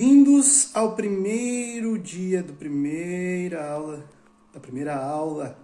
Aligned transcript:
Bem-vindos 0.00 0.70
ao 0.72 0.96
primeiro 0.96 1.98
dia 1.98 2.42
do 2.42 2.54
primeira 2.54 3.70
aula, 3.70 4.02
da 4.50 4.58
primeira 4.58 4.96
aula 4.96 5.58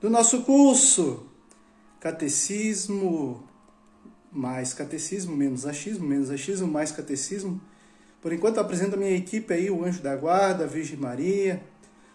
do 0.00 0.10
nosso 0.10 0.42
curso 0.42 1.24
Catecismo 2.00 3.48
mais 4.32 4.74
catecismo, 4.74 5.36
menos 5.36 5.66
achismo, 5.66 6.04
menos 6.04 6.32
achismo, 6.32 6.66
mais 6.66 6.90
catecismo. 6.90 7.60
Por 8.20 8.32
enquanto 8.32 8.58
apresento 8.58 8.96
a 8.96 8.98
minha 8.98 9.16
equipe 9.16 9.54
aí, 9.54 9.70
o 9.70 9.84
Anjo 9.84 10.02
da 10.02 10.16
Guarda, 10.16 10.64
a 10.64 10.66
Virgem 10.66 10.98
Maria, 10.98 11.62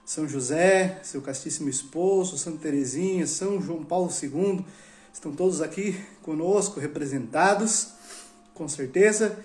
São 0.04 0.28
José, 0.28 1.00
seu 1.04 1.22
castíssimo 1.22 1.70
esposo, 1.70 2.38
Santa 2.38 2.64
Teresinha, 2.64 3.26
São 3.26 3.62
João 3.62 3.86
Paulo 3.86 4.12
II, 4.12 4.66
estão 5.14 5.32
todos 5.32 5.62
aqui 5.62 5.98
conosco, 6.22 6.82
representados, 6.82 7.94
com 8.54 8.68
certeza. 8.68 9.40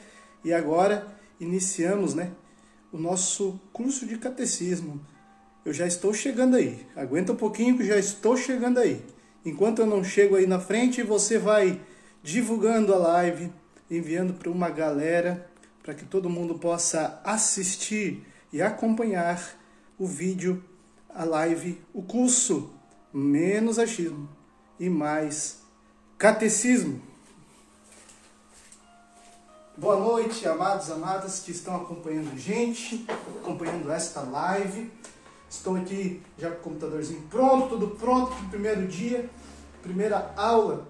E 0.45 0.53
agora 0.53 1.14
iniciamos 1.41 2.15
né, 2.15 2.33
o 2.93 2.99
nosso 2.99 3.61
curso 3.73 4.07
de 4.07 4.19
catecismo. 4.19 5.01
Eu 5.65 5.73
já 5.73 5.87
estou 5.87 6.13
chegando 6.13 6.57
aí. 6.57 6.87
Aguenta 6.95 7.33
um 7.33 7.37
pouquinho 7.37 7.77
que 7.77 7.85
já 7.85 7.97
estou 7.97 8.37
chegando 8.37 8.79
aí. 8.79 9.05
Enquanto 9.45 9.81
eu 9.81 9.87
não 9.87 10.03
chego 10.03 10.37
aí 10.37 10.47
na 10.47 10.61
frente, 10.61 11.03
você 11.03 11.39
vai 11.39 11.81
divulgando 12.23 12.95
a 12.95 12.99
live, 12.99 13.53
enviando 13.91 14.35
para 14.35 14.51
uma 14.51 14.71
galera, 14.71 15.51
para 15.83 15.95
que 15.95 16.05
todo 16.05 16.31
mundo 16.31 16.59
possa 16.59 17.21
assistir 17.25 18.27
e 18.53 18.63
acompanhar 18.63 19.59
o 19.99 20.07
vídeo, 20.07 20.63
a 21.09 21.25
live, 21.25 21.81
o 21.93 22.03
curso 22.03 22.73
Menos 23.13 23.79
Achismo 23.79 24.29
e 24.81 24.89
Mais 24.89 25.63
Catecismo. 26.19 27.01
Boa 29.77 29.99
noite, 29.99 30.47
amados, 30.47 30.89
amadas 30.89 31.41
que 31.41 31.51
estão 31.51 31.75
acompanhando 31.75 32.31
a 32.33 32.37
gente, 32.37 33.05
acompanhando 33.43 33.91
esta 33.91 34.21
live. 34.21 34.89
Estou 35.51 35.75
aqui 35.75 36.23
já 36.39 36.49
com 36.49 36.57
o 36.57 36.61
computadorzinho 36.63 37.23
pronto, 37.23 37.71
tudo 37.71 37.89
pronto 37.97 38.33
para 38.37 38.45
o 38.45 38.51
primeiro 38.51 38.87
dia, 38.87 39.29
primeira 39.83 40.33
aula 40.37 40.87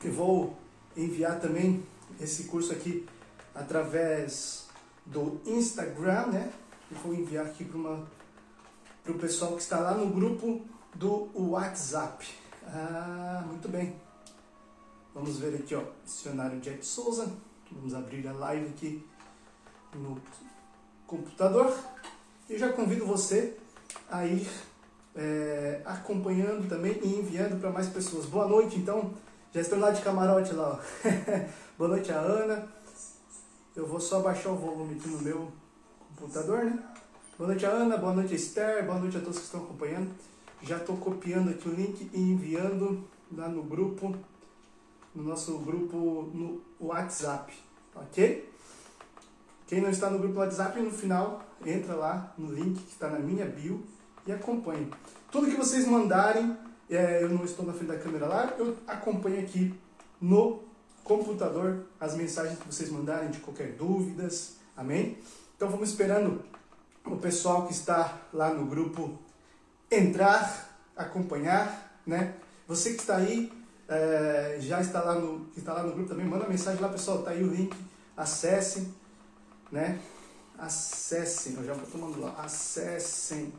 que 0.00 0.08
vou 0.08 0.56
enviar 0.96 1.38
também 1.40 1.86
esse 2.18 2.44
curso 2.44 2.72
aqui 2.72 3.06
através 3.54 4.64
do 5.04 5.38
Instagram, 5.44 6.28
né? 6.28 6.50
Eu 6.90 6.96
vou 6.96 7.12
enviar 7.12 7.44
aqui 7.44 7.66
para 7.66 9.12
o 9.12 9.18
pessoal 9.18 9.52
que 9.56 9.60
está 9.60 9.78
lá 9.78 9.92
no 9.92 10.08
grupo 10.08 10.62
do 10.94 11.28
WhatsApp. 11.34 12.26
Ah, 12.66 13.44
muito 13.46 13.68
bem. 13.68 13.94
Vamos 15.14 15.38
ver 15.38 15.54
aqui, 15.56 15.74
ó, 15.74 15.82
dicionário 16.02 16.58
Jack 16.60 16.84
Souza. 16.86 17.30
Vamos 17.72 17.94
abrir 17.94 18.26
a 18.28 18.32
live 18.32 18.66
aqui 18.66 19.06
no 19.94 20.20
computador. 21.06 21.76
E 22.48 22.56
já 22.56 22.72
convido 22.72 23.04
você 23.06 23.56
a 24.10 24.24
ir 24.24 24.48
é, 25.14 25.80
acompanhando 25.84 26.68
também 26.68 26.98
e 27.02 27.18
enviando 27.18 27.60
para 27.60 27.70
mais 27.70 27.88
pessoas. 27.88 28.26
Boa 28.26 28.46
noite, 28.46 28.76
então. 28.76 29.12
Já 29.52 29.60
estão 29.60 29.80
lá 29.80 29.90
de 29.90 30.02
camarote 30.02 30.52
lá. 30.52 30.78
Boa 31.78 31.90
noite, 31.90 32.12
a 32.12 32.18
Ana. 32.18 32.68
Eu 33.74 33.86
vou 33.86 34.00
só 34.00 34.20
baixar 34.20 34.50
o 34.50 34.56
volume 34.56 34.96
aqui 34.98 35.08
no 35.08 35.18
meu 35.18 35.50
computador, 36.16 36.64
né? 36.64 36.78
Boa 37.38 37.48
noite, 37.48 37.66
a 37.66 37.70
Ana. 37.70 37.96
Boa 37.96 38.12
noite, 38.12 38.32
a 38.32 38.36
Esther. 38.36 38.84
Boa 38.84 38.98
noite 38.98 39.16
a 39.16 39.20
todos 39.20 39.38
que 39.38 39.44
estão 39.44 39.62
acompanhando. 39.62 40.10
Já 40.62 40.76
estou 40.76 40.96
copiando 40.96 41.50
aqui 41.50 41.68
o 41.68 41.72
link 41.72 42.10
e 42.12 42.20
enviando 42.20 43.04
lá 43.32 43.48
no 43.48 43.62
grupo 43.62 44.14
no 45.16 45.22
nosso 45.22 45.58
grupo 45.58 46.30
no 46.34 46.60
WhatsApp, 46.78 47.52
ok? 47.94 48.52
Quem 49.66 49.80
não 49.80 49.90
está 49.90 50.10
no 50.10 50.18
grupo 50.18 50.38
WhatsApp, 50.38 50.78
no 50.78 50.90
final, 50.90 51.42
entra 51.64 51.94
lá 51.94 52.34
no 52.36 52.52
link 52.52 52.80
que 52.82 52.92
está 52.92 53.08
na 53.08 53.18
minha 53.18 53.46
bio 53.46 53.82
e 54.26 54.32
acompanhe. 54.32 54.88
Tudo 55.32 55.50
que 55.50 55.56
vocês 55.56 55.86
mandarem, 55.86 56.56
é, 56.88 57.22
eu 57.22 57.30
não 57.30 57.44
estou 57.44 57.64
na 57.64 57.72
frente 57.72 57.88
da 57.88 57.98
câmera 57.98 58.26
lá, 58.26 58.54
eu 58.58 58.76
acompanho 58.86 59.40
aqui 59.40 59.74
no 60.20 60.62
computador 61.02 61.86
as 61.98 62.14
mensagens 62.14 62.58
que 62.58 62.66
vocês 62.66 62.90
mandarem 62.90 63.30
de 63.30 63.40
qualquer 63.40 63.72
dúvidas, 63.72 64.56
amém? 64.76 65.18
Então 65.56 65.68
vamos 65.70 65.90
esperando 65.90 66.44
o 67.04 67.16
pessoal 67.16 67.66
que 67.66 67.72
está 67.72 68.20
lá 68.32 68.52
no 68.52 68.66
grupo 68.66 69.18
entrar, 69.90 70.78
acompanhar, 70.94 72.00
né? 72.06 72.34
Você 72.68 72.94
que 72.94 73.00
está 73.00 73.16
aí, 73.16 73.50
é, 73.88 74.56
já 74.60 74.80
está 74.80 75.00
lá, 75.02 75.14
no, 75.14 75.46
está 75.56 75.72
lá 75.72 75.82
no 75.82 75.92
grupo 75.92 76.08
também, 76.08 76.26
manda 76.26 76.48
mensagem 76.48 76.80
lá, 76.80 76.88
pessoal, 76.88 77.22
tá 77.22 77.30
aí 77.30 77.42
o 77.42 77.48
link, 77.48 77.76
acessem, 78.16 78.92
né? 79.70 79.98
Acessem, 80.58 81.54
eu 81.54 81.64
já 81.64 81.72
estou 81.74 81.88
tomando 82.00 82.20
lá, 82.20 82.34
acessem. 82.38 83.52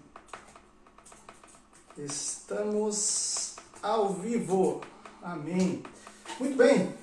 Estamos 1.98 3.56
ao 3.82 4.14
vivo, 4.14 4.82
amém. 5.22 5.84
Muito 6.40 6.58
bem, 6.58 6.94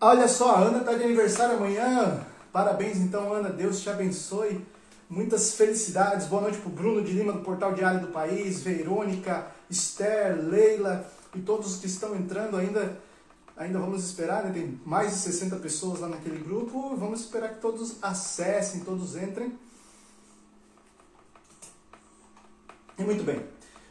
olha 0.00 0.28
só, 0.28 0.56
a 0.56 0.60
Ana 0.60 0.78
está 0.78 0.94
de 0.94 1.04
aniversário 1.04 1.56
amanhã, 1.56 2.24
parabéns 2.52 2.98
então, 2.98 3.32
Ana, 3.32 3.50
Deus 3.50 3.80
te 3.80 3.90
abençoe. 3.90 4.64
Muitas 5.06 5.54
felicidades. 5.54 6.26
Boa 6.26 6.42
noite 6.42 6.58
para 6.58 6.68
o 6.68 6.72
Bruno 6.72 7.02
de 7.02 7.12
Lima, 7.12 7.34
do 7.34 7.40
Portal 7.40 7.74
Diário 7.74 8.00
do 8.00 8.06
País, 8.08 8.62
Verônica, 8.62 9.46
Esther, 9.68 10.34
Leila, 10.42 11.06
e 11.34 11.40
todos 11.40 11.76
que 11.76 11.86
estão 11.86 12.14
entrando 12.14 12.56
ainda, 12.56 13.00
ainda 13.56 13.78
vamos 13.78 14.04
esperar, 14.04 14.44
né? 14.44 14.52
tem 14.52 14.80
mais 14.84 15.12
de 15.12 15.18
60 15.18 15.56
pessoas 15.56 16.00
lá 16.00 16.08
naquele 16.08 16.38
grupo, 16.38 16.96
vamos 16.96 17.20
esperar 17.20 17.54
que 17.54 17.60
todos 17.60 17.96
acessem, 18.02 18.80
todos 18.80 19.16
entrem. 19.16 19.58
E 22.96 23.02
muito 23.02 23.24
bem, 23.24 23.44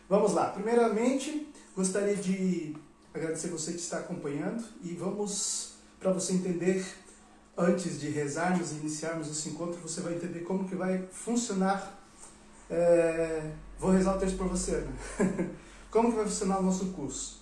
vamos 0.08 0.34
lá. 0.34 0.50
Primeiramente, 0.50 1.52
gostaria 1.76 2.16
de 2.16 2.76
agradecer 3.14 3.50
você 3.50 3.74
que 3.74 3.80
está 3.80 4.00
acompanhando 4.00 4.64
e 4.82 4.94
vamos, 4.94 5.74
para 6.00 6.12
você 6.14 6.34
entender, 6.34 6.86
antes 7.58 8.00
de 8.00 8.10
rezarmos 8.10 8.72
e 8.72 8.76
iniciarmos 8.76 9.30
esse 9.30 9.50
encontro, 9.50 9.80
você 9.82 10.00
vai 10.02 10.16
entender 10.16 10.40
como 10.40 10.68
que 10.68 10.76
vai 10.76 11.06
funcionar. 11.12 12.00
É... 12.70 13.52
Vou 13.78 13.92
rezar 13.92 14.16
o 14.16 14.20
texto 14.20 14.38
para 14.38 14.48
você, 14.48 14.78
né? 14.78 15.50
Como 15.94 16.10
que 16.10 16.16
vai 16.16 16.26
funcionar 16.26 16.58
o 16.58 16.64
nosso 16.64 16.88
curso? 16.88 17.40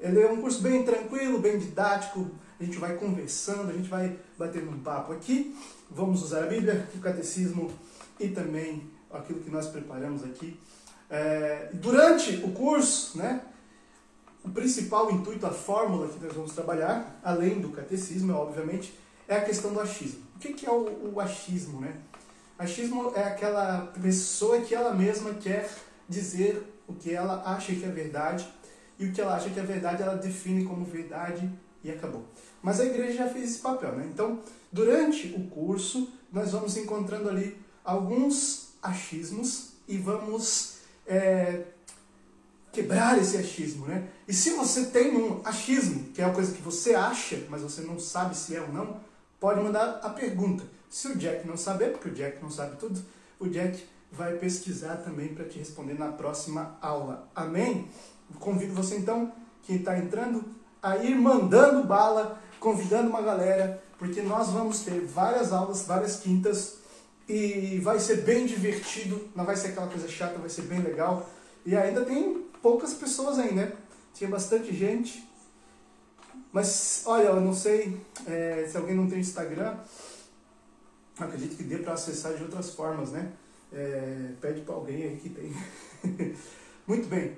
Ele 0.00 0.20
é 0.20 0.28
um 0.28 0.40
curso 0.40 0.60
bem 0.60 0.82
tranquilo, 0.82 1.38
bem 1.38 1.60
didático, 1.60 2.28
a 2.58 2.64
gente 2.64 2.76
vai 2.76 2.96
conversando, 2.96 3.70
a 3.70 3.72
gente 3.72 3.88
vai 3.88 4.18
batendo 4.36 4.68
um 4.68 4.80
papo 4.80 5.12
aqui, 5.12 5.56
vamos 5.88 6.24
usar 6.24 6.42
a 6.42 6.46
Bíblia, 6.48 6.88
o 6.92 6.98
Catecismo 6.98 7.70
e 8.18 8.30
também 8.30 8.90
aquilo 9.12 9.38
que 9.38 9.48
nós 9.48 9.68
preparamos 9.68 10.24
aqui. 10.24 10.58
É, 11.08 11.70
durante 11.72 12.42
o 12.44 12.50
curso, 12.50 13.16
né, 13.16 13.42
o 14.44 14.48
principal 14.50 15.12
intuito, 15.12 15.46
a 15.46 15.52
fórmula 15.52 16.08
que 16.08 16.18
nós 16.18 16.34
vamos 16.34 16.52
trabalhar, 16.52 17.20
além 17.22 17.60
do 17.60 17.68
Catecismo, 17.68 18.34
obviamente, 18.34 18.92
é 19.28 19.36
a 19.36 19.44
questão 19.44 19.72
do 19.72 19.78
achismo. 19.78 20.24
O 20.34 20.40
que, 20.40 20.66
é 20.66 20.70
o, 20.70 21.12
o 21.14 21.20
achismo? 21.20 21.80
Né? 21.80 21.94
Achismo 22.58 23.12
é 23.14 23.22
aquela 23.22 23.92
pessoa 24.02 24.62
que 24.62 24.74
ela 24.74 24.92
mesma 24.92 25.32
quer 25.34 25.70
dizer 26.08 26.74
o 26.88 26.94
que 26.94 27.14
ela 27.14 27.42
acha 27.44 27.74
que 27.74 27.84
é 27.84 27.90
verdade 27.90 28.48
e 28.98 29.06
o 29.06 29.12
que 29.12 29.20
ela 29.20 29.36
acha 29.36 29.50
que 29.50 29.60
é 29.60 29.62
verdade 29.62 30.02
ela 30.02 30.16
define 30.16 30.64
como 30.64 30.84
verdade 30.84 31.48
e 31.84 31.90
acabou. 31.90 32.24
Mas 32.62 32.80
a 32.80 32.84
igreja 32.84 33.18
já 33.18 33.28
fez 33.28 33.50
esse 33.50 33.58
papel, 33.60 33.92
né? 33.92 34.08
Então, 34.12 34.40
durante 34.72 35.28
o 35.28 35.46
curso, 35.48 36.10
nós 36.32 36.52
vamos 36.52 36.76
encontrando 36.76 37.28
ali 37.28 37.56
alguns 37.84 38.70
achismos 38.82 39.74
e 39.86 39.96
vamos 39.96 40.78
é, 41.06 41.64
quebrar 42.72 43.18
esse 43.18 43.36
achismo, 43.36 43.86
né? 43.86 44.08
E 44.26 44.32
se 44.32 44.50
você 44.50 44.86
tem 44.86 45.16
um 45.16 45.40
achismo, 45.44 46.08
que 46.12 46.20
é 46.20 46.26
uma 46.26 46.34
coisa 46.34 46.52
que 46.52 46.62
você 46.62 46.94
acha, 46.94 47.46
mas 47.48 47.62
você 47.62 47.82
não 47.82 47.98
sabe 47.98 48.36
se 48.36 48.56
é 48.56 48.60
ou 48.60 48.72
não, 48.72 49.00
pode 49.38 49.60
mandar 49.60 50.00
a 50.02 50.10
pergunta. 50.10 50.64
Se 50.90 51.08
o 51.08 51.16
Jack 51.16 51.46
não 51.46 51.56
saber, 51.56 51.92
porque 51.92 52.08
o 52.08 52.14
Jack 52.14 52.42
não 52.42 52.50
sabe 52.50 52.76
tudo, 52.76 53.02
o 53.38 53.48
Jack 53.48 53.82
vai 54.10 54.34
pesquisar 54.34 54.96
também 54.96 55.28
para 55.28 55.44
te 55.44 55.58
responder 55.58 55.94
na 55.94 56.12
próxima 56.12 56.76
aula. 56.80 57.28
Amém? 57.34 57.88
Convido 58.38 58.74
você 58.74 58.96
então, 58.96 59.32
que 59.62 59.74
está 59.74 59.98
entrando, 59.98 60.44
a 60.82 60.96
ir 60.98 61.14
mandando 61.16 61.84
bala, 61.84 62.40
convidando 62.58 63.10
uma 63.10 63.22
galera, 63.22 63.82
porque 63.98 64.22
nós 64.22 64.50
vamos 64.50 64.80
ter 64.80 65.00
várias 65.06 65.52
aulas, 65.52 65.82
várias 65.82 66.20
quintas, 66.20 66.78
e 67.28 67.78
vai 67.82 68.00
ser 68.00 68.22
bem 68.22 68.46
divertido, 68.46 69.28
não 69.34 69.44
vai 69.44 69.56
ser 69.56 69.68
aquela 69.68 69.88
coisa 69.88 70.08
chata, 70.08 70.38
vai 70.38 70.48
ser 70.48 70.62
bem 70.62 70.80
legal. 70.80 71.28
E 71.64 71.76
ainda 71.76 72.04
tem 72.04 72.46
poucas 72.62 72.94
pessoas 72.94 73.38
aí, 73.38 73.54
né? 73.54 73.72
Tinha 74.14 74.30
bastante 74.30 74.74
gente. 74.74 75.28
Mas, 76.50 77.02
olha, 77.04 77.24
eu 77.24 77.40
não 77.40 77.52
sei 77.52 78.00
é, 78.26 78.66
se 78.70 78.76
alguém 78.76 78.96
não 78.96 79.08
tem 79.08 79.20
Instagram, 79.20 79.76
acredito 81.18 81.56
que 81.56 81.62
dê 81.62 81.78
para 81.78 81.92
acessar 81.92 82.34
de 82.34 82.42
outras 82.42 82.70
formas, 82.70 83.10
né? 83.10 83.32
É, 83.72 84.32
pede 84.40 84.62
para 84.62 84.74
alguém 84.74 85.02
aí 85.02 85.16
que 85.16 85.28
tem. 85.28 85.52
Muito 86.86 87.06
bem. 87.08 87.36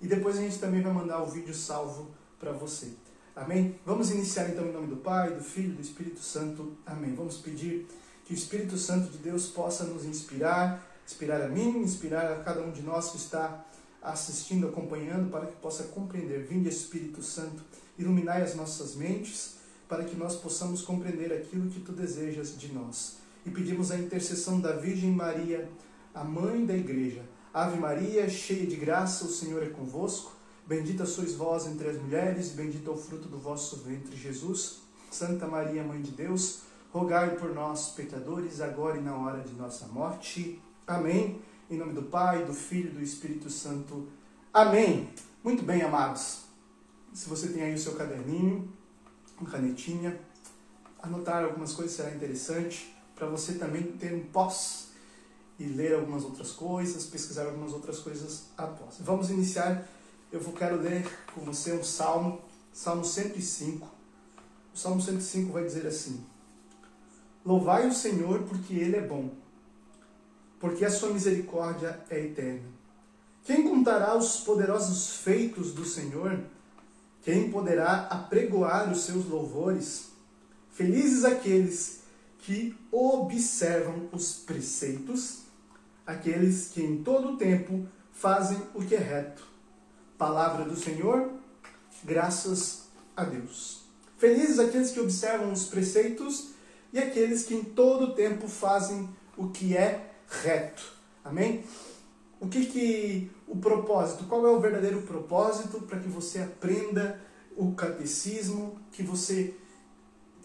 E 0.00 0.06
depois 0.06 0.36
a 0.36 0.40
gente 0.40 0.58
também 0.58 0.82
vai 0.82 0.92
mandar 0.92 1.22
o 1.22 1.26
vídeo 1.26 1.54
salvo 1.54 2.10
para 2.38 2.52
você. 2.52 2.92
Amém? 3.34 3.80
Vamos 3.84 4.10
iniciar 4.10 4.48
então 4.48 4.66
em 4.66 4.72
nome 4.72 4.86
do 4.86 4.96
Pai, 4.96 5.34
do 5.34 5.42
Filho, 5.42 5.74
do 5.74 5.80
Espírito 5.80 6.20
Santo. 6.20 6.76
Amém. 6.86 7.14
Vamos 7.14 7.38
pedir 7.38 7.86
Que 8.24 8.32
o 8.32 8.36
Espírito 8.36 8.78
Santo 8.78 9.10
de 9.10 9.18
Deus 9.18 9.48
possa 9.48 9.84
nos 9.84 10.04
inspirar, 10.04 10.86
inspirar 11.04 11.42
a 11.42 11.48
mim, 11.48 11.78
inspirar 11.78 12.32
a 12.32 12.42
cada 12.42 12.62
um 12.62 12.70
de 12.70 12.80
nós 12.80 13.10
que 13.10 13.16
está 13.16 13.64
assistindo, 14.00 14.68
acompanhando, 14.68 15.30
para 15.30 15.46
que 15.46 15.56
possa 15.56 15.84
compreender. 15.84 16.44
Vinde, 16.44 16.68
Espírito 16.68 17.22
Santo, 17.22 17.62
iluminai 17.98 18.42
as 18.42 18.54
nossas 18.54 18.94
mentes, 18.94 19.56
para 19.88 20.04
que 20.04 20.16
nós 20.16 20.36
possamos 20.36 20.82
compreender 20.82 21.32
aquilo 21.32 21.70
que 21.70 21.80
tu 21.80 21.92
desejas 21.92 22.56
de 22.56 22.72
nós. 22.72 23.16
E 23.44 23.50
pedimos 23.50 23.90
a 23.90 23.98
intercessão 23.98 24.60
da 24.60 24.72
Virgem 24.72 25.10
Maria, 25.10 25.68
a 26.14 26.24
mãe 26.24 26.64
da 26.64 26.74
Igreja. 26.74 27.22
Ave 27.52 27.78
Maria, 27.78 28.28
cheia 28.28 28.66
de 28.66 28.76
graça, 28.76 29.26
o 29.26 29.28
Senhor 29.28 29.62
é 29.62 29.68
convosco. 29.68 30.32
Bendita 30.66 31.04
sois 31.04 31.34
vós 31.34 31.66
entre 31.66 31.88
as 31.88 32.00
mulheres, 32.00 32.52
e 32.52 32.54
bendito 32.54 32.90
é 32.90 32.94
o 32.94 32.96
fruto 32.96 33.28
do 33.28 33.38
vosso 33.38 33.76
ventre, 33.76 34.16
Jesus. 34.16 34.80
Santa 35.10 35.46
Maria, 35.46 35.84
Mãe 35.84 36.00
de 36.00 36.10
Deus, 36.10 36.62
rogai 36.90 37.36
por 37.36 37.54
nós, 37.54 37.90
pecadores, 37.90 38.62
agora 38.62 38.96
e 38.96 39.02
na 39.02 39.14
hora 39.14 39.40
de 39.40 39.52
nossa 39.54 39.86
morte. 39.88 40.60
Amém. 40.86 41.40
Em 41.70 41.76
nome 41.76 41.92
do 41.92 42.04
Pai, 42.04 42.44
do 42.44 42.54
Filho 42.54 42.90
e 42.90 42.94
do 42.94 43.02
Espírito 43.02 43.50
Santo. 43.50 44.08
Amém. 44.52 45.10
Muito 45.42 45.62
bem, 45.62 45.82
amados. 45.82 46.44
Se 47.12 47.28
você 47.28 47.48
tem 47.48 47.62
aí 47.62 47.74
o 47.74 47.78
seu 47.78 47.94
caderninho, 47.94 48.72
uma 49.38 49.50
canetinha, 49.50 50.18
anotar 51.02 51.44
algumas 51.44 51.74
coisas 51.74 51.94
será 51.94 52.10
interessante 52.14 52.93
para 53.14 53.26
você 53.26 53.54
também 53.54 53.82
ter 53.82 54.12
um 54.14 54.24
pós 54.26 54.88
e 55.58 55.64
ler 55.64 55.94
algumas 55.94 56.24
outras 56.24 56.50
coisas, 56.52 57.06
pesquisar 57.06 57.46
algumas 57.46 57.72
outras 57.72 57.98
coisas 58.00 58.44
após. 58.56 58.96
Vamos 59.00 59.30
iniciar 59.30 59.86
eu 60.34 60.40
vou 60.40 60.52
quero 60.52 60.80
ler 60.80 61.06
com 61.32 61.42
você 61.42 61.72
um 61.72 61.84
salmo, 61.84 62.40
Salmo 62.72 63.04
105. 63.04 63.86
O 64.74 64.76
Salmo 64.76 65.00
105 65.00 65.52
vai 65.52 65.62
dizer 65.62 65.86
assim: 65.86 66.26
Louvai 67.46 67.86
o 67.86 67.94
Senhor 67.94 68.42
porque 68.42 68.74
ele 68.74 68.96
é 68.96 69.00
bom, 69.00 69.30
porque 70.58 70.84
a 70.84 70.90
sua 70.90 71.10
misericórdia 71.10 72.00
é 72.10 72.18
eterna. 72.18 72.68
Quem 73.44 73.62
contará 73.62 74.16
os 74.16 74.38
poderosos 74.38 75.18
feitos 75.18 75.72
do 75.72 75.84
Senhor? 75.84 76.40
Quem 77.22 77.52
poderá 77.52 78.08
apregoar 78.10 78.90
os 78.90 79.02
seus 79.04 79.26
louvores? 79.26 80.08
Felizes 80.72 81.24
aqueles 81.24 82.00
que 82.44 82.76
observam 82.92 84.08
os 84.12 84.34
preceitos, 84.34 85.44
aqueles 86.06 86.68
que 86.68 86.82
em 86.82 87.02
todo 87.02 87.36
tempo 87.36 87.86
fazem 88.12 88.60
o 88.74 88.84
que 88.84 88.94
é 88.94 88.98
reto 88.98 89.54
Palavra 90.16 90.64
do 90.64 90.76
Senhor, 90.76 91.32
graças 92.04 92.84
a 93.16 93.24
Deus. 93.24 93.82
Felizes 94.16 94.60
aqueles 94.60 94.92
que 94.92 95.00
observam 95.00 95.52
os 95.52 95.64
preceitos 95.64 96.50
e 96.92 97.00
aqueles 97.00 97.44
que 97.44 97.54
em 97.54 97.64
todo 97.64 98.14
tempo 98.14 98.46
fazem 98.46 99.08
o 99.36 99.48
que 99.48 99.76
é 99.76 100.12
reto. 100.42 100.84
Amém? 101.24 101.64
O 102.40 102.46
que 102.46 102.66
que 102.66 103.30
o 103.48 103.56
propósito? 103.56 104.24
Qual 104.24 104.46
é 104.46 104.50
o 104.50 104.60
verdadeiro 104.60 105.02
propósito 105.02 105.80
para 105.82 105.98
que 105.98 106.08
você 106.08 106.38
aprenda 106.38 107.20
o 107.56 107.72
catecismo, 107.72 108.78
que 108.92 109.02
você 109.02 109.54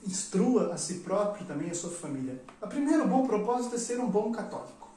instrua 0.09 0.73
a 0.73 0.77
si 0.77 0.95
próprio 0.95 1.45
também 1.45 1.69
a 1.69 1.73
sua 1.73 1.91
família? 1.91 2.41
O 2.61 2.67
primeiro 2.67 3.07
bom 3.07 3.25
propósito 3.27 3.75
é 3.75 3.77
ser 3.77 3.99
um 3.99 4.09
bom 4.09 4.31
católico. 4.31 4.89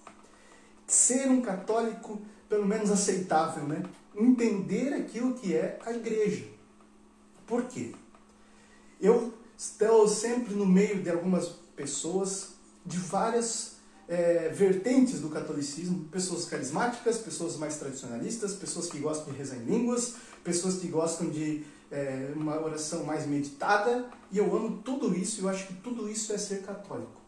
Ser 0.87 1.29
um 1.29 1.41
católico 1.41 2.21
pelo 2.49 2.67
menos 2.67 2.91
aceitável, 2.91 3.65
né? 3.65 3.83
entender 4.15 4.93
aquilo 4.95 5.35
que 5.35 5.55
é 5.55 5.79
a 5.85 5.93
igreja. 5.93 6.47
Por 7.47 7.65
quê? 7.65 7.95
Eu 9.01 9.33
estou 9.57 10.07
sempre 10.07 10.55
no 10.55 10.67
meio 10.67 11.03
de 11.03 11.11
algumas 11.11 11.49
pessoas 11.75 12.55
de 12.85 12.99
várias 12.99 13.72
é, 14.13 14.51
vertentes 14.51 15.21
do 15.21 15.31
catolicismo, 15.31 16.05
pessoas 16.13 16.45
carismáticas, 16.45 17.17
pessoas 17.17 17.57
mais 17.57 17.79
tradicionalistas, 17.79 18.55
pessoas 18.55 18.87
que 18.87 18.99
gostam 18.99 19.33
de 19.33 19.39
rezar 19.39 19.57
em 19.57 19.65
línguas, 19.65 20.17
pessoas 20.45 20.77
que 20.77 20.87
gostam 20.89 21.31
de 21.31 21.65
é, 21.91 22.31
uma 22.37 22.61
oração 22.61 23.05
mais 23.05 23.27
meditada, 23.27 24.05
e 24.31 24.37
eu 24.37 24.55
amo 24.55 24.83
tudo 24.85 25.17
isso, 25.17 25.41
eu 25.41 25.49
acho 25.49 25.67
que 25.67 25.73
tudo 25.77 26.11
isso 26.11 26.31
é 26.31 26.37
ser 26.37 26.61
católico. 26.61 27.23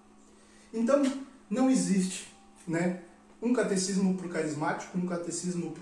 Então, 0.75 1.03
não 1.49 1.71
existe 1.71 2.29
né, 2.69 3.01
um 3.41 3.55
catecismo 3.55 4.15
para 4.19 4.27
o 4.27 4.29
carismático, 4.29 4.99
um 4.99 5.07
catecismo 5.07 5.75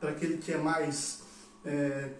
para 0.00 0.08
aquele 0.08 0.38
que 0.38 0.52
é 0.52 0.56
mais 0.56 1.18
é, 1.66 2.12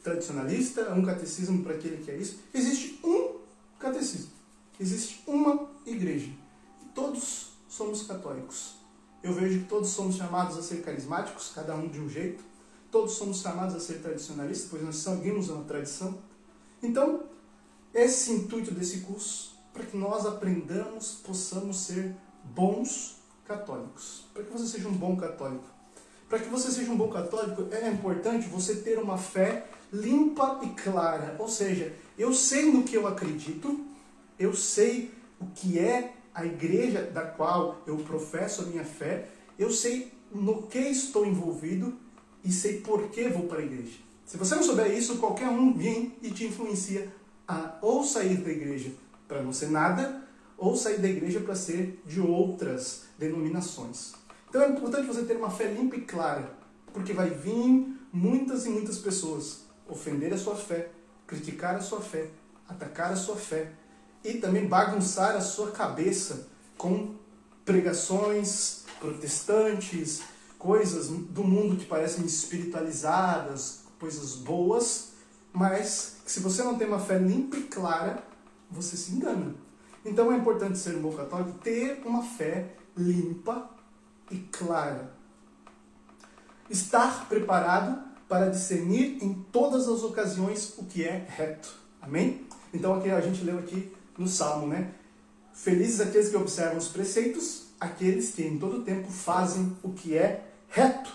tradicionalista, 0.00 0.92
um 0.94 1.04
catecismo 1.04 1.64
para 1.64 1.74
aquele 1.74 2.04
que 2.04 2.10
é 2.12 2.16
isso. 2.16 2.38
Existe 2.54 3.00
um 3.02 3.38
catecismo, 3.80 4.30
existe 4.78 5.24
uma 5.26 5.68
igreja. 5.84 6.45
Todos 6.96 7.48
somos 7.68 8.04
católicos. 8.04 8.76
Eu 9.22 9.34
vejo 9.34 9.60
que 9.60 9.64
todos 9.66 9.90
somos 9.90 10.16
chamados 10.16 10.56
a 10.56 10.62
ser 10.62 10.82
carismáticos, 10.82 11.52
cada 11.54 11.74
um 11.74 11.88
de 11.88 12.00
um 12.00 12.08
jeito. 12.08 12.42
Todos 12.90 13.12
somos 13.12 13.42
chamados 13.42 13.74
a 13.74 13.80
ser 13.80 14.00
tradicionalistas, 14.00 14.70
pois 14.70 14.82
nós 14.82 14.96
seguimos 14.96 15.50
uma 15.50 15.62
tradição. 15.64 16.18
Então, 16.82 17.24
esse 17.92 18.32
intuito 18.32 18.72
desse 18.72 19.00
curso, 19.00 19.54
para 19.74 19.84
que 19.84 19.94
nós 19.94 20.24
aprendamos, 20.24 21.20
possamos 21.22 21.76
ser 21.76 22.16
bons 22.42 23.16
católicos. 23.44 24.24
Para 24.32 24.44
que 24.44 24.50
você 24.50 24.66
seja 24.66 24.88
um 24.88 24.94
bom 24.94 25.16
católico. 25.16 25.66
Para 26.30 26.38
que 26.38 26.48
você 26.48 26.70
seja 26.70 26.90
um 26.90 26.96
bom 26.96 27.10
católico, 27.10 27.68
é 27.72 27.90
importante 27.90 28.48
você 28.48 28.76
ter 28.76 28.98
uma 28.98 29.18
fé 29.18 29.68
limpa 29.92 30.60
e 30.62 30.70
clara. 30.70 31.36
Ou 31.38 31.48
seja, 31.48 31.94
eu 32.16 32.32
sei 32.32 32.72
no 32.72 32.84
que 32.84 32.96
eu 32.96 33.06
acredito, 33.06 33.84
eu 34.38 34.54
sei 34.54 35.12
o 35.38 35.46
que 35.54 35.78
é 35.78 36.15
a 36.36 36.44
igreja 36.44 37.00
da 37.02 37.22
qual 37.22 37.82
eu 37.86 37.96
professo 37.96 38.60
a 38.60 38.66
minha 38.66 38.84
fé, 38.84 39.26
eu 39.58 39.70
sei 39.70 40.12
no 40.30 40.64
que 40.64 40.78
estou 40.78 41.24
envolvido 41.24 41.96
e 42.44 42.52
sei 42.52 42.82
por 42.82 43.08
que 43.08 43.26
vou 43.30 43.44
para 43.44 43.60
a 43.60 43.64
igreja. 43.64 43.98
Se 44.26 44.36
você 44.36 44.54
não 44.54 44.62
souber 44.62 44.94
isso, 44.94 45.16
qualquer 45.16 45.48
um 45.48 45.72
vem 45.72 46.14
e 46.20 46.30
te 46.30 46.44
influencia 46.44 47.10
a 47.48 47.78
ou 47.80 48.04
sair 48.04 48.36
da 48.36 48.50
igreja 48.50 48.90
para 49.26 49.42
não 49.42 49.50
ser 49.50 49.70
nada, 49.70 50.22
ou 50.58 50.76
sair 50.76 50.98
da 50.98 51.08
igreja 51.08 51.40
para 51.40 51.54
ser 51.54 52.02
de 52.04 52.20
outras 52.20 53.04
denominações. 53.18 54.12
Então 54.50 54.60
é 54.60 54.68
importante 54.68 55.06
você 55.06 55.24
ter 55.24 55.38
uma 55.38 55.50
fé 55.50 55.72
limpa 55.72 55.96
e 55.96 56.02
clara, 56.02 56.52
porque 56.92 57.14
vai 57.14 57.30
vir 57.30 57.96
muitas 58.12 58.66
e 58.66 58.68
muitas 58.68 58.98
pessoas 58.98 59.64
ofender 59.88 60.34
a 60.34 60.38
sua 60.38 60.54
fé, 60.54 60.90
criticar 61.26 61.76
a 61.76 61.80
sua 61.80 62.00
fé, 62.00 62.28
atacar 62.68 63.12
a 63.12 63.16
sua 63.16 63.36
fé 63.36 63.72
e 64.26 64.38
também 64.38 64.66
bagunçar 64.66 65.36
a 65.36 65.40
sua 65.40 65.70
cabeça 65.70 66.48
com 66.76 67.14
pregações 67.64 68.84
protestantes, 69.00 70.22
coisas 70.58 71.08
do 71.08 71.44
mundo 71.44 71.76
que 71.76 71.86
parecem 71.86 72.24
espiritualizadas, 72.24 73.84
coisas 74.00 74.34
boas, 74.34 75.12
mas 75.52 76.16
que 76.24 76.32
se 76.32 76.40
você 76.40 76.62
não 76.62 76.76
tem 76.76 76.88
uma 76.88 76.98
fé 76.98 77.18
limpa 77.18 77.56
e 77.56 77.62
clara, 77.62 78.22
você 78.70 78.96
se 78.96 79.12
engana. 79.12 79.54
Então 80.04 80.32
é 80.32 80.36
importante 80.36 80.78
ser 80.78 80.96
um 80.96 81.02
bom 81.02 81.12
católico, 81.12 81.58
ter 81.58 82.02
uma 82.04 82.22
fé 82.22 82.74
limpa 82.96 83.70
e 84.30 84.38
clara. 84.38 85.12
Estar 86.68 87.28
preparado 87.28 88.04
para 88.28 88.50
discernir 88.50 89.22
em 89.22 89.34
todas 89.52 89.88
as 89.88 90.02
ocasiões 90.02 90.74
o 90.78 90.84
que 90.84 91.04
é 91.04 91.24
reto. 91.28 91.72
Amém? 92.02 92.46
Então 92.74 92.94
aqui 92.94 93.10
a 93.10 93.20
gente 93.20 93.44
leu 93.44 93.58
aqui 93.58 93.95
no 94.18 94.28
Salmo, 94.28 94.66
né? 94.66 94.92
Felizes 95.52 96.00
aqueles 96.00 96.28
que 96.28 96.36
observam 96.36 96.76
os 96.76 96.88
preceitos, 96.88 97.66
aqueles 97.80 98.32
que 98.32 98.42
em 98.42 98.58
todo 98.58 98.82
tempo 98.82 99.10
fazem 99.10 99.76
o 99.82 99.90
que 99.90 100.16
é 100.16 100.44
reto. 100.68 101.10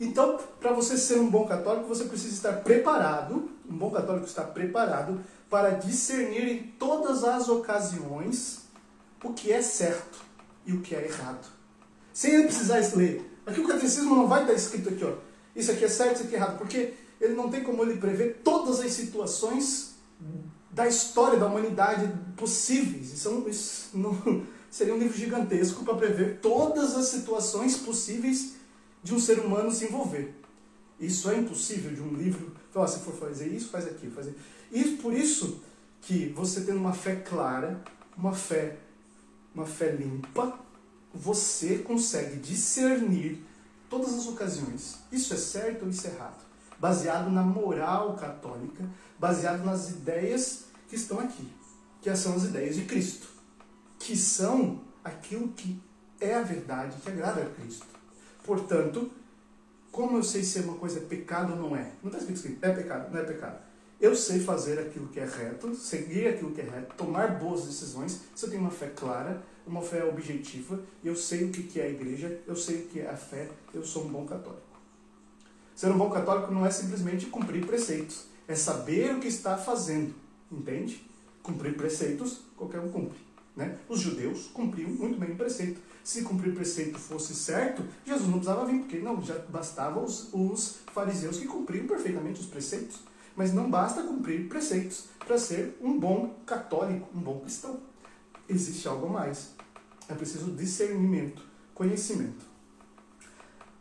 Então, 0.00 0.38
para 0.60 0.72
você 0.72 0.96
ser 0.96 1.18
um 1.18 1.30
bom 1.30 1.46
católico, 1.46 1.86
você 1.86 2.04
precisa 2.04 2.34
estar 2.34 2.52
preparado, 2.64 3.50
um 3.68 3.76
bom 3.76 3.90
católico 3.90 4.26
está 4.26 4.42
preparado 4.42 5.20
para 5.48 5.70
discernir 5.70 6.48
em 6.48 6.62
todas 6.78 7.24
as 7.24 7.48
ocasiões 7.48 8.64
o 9.22 9.32
que 9.32 9.52
é 9.52 9.62
certo 9.62 10.24
e 10.66 10.72
o 10.72 10.80
que 10.80 10.94
é 10.94 11.04
errado 11.04 11.54
sem 12.14 12.32
ele 12.32 12.44
precisar 12.44 12.78
ler. 12.96 13.28
Aqui 13.44 13.60
o 13.60 13.66
catecismo 13.66 14.14
não 14.14 14.28
vai 14.28 14.42
estar 14.42 14.54
escrito 14.54 14.88
aqui, 14.88 15.04
ó. 15.04 15.14
Isso 15.54 15.70
aqui 15.72 15.84
é 15.84 15.88
certo, 15.88 16.14
isso 16.14 16.24
aqui 16.24 16.36
é 16.36 16.38
errado, 16.38 16.56
porque 16.56 16.94
ele 17.20 17.34
não 17.34 17.50
tem 17.50 17.62
como 17.62 17.82
ele 17.82 17.98
prever 17.98 18.40
todas 18.42 18.80
as 18.80 18.92
situações 18.92 19.96
da 20.74 20.88
história 20.88 21.38
da 21.38 21.46
humanidade 21.46 22.12
possíveis. 22.36 23.12
Isso, 23.12 23.46
isso 23.48 23.90
não, 23.96 24.44
seria 24.68 24.92
um 24.92 24.98
livro 24.98 25.16
gigantesco 25.16 25.84
para 25.84 25.94
prever 25.94 26.40
todas 26.40 26.96
as 26.96 27.06
situações 27.06 27.76
possíveis 27.76 28.54
de 29.02 29.14
um 29.14 29.20
ser 29.20 29.38
humano 29.38 29.70
se 29.70 29.84
envolver. 29.84 30.34
Isso 30.98 31.30
é 31.30 31.36
impossível 31.36 31.94
de 31.94 32.02
um 32.02 32.12
livro. 32.14 32.52
Falar, 32.72 32.88
se 32.88 32.98
for 33.00 33.14
fazer 33.14 33.46
isso, 33.48 33.68
faz 33.68 33.86
aquilo, 33.86 34.12
fazer. 34.12 34.36
E 34.72 34.82
por 34.96 35.14
isso 35.14 35.60
que 36.00 36.32
você 36.34 36.62
tendo 36.62 36.78
uma 36.78 36.92
fé 36.92 37.16
clara, 37.16 37.80
uma 38.16 38.32
fé, 38.32 38.76
uma 39.54 39.66
fé 39.66 39.92
limpa, 39.92 40.58
você 41.14 41.78
consegue 41.78 42.36
discernir 42.38 43.40
todas 43.88 44.12
as 44.14 44.26
ocasiões. 44.26 44.96
Isso 45.12 45.32
é 45.32 45.36
certo 45.36 45.84
ou 45.84 45.88
isso 45.88 46.06
é 46.08 46.10
errado? 46.10 46.42
Baseado 46.80 47.30
na 47.30 47.42
moral 47.42 48.16
católica, 48.16 48.84
baseado 49.18 49.64
nas 49.64 49.90
ideias 49.90 50.63
que 50.94 51.00
estão 51.00 51.18
aqui, 51.18 51.48
que 52.00 52.16
são 52.16 52.36
as 52.36 52.44
ideias 52.44 52.76
de 52.76 52.84
Cristo, 52.84 53.26
que 53.98 54.16
são 54.16 54.80
aquilo 55.02 55.48
que 55.48 55.82
é 56.20 56.34
a 56.34 56.42
verdade, 56.42 56.96
que 57.02 57.10
agrada 57.10 57.42
a 57.42 57.50
Cristo. 57.50 57.84
Portanto, 58.44 59.10
como 59.90 60.18
eu 60.18 60.22
sei 60.22 60.44
se 60.44 60.60
uma 60.60 60.76
coisa 60.76 61.00
é 61.00 61.02
pecado 61.02 61.52
ou 61.52 61.58
não 61.58 61.76
é? 61.76 61.90
Não 62.00 62.12
está 62.12 62.18
escrito 62.18 62.38
assim, 62.38 62.58
é 62.62 62.72
pecado, 62.72 63.12
não 63.12 63.20
é 63.20 63.24
pecado. 63.24 63.58
Eu 64.00 64.14
sei 64.14 64.38
fazer 64.38 64.78
aquilo 64.78 65.08
que 65.08 65.18
é 65.18 65.24
reto, 65.24 65.74
seguir 65.74 66.28
aquilo 66.28 66.52
que 66.52 66.60
é 66.60 66.64
reto, 66.64 66.94
tomar 66.94 67.40
boas 67.40 67.64
decisões, 67.64 68.20
se 68.34 68.44
eu 68.46 68.50
tenho 68.50 68.62
uma 68.62 68.70
fé 68.70 68.88
clara, 68.94 69.42
uma 69.66 69.82
fé 69.82 70.04
objetiva, 70.04 70.80
eu 71.02 71.16
sei 71.16 71.44
o 71.44 71.50
que 71.50 71.80
é 71.80 71.84
a 71.84 71.88
igreja, 71.88 72.40
eu 72.46 72.54
sei 72.54 72.82
o 72.82 72.86
que 72.86 73.00
é 73.00 73.10
a 73.10 73.16
fé, 73.16 73.48
eu 73.72 73.84
sou 73.84 74.04
um 74.04 74.08
bom 74.08 74.24
católico. 74.24 74.62
Ser 75.74 75.90
um 75.90 75.98
bom 75.98 76.10
católico 76.10 76.52
não 76.52 76.64
é 76.64 76.70
simplesmente 76.70 77.26
cumprir 77.26 77.66
preceitos, 77.66 78.26
é 78.46 78.54
saber 78.54 79.16
o 79.16 79.20
que 79.20 79.26
está 79.26 79.56
fazendo, 79.56 80.14
entende? 80.58 81.04
Cumprir 81.42 81.76
preceitos, 81.76 82.40
qualquer 82.56 82.80
um 82.80 82.88
cumpre. 82.90 83.18
Né? 83.56 83.78
Os 83.88 84.00
judeus 84.00 84.48
cumpriam 84.48 84.90
muito 84.90 85.18
bem 85.18 85.32
o 85.32 85.36
preceito. 85.36 85.80
Se 86.02 86.22
cumprir 86.22 86.54
preceito 86.54 86.98
fosse 86.98 87.34
certo, 87.34 87.84
Jesus 88.04 88.26
não 88.26 88.38
precisava 88.38 88.66
vir, 88.66 88.80
porque 88.80 88.98
não, 88.98 89.22
já 89.22 89.38
bastava 89.48 90.00
os, 90.00 90.28
os 90.32 90.78
fariseus 90.92 91.38
que 91.38 91.46
cumpriam 91.46 91.86
perfeitamente 91.86 92.40
os 92.40 92.46
preceitos. 92.46 93.00
Mas 93.36 93.52
não 93.52 93.70
basta 93.70 94.02
cumprir 94.02 94.48
preceitos 94.48 95.06
para 95.18 95.38
ser 95.38 95.76
um 95.80 95.98
bom 95.98 96.34
católico, 96.46 97.08
um 97.14 97.20
bom 97.20 97.40
cristão. 97.40 97.80
Existe 98.48 98.86
algo 98.86 99.08
mais. 99.08 99.54
É 100.08 100.14
preciso 100.14 100.50
discernimento, 100.50 101.42
conhecimento. 101.74 102.44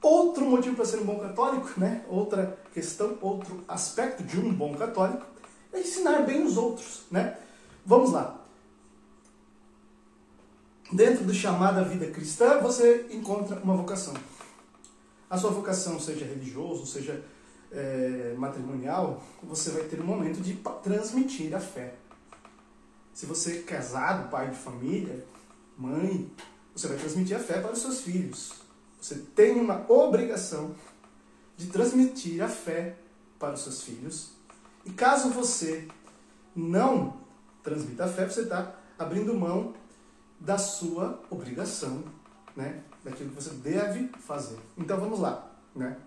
Outro 0.01 0.45
motivo 0.45 0.75
para 0.75 0.85
ser 0.85 0.97
um 0.97 1.05
bom 1.05 1.19
católico, 1.19 1.79
né? 1.79 2.03
outra 2.09 2.59
questão, 2.73 3.17
outro 3.21 3.63
aspecto 3.67 4.23
de 4.23 4.39
um 4.39 4.53
bom 4.53 4.75
católico, 4.75 5.25
é 5.73 5.79
ensinar 5.79 6.21
bem 6.21 6.43
os 6.43 6.57
outros. 6.57 7.03
Né? 7.11 7.37
Vamos 7.85 8.11
lá. 8.11 8.39
Dentro 10.91 11.25
do 11.25 11.33
chamada 11.33 11.83
vida 11.83 12.07
cristã, 12.11 12.59
você 12.59 13.07
encontra 13.11 13.59
uma 13.59 13.75
vocação. 13.75 14.13
A 15.29 15.37
sua 15.37 15.49
vocação, 15.49 15.99
seja 15.99 16.25
religioso, 16.25 16.85
seja 16.85 17.23
é, 17.71 18.35
matrimonial, 18.37 19.23
você 19.41 19.71
vai 19.71 19.83
ter 19.83 19.99
um 19.99 20.05
momento 20.05 20.39
de 20.39 20.53
transmitir 20.83 21.55
a 21.55 21.59
fé. 21.59 21.95
Se 23.13 23.25
você 23.25 23.57
é 23.57 23.61
casado, 23.63 24.29
pai 24.29 24.51
de 24.51 24.55
família, 24.55 25.25
mãe, 25.77 26.31
você 26.75 26.87
vai 26.87 26.97
transmitir 26.97 27.35
a 27.35 27.39
fé 27.39 27.59
para 27.59 27.73
os 27.73 27.79
seus 27.79 28.01
filhos. 28.01 28.53
Você 29.01 29.15
tem 29.35 29.59
uma 29.59 29.85
obrigação 29.91 30.75
de 31.57 31.67
transmitir 31.67 32.43
a 32.43 32.47
fé 32.47 32.95
para 33.39 33.53
os 33.53 33.61
seus 33.61 33.83
filhos. 33.83 34.32
E 34.85 34.91
caso 34.91 35.29
você 35.29 35.87
não 36.55 37.17
transmita 37.63 38.05
a 38.05 38.07
fé, 38.07 38.27
você 38.27 38.41
está 38.41 38.75
abrindo 38.97 39.33
mão 39.33 39.73
da 40.39 40.57
sua 40.57 41.21
obrigação, 41.29 42.03
né? 42.55 42.83
daquilo 43.03 43.29
que 43.29 43.35
você 43.35 43.51
deve 43.51 44.09
fazer. 44.19 44.57
Então 44.77 44.99
vamos 44.99 45.19
lá. 45.19 45.51
Né? 45.75 45.97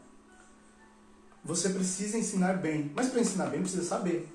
Você 1.44 1.70
precisa 1.70 2.18
ensinar 2.18 2.54
bem, 2.54 2.90
mas 2.94 3.08
para 3.08 3.20
ensinar 3.20 3.46
bem 3.46 3.60
precisa 3.60 3.84
saber. 3.84 4.28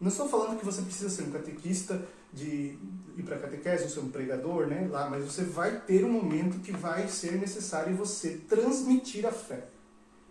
Não 0.00 0.08
estou 0.08 0.28
falando 0.28 0.58
que 0.58 0.64
você 0.64 0.80
precisa 0.82 1.10
ser 1.10 1.24
um 1.24 1.32
catequista 1.32 2.00
de 2.32 2.78
ir 3.16 3.22
para 3.24 3.38
catequese 3.38 3.84
ou 3.84 3.90
ser 3.90 4.00
um 4.00 4.10
pregador, 4.10 4.66
né? 4.66 4.86
Lá, 4.90 5.10
mas 5.10 5.24
você 5.24 5.42
vai 5.42 5.80
ter 5.80 6.04
um 6.04 6.12
momento 6.12 6.60
que 6.60 6.70
vai 6.70 7.08
ser 7.08 7.32
necessário 7.32 7.96
você 7.96 8.36
transmitir 8.48 9.26
a 9.26 9.32
fé, 9.32 9.68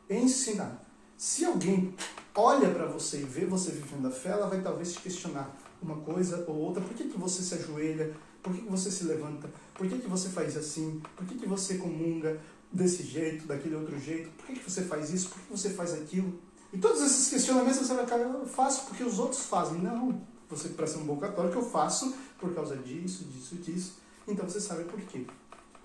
ensinar. 0.10 0.82
Se 1.18 1.44
alguém 1.44 1.94
olha 2.38 2.70
para 2.70 2.86
você 2.86 3.18
e 3.22 3.24
vê 3.24 3.46
você 3.46 3.72
vivendo 3.72 4.08
a 4.08 4.12
fé, 4.12 4.30
ela 4.30 4.48
vai 4.48 4.62
talvez 4.62 4.94
te 4.94 5.02
questionar 5.02 5.58
uma 5.82 5.98
coisa 5.98 6.46
ou 6.48 6.56
outra. 6.56 6.82
Por 6.82 6.96
que, 6.96 7.06
que 7.06 7.18
você 7.18 7.42
se 7.42 7.56
ajoelha? 7.56 8.16
Por 8.44 8.54
que, 8.54 8.62
que 8.62 8.70
você 8.70 8.92
se 8.92 9.04
levanta? 9.06 9.50
Por 9.74 9.88
que, 9.88 9.98
que 9.98 10.08
você 10.08 10.30
faz 10.30 10.56
assim? 10.56 11.02
Por 11.16 11.26
que, 11.26 11.36
que 11.36 11.48
você 11.48 11.78
comunga 11.80 12.40
desse 12.72 13.04
jeito, 13.04 13.48
daquele 13.48 13.76
outro 13.76 14.00
jeito? 14.00 14.30
Por 14.38 14.46
que, 14.46 14.60
que 14.60 14.72
você 14.72 14.84
faz 14.84 15.12
isso? 15.12 15.30
Por 15.30 15.40
que 15.42 15.52
você 15.52 15.72
faz 15.72 15.94
aquilo? 15.94 16.40
E 16.72 16.78
todos 16.78 17.02
esses 17.02 17.30
questionamentos 17.30 17.80
você 17.80 17.94
vai 17.94 18.06
ficar, 18.06 18.20
eu 18.20 18.46
faço 18.46 18.86
porque 18.86 19.04
os 19.04 19.18
outros 19.18 19.46
fazem. 19.46 19.80
Não, 19.80 20.22
você 20.50 20.70
para 20.70 20.86
ser 20.86 21.00
um 21.00 21.06
bom 21.06 21.18
católico 21.18 21.58
eu 21.58 21.64
faço 21.64 22.14
por 22.40 22.54
causa 22.54 22.76
disso, 22.78 23.26
disso, 23.26 23.56
disso. 23.56 23.98
Então 24.28 24.48
você 24.48 24.60
sabe 24.62 24.84
por 24.84 25.00
quê. 25.02 25.26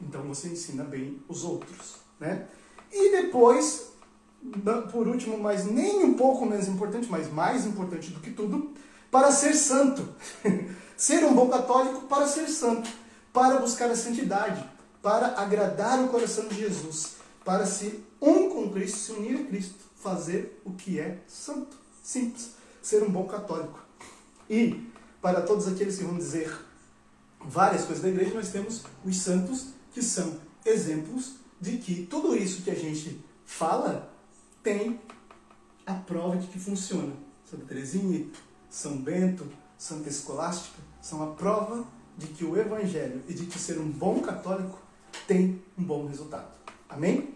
Então 0.01 0.23
você 0.25 0.49
ensina 0.49 0.85
bem 0.85 1.23
os 1.29 1.45
outros, 1.45 1.97
né? 2.21 2.49
E 2.91 3.11
depois, 3.11 3.92
por 4.91 5.07
último, 5.07 5.39
mas 5.39 5.65
nem 5.65 6.05
um 6.05 6.15
pouco 6.15 6.45
menos 6.45 6.69
importante, 6.69 7.09
mas 7.11 7.33
mais 7.33 7.65
importante 7.67 8.11
do 8.11 8.21
que 8.21 8.31
tudo, 8.31 8.73
para 9.11 9.31
ser 9.31 9.55
santo. 9.55 10.09
ser 10.97 11.25
um 11.25 11.35
bom 11.35 11.49
católico 11.49 12.03
para 12.03 12.27
ser 12.27 12.49
santo, 12.49 12.91
para 13.33 13.59
buscar 13.59 13.91
a 13.91 13.97
santidade, 13.97 14.65
para 15.01 15.41
agradar 15.41 16.03
o 16.03 16.09
coração 16.09 16.49
de 16.49 16.57
Jesus, 16.57 17.17
para 17.45 17.67
ser 17.67 18.05
um 18.21 18.49
com 18.51 18.71
Cristo, 18.71 18.99
se 18.99 19.13
unir 19.13 19.41
a 19.41 19.45
Cristo, 19.45 19.75
fazer 19.97 20.61
o 20.65 20.73
que 20.73 20.99
é 20.99 21.19
santo. 21.27 21.77
Simples. 22.03 22.51
Ser 22.83 23.03
um 23.03 23.11
bom 23.11 23.27
católico. 23.27 23.81
E, 24.51 24.89
para 25.21 25.41
todos 25.41 25.69
aqueles 25.69 25.97
que 25.97 26.05
vão 26.05 26.17
dizer 26.17 26.53
várias 27.41 27.85
coisas 27.85 28.03
da 28.03 28.09
igreja, 28.09 28.35
nós 28.35 28.51
temos 28.51 28.83
os 29.05 29.17
santos, 29.17 29.69
que 29.93 30.03
são 30.03 30.37
exemplos 30.65 31.35
de 31.61 31.77
que 31.77 32.07
tudo 32.07 32.37
isso 32.37 32.63
que 32.63 32.71
a 32.71 32.75
gente 32.75 33.21
fala 33.45 34.12
tem 34.63 35.01
a 35.87 35.95
prova 35.95 36.37
de 36.37 36.47
que 36.47 36.59
funciona. 36.59 37.13
Santa 37.45 37.67
Teresinha, 37.67 38.27
São 38.71 38.97
Bento, 38.97 39.47
Santa 39.77 40.09
Escolástica 40.09 40.79
são 41.01 41.23
a 41.23 41.35
prova 41.35 41.85
de 42.17 42.29
que 42.29 42.45
o 42.45 42.57
Evangelho 42.57 43.23
e 43.29 43.35
de 43.35 43.47
que 43.47 43.59
ser 43.59 43.79
um 43.79 43.89
bom 43.89 44.21
católico 44.21 44.79
tem 45.27 45.63
um 45.77 45.83
bom 45.83 46.07
resultado. 46.07 46.49
Amém? 46.89 47.35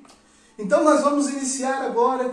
Então 0.58 0.84
nós 0.84 1.02
vamos 1.02 1.28
iniciar 1.28 1.82
agora 1.82 2.32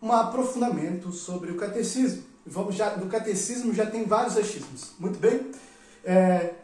um 0.00 0.10
aprofundamento 0.10 1.12
sobre 1.12 1.52
o 1.52 1.56
catecismo. 1.56 2.24
Vamos 2.44 2.74
já, 2.74 2.94
do 2.94 3.06
catecismo 3.06 3.72
já 3.72 3.86
tem 3.86 4.04
vários 4.04 4.36
achismos. 4.36 4.94
Muito 4.98 5.18
bem? 5.18 5.52
É, 6.04 6.54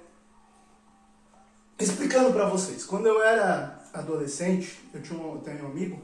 explicando 1.78 2.32
para 2.32 2.48
vocês, 2.48 2.84
quando 2.84 3.06
eu 3.06 3.22
era 3.22 3.80
adolescente, 3.92 4.80
eu, 4.92 5.00
tinha 5.00 5.18
um, 5.18 5.34
eu 5.34 5.40
tenho 5.40 5.64
um 5.64 5.70
amigo 5.70 6.00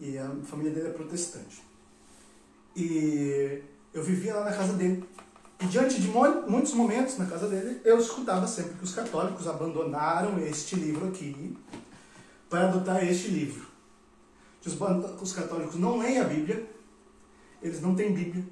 e 0.00 0.18
a 0.18 0.30
família 0.44 0.72
dele 0.72 0.88
é 0.88 0.92
protestante. 0.92 1.62
E 2.76 3.62
eu 3.92 4.02
vivia 4.02 4.34
lá 4.34 4.44
na 4.44 4.56
casa 4.56 4.74
dele. 4.74 5.04
E 5.60 5.66
diante 5.66 6.00
de 6.00 6.08
muitos 6.08 6.72
momentos 6.72 7.18
na 7.18 7.26
casa 7.26 7.48
dele, 7.48 7.80
eu 7.84 7.98
escutava 7.98 8.46
sempre 8.46 8.74
que 8.74 8.84
os 8.84 8.94
católicos 8.94 9.46
abandonaram 9.48 10.38
este 10.38 10.76
livro 10.76 11.08
aqui 11.08 11.56
para 12.48 12.68
adotar 12.68 13.02
este 13.04 13.28
livro 13.28 13.68
que 14.60 14.68
os, 14.68 15.22
os 15.22 15.32
católicos 15.32 15.76
não 15.76 15.98
leem 15.98 16.18
a 16.18 16.24
Bíblia, 16.24 16.68
eles 17.62 17.80
não 17.80 17.94
têm 17.94 18.12
Bíblia, 18.12 18.44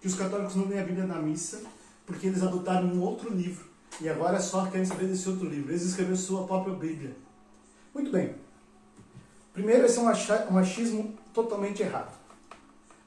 que 0.00 0.06
os 0.06 0.14
católicos 0.14 0.54
não 0.54 0.66
leem 0.66 0.80
a 0.80 0.84
Bíblia 0.84 1.06
na 1.06 1.20
missa, 1.20 1.62
porque 2.06 2.26
eles 2.26 2.42
adotaram 2.42 2.88
um 2.88 3.00
outro 3.00 3.32
livro, 3.32 3.64
e 4.00 4.08
agora 4.08 4.40
só 4.40 4.66
querem 4.66 4.84
saber 4.84 5.06
desse 5.06 5.28
outro 5.28 5.48
livro. 5.48 5.70
Eles 5.70 5.82
escreveram 5.82 6.16
sua 6.16 6.46
própria 6.46 6.74
Bíblia. 6.74 7.16
Muito 7.94 8.10
bem. 8.10 8.34
Primeiro, 9.54 9.86
esse 9.86 9.98
é 9.98 10.02
um 10.02 10.58
achismo 10.58 11.16
totalmente 11.32 11.80
errado. 11.80 12.12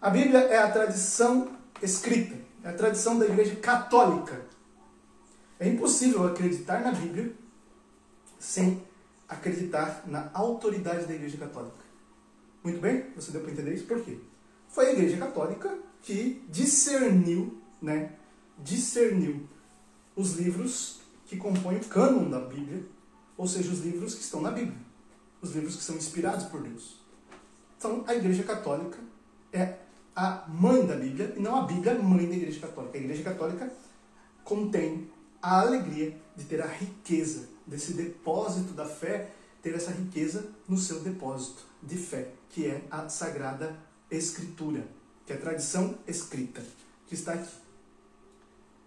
A 0.02 0.10
Bíblia 0.10 0.40
é 0.40 0.58
a 0.58 0.72
tradição 0.72 1.50
escrita, 1.82 2.38
é 2.64 2.70
a 2.70 2.74
tradição 2.74 3.20
da 3.20 3.26
Igreja 3.26 3.58
Católica. 3.58 4.46
É 5.60 5.68
impossível 5.68 6.26
acreditar 6.26 6.80
na 6.80 6.94
Bíblia 6.94 7.34
sem 8.40 8.82
acreditar 9.28 10.04
na 10.08 10.30
autoridade 10.34 11.06
da 11.06 11.14
Igreja 11.14 11.38
Católica. 11.38 11.86
Muito 12.64 12.80
bem? 12.80 13.12
Você 13.16 13.32
deu 13.32 13.42
para 13.42 13.52
entender 13.52 13.74
isso? 13.74 13.86
Por 13.86 14.02
quê? 14.02 14.18
Foi 14.70 14.88
a 14.88 14.94
Igreja 14.94 15.18
Católica 15.18 15.78
que 16.02 16.46
discerniu, 16.48 17.62
né? 17.82 18.14
Discerniu 18.58 19.46
os 20.16 20.34
livros 20.34 21.02
que 21.26 21.36
compõem 21.36 21.78
o 21.78 21.86
cânon 21.86 22.30
da 22.30 22.40
Bíblia, 22.40 22.86
ou 23.36 23.48
seja, 23.48 23.70
os 23.70 23.82
livros 23.82 24.16
que 24.16 24.22
estão 24.22 24.42
na 24.42 24.52
Bíblia, 24.52 24.78
os 25.48 25.56
livros 25.56 25.76
que 25.76 25.84
são 25.84 25.96
inspirados 25.96 26.46
por 26.46 26.62
Deus. 26.62 26.98
Então, 27.78 28.04
a 28.08 28.16
Igreja 28.16 28.44
Católica 28.44 28.98
é 29.52 29.76
a 30.16 30.46
mãe 30.48 30.86
da 30.86 30.96
Bíblia 30.96 31.34
e 31.38 31.40
não 31.40 31.56
a 31.56 31.62
Bíblia 31.62 31.96
mãe 31.96 32.28
da 32.28 32.36
Igreja 32.36 32.60
Católica. 32.60 32.98
A 32.98 33.02
Igreja 33.02 33.24
Católica 33.24 33.72
contém 34.44 35.10
a 35.42 35.62
alegria 35.62 36.18
de 36.36 36.46
ter 36.46 36.62
a 36.62 36.68
riqueza 36.68 37.48
desse 37.66 37.94
depósito 37.94 38.74
da 38.74 38.86
fé, 38.86 39.32
ter 39.62 39.76
essa 39.76 39.92
riqueza 39.92 40.50
no 40.68 40.78
seu 40.78 41.00
depósito 41.02 41.66
de 41.84 41.98
fé 41.98 42.32
que 42.50 42.66
é 42.66 42.84
a 42.90 43.08
Sagrada 43.10 43.78
Escritura, 44.10 44.88
que 45.26 45.34
é 45.34 45.36
a 45.36 45.40
tradição 45.40 45.98
escrita, 46.08 46.64
que 47.06 47.14
está 47.14 47.34
aqui. 47.34 47.54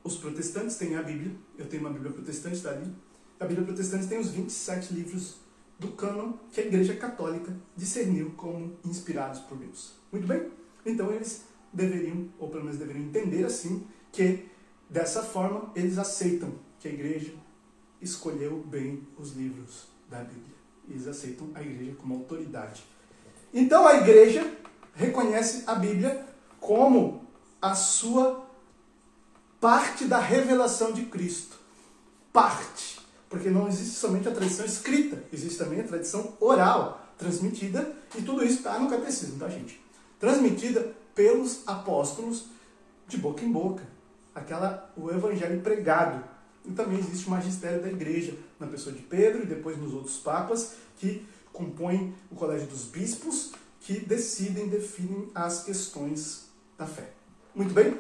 Os 0.03 0.17
protestantes 0.17 0.77
têm 0.77 0.97
a 0.97 1.03
Bíblia, 1.03 1.33
eu 1.59 1.69
tenho 1.69 1.83
uma 1.83 1.93
Bíblia 1.93 2.11
protestante, 2.11 2.57
está 2.57 2.71
ali. 2.71 2.91
A 3.39 3.45
Bíblia 3.45 3.67
protestante 3.67 4.07
tem 4.07 4.19
os 4.19 4.31
27 4.31 4.95
livros 4.95 5.37
do 5.81 5.89
cânon 5.89 6.35
que 6.53 6.61
a 6.61 6.67
Igreja 6.67 6.95
Católica 6.95 7.57
discerniu 7.75 8.33
como 8.37 8.77
inspirados 8.85 9.41
por 9.41 9.57
Deus. 9.57 9.95
Muito 10.13 10.27
bem? 10.27 10.51
Então 10.85 11.11
eles 11.11 11.45
deveriam, 11.73 12.29
ou 12.39 12.49
pelo 12.49 12.65
menos 12.65 12.79
deveriam 12.79 13.07
entender 13.07 13.45
assim, 13.45 13.87
que 14.13 14.47
dessa 14.89 15.23
forma 15.23 15.73
eles 15.75 15.97
aceitam 15.97 16.53
que 16.79 16.87
a 16.87 16.93
Igreja 16.93 17.33
escolheu 18.01 18.63
bem 18.67 19.07
os 19.19 19.33
livros 19.33 19.87
da 20.09 20.19
Bíblia. 20.19 20.57
Eles 20.89 21.07
aceitam 21.07 21.49
a 21.55 21.63
igreja 21.63 21.95
como 21.99 22.15
autoridade. 22.15 22.85
Então 23.55 23.87
a 23.87 23.95
igreja 23.97 24.53
reconhece 24.95 25.65
a 25.67 25.75
Bíblia 25.75 26.27
como 26.59 27.25
a 27.63 27.75
sua 27.75 28.47
parte 29.61 30.07
da 30.07 30.19
revelação 30.19 30.93
de 30.93 31.05
Cristo. 31.07 31.57
Parte. 32.33 33.00
Porque 33.31 33.49
não 33.49 33.69
existe 33.69 33.95
somente 33.95 34.29
a 34.29 34.33
tradição 34.33 34.67
escrita, 34.67 35.23
existe 35.33 35.57
também 35.57 35.81
a 35.81 35.85
tradição 35.85 36.35
oral, 36.41 37.15
transmitida, 37.17 37.97
e 38.19 38.23
tudo 38.23 38.45
isso 38.45 38.57
está 38.57 38.77
no 38.77 38.91
catecismo, 38.91 39.39
tá, 39.39 39.49
gente? 39.49 39.81
Transmitida 40.19 40.93
pelos 41.15 41.63
apóstolos 41.65 42.47
de 43.07 43.17
boca 43.17 43.45
em 43.45 43.53
boca. 43.53 43.85
Aquela, 44.35 44.93
o 44.97 45.11
evangelho 45.11 45.61
pregado. 45.61 46.25
E 46.65 46.73
também 46.73 46.99
existe 46.99 47.29
o 47.29 47.31
magistério 47.31 47.81
da 47.81 47.89
igreja, 47.89 48.35
na 48.59 48.67
pessoa 48.67 48.95
de 48.95 49.03
Pedro 49.03 49.45
e 49.45 49.47
depois 49.47 49.79
nos 49.79 49.95
outros 49.95 50.19
papas, 50.19 50.75
que 50.99 51.25
compõem 51.53 52.13
o 52.31 52.35
colégio 52.35 52.67
dos 52.67 52.85
bispos, 52.85 53.53
que 53.81 54.01
decidem, 54.01 54.69
definem 54.69 55.31
as 55.35 55.63
questões 55.63 56.47
da 56.77 56.87
fé. 56.87 57.13
Muito 57.55 57.73
bem? 57.73 57.97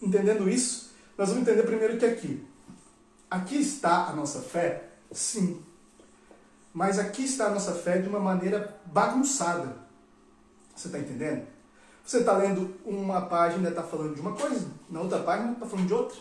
Entendendo 0.00 0.48
isso, 0.48 0.92
nós 1.18 1.28
vamos 1.28 1.42
entender 1.42 1.64
primeiro 1.64 1.98
que 1.98 2.06
aqui. 2.06 2.49
Aqui 3.30 3.60
está 3.60 4.08
a 4.08 4.12
nossa 4.12 4.40
fé? 4.40 4.88
Sim. 5.12 5.62
Mas 6.74 6.98
aqui 6.98 7.24
está 7.24 7.46
a 7.46 7.50
nossa 7.50 7.72
fé 7.72 7.98
de 7.98 8.08
uma 8.08 8.18
maneira 8.18 8.80
bagunçada. 8.86 9.76
Você 10.74 10.88
está 10.88 10.98
entendendo? 10.98 11.46
Você 12.04 12.18
está 12.18 12.36
lendo 12.36 12.74
uma 12.84 13.20
página 13.22 13.68
e 13.68 13.70
está 13.70 13.84
falando 13.84 14.14
de 14.14 14.20
uma 14.20 14.32
coisa, 14.32 14.68
na 14.88 15.00
outra 15.00 15.20
página 15.20 15.52
está 15.52 15.64
falando 15.64 15.86
de 15.86 15.94
outra. 15.94 16.18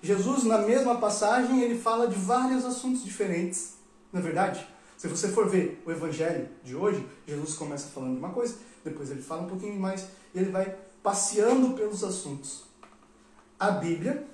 Jesus, 0.00 0.44
na 0.44 0.58
mesma 0.58 0.98
passagem, 0.98 1.62
ele 1.62 1.76
fala 1.76 2.06
de 2.06 2.14
vários 2.14 2.64
assuntos 2.64 3.02
diferentes, 3.02 3.74
não 4.12 4.20
é 4.20 4.22
verdade? 4.22 4.64
Se 4.96 5.08
você 5.08 5.28
for 5.28 5.48
ver 5.48 5.82
o 5.84 5.90
evangelho 5.90 6.48
de 6.62 6.76
hoje, 6.76 7.04
Jesus 7.26 7.54
começa 7.54 7.88
falando 7.88 8.12
de 8.12 8.18
uma 8.18 8.30
coisa, 8.30 8.54
depois 8.84 9.10
ele 9.10 9.22
fala 9.22 9.42
um 9.42 9.48
pouquinho 9.48 9.80
mais, 9.80 10.06
e 10.34 10.38
ele 10.38 10.50
vai 10.50 10.76
passeando 11.02 11.74
pelos 11.74 12.04
assuntos. 12.04 12.64
A 13.58 13.70
Bíblia 13.70 14.24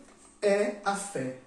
é 0.43 0.77
a 0.85 0.95
fé 0.95 1.39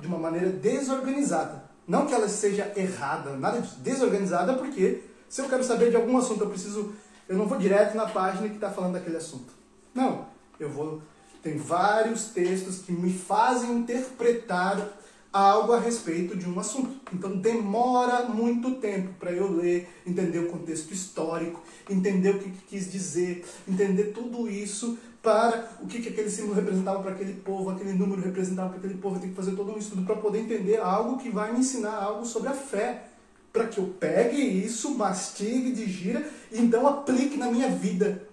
de 0.00 0.06
uma 0.06 0.18
maneira 0.18 0.48
desorganizada. 0.48 1.64
Não 1.86 2.06
que 2.06 2.14
ela 2.14 2.28
seja 2.28 2.72
errada, 2.76 3.36
nada 3.36 3.60
disso. 3.60 3.76
Desorganizada 3.80 4.54
porque 4.54 5.02
se 5.28 5.40
eu 5.40 5.48
quero 5.48 5.64
saber 5.64 5.90
de 5.90 5.96
algum 5.96 6.16
assunto, 6.16 6.42
eu 6.42 6.50
preciso 6.50 6.92
eu 7.30 7.36
não 7.36 7.46
vou 7.46 7.56
direto 7.56 7.96
na 7.96 8.06
página 8.06 8.48
que 8.48 8.56
está 8.56 8.68
falando 8.70 8.94
daquele 8.94 9.16
assunto. 9.16 9.52
Não, 9.94 10.26
eu 10.58 10.68
vou. 10.68 11.00
Tem 11.40 11.56
vários 11.56 12.24
textos 12.24 12.80
que 12.80 12.90
me 12.90 13.12
fazem 13.12 13.70
interpretar 13.70 14.84
algo 15.32 15.72
a 15.72 15.78
respeito 15.78 16.36
de 16.36 16.48
um 16.48 16.58
assunto. 16.58 16.90
Então 17.14 17.36
demora 17.36 18.24
muito 18.24 18.72
tempo 18.80 19.14
para 19.18 19.30
eu 19.30 19.48
ler, 19.48 19.88
entender 20.04 20.40
o 20.40 20.50
contexto 20.50 20.92
histórico, 20.92 21.62
entender 21.88 22.30
o 22.30 22.38
que, 22.40 22.50
que 22.50 22.62
quis 22.66 22.90
dizer, 22.90 23.46
entender 23.68 24.06
tudo 24.06 24.50
isso 24.50 24.98
para 25.22 25.68
o 25.80 25.86
que, 25.86 26.00
que 26.00 26.08
aquele 26.08 26.30
símbolo 26.30 26.54
representava 26.54 27.02
para 27.02 27.12
aquele 27.12 27.34
povo, 27.34 27.70
aquele 27.70 27.92
número 27.92 28.22
representava 28.22 28.70
para 28.70 28.78
aquele 28.78 28.94
povo. 28.94 29.16
Eu 29.16 29.20
tenho 29.20 29.32
que 29.32 29.40
fazer 29.40 29.54
todo 29.54 29.72
um 29.72 29.78
estudo 29.78 30.02
para 30.02 30.16
poder 30.16 30.40
entender 30.40 30.78
algo 30.80 31.18
que 31.18 31.30
vai 31.30 31.52
me 31.52 31.60
ensinar 31.60 31.94
algo 31.94 32.24
sobre 32.24 32.48
a 32.48 32.54
fé 32.54 33.04
para 33.52 33.66
que 33.66 33.78
eu 33.78 33.94
pegue 33.98 34.40
isso, 34.40 34.96
mastigue, 34.96 35.72
digira 35.72 36.26
e 36.50 36.60
então 36.60 36.86
aplique 36.86 37.36
na 37.36 37.50
minha 37.50 37.68
vida. 37.68 38.26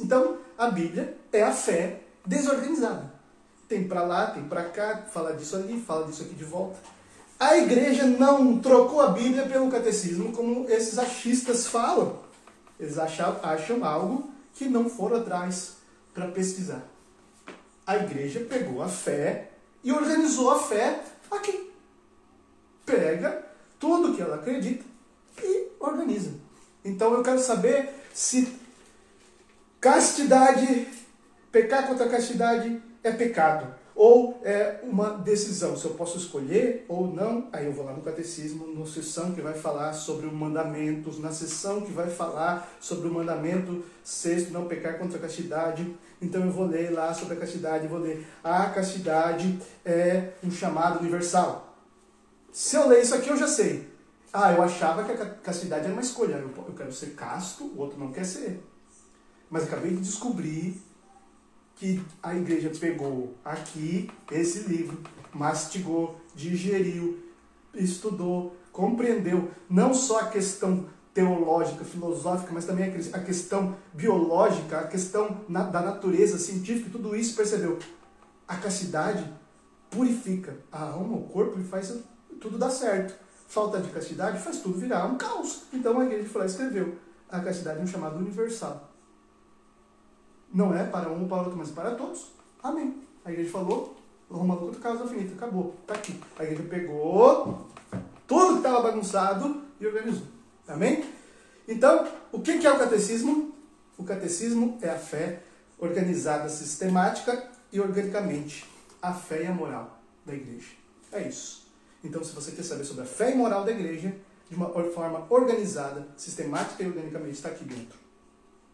Então, 0.00 0.38
a 0.56 0.70
Bíblia 0.70 1.16
é 1.32 1.42
a 1.42 1.52
fé 1.52 2.00
desorganizada. 2.26 3.14
Tem 3.68 3.86
para 3.86 4.02
lá, 4.02 4.26
tem 4.28 4.42
para 4.44 4.64
cá, 4.64 5.04
fala 5.12 5.34
disso 5.34 5.56
ali, 5.56 5.80
fala 5.80 6.06
disso 6.06 6.22
aqui 6.22 6.34
de 6.34 6.44
volta. 6.44 6.78
A 7.38 7.56
igreja 7.56 8.04
não 8.04 8.58
trocou 8.58 9.00
a 9.00 9.10
Bíblia 9.10 9.46
pelo 9.46 9.70
catecismo 9.70 10.32
como 10.32 10.68
esses 10.68 10.98
achistas 10.98 11.66
falam. 11.68 12.18
Eles 12.80 12.98
acham, 12.98 13.36
acham 13.42 13.84
algo 13.84 14.30
que 14.54 14.68
não 14.68 14.90
foram 14.90 15.18
atrás 15.18 15.77
para 16.18 16.32
pesquisar. 16.32 16.82
A 17.86 17.96
igreja 17.96 18.40
pegou 18.40 18.82
a 18.82 18.88
fé 18.88 19.50
e 19.84 19.92
organizou 19.92 20.50
a 20.50 20.58
fé 20.58 21.00
aqui. 21.30 21.72
Pega 22.84 23.46
tudo 23.78 24.14
que 24.14 24.20
ela 24.20 24.36
acredita 24.36 24.84
e 25.42 25.68
organiza. 25.78 26.32
Então 26.84 27.14
eu 27.14 27.22
quero 27.22 27.38
saber 27.38 27.94
se 28.12 28.52
castidade, 29.80 30.88
pecar 31.52 31.86
contra 31.86 32.06
a 32.06 32.10
castidade 32.10 32.82
é 33.04 33.12
pecado 33.12 33.77
ou 33.98 34.40
é 34.44 34.78
uma 34.84 35.10
decisão, 35.10 35.76
se 35.76 35.84
eu 35.84 35.90
posso 35.94 36.18
escolher 36.18 36.86
ou 36.88 37.12
não, 37.12 37.48
aí 37.52 37.66
eu 37.66 37.72
vou 37.72 37.84
lá 37.84 37.92
no 37.92 38.00
catecismo, 38.00 38.72
na 38.78 38.86
sessão 38.86 39.32
que 39.32 39.40
vai 39.40 39.54
falar 39.54 39.92
sobre 39.92 40.28
o 40.28 40.32
mandamentos, 40.32 41.18
na 41.18 41.32
sessão 41.32 41.80
que 41.80 41.90
vai 41.90 42.08
falar 42.08 42.72
sobre 42.80 43.08
o 43.08 43.12
mandamento 43.12 43.84
sexto, 44.04 44.52
não 44.52 44.68
pecar 44.68 44.98
contra 44.98 45.18
a 45.18 45.20
castidade, 45.20 45.92
então 46.22 46.44
eu 46.44 46.52
vou 46.52 46.64
ler 46.64 46.92
lá 46.92 47.12
sobre 47.12 47.34
a 47.34 47.40
castidade, 47.40 47.88
vou 47.88 47.98
ler, 47.98 48.24
a 48.44 48.66
castidade 48.66 49.58
é 49.84 50.28
um 50.44 50.50
chamado 50.50 51.00
universal. 51.00 51.76
Se 52.52 52.76
eu 52.76 52.86
ler 52.86 53.02
isso 53.02 53.16
aqui, 53.16 53.28
eu 53.28 53.36
já 53.36 53.48
sei. 53.48 53.88
Ah, 54.32 54.52
eu 54.52 54.62
achava 54.62 55.02
que 55.02 55.10
a 55.10 55.26
castidade 55.26 55.86
era 55.86 55.92
uma 55.92 56.02
escolha. 56.02 56.34
Eu 56.34 56.74
quero 56.76 56.92
ser 56.92 57.14
casto, 57.14 57.64
o 57.64 57.80
outro 57.80 57.98
não 57.98 58.12
quer 58.12 58.24
ser. 58.24 58.62
Mas 59.50 59.64
acabei 59.64 59.90
de 59.90 60.02
descobrir 60.02 60.80
que 61.78 62.04
a 62.20 62.34
igreja 62.34 62.70
pegou 62.78 63.34
aqui 63.44 64.10
esse 64.32 64.68
livro, 64.68 64.98
mastigou, 65.32 66.20
digeriu, 66.34 67.18
estudou, 67.72 68.56
compreendeu 68.72 69.50
não 69.70 69.94
só 69.94 70.20
a 70.20 70.26
questão 70.26 70.86
teológica, 71.14 71.84
filosófica, 71.84 72.52
mas 72.52 72.64
também 72.64 72.92
a 73.12 73.20
questão 73.20 73.76
biológica, 73.92 74.80
a 74.80 74.86
questão 74.86 75.40
da 75.48 75.80
natureza 75.80 76.38
científica, 76.38 76.90
tudo 76.90 77.14
isso 77.14 77.36
percebeu. 77.36 77.78
A 78.46 78.56
castidade 78.56 79.24
purifica 79.90 80.56
a 80.70 80.82
alma, 80.82 81.16
o 81.16 81.28
corpo 81.28 81.58
e 81.60 81.64
faz 81.64 81.94
tudo 82.40 82.58
dar 82.58 82.70
certo. 82.70 83.14
Falta 83.48 83.80
de 83.80 83.88
castidade 83.90 84.42
faz 84.42 84.60
tudo 84.60 84.78
virar 84.78 85.06
um 85.06 85.16
caos. 85.16 85.62
Então 85.72 85.98
a 85.98 86.04
igreja 86.04 86.28
foi 86.28 86.40
lá 86.40 86.46
e 86.46 86.50
escreveu: 86.50 86.98
a 87.28 87.40
castidade 87.40 87.80
um 87.80 87.86
chamado 87.86 88.16
universal. 88.16 88.87
Não 90.52 90.74
é 90.74 90.84
para 90.84 91.10
um 91.10 91.22
ou 91.22 91.28
para 91.28 91.42
outro, 91.42 91.56
mas 91.56 91.70
para 91.70 91.94
todos. 91.94 92.32
Amém. 92.62 93.02
A 93.24 93.30
igreja 93.30 93.50
falou, 93.50 93.96
Roma 94.30 94.54
luta, 94.54 94.78
causa 94.78 95.06
finita, 95.06 95.34
acabou. 95.34 95.74
Está 95.82 95.94
aqui. 95.94 96.18
A 96.38 96.44
igreja 96.44 96.62
pegou 96.64 97.66
tudo 98.26 98.52
que 98.52 98.58
estava 98.58 98.82
bagunçado 98.82 99.62
e 99.80 99.86
organizou. 99.86 100.26
Amém? 100.66 101.04
Então, 101.66 102.06
o 102.32 102.40
que 102.40 102.66
é 102.66 102.72
o 102.72 102.78
catecismo? 102.78 103.54
O 103.96 104.04
catecismo 104.04 104.78
é 104.82 104.90
a 104.90 104.98
fé 104.98 105.42
organizada 105.78 106.48
sistemática 106.48 107.50
e 107.72 107.80
organicamente. 107.80 108.66
A 109.00 109.12
fé 109.12 109.44
e 109.44 109.46
a 109.46 109.52
moral 109.52 109.98
da 110.26 110.34
igreja. 110.34 110.68
É 111.12 111.26
isso. 111.26 111.66
Então, 112.04 112.22
se 112.22 112.34
você 112.34 112.52
quer 112.52 112.62
saber 112.62 112.84
sobre 112.84 113.04
a 113.04 113.06
fé 113.06 113.32
e 113.32 113.34
moral 113.34 113.64
da 113.64 113.70
igreja, 113.70 114.14
de 114.48 114.56
uma 114.56 114.70
forma 114.90 115.26
organizada, 115.28 116.06
sistemática 116.16 116.82
e 116.82 116.86
organicamente, 116.86 117.34
está 117.34 117.48
aqui 117.48 117.64
dentro. 117.64 117.98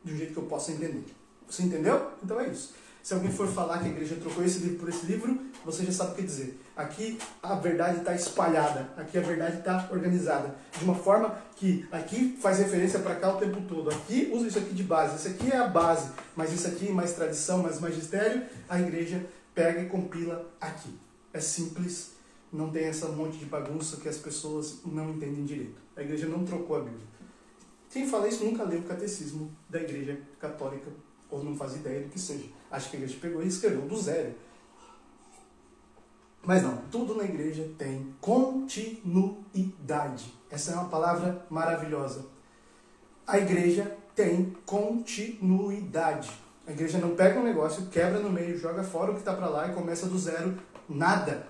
De 0.03 0.13
um 0.13 0.17
jeito 0.17 0.33
que 0.33 0.39
eu 0.39 0.45
possa 0.45 0.73
entender. 0.73 1.05
Você 1.49 1.63
entendeu? 1.63 2.11
Então 2.23 2.41
é 2.41 2.49
isso. 2.49 2.75
Se 3.05 3.13
alguém 3.13 3.31
for 3.31 3.47
falar 3.47 3.81
que 3.81 3.85
a 3.85 3.89
igreja 3.89 4.17
trocou 4.17 4.43
esse 4.43 4.61
livro 4.61 4.79
por 4.79 4.89
esse 4.89 5.05
livro, 5.05 5.39
você 5.63 5.85
já 5.85 5.93
sabe 5.93 6.13
o 6.13 6.15
que 6.15 6.23
dizer. 6.23 6.59
Aqui 6.75 7.19
a 7.43 7.55
verdade 7.55 7.99
está 7.99 8.15
espalhada, 8.15 8.89
aqui 8.97 9.19
a 9.19 9.21
verdade 9.21 9.59
está 9.59 9.91
organizada. 9.93 10.57
De 10.73 10.83
uma 10.87 10.95
forma 10.95 11.39
que 11.55 11.87
aqui 11.93 12.39
faz 12.41 12.61
referência 12.61 12.99
para 13.01 13.17
cá 13.17 13.37
o 13.37 13.39
tempo 13.39 13.61
todo. 13.69 13.91
Aqui 13.91 14.31
usa 14.33 14.49
isso 14.49 14.59
aqui 14.59 14.73
de 14.73 14.83
base. 14.83 15.17
Isso 15.17 15.29
aqui 15.29 15.53
é 15.53 15.59
a 15.59 15.69
base, 15.69 16.13
mas 16.35 16.51
isso 16.51 16.67
aqui 16.67 16.91
mais 16.91 17.13
tradição, 17.13 17.63
mais 17.63 17.79
magistério, 17.79 18.43
a 18.71 18.81
igreja 18.81 19.27
pega 19.55 19.83
e 19.83 19.87
compila 19.87 20.51
aqui. 20.59 20.99
É 21.31 21.41
simples, 21.41 22.13
não 22.51 22.71
tem 22.71 22.85
essa 22.85 23.09
monte 23.09 23.37
de 23.37 23.45
bagunça 23.45 23.99
que 23.99 24.09
as 24.09 24.17
pessoas 24.17 24.79
não 24.83 25.11
entendem 25.11 25.45
direito. 25.45 25.79
A 25.95 26.01
igreja 26.01 26.27
não 26.27 26.43
trocou 26.43 26.77
a 26.77 26.81
Bíblia. 26.81 27.07
Quem 27.91 28.09
fala 28.09 28.29
isso 28.29 28.45
nunca 28.47 28.65
leu 28.65 28.81
o 28.81 28.85
catecismo 28.85 29.53
da 29.69 29.79
igreja 29.79 30.19
católica 30.41 30.91
ou 31.35 31.45
não 31.45 31.57
faz 31.57 31.77
ideia 31.77 32.01
do 32.01 32.09
que 32.09 32.19
seja. 32.19 32.47
Acho 32.71 32.91
que 32.91 32.97
a 32.97 33.01
igreja 33.01 33.19
pegou 33.21 33.43
e 33.43 33.49
escreveu 33.49 33.83
do 33.83 33.97
zero. 33.97 34.35
Mas 36.43 36.63
não, 36.63 36.77
tudo 36.91 37.15
na 37.15 37.25
igreja 37.25 37.71
tem 37.79 38.15
continuidade. 38.21 40.33
Essa 40.51 40.73
é 40.73 40.75
uma 40.75 40.89
palavra 40.89 41.47
maravilhosa. 41.49 42.27
A 43.27 43.39
igreja 43.39 43.97
tem 44.15 44.55
continuidade. 44.67 46.31
A 46.67 46.73
igreja 46.73 46.99
não 46.99 47.17
pega 47.17 47.41
um 47.41 47.45
negócio, 47.45 47.87
quebra 47.87 48.21
no 48.21 48.31
meio, 48.31 48.59
joga 48.59 48.83
fora 48.83 49.11
o 49.11 49.15
que 49.15 49.21
está 49.21 49.35
para 49.35 49.49
lá 49.49 49.69
e 49.69 49.75
começa 49.75 50.07
do 50.07 50.19
zero. 50.19 50.59
Nada. 50.89 51.47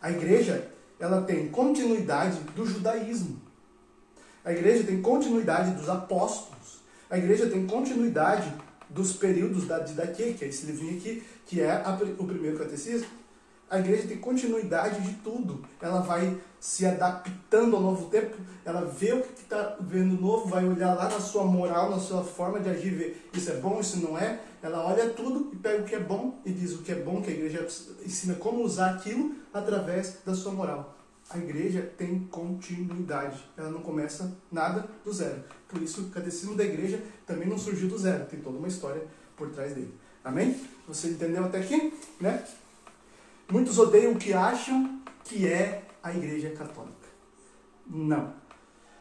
A 0.00 0.10
igreja 0.10 0.70
ela 0.98 1.22
tem 1.22 1.48
continuidade 1.48 2.38
do 2.54 2.66
judaísmo. 2.66 3.40
A 4.44 4.52
igreja 4.52 4.84
tem 4.84 5.02
continuidade 5.02 5.72
dos 5.72 5.88
apóstolos. 5.88 6.80
A 7.10 7.18
igreja 7.18 7.48
tem 7.48 7.66
continuidade 7.66 8.52
dos 8.88 9.12
períodos 9.12 9.66
da 9.66 9.78
Didaquê, 9.78 10.32
que 10.32 10.44
é 10.44 10.48
esse 10.48 10.66
livrinho 10.66 10.98
aqui, 10.98 11.22
que 11.46 11.60
é 11.60 11.70
a, 11.70 11.98
o 12.18 12.26
primeiro 12.26 12.58
catecismo. 12.58 13.08
A 13.68 13.80
igreja 13.80 14.06
tem 14.06 14.18
continuidade 14.18 15.00
de 15.00 15.14
tudo. 15.14 15.64
Ela 15.80 16.00
vai 16.00 16.38
se 16.60 16.86
adaptando 16.86 17.76
ao 17.76 17.82
novo 17.82 18.06
tempo, 18.06 18.36
ela 18.64 18.82
vê 18.82 19.12
o 19.12 19.22
que 19.22 19.42
está 19.42 19.76
vendo 19.80 20.20
novo, 20.20 20.48
vai 20.48 20.64
olhar 20.64 20.94
lá 20.94 21.04
na 21.08 21.20
sua 21.20 21.44
moral, 21.44 21.90
na 21.90 21.98
sua 21.98 22.22
forma 22.24 22.60
de 22.60 22.68
agir, 22.68 22.90
ver 22.90 23.28
isso 23.32 23.50
é 23.50 23.54
bom, 23.54 23.80
isso 23.80 23.98
não 23.98 24.16
é. 24.16 24.40
Ela 24.62 24.84
olha 24.84 25.10
tudo 25.10 25.50
e 25.52 25.56
pega 25.56 25.82
o 25.82 25.84
que 25.84 25.94
é 25.94 26.00
bom 26.00 26.40
e 26.44 26.52
diz 26.52 26.72
o 26.72 26.82
que 26.82 26.92
é 26.92 26.96
bom, 26.96 27.20
que 27.22 27.30
a 27.30 27.34
igreja 27.34 27.66
ensina 28.04 28.34
como 28.34 28.62
usar 28.62 28.90
aquilo 28.94 29.34
através 29.52 30.18
da 30.24 30.34
sua 30.34 30.52
moral. 30.52 30.95
A 31.28 31.38
igreja 31.38 31.82
tem 31.98 32.20
continuidade, 32.30 33.44
ela 33.56 33.70
não 33.70 33.80
começa 33.80 34.36
nada 34.50 34.88
do 35.04 35.12
zero. 35.12 35.42
Por 35.68 35.82
isso, 35.82 36.02
o 36.02 36.10
catecismo 36.10 36.54
da 36.54 36.64
igreja 36.64 37.02
também 37.26 37.48
não 37.48 37.58
surgiu 37.58 37.88
do 37.88 37.98
zero, 37.98 38.26
tem 38.26 38.40
toda 38.40 38.58
uma 38.58 38.68
história 38.68 39.02
por 39.36 39.50
trás 39.50 39.74
dele. 39.74 39.92
Amém? 40.24 40.60
Você 40.88 41.08
entendeu 41.08 41.44
até 41.44 41.58
aqui? 41.58 41.92
Né? 42.20 42.44
Muitos 43.50 43.78
odeiam 43.78 44.12
o 44.12 44.18
que 44.18 44.32
acham 44.32 45.00
que 45.24 45.46
é 45.46 45.84
a 46.02 46.12
Igreja 46.12 46.50
Católica. 46.50 47.08
Não. 47.86 48.34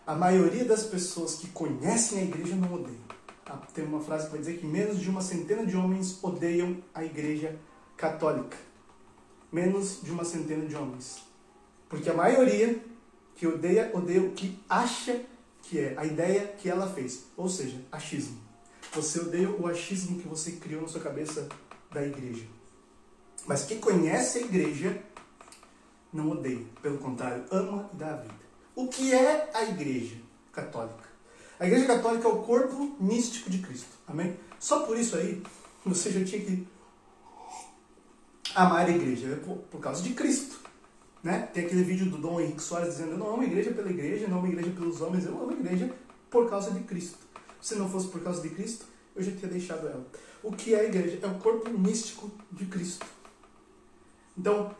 A 0.06 0.14
maioria 0.14 0.66
das 0.66 0.84
pessoas 0.84 1.36
que 1.36 1.48
conhecem 1.48 2.20
a 2.20 2.24
Igreja 2.24 2.56
não 2.56 2.74
odeiam. 2.74 3.02
Ah, 3.48 3.58
tem 3.74 3.86
uma 3.86 4.00
frase 4.00 4.26
que 4.26 4.32
vai 4.32 4.40
dizer 4.40 4.58
que 4.60 4.66
menos 4.66 5.00
de 5.00 5.10
uma 5.10 5.22
centena 5.22 5.66
de 5.66 5.76
homens 5.76 6.24
odeiam 6.24 6.78
a 6.94 7.04
Igreja 7.04 7.56
Católica. 7.98 8.58
Menos 9.52 10.00
de 10.04 10.12
uma 10.12 10.24
centena 10.24 10.66
de 10.66 10.76
homens. 10.76 11.24
Porque 11.90 12.10
a 12.10 12.14
maioria 12.14 12.80
que 13.36 13.46
odeia, 13.48 13.92
odeia 13.94 14.22
o 14.22 14.32
que 14.32 14.60
acha 14.70 15.22
que 15.62 15.80
é 15.80 15.96
a 15.98 16.06
ideia 16.06 16.48
que 16.58 16.70
ela 16.70 16.88
fez. 16.88 17.26
Ou 17.36 17.50
seja, 17.50 17.80
achismo. 17.92 18.40
Você 18.94 19.20
odeia 19.20 19.50
o 19.50 19.68
achismo 19.68 20.20
que 20.20 20.28
você 20.28 20.54
criou 20.54 20.82
na 20.82 20.88
sua 20.88 21.02
cabeça 21.02 21.48
da 21.92 22.06
igreja. 22.06 22.46
Mas 23.46 23.66
quem 23.66 23.80
conhece 23.80 24.40
a 24.40 24.42
igreja 24.42 25.02
não 26.12 26.32
odeia, 26.32 26.66
pelo 26.82 26.98
contrário, 26.98 27.44
ama 27.52 27.90
e 27.94 27.98
dá 27.98 28.14
a 28.14 28.18
vida. 28.18 28.34
O 28.76 28.88
que 28.88 29.14
é 29.14 29.50
a 29.54 29.64
igreja 29.64 30.18
católica? 30.52 31.04
A 31.60 31.68
igreja 31.68 31.86
católica 31.86 32.28
é 32.28 32.32
o 32.32 32.44
corpo 32.44 32.96
místico 33.00 33.50
de 33.50 33.60
Cristo. 33.60 33.90
Amém? 34.08 34.38
Só 34.60 34.86
por 34.86 34.98
isso 34.98 35.16
aí, 35.16 35.44
você 35.86 36.12
já 36.12 36.24
tinha 36.26 36.42
que 36.42 36.68
amar 38.54 38.86
a 38.86 38.90
igreja, 38.90 39.28
é 39.28 39.36
por, 39.36 39.58
por 39.58 39.80
causa 39.80 40.02
de 40.02 40.14
Cristo. 40.14 40.60
Né? 41.26 41.40
Tem 41.52 41.66
aquele 41.66 41.82
vídeo 41.82 42.06
do 42.06 42.20
Dom 42.20 42.40
Henrique 42.40 42.62
Soares 42.62 42.90
dizendo: 42.90 43.14
Eu 43.14 43.18
não 43.18 43.34
amo 43.34 43.42
a 43.42 43.46
igreja 43.46 43.72
pela 43.72 43.90
igreja, 43.90 44.28
não 44.28 44.38
amo 44.38 44.46
a 44.46 44.50
igreja 44.50 44.70
pelos 44.70 45.02
homens, 45.02 45.26
eu 45.26 45.32
amo 45.32 45.50
a 45.50 45.54
igreja 45.56 45.92
por 46.30 46.48
causa 46.48 46.70
de 46.70 46.82
Cristo. 46.82 47.18
Se 47.60 47.74
não 47.74 47.90
fosse 47.90 48.10
por 48.10 48.22
causa 48.22 48.44
de 48.44 48.50
Cristo, 48.50 48.86
eu 49.16 49.24
já 49.24 49.32
teria 49.32 49.50
deixado 49.50 49.88
ela. 49.88 50.06
O 50.44 50.52
que 50.52 50.76
é 50.76 50.82
a 50.82 50.84
igreja? 50.84 51.18
É 51.24 51.26
o 51.26 51.34
corpo 51.40 51.72
místico 51.72 52.30
de 52.52 52.68
Cristo. 52.68 53.08
Então, 54.38 54.76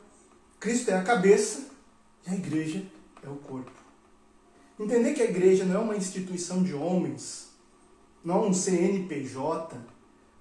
Cristo 0.60 0.92
é 0.92 0.94
a 0.94 1.02
cabeça 1.02 1.66
e 2.28 2.30
a 2.30 2.36
igreja 2.36 2.86
é 3.24 3.28
o 3.28 3.38
corpo. 3.38 3.72
Entender 4.80 5.16
que 5.16 5.24
a 5.24 5.26
igreja 5.26 5.66
não 5.66 5.76
é 5.78 5.80
uma 5.80 5.98
instituição 5.98 6.62
de 6.62 6.76
homens, 6.76 7.50
não 8.24 8.44
é 8.44 8.48
um 8.50 8.54
CNPJ, 8.54 9.76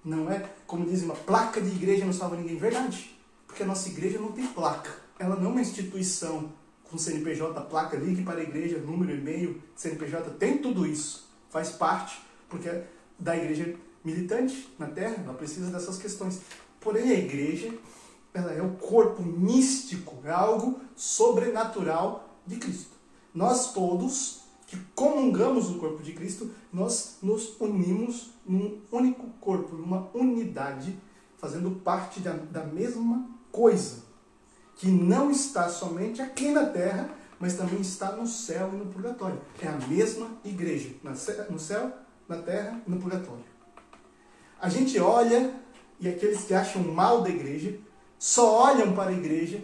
não 0.03 0.29
é, 0.29 0.51
como 0.67 0.85
dizem, 0.85 1.05
uma 1.05 1.15
placa 1.15 1.59
de 1.59 1.69
igreja 1.69 2.05
não 2.05 2.13
salva 2.13 2.35
ninguém. 2.35 2.57
Verdade, 2.57 3.17
porque 3.47 3.63
a 3.63 3.65
nossa 3.65 3.89
igreja 3.89 4.19
não 4.19 4.31
tem 4.31 4.45
placa. 4.45 5.04
Ela 5.17 5.35
não 5.35 5.45
é 5.45 5.47
uma 5.53 5.61
instituição 5.61 6.51
com 6.83 6.97
CNPJ, 6.97 7.59
placa, 7.61 7.97
ligue 7.97 8.23
para 8.23 8.39
a 8.39 8.43
igreja, 8.43 8.77
número, 8.79 9.13
e-mail, 9.13 9.61
CNPJ, 9.75 10.31
tem 10.31 10.57
tudo 10.57 10.85
isso. 10.85 11.27
Faz 11.49 11.71
parte, 11.71 12.21
porque 12.49 12.69
é 12.69 12.87
da 13.17 13.35
igreja 13.35 13.75
militante 14.03 14.69
na 14.77 14.87
Terra, 14.87 15.23
ela 15.23 15.33
precisa 15.33 15.71
dessas 15.71 15.97
questões. 15.97 16.41
Porém, 16.79 17.09
a 17.09 17.17
igreja 17.17 17.73
ela 18.33 18.51
é 18.51 18.61
o 18.61 18.71
corpo 18.73 19.23
místico, 19.23 20.17
é 20.25 20.29
algo 20.29 20.79
sobrenatural 20.95 22.37
de 22.45 22.57
Cristo. 22.57 22.91
Nós 23.33 23.73
todos 23.73 24.41
que 24.67 24.77
comungamos 24.93 25.69
o 25.69 25.77
corpo 25.77 26.03
de 26.03 26.11
Cristo, 26.13 26.51
nós 26.71 27.17
nos 27.21 27.59
unimos 27.59 28.31
num 28.45 28.79
único 28.91 29.27
corpo, 29.39 29.75
numa 29.75 30.09
unidade, 30.13 30.97
fazendo 31.37 31.71
parte 31.71 32.19
da, 32.19 32.33
da 32.33 32.63
mesma 32.63 33.29
coisa, 33.51 34.03
que 34.75 34.87
não 34.87 35.31
está 35.31 35.69
somente 35.69 36.21
aqui 36.21 36.51
na 36.51 36.65
terra, 36.65 37.09
mas 37.39 37.55
também 37.55 37.81
está 37.81 38.11
no 38.11 38.27
céu 38.27 38.69
e 38.73 38.77
no 38.77 38.85
purgatório. 38.87 39.39
É 39.61 39.67
a 39.67 39.77
mesma 39.87 40.27
igreja, 40.43 40.89
no 41.49 41.59
céu, 41.59 41.93
na 42.27 42.37
terra 42.37 42.81
e 42.85 42.89
no 42.89 42.97
purgatório. 42.97 43.43
A 44.59 44.69
gente 44.69 44.99
olha 44.99 45.53
e 45.99 46.09
aqueles 46.09 46.43
que 46.43 46.53
acham 46.53 46.81
mal 46.83 47.21
da 47.21 47.29
igreja 47.29 47.77
só 48.17 48.63
olham 48.63 48.93
para 48.93 49.11
a 49.11 49.13
igreja 49.13 49.63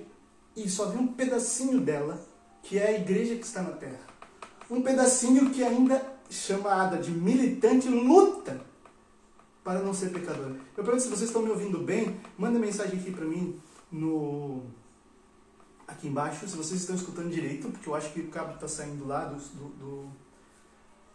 e 0.55 0.69
só 0.69 0.85
vê 0.87 0.97
um 0.97 1.07
pedacinho 1.07 1.79
dela, 1.79 2.19
que 2.63 2.77
é 2.77 2.87
a 2.87 2.99
igreja 2.99 3.35
que 3.35 3.45
está 3.45 3.61
na 3.61 3.71
terra. 3.71 3.99
Um 4.69 4.81
pedacinho 4.81 5.49
que 5.49 5.63
ainda, 5.63 6.01
chamada 6.29 6.97
de 6.97 7.11
militante, 7.11 7.87
luta 7.89 8.61
para 9.63 9.79
não 9.79 9.93
ser 9.93 10.09
pecador. 10.09 10.55
Eu 10.75 10.83
pergunto 10.83 11.03
se 11.03 11.09
vocês 11.09 11.29
estão 11.29 11.41
me 11.41 11.49
ouvindo 11.49 11.79
bem, 11.79 12.17
manda 12.37 12.57
mensagem 12.59 12.99
aqui 12.99 13.11
para 13.11 13.25
mim 13.25 13.59
no 13.91 14.63
aqui 15.87 16.07
embaixo, 16.07 16.47
se 16.47 16.55
vocês 16.55 16.81
estão 16.81 16.95
escutando 16.95 17.29
direito, 17.29 17.69
porque 17.69 17.87
eu 17.87 17.95
acho 17.95 18.11
que 18.13 18.21
o 18.21 18.27
cabo 18.29 18.53
está 18.55 18.67
saindo 18.67 19.05
lá 19.05 19.25
do, 19.25 19.37
do, 19.37 20.11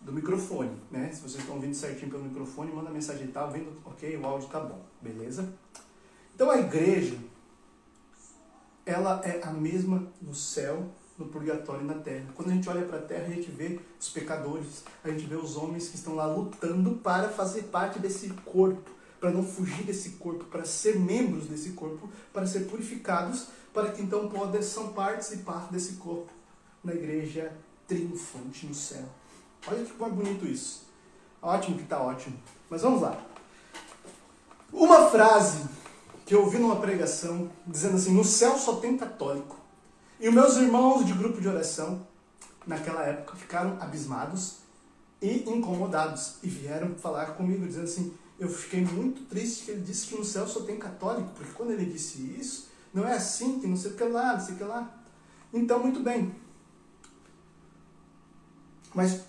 do, 0.00 0.12
microfone, 0.12 0.76
né? 0.90 1.11
Se 1.12 1.20
vocês 1.20 1.40
estão 1.40 1.57
ouvindo 1.57 1.74
certinho 1.74 2.11
pelo 2.11 2.24
microfone, 2.24 2.72
manda 2.72 2.90
mensagem, 2.90 3.29
tá 3.29 3.44
ouvindo? 3.44 3.72
Ok, 3.85 4.16
o 4.16 4.26
áudio 4.26 4.48
tá 4.48 4.61
bom, 4.61 4.85
beleza? 5.00 5.52
Então 6.35 6.50
a 6.50 6.59
igreja, 6.59 7.16
ela 8.85 9.20
é 9.24 9.42
a 9.42 9.50
mesma 9.50 10.07
no 10.20 10.35
céu, 10.35 10.87
no 11.18 11.26
purgatório 11.26 11.83
e 11.83 11.87
na 11.87 11.94
terra. 11.94 12.26
Quando 12.35 12.50
a 12.50 12.52
gente 12.52 12.68
olha 12.68 12.85
para 12.85 12.98
a 12.98 13.02
terra, 13.02 13.26
a 13.26 13.31
gente 13.31 13.50
vê 13.50 13.81
os 13.98 14.09
pecadores, 14.11 14.85
a 15.02 15.09
gente 15.09 15.24
vê 15.26 15.35
os 15.35 15.57
homens 15.57 15.88
que 15.88 15.96
estão 15.96 16.14
lá 16.14 16.26
lutando 16.26 16.96
para 16.96 17.29
fazer 17.31 17.64
parte 17.64 17.98
desse 17.98 18.29
corpo, 18.44 18.90
para 19.18 19.31
não 19.31 19.42
fugir 19.42 19.85
desse 19.85 20.11
corpo, 20.11 20.44
para 20.44 20.64
ser 20.64 20.98
membros 20.98 21.46
desse 21.46 21.70
corpo, 21.70 22.09
para 22.33 22.46
ser 22.46 22.61
purificados, 22.66 23.46
para 23.77 23.93
que 23.93 24.01
então 24.01 24.27
possam 24.27 24.95
participar 24.95 25.69
desse 25.71 25.97
corpo 25.97 26.33
na 26.83 26.95
igreja 26.95 27.53
triunfante 27.87 28.65
no 28.65 28.73
céu. 28.73 29.05
Olha 29.67 29.85
que 29.85 29.93
bonito 29.93 30.47
isso. 30.47 30.87
Ótimo 31.43 31.77
que 31.77 31.83
está 31.83 32.01
ótimo. 32.01 32.39
Mas 32.71 32.81
vamos 32.81 33.03
lá. 33.03 33.23
Uma 34.73 35.11
frase 35.11 35.69
que 36.25 36.35
eu 36.35 36.45
ouvi 36.45 36.57
numa 36.57 36.77
pregação 36.77 37.51
dizendo 37.67 37.97
assim: 37.97 38.15
no 38.15 38.25
céu 38.25 38.57
só 38.57 38.77
tem 38.77 38.97
católico. 38.97 39.61
E 40.19 40.27
os 40.27 40.35
meus 40.35 40.57
irmãos 40.57 41.05
de 41.05 41.12
grupo 41.12 41.39
de 41.39 41.47
oração, 41.47 42.01
naquela 42.67 43.03
época, 43.03 43.37
ficaram 43.37 43.77
abismados 43.79 44.55
e 45.21 45.51
incomodados 45.51 46.37
e 46.43 46.49
vieram 46.49 46.95
falar 46.95 47.35
comigo, 47.35 47.67
dizendo 47.67 47.85
assim: 47.85 48.15
eu 48.41 48.49
fiquei 48.49 48.81
muito 48.81 49.27
triste 49.27 49.67
que 49.67 49.73
ele 49.73 49.83
disse 49.83 50.07
que 50.07 50.17
no 50.17 50.25
céu 50.25 50.49
só 50.49 50.61
tem 50.61 50.79
católico, 50.79 51.29
porque 51.35 51.53
quando 51.53 51.73
ele 51.73 51.85
disse 51.85 52.23
isso, 52.41 52.75
não 52.96 53.06
é 53.06 53.12
assim, 53.12 53.61
que 53.61 53.66
não 53.66 53.76
sei 53.76 53.90
o 53.90 53.94
que 53.94 54.04
lá, 54.04 54.32
não 54.32 54.40
sei 54.40 54.54
o 54.54 54.56
que 54.56 54.64
lá. 54.64 54.90
Então, 55.52 55.78
muito 55.80 56.00
bem. 56.00 56.35
Mas 58.94 59.20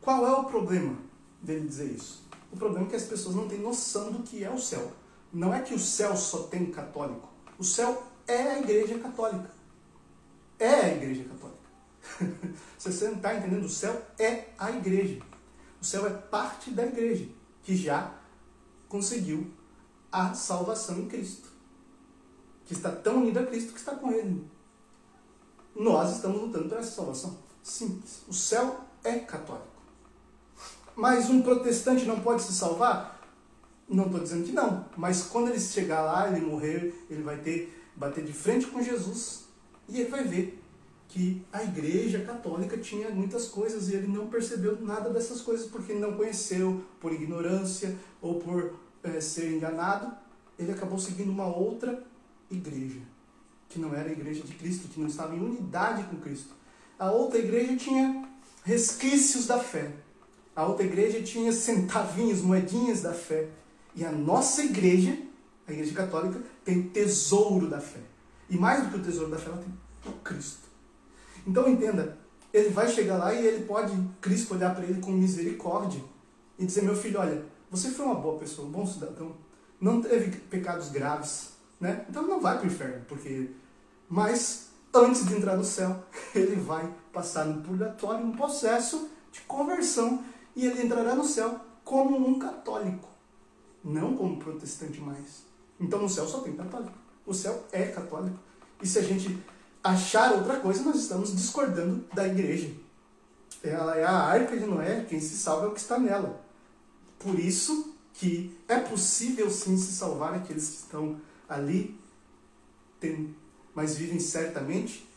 qual 0.00 0.26
é 0.26 0.32
o 0.32 0.42
problema 0.46 0.96
dele 1.40 1.68
dizer 1.68 1.92
isso? 1.92 2.24
O 2.50 2.56
problema 2.56 2.88
é 2.88 2.90
que 2.90 2.96
as 2.96 3.04
pessoas 3.04 3.36
não 3.36 3.46
têm 3.46 3.60
noção 3.60 4.10
do 4.10 4.24
que 4.24 4.42
é 4.42 4.50
o 4.50 4.58
céu. 4.58 4.92
Não 5.32 5.54
é 5.54 5.60
que 5.60 5.72
o 5.72 5.78
céu 5.78 6.16
só 6.16 6.48
tem 6.48 6.72
católico. 6.72 7.28
O 7.56 7.62
céu 7.62 8.04
é 8.26 8.50
a 8.50 8.58
igreja 8.58 8.98
católica. 8.98 9.48
É 10.58 10.74
a 10.74 10.94
igreja 10.96 11.22
católica. 11.22 12.48
Se 12.76 12.92
você 12.92 13.06
não 13.06 13.14
está 13.14 13.32
entendendo, 13.36 13.64
o 13.64 13.70
céu 13.70 14.04
é 14.18 14.48
a 14.58 14.72
igreja. 14.72 15.22
O 15.80 15.84
céu 15.84 16.04
é 16.04 16.10
parte 16.10 16.72
da 16.72 16.84
igreja, 16.84 17.28
que 17.62 17.76
já 17.76 18.12
conseguiu 18.88 19.52
a 20.10 20.34
salvação 20.34 20.98
em 20.98 21.06
Cristo. 21.06 21.53
Que 22.66 22.72
está 22.72 22.90
tão 22.90 23.18
unido 23.18 23.38
a 23.38 23.46
Cristo 23.46 23.72
que 23.72 23.78
está 23.78 23.94
com 23.94 24.10
Ele. 24.12 24.44
Nós 25.74 26.16
estamos 26.16 26.40
lutando 26.40 26.68
por 26.68 26.78
essa 26.78 26.92
salvação. 26.92 27.36
Simples. 27.62 28.22
O 28.28 28.32
céu 28.32 28.80
é 29.02 29.18
católico. 29.18 29.66
Mas 30.94 31.28
um 31.28 31.42
protestante 31.42 32.04
não 32.04 32.20
pode 32.20 32.42
se 32.42 32.52
salvar? 32.52 33.20
Não 33.88 34.06
estou 34.06 34.20
dizendo 34.20 34.44
que 34.44 34.52
não, 34.52 34.86
mas 34.96 35.24
quando 35.24 35.48
ele 35.48 35.60
chegar 35.60 36.02
lá, 36.02 36.28
ele 36.28 36.46
morrer, 36.46 37.04
ele 37.10 37.22
vai 37.22 37.36
ter 37.36 37.82
bater 37.94 38.24
de 38.24 38.32
frente 38.32 38.66
com 38.66 38.82
Jesus 38.82 39.44
e 39.88 40.00
ele 40.00 40.10
vai 40.10 40.24
ver 40.24 40.60
que 41.08 41.44
a 41.52 41.62
igreja 41.62 42.24
católica 42.24 42.76
tinha 42.78 43.10
muitas 43.10 43.46
coisas 43.46 43.88
e 43.88 43.94
ele 43.94 44.08
não 44.08 44.26
percebeu 44.26 44.80
nada 44.80 45.10
dessas 45.10 45.40
coisas 45.40 45.66
porque 45.66 45.92
ele 45.92 46.00
não 46.00 46.16
conheceu 46.16 46.82
por 46.98 47.12
ignorância 47.12 47.94
ou 48.20 48.40
por 48.40 48.74
é, 49.02 49.20
ser 49.20 49.52
enganado. 49.52 50.12
Ele 50.58 50.72
acabou 50.72 50.98
seguindo 50.98 51.30
uma 51.30 51.46
outra 51.46 52.02
igreja, 52.54 53.00
que 53.68 53.78
não 53.78 53.94
era 53.94 54.08
a 54.08 54.12
igreja 54.12 54.42
de 54.42 54.54
Cristo, 54.54 54.88
que 54.88 55.00
não 55.00 55.08
estava 55.08 55.34
em 55.34 55.40
unidade 55.40 56.04
com 56.04 56.16
Cristo. 56.16 56.54
A 56.98 57.10
outra 57.10 57.38
igreja 57.38 57.76
tinha 57.76 58.28
resquícios 58.64 59.46
da 59.46 59.58
fé. 59.58 59.92
A 60.54 60.64
outra 60.66 60.84
igreja 60.84 61.22
tinha 61.22 61.52
centavinhos, 61.52 62.40
moedinhas 62.40 63.02
da 63.02 63.12
fé. 63.12 63.48
E 63.94 64.04
a 64.04 64.12
nossa 64.12 64.62
igreja, 64.62 65.16
a 65.66 65.72
igreja 65.72 65.94
católica, 65.94 66.40
tem 66.64 66.82
tesouro 66.82 67.68
da 67.68 67.80
fé. 67.80 68.00
E 68.48 68.56
mais 68.56 68.84
do 68.84 68.90
que 68.90 68.96
o 68.96 69.02
tesouro 69.02 69.30
da 69.30 69.38
fé, 69.38 69.50
ela 69.50 69.58
tem 69.58 70.12
o 70.12 70.16
Cristo. 70.18 70.68
Então 71.46 71.68
entenda, 71.68 72.18
ele 72.52 72.68
vai 72.68 72.88
chegar 72.88 73.16
lá 73.16 73.34
e 73.34 73.46
ele 73.46 73.64
pode, 73.64 73.92
Cristo, 74.20 74.54
olhar 74.54 74.74
para 74.74 74.84
ele 74.84 75.00
com 75.00 75.10
misericórdia 75.10 76.00
e 76.58 76.64
dizer: 76.64 76.82
Meu 76.82 76.94
filho, 76.94 77.18
olha, 77.18 77.44
você 77.70 77.90
foi 77.90 78.06
uma 78.06 78.14
boa 78.14 78.38
pessoa, 78.38 78.68
um 78.68 78.70
bom 78.70 78.86
cidadão, 78.86 79.34
não 79.80 80.00
teve 80.00 80.30
pecados 80.36 80.88
graves, 80.88 81.53
né? 81.84 82.06
Então 82.08 82.26
não 82.26 82.40
vai 82.40 82.56
para 82.56 82.64
o 82.64 82.66
inferno, 82.66 83.04
porque. 83.06 83.50
Mas 84.08 84.70
antes 84.92 85.26
de 85.26 85.34
entrar 85.34 85.54
no 85.54 85.64
céu, 85.64 86.02
ele 86.34 86.56
vai 86.56 86.90
passar 87.12 87.44
no 87.44 87.62
purgatório, 87.62 88.24
um 88.24 88.32
processo 88.32 89.10
de 89.30 89.40
conversão, 89.42 90.24
e 90.56 90.64
ele 90.66 90.82
entrará 90.82 91.14
no 91.14 91.24
céu 91.24 91.60
como 91.84 92.26
um 92.26 92.38
católico, 92.38 93.06
não 93.84 94.16
como 94.16 94.38
protestante 94.38 94.98
mais. 94.98 95.44
Então 95.78 96.00
no 96.00 96.08
céu 96.08 96.26
só 96.26 96.40
tem 96.40 96.56
católico. 96.56 96.96
O 97.26 97.34
céu 97.34 97.64
é 97.70 97.84
católico. 97.88 98.38
E 98.82 98.86
se 98.86 98.98
a 98.98 99.02
gente 99.02 99.38
achar 99.82 100.32
outra 100.32 100.60
coisa, 100.60 100.82
nós 100.82 100.96
estamos 100.96 101.34
discordando 101.36 102.06
da 102.14 102.26
igreja. 102.26 102.70
Ela 103.62 103.96
é 103.96 104.04
a 104.04 104.12
arca 104.12 104.56
de 104.56 104.64
Noé, 104.64 105.04
quem 105.08 105.20
se 105.20 105.36
salva 105.36 105.66
é 105.66 105.68
o 105.68 105.72
que 105.72 105.80
está 105.80 105.98
nela. 105.98 106.40
Por 107.18 107.38
isso 107.38 107.94
que 108.14 108.56
é 108.68 108.78
possível 108.78 109.50
sim 109.50 109.76
se 109.76 109.92
salvar 109.92 110.34
aqueles 110.34 110.68
que 110.68 110.76
estão 110.76 111.20
ali, 111.54 111.98
tem, 113.00 113.34
mas 113.74 113.96
vivem 113.96 114.18
certamente. 114.18 115.08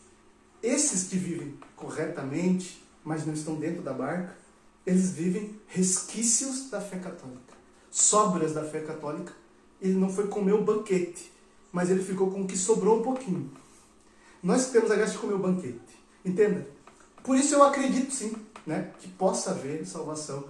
Esses 0.62 1.08
que 1.08 1.16
vivem 1.16 1.58
corretamente, 1.76 2.84
mas 3.04 3.24
não 3.26 3.34
estão 3.34 3.56
dentro 3.56 3.82
da 3.82 3.92
barca, 3.92 4.36
eles 4.86 5.12
vivem 5.12 5.58
resquícios 5.66 6.70
da 6.70 6.80
fé 6.80 6.98
católica, 6.98 7.54
sobras 7.90 8.54
da 8.54 8.64
fé 8.64 8.80
católica. 8.80 9.32
Ele 9.80 9.94
não 9.94 10.08
foi 10.08 10.26
comer 10.28 10.54
o 10.54 10.64
banquete, 10.64 11.32
mas 11.70 11.90
ele 11.90 12.02
ficou 12.02 12.30
com 12.30 12.42
o 12.42 12.46
que 12.46 12.56
sobrou 12.56 13.00
um 13.00 13.02
pouquinho. 13.02 13.50
Nós 14.42 14.70
temos 14.70 14.90
a 14.90 14.96
graça 14.96 15.12
de 15.12 15.18
comer 15.18 15.34
o 15.34 15.38
banquete. 15.38 15.98
Entenda? 16.24 16.66
Por 17.22 17.36
isso 17.36 17.54
eu 17.54 17.62
acredito 17.62 18.12
sim, 18.12 18.34
né, 18.66 18.92
que 18.98 19.08
possa 19.08 19.50
haver 19.50 19.86
salvação 19.86 20.44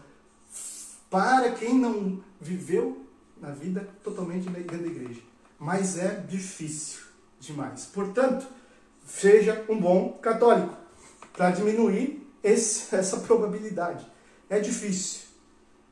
para 1.10 1.52
quem 1.52 1.74
não 1.74 2.22
viveu 2.40 3.04
na 3.40 3.50
vida 3.50 3.88
totalmente 4.02 4.48
dentro 4.48 4.78
da 4.78 4.86
igreja. 4.86 5.20
Mas 5.58 5.98
é 5.98 6.14
difícil 6.28 7.00
demais. 7.40 7.86
Portanto, 7.86 8.46
seja 9.06 9.64
um 9.68 9.78
bom 9.78 10.12
católico 10.12 10.76
para 11.32 11.50
diminuir 11.50 12.26
esse, 12.42 12.94
essa 12.94 13.18
probabilidade. 13.18 14.06
É 14.48 14.58
difícil, 14.60 15.22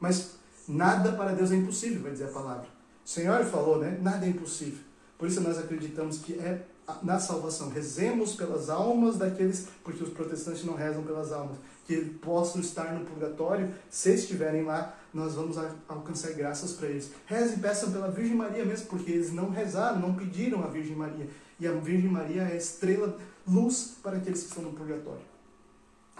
mas 0.01 0.37
nada 0.67 1.13
para 1.13 1.33
Deus 1.33 1.53
é 1.53 1.57
impossível, 1.57 2.03
vai 2.03 2.13
dizer 2.13 2.25
a 2.25 2.33
palavra. 2.33 2.69
O 3.05 3.09
Senhor 3.09 3.45
falou, 3.45 3.79
né? 3.79 3.99
Nada 4.01 4.27
é 4.27 4.29
impossível. 4.29 4.81
Por 5.19 5.29
isso 5.29 5.41
nós 5.41 5.59
acreditamos 5.59 6.19
que 6.19 6.35
é 6.35 6.65
na 7.03 7.19
salvação. 7.19 7.69
Rezemos 7.69 8.35
pelas 8.35 8.69
almas 8.71 9.17
daqueles, 9.17 9.69
porque 9.83 10.03
os 10.03 10.11
protestantes 10.11 10.65
não 10.65 10.75
rezam 10.75 11.03
pelas 11.03 11.33
almas, 11.33 11.59
que 11.87 11.97
possam 11.97 12.61
estar 12.61 12.93
no 12.93 13.05
purgatório. 13.05 13.73
Se 13.91 14.13
estiverem 14.15 14.65
lá, 14.65 14.97
nós 15.17 15.35
vamos 15.35 15.57
alcançar 15.89 16.33
graças 16.33 16.73
para 16.73 16.89
eles. 16.89 17.11
Rezem, 17.27 17.59
peçam 17.59 17.91
pela 17.91 18.11
Virgem 18.11 18.37
Maria 18.37 18.65
mesmo, 18.65 18.87
porque 18.87 19.11
eles 19.11 19.33
não 19.33 19.51
rezaram, 19.51 19.99
não 19.99 20.15
pediram 20.15 20.63
a 20.63 20.69
Virgem 20.69 20.95
Maria. 20.95 21.29
E 21.59 21.67
a 21.67 21.73
Virgem 21.73 22.11
Maria 22.11 22.43
é 22.43 22.53
a 22.53 22.57
estrela, 22.57 23.17
luz 23.47 23.97
para 24.03 24.19
aqueles 24.19 24.43
que 24.43 24.49
estão 24.49 24.63
no 24.63 24.73
purgatório. 24.73 25.23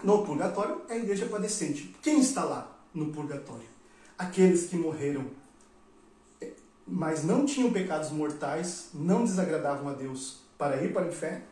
No 0.03 0.25
purgatório 0.25 0.81
é 0.89 0.93
a 0.93 0.97
igreja 0.97 1.27
padecente. 1.27 1.95
Quem 2.01 2.19
está 2.19 2.43
lá 2.43 2.77
no 2.93 3.11
purgatório? 3.11 3.67
Aqueles 4.17 4.67
que 4.67 4.75
morreram 4.75 5.25
mas 6.87 7.23
não 7.23 7.45
tinham 7.45 7.71
pecados 7.71 8.09
mortais, 8.11 8.89
não 8.93 9.25
desagradavam 9.25 9.89
a 9.89 9.93
Deus 9.93 10.37
para 10.57 10.81
ir 10.81 10.93
para 10.93 11.05
o 11.05 11.09
inferno, 11.09 11.43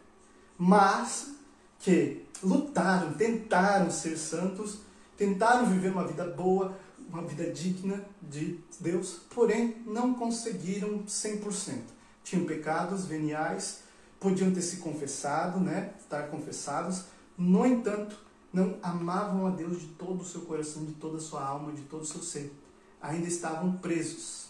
mas 0.57 1.31
que 1.79 2.25
lutaram, 2.41 3.13
tentaram 3.13 3.91
ser 3.91 4.17
santos, 4.17 4.79
tentaram 5.17 5.65
viver 5.65 5.91
uma 5.91 6.07
vida 6.07 6.23
boa, 6.25 6.73
uma 7.15 7.23
vida 7.23 7.49
digna 7.49 8.03
de 8.21 8.59
Deus, 8.79 9.21
porém 9.33 9.77
não 9.85 10.13
conseguiram 10.13 11.03
100%. 11.03 11.81
Tinham 12.23 12.45
pecados 12.45 13.05
veniais, 13.05 13.83
podiam 14.19 14.51
ter 14.51 14.61
se 14.61 14.77
confessado, 14.77 15.59
né, 15.59 15.93
estar 15.99 16.27
confessados, 16.27 17.05
no 17.37 17.65
entanto, 17.65 18.17
não 18.51 18.77
amavam 18.81 19.47
a 19.47 19.49
Deus 19.49 19.81
de 19.81 19.87
todo 19.87 20.21
o 20.21 20.25
seu 20.25 20.41
coração, 20.41 20.85
de 20.85 20.93
toda 20.93 21.17
a 21.17 21.21
sua 21.21 21.43
alma, 21.43 21.71
de 21.73 21.81
todo 21.83 22.01
o 22.01 22.05
seu 22.05 22.21
ser. 22.21 22.53
Ainda 23.01 23.27
estavam 23.27 23.73
presos. 23.77 24.47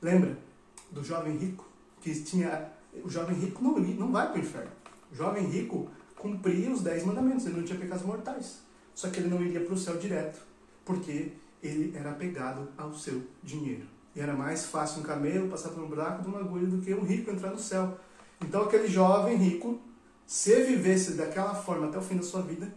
Lembra 0.00 0.38
do 0.90 1.04
jovem 1.04 1.36
rico 1.36 1.66
que 2.00 2.14
tinha 2.22 2.72
o 3.04 3.08
jovem 3.08 3.36
rico 3.36 3.62
não, 3.62 3.78
não 3.78 4.12
vai 4.12 4.28
para 4.28 4.36
o 4.36 4.40
inferno. 4.40 4.70
O 5.10 5.14
jovem 5.14 5.46
rico 5.46 5.88
cumpria 6.16 6.70
os 6.70 6.82
dez 6.82 7.04
mandamentos, 7.04 7.46
ele 7.46 7.56
não 7.56 7.64
tinha 7.64 7.78
pecados 7.78 8.04
mortais. 8.04 8.60
Só 8.94 9.08
que 9.08 9.20
ele 9.20 9.28
não 9.28 9.42
iria 9.42 9.60
para 9.60 9.74
o 9.74 9.78
céu 9.78 9.96
direto, 9.96 10.40
porque 10.84 11.32
ele 11.62 11.96
era 11.96 12.10
apegado 12.10 12.68
ao 12.76 12.92
seu 12.94 13.22
dinheiro. 13.42 13.86
E 14.14 14.20
era 14.20 14.34
mais 14.34 14.66
fácil 14.66 15.00
um 15.00 15.04
camelo 15.04 15.48
passar 15.48 15.70
por 15.70 15.82
um 15.82 15.88
buraco 15.88 16.22
de 16.22 16.28
uma 16.28 16.40
agulha 16.40 16.66
do 16.66 16.82
que 16.82 16.92
um 16.92 17.04
rico 17.04 17.30
entrar 17.30 17.50
no 17.50 17.58
céu. 17.58 17.98
Então 18.40 18.62
aquele 18.62 18.88
jovem 18.88 19.36
rico, 19.36 19.80
se 20.26 20.62
vivesse 20.64 21.12
daquela 21.12 21.54
forma 21.54 21.86
até 21.86 21.98
o 21.98 22.02
fim 22.02 22.16
da 22.16 22.22
sua 22.22 22.42
vida, 22.42 22.72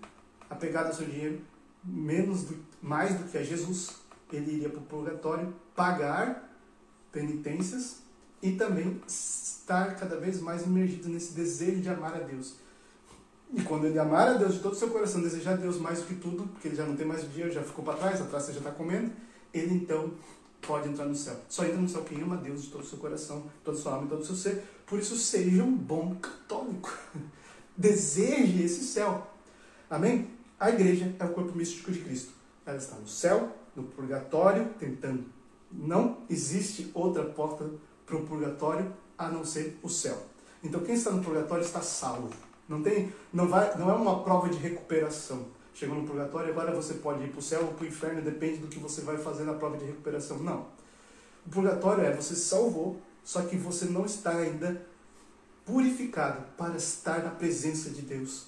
apegado 0.50 0.88
ao 0.88 0.94
seu 0.94 1.06
dinheiro, 1.06 1.42
menos 1.84 2.44
do, 2.44 2.58
mais 2.82 3.16
do 3.16 3.30
que 3.30 3.38
a 3.38 3.44
Jesus, 3.44 3.96
ele 4.32 4.56
iria 4.56 4.70
para 4.70 4.80
o 4.80 4.84
purgatório 4.84 5.54
pagar 5.76 6.50
penitências 7.12 8.02
e 8.42 8.54
também 8.54 9.02
estar 9.08 9.96
cada 9.96 10.18
vez 10.18 10.40
mais 10.40 10.64
imergido 10.64 11.10
nesse 11.10 11.34
desejo 11.34 11.82
de 11.82 11.90
amar 11.90 12.16
a 12.16 12.20
Deus. 12.20 12.58
E 13.56 13.62
quando 13.62 13.86
ele 13.86 13.98
amar 13.98 14.28
a 14.28 14.34
Deus 14.34 14.56
de 14.56 14.60
todo 14.60 14.74
o 14.74 14.76
seu 14.76 14.90
coração, 14.90 15.22
desejar 15.22 15.54
a 15.54 15.56
Deus 15.56 15.78
mais 15.78 16.00
do 16.02 16.08
que 16.08 16.16
tudo, 16.16 16.44
porque 16.48 16.68
ele 16.68 16.76
já 16.76 16.86
não 16.86 16.94
tem 16.94 17.08
mais 17.08 17.22
dinheiro, 17.32 17.54
já 17.54 17.64
ficou 17.64 17.86
para 17.86 17.94
trás, 17.94 18.22
atrás 18.22 18.44
você 18.44 18.52
já 18.52 18.60
está 18.60 18.72
comendo, 18.72 19.10
ele 19.54 19.76
então 19.76 20.12
pode 20.62 20.90
entrar 20.90 21.06
no 21.06 21.16
céu. 21.16 21.38
Só 21.48 21.64
entra 21.64 21.78
no 21.78 21.88
céu 21.88 22.04
quem 22.04 22.22
ama 22.22 22.36
a 22.36 22.38
Deus 22.38 22.64
de 22.64 22.70
todo 22.70 22.82
o 22.82 22.86
seu 22.86 22.98
coração, 22.98 23.46
toda 23.64 23.78
a 23.78 23.82
sua 23.82 23.94
alma 23.94 24.08
e 24.08 24.10
todo 24.10 24.22
o 24.22 24.26
seu 24.26 24.36
ser. 24.36 24.62
Por 24.86 25.00
isso, 25.00 25.16
seja 25.16 25.64
um 25.64 25.74
bom 25.74 26.16
católico. 26.16 26.94
Deseje 27.78 28.64
esse 28.64 28.84
céu. 28.84 29.26
Amém? 29.90 30.30
A 30.60 30.70
igreja 30.70 31.16
é 31.18 31.24
o 31.24 31.30
corpo 31.30 31.58
místico 31.58 31.94
de 31.94 32.00
Cristo. 32.00 32.34
Ela 32.66 32.78
está 32.78 32.98
no 32.98 33.08
céu, 33.08 33.56
no 33.74 33.84
purgatório, 33.84 34.68
tentando. 34.78 35.24
Não 35.72 36.18
existe 36.30 36.92
outra 36.94 37.24
porta 37.24 37.70
para 38.06 38.18
o 38.18 38.26
purgatório 38.26 38.92
a 39.18 39.30
não 39.30 39.46
ser 39.46 39.78
o 39.82 39.88
céu. 39.88 40.22
Então 40.62 40.82
quem 40.82 40.96
está 40.96 41.12
no 41.12 41.24
purgatório 41.24 41.64
está 41.64 41.82
salvo. 41.82 42.30
Não 42.68 42.82
tem, 42.82 43.14
não 43.32 43.48
vai, 43.48 43.78
não 43.78 43.90
é 43.90 43.94
uma 43.94 44.24
prova 44.24 44.50
de 44.50 44.58
recuperação. 44.58 45.46
Chegou 45.74 45.96
no 45.96 46.08
purgatório, 46.08 46.52
agora 46.52 46.74
você 46.74 46.96
pode 46.96 47.24
ir 47.24 47.30
para 47.30 47.40
o 47.40 47.42
céu 47.42 47.62
ou 47.62 47.74
para 47.74 47.84
o 47.84 47.88
inferno, 47.88 48.22
depende 48.22 48.58
do 48.58 48.68
que 48.68 48.80
você 48.80 49.02
vai 49.02 49.18
fazer 49.18 49.44
na 49.44 49.54
prova 49.54 49.78
de 49.78 49.86
recuperação. 49.86 50.40
Não. 50.40 50.68
O 51.46 51.50
purgatório 51.50 52.04
é 52.04 52.16
você 52.16 52.36
salvou, 52.36 53.00
só 53.24 53.42
que 53.44 53.58
você 53.58 53.86
não 53.86 54.06
está 54.06 54.32
ainda 54.38 54.82
purificado 55.66 56.44
para 56.58 56.76
estar 56.76 57.24
na 57.24 57.32
presença 57.32 57.90
de 57.90 58.02
Deus. 58.02 58.48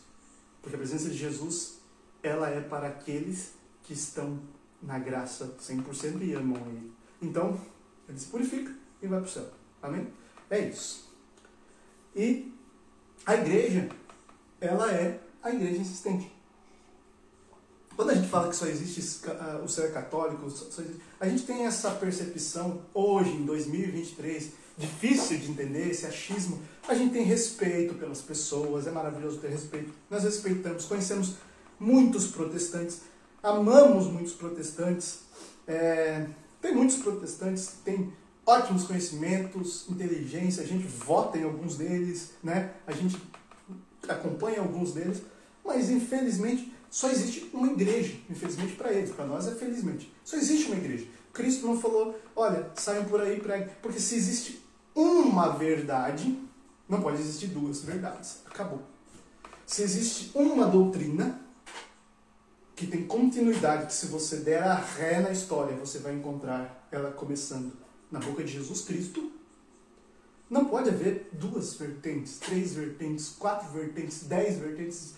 Porque 0.61 0.75
a 0.75 0.79
presença 0.79 1.09
de 1.09 1.17
Jesus, 1.17 1.79
ela 2.23 2.49
é 2.49 2.61
para 2.61 2.87
aqueles 2.87 3.51
que 3.83 3.93
estão 3.93 4.39
na 4.81 4.99
graça 4.99 5.55
100% 5.59 6.21
e 6.21 6.33
amam 6.33 6.57
Ele. 6.67 6.91
Então, 7.21 7.59
ele 8.07 8.19
se 8.19 8.27
purifica 8.27 8.73
e 9.01 9.07
vai 9.07 9.19
para 9.19 9.27
o 9.27 9.31
céu. 9.31 9.49
Amém? 9.81 10.07
É 10.49 10.59
isso. 10.59 11.11
E 12.15 12.53
a 13.25 13.35
igreja, 13.35 13.89
ela 14.59 14.91
é 14.91 15.19
a 15.41 15.51
igreja 15.51 15.77
insistente. 15.77 16.31
Quando 17.95 18.11
a 18.11 18.13
gente 18.13 18.27
fala 18.27 18.49
que 18.49 18.55
só 18.55 18.67
existe 18.67 19.27
ah, 19.27 19.61
o 19.63 19.67
céu 19.67 19.85
é 19.85 19.89
católico, 19.89 20.47
a 21.19 21.27
gente 21.27 21.43
tem 21.43 21.65
essa 21.65 21.89
percepção 21.91 22.81
hoje, 22.93 23.31
em 23.31 23.43
2023, 23.43 24.51
difícil 24.77 25.39
de 25.39 25.49
entender 25.49 25.89
esse 25.89 26.05
achismo. 26.05 26.61
A 26.87 26.93
gente 26.93 27.13
tem 27.13 27.23
respeito 27.23 27.95
pelas 27.95 28.21
pessoas, 28.21 28.85
é 28.85 28.91
maravilhoso 28.91 29.39
ter 29.39 29.49
respeito. 29.49 29.91
Nós 30.11 30.23
respeitamos, 30.23 30.85
conhecemos 30.85 31.35
muitos 31.79 32.27
protestantes, 32.27 33.01
amamos 33.41 34.05
muitos 34.05 34.33
protestantes. 34.33 35.21
É, 35.67 36.27
tem 36.61 36.75
muitos 36.75 36.97
protestantes 36.97 37.67
que 37.67 37.77
têm 37.77 38.13
ótimos 38.45 38.83
conhecimentos, 38.85 39.89
inteligência, 39.89 40.63
a 40.63 40.67
gente 40.67 40.87
vota 40.87 41.37
em 41.37 41.43
alguns 41.43 41.75
deles, 41.75 42.31
né? 42.43 42.71
a 42.85 42.93
gente 42.93 43.17
acompanha 44.07 44.59
alguns 44.59 44.93
deles, 44.93 45.21
mas 45.63 45.89
infelizmente 45.89 46.73
só 46.89 47.09
existe 47.09 47.49
uma 47.53 47.67
igreja, 47.67 48.15
infelizmente 48.29 48.73
para 48.73 48.91
eles, 48.93 49.11
para 49.11 49.25
nós 49.25 49.47
é 49.47 49.55
felizmente. 49.55 50.11
Só 50.23 50.37
existe 50.37 50.67
uma 50.67 50.77
igreja. 50.77 51.05
Cristo 51.33 51.67
não 51.67 51.79
falou, 51.79 52.19
olha, 52.35 52.71
saiam 52.75 53.05
por 53.05 53.21
aí 53.21 53.37
e 53.37 53.41
preguem, 53.41 53.69
porque 53.81 53.99
se 53.99 54.15
existe 54.15 54.61
uma 54.95 55.49
verdade, 55.49 56.39
não 56.89 57.01
pode 57.01 57.21
existir 57.21 57.47
duas 57.47 57.81
verdades. 57.81 58.41
Acabou. 58.45 58.81
Se 59.65 59.83
existe 59.83 60.31
uma 60.33 60.65
doutrina 60.65 61.39
que 62.75 62.87
tem 62.87 63.05
continuidade, 63.05 63.87
que 63.87 63.93
se 63.93 64.07
você 64.07 64.37
der 64.37 64.63
a 64.63 64.75
ré 64.75 65.19
na 65.19 65.31
história, 65.31 65.75
você 65.75 65.99
vai 65.99 66.13
encontrar 66.13 66.87
ela 66.91 67.11
começando 67.11 67.73
na 68.11 68.19
boca 68.19 68.43
de 68.43 68.53
Jesus 68.53 68.81
Cristo, 68.81 69.31
Não 70.49 70.65
pode 70.65 70.89
haver 70.89 71.29
duas 71.33 71.73
vertentes, 71.75 72.39
três 72.39 72.73
vertentes, 72.73 73.29
quatro 73.29 73.69
vertentes, 73.69 74.23
dez 74.23 74.57
vertentes, 74.57 75.15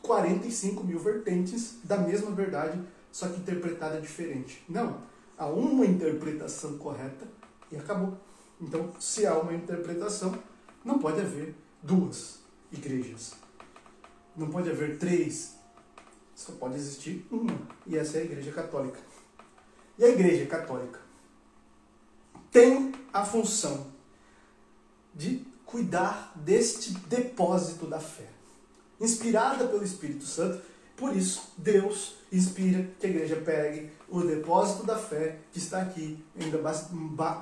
45 0.00 0.84
mil 0.84 0.98
vertentes 0.98 1.78
da 1.84 1.98
mesma 1.98 2.30
verdade, 2.30 2.80
só 3.12 3.28
que 3.28 3.40
interpretada 3.40 4.00
diferente. 4.00 4.64
Não. 4.68 5.02
Há 5.36 5.46
uma 5.46 5.84
interpretação 5.84 6.78
correta 6.78 7.26
e 7.70 7.76
acabou. 7.76 8.16
Então, 8.60 8.92
se 9.00 9.26
há 9.26 9.36
uma 9.36 9.52
interpretação, 9.52 10.34
não 10.84 10.98
pode 10.98 11.20
haver 11.20 11.54
duas 11.82 12.40
igrejas. 12.72 13.34
Não 14.36 14.48
pode 14.48 14.70
haver 14.70 14.98
três. 14.98 15.56
Só 16.34 16.52
pode 16.52 16.76
existir 16.76 17.26
uma. 17.30 17.56
E 17.86 17.96
essa 17.96 18.18
é 18.18 18.22
a 18.22 18.24
Igreja 18.24 18.52
Católica. 18.52 18.98
E 19.98 20.04
a 20.04 20.08
Igreja 20.08 20.46
Católica 20.46 21.00
tem 22.50 22.92
a 23.12 23.24
função 23.24 23.93
de 25.14 25.46
cuidar 25.64 26.32
deste 26.36 26.92
depósito 27.08 27.86
da 27.86 28.00
fé. 28.00 28.28
Inspirada 29.00 29.66
pelo 29.66 29.84
Espírito 29.84 30.24
Santo, 30.24 30.62
por 30.96 31.16
isso 31.16 31.52
Deus 31.58 32.14
inspira 32.30 32.88
que 32.98 33.06
a 33.06 33.10
igreja 33.10 33.36
pegue 33.36 33.90
o 34.08 34.20
depósito 34.20 34.86
da 34.86 34.96
fé 34.96 35.38
que 35.50 35.58
está 35.58 35.82
aqui, 35.82 36.24
ainda 36.38 36.58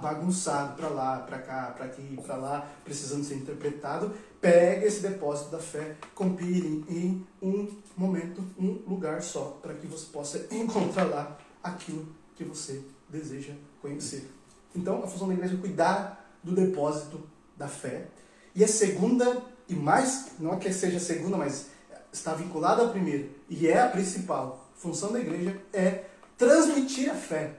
bagunçado 0.01 0.75
para 0.75 0.89
lá, 0.89 1.19
para 1.19 1.39
cá, 1.39 1.73
para 1.77 1.87
aqui, 1.87 2.19
para 2.25 2.37
lá, 2.37 2.71
precisando 2.85 3.25
ser 3.25 3.35
interpretado. 3.35 4.13
Pegue 4.41 4.87
esse 4.87 5.01
depósito 5.01 5.51
da 5.51 5.59
fé, 5.59 5.97
compile 6.15 6.85
em 6.89 7.27
um 7.43 7.69
momento, 7.97 8.43
um 8.59 8.83
lugar 8.87 9.23
só, 9.23 9.59
para 9.63 9.75
que 9.75 9.87
você 9.87 10.07
possa 10.07 10.47
encontrar 10.51 11.05
lá 11.05 11.39
aquilo 11.63 12.09
que 12.35 12.45
você 12.45 12.83
deseja 13.09 13.53
conhecer. 13.81 14.31
Então, 14.75 15.05
a 15.05 15.07
função 15.07 15.29
da 15.29 15.35
igreja 15.35 15.55
é 15.55 15.59
cuidar 15.59 16.39
do 16.43 16.55
depósito 16.55 17.23
da 17.57 17.69
fé. 17.69 18.07
E 18.55 18.63
a 18.63 18.69
segunda, 18.69 19.43
e 19.69 19.75
mais, 19.75 20.27
não 20.39 20.55
é 20.55 20.57
que 20.57 20.73
seja 20.73 20.99
a 20.99 21.01
segunda, 21.01 21.37
mas 21.37 21.67
está 22.13 22.33
vinculada 22.35 22.85
à 22.85 22.89
primeira, 22.89 23.27
e 23.49 23.67
é 23.67 23.81
a 23.81 23.89
principal 23.89 24.71
função 24.77 25.11
da 25.13 25.19
igreja, 25.21 25.59
é 25.73 26.05
transmitir 26.37 27.11
a 27.11 27.15
fé, 27.15 27.57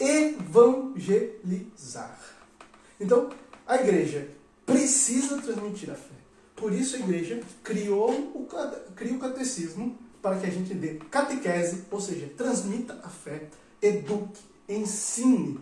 evangelizar. 0.00 2.18
Então, 2.98 3.28
a 3.66 3.76
igreja 3.76 4.30
precisa 4.64 5.42
transmitir 5.42 5.90
a 5.90 5.94
fé. 5.94 6.14
Por 6.54 6.72
isso 6.72 6.96
a 6.96 7.00
igreja 7.00 7.42
criou 7.64 8.12
o, 8.12 8.48
cria 8.94 9.14
o 9.14 9.18
catecismo 9.18 9.98
para 10.22 10.38
que 10.38 10.46
a 10.46 10.50
gente 10.50 10.72
dê 10.74 10.94
catequese, 11.10 11.84
ou 11.90 12.00
seja, 12.00 12.30
transmita 12.36 13.00
a 13.02 13.08
fé, 13.08 13.48
eduque, 13.82 14.40
ensine 14.68 15.58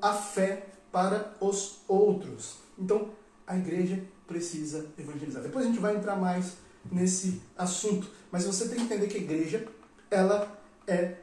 a 0.00 0.12
fé 0.12 0.66
para 0.90 1.34
os 1.40 1.80
outros. 1.86 2.61
Então, 2.78 3.10
a 3.46 3.56
igreja 3.56 4.02
precisa 4.26 4.86
evangelizar. 4.98 5.42
Depois 5.42 5.64
a 5.64 5.68
gente 5.68 5.80
vai 5.80 5.96
entrar 5.96 6.16
mais 6.16 6.56
nesse 6.90 7.40
assunto, 7.56 8.10
mas 8.30 8.44
você 8.44 8.68
tem 8.68 8.76
que 8.76 8.84
entender 8.84 9.06
que 9.06 9.18
a 9.18 9.20
igreja, 9.20 9.68
ela 10.10 10.60
é 10.86 11.16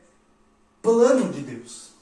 plano 0.82 1.32
de 1.32 1.42
Deus. 1.42 1.94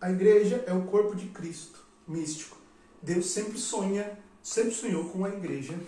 A 0.00 0.10
igreja 0.10 0.64
é 0.66 0.72
o 0.72 0.84
corpo 0.84 1.14
de 1.14 1.26
Cristo, 1.28 1.84
místico. 2.06 2.56
Deus 3.02 3.26
sempre 3.26 3.58
sonha, 3.58 4.18
sempre 4.42 4.72
sonhou 4.72 5.08
com 5.10 5.24
a 5.24 5.28
igreja 5.28 5.78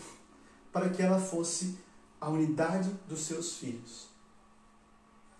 para 0.73 0.88
que 0.88 1.03
ela 1.03 1.20
fosse 1.20 1.79
a 2.20 2.29
unidade 2.29 2.90
dos 3.09 3.20
seus 3.20 3.57
filhos. 3.59 4.09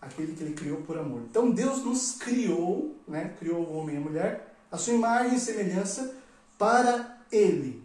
Aquele 0.01 0.35
que 0.35 0.43
ele 0.43 0.55
criou 0.55 0.83
por 0.83 0.99
amor. 0.99 1.23
Então 1.31 1.51
Deus 1.51 1.83
nos 1.83 2.13
criou, 2.13 2.97
né? 3.09 3.35
criou 3.39 3.61
o 3.61 3.77
homem 3.77 3.97
e 3.97 3.99
a 3.99 4.01
mulher, 4.01 4.57
a 4.71 4.77
sua 4.77 4.95
imagem 4.95 5.37
e 5.37 5.41
semelhança 5.41 6.15
para 6.59 7.21
ele. 7.31 7.83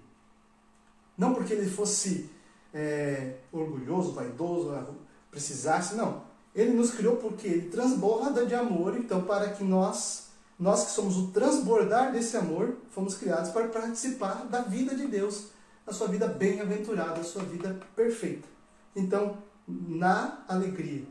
Não 1.18 1.34
porque 1.34 1.54
ele 1.54 1.70
fosse 1.70 2.30
é, 2.74 3.36
orgulhoso, 3.52 4.14
vaidoso, 4.14 4.96
precisasse, 5.30 5.96
não. 5.96 6.24
Ele 6.54 6.74
nos 6.74 6.92
criou 6.92 7.18
porque 7.18 7.48
ele 7.48 7.70
transborda 7.70 8.46
de 8.46 8.56
amor, 8.56 8.98
então 8.98 9.24
para 9.24 9.50
que 9.52 9.64
nós, 9.64 10.30
nós 10.58 10.86
que 10.86 10.92
somos 10.92 11.18
o 11.18 11.28
transbordar 11.28 12.12
desse 12.12 12.36
amor, 12.38 12.78
fomos 12.92 13.16
criados 13.16 13.52
para 13.52 13.68
participar 13.68 14.46
da 14.46 14.62
vida 14.62 14.96
de 14.96 15.08
Deus, 15.08 15.50
a 15.86 15.94
sua 15.94 16.08
vida 16.08 16.28
bem-aventurada, 16.28 17.22
a 17.22 17.24
sua 17.24 17.44
vida 17.44 17.80
perfeita. 17.96 18.48
Então, 18.96 19.38
na 19.68 20.44
alegria 20.48 21.04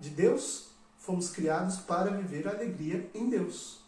de 0.00 0.10
Deus, 0.10 0.68
fomos 0.98 1.30
criados 1.30 1.76
para 1.76 2.10
viver 2.10 2.46
a 2.48 2.52
alegria 2.52 3.10
em 3.14 3.28
Deus. 3.28 3.80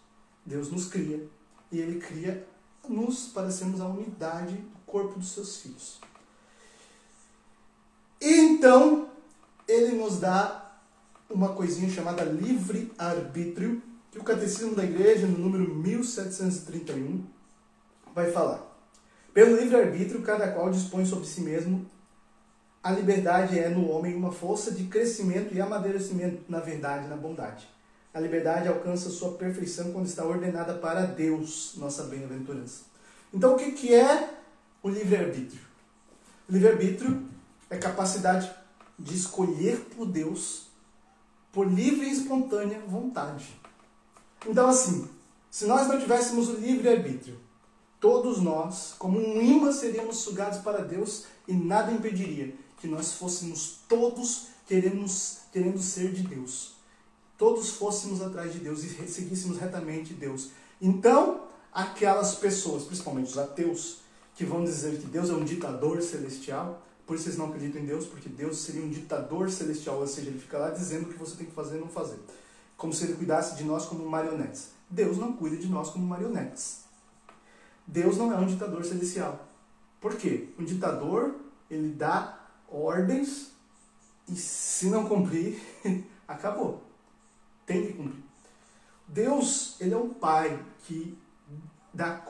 Deus 0.44 0.70
nos 0.70 0.86
cria 0.86 1.26
e 1.70 1.78
Ele 1.78 2.00
cria 2.00 2.46
nos 2.88 3.28
para 3.28 3.50
sermos 3.50 3.80
a 3.80 3.86
unidade 3.86 4.54
do 4.54 4.78
corpo 4.86 5.18
dos 5.18 5.32
seus 5.32 5.58
filhos. 5.58 6.00
Então, 8.20 9.08
Ele 9.66 9.96
nos 9.96 10.18
dá 10.18 10.78
uma 11.28 11.54
coisinha 11.54 11.88
chamada 11.88 12.24
livre-arbítrio, 12.24 13.82
que 14.10 14.18
o 14.18 14.24
Catecismo 14.24 14.74
da 14.74 14.84
Igreja, 14.84 15.26
no 15.26 15.38
número 15.38 15.72
1731, 15.74 17.24
vai 18.14 18.30
falar. 18.32 18.66
Pelo 19.32 19.56
livre-arbítrio, 19.56 20.22
cada 20.22 20.50
qual 20.50 20.70
dispõe 20.70 21.06
sobre 21.06 21.26
si 21.26 21.40
mesmo. 21.40 21.86
A 22.82 22.90
liberdade 22.90 23.58
é 23.58 23.68
no 23.68 23.88
homem 23.90 24.16
uma 24.16 24.32
força 24.32 24.72
de 24.72 24.84
crescimento 24.84 25.54
e 25.54 25.60
amadurecimento 25.60 26.42
na 26.48 26.58
verdade, 26.58 27.06
na 27.06 27.16
bondade. 27.16 27.68
A 28.12 28.20
liberdade 28.20 28.68
alcança 28.68 29.08
sua 29.08 29.32
perfeição 29.32 29.92
quando 29.92 30.06
está 30.06 30.24
ordenada 30.24 30.74
para 30.74 31.06
Deus, 31.06 31.74
nossa 31.76 32.04
bem-aventurança. 32.04 32.82
Então, 33.32 33.54
o 33.54 33.56
que 33.56 33.94
é 33.94 34.34
o 34.82 34.88
livre-arbítrio? 34.88 35.60
O 36.48 36.52
livre-arbítrio 36.52 37.28
é 37.68 37.76
capacidade 37.76 38.50
de 38.98 39.14
escolher 39.14 39.78
por 39.94 40.06
Deus 40.06 40.70
por 41.52 41.66
livre 41.66 42.06
e 42.06 42.12
espontânea 42.12 42.80
vontade. 42.86 43.60
Então, 44.46 44.68
assim, 44.68 45.08
se 45.50 45.66
nós 45.66 45.88
não 45.88 45.98
tivéssemos 45.98 46.48
o 46.48 46.54
livre-arbítrio, 46.54 47.38
todos 47.98 48.40
nós, 48.40 48.94
como 48.98 49.18
um 49.18 49.42
imã, 49.42 49.72
seríamos 49.72 50.18
sugados 50.18 50.60
para 50.60 50.84
Deus 50.84 51.24
e 51.46 51.52
nada 51.52 51.92
impediria 51.92 52.54
que 52.80 52.86
nós 52.86 53.14
fôssemos 53.14 53.80
todos 53.88 54.48
queremos, 54.66 55.38
querendo 55.52 55.80
ser 55.80 56.12
de 56.12 56.22
Deus. 56.22 56.79
Todos 57.40 57.70
fôssemos 57.70 58.20
atrás 58.20 58.52
de 58.52 58.58
Deus 58.58 58.84
e 58.84 59.08
seguíssemos 59.08 59.56
retamente 59.56 60.12
Deus. 60.12 60.50
Então, 60.78 61.44
aquelas 61.72 62.34
pessoas, 62.34 62.84
principalmente 62.84 63.30
os 63.30 63.38
ateus, 63.38 64.00
que 64.34 64.44
vão 64.44 64.62
dizer 64.62 64.98
que 64.98 65.06
Deus 65.06 65.30
é 65.30 65.32
um 65.32 65.42
ditador 65.42 66.02
celestial, 66.02 66.82
por 67.06 67.14
isso 67.14 67.24
vocês 67.24 67.38
não 67.38 67.46
acreditam 67.46 67.80
em 67.80 67.86
Deus, 67.86 68.04
porque 68.04 68.28
Deus 68.28 68.58
seria 68.58 68.82
um 68.82 68.90
ditador 68.90 69.50
celestial, 69.50 70.00
ou 70.00 70.06
seja, 70.06 70.28
ele 70.28 70.38
fica 70.38 70.58
lá 70.58 70.68
dizendo 70.68 71.06
o 71.06 71.08
que 71.08 71.18
você 71.18 71.34
tem 71.34 71.46
que 71.46 71.54
fazer 71.54 71.78
e 71.78 71.80
não 71.80 71.88
fazer. 71.88 72.18
Como 72.76 72.92
se 72.92 73.04
ele 73.04 73.14
cuidasse 73.14 73.56
de 73.56 73.64
nós 73.64 73.86
como 73.86 74.06
marionetes. 74.06 74.72
Deus 74.90 75.16
não 75.16 75.32
cuida 75.32 75.56
de 75.56 75.66
nós 75.66 75.88
como 75.88 76.06
marionetes. 76.06 76.80
Deus 77.86 78.18
não 78.18 78.30
é 78.30 78.36
um 78.36 78.46
ditador 78.46 78.84
celestial. 78.84 79.48
Por 79.98 80.14
quê? 80.14 80.50
Um 80.58 80.64
ditador, 80.64 81.36
ele 81.70 81.88
dá 81.88 82.38
ordens 82.68 83.52
e 84.28 84.36
se 84.36 84.90
não 84.90 85.08
cumprir, 85.08 85.58
acabou. 86.28 86.89
Tem 87.70 87.86
que 87.86 87.92
cumprir. 87.92 88.24
Deus, 89.06 89.76
ele 89.80 89.94
é 89.94 89.96
um 89.96 90.08
pai 90.08 90.60
que 90.86 91.16
dá 91.94 92.20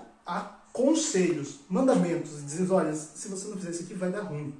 conselhos, 0.70 1.61
mandamentos, 1.66 2.40
e 2.40 2.42
diz, 2.42 2.70
olha, 2.70 2.92
se 2.92 3.26
você 3.29 3.48
não 3.48 3.57
fizer 3.57 3.70
isso 3.70 3.85
aqui, 3.85 3.94
vai 3.94 4.11
dar 4.11 4.20
ruim. 4.20 4.55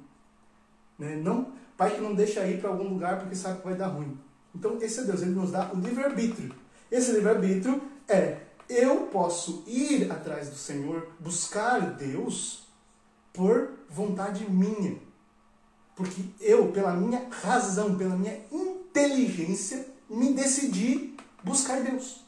Né? 0.97 1.17
Não, 1.17 1.53
pai 1.77 1.93
que 1.93 2.01
não 2.01 2.15
deixa 2.15 2.47
ir 2.47 2.59
para 2.59 2.71
algum 2.71 2.89
lugar 2.89 3.19
porque 3.19 3.35
sabe 3.35 3.59
que 3.59 3.67
vai 3.67 3.75
dar 3.75 3.89
ruim. 3.89 4.17
Então, 4.55 4.81
esse 4.81 5.01
é 5.01 5.03
Deus, 5.03 5.21
ele 5.21 5.35
nos 5.35 5.51
dá 5.51 5.71
o 5.71 5.79
livre-arbítrio. 5.79 6.51
Esse 6.91 7.11
livre-arbítrio 7.11 7.79
é: 8.07 8.39
eu 8.67 9.01
posso 9.07 9.63
ir 9.67 10.11
atrás 10.11 10.49
do 10.49 10.55
Senhor, 10.55 11.09
buscar 11.19 11.79
Deus 11.95 12.67
por 13.31 13.69
vontade 13.87 14.49
minha. 14.49 14.97
Porque 15.95 16.23
eu, 16.39 16.71
pela 16.71 16.93
minha 16.93 17.27
razão, 17.29 17.95
pela 17.95 18.17
minha 18.17 18.39
inteligência, 18.51 19.85
me 20.11 20.33
decidi 20.33 21.15
buscar 21.43 21.81
Deus. 21.81 22.21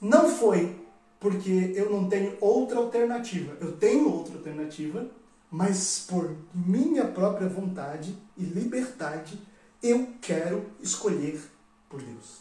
Não 0.00 0.28
foi 0.28 0.80
porque 1.20 1.74
eu 1.76 1.90
não 1.90 2.08
tenho 2.08 2.36
outra 2.40 2.78
alternativa. 2.78 3.56
Eu 3.60 3.76
tenho 3.76 4.10
outra 4.10 4.38
alternativa, 4.38 5.06
mas 5.50 6.06
por 6.08 6.34
minha 6.54 7.06
própria 7.06 7.48
vontade 7.48 8.16
e 8.36 8.44
liberdade, 8.44 9.38
eu 9.82 10.14
quero 10.22 10.70
escolher 10.80 11.42
por 11.88 12.00
Deus. 12.02 12.38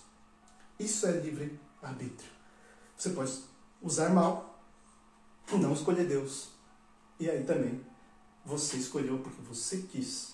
Isso 0.79 1.05
é 1.05 1.11
livre 1.11 1.59
arbítrio. 1.83 2.31
Você 2.95 3.09
pode 3.09 3.33
usar 3.81 4.09
mal 4.09 4.63
e 5.51 5.57
não 5.57 5.73
escolher 5.73 6.05
Deus. 6.05 6.49
E 7.19 7.29
aí 7.29 7.43
também 7.43 7.81
você 8.45 8.77
escolheu 8.77 9.19
porque 9.19 9.41
você 9.41 9.79
quis. 9.79 10.31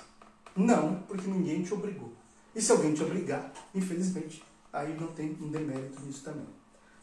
Não 0.56 1.02
porque 1.04 1.28
ninguém 1.28 1.64
te 1.64 1.74
obrigou. 1.74 2.14
E 2.56 2.62
se 2.62 2.72
alguém 2.72 2.94
te 2.94 3.04
obrigar, 3.04 3.52
infelizmente, 3.74 4.44
aí 4.72 4.96
não 5.00 5.08
tem 5.08 5.38
um 5.42 5.50
demérito 5.50 6.02
nisso 6.02 6.24
também. 6.24 6.48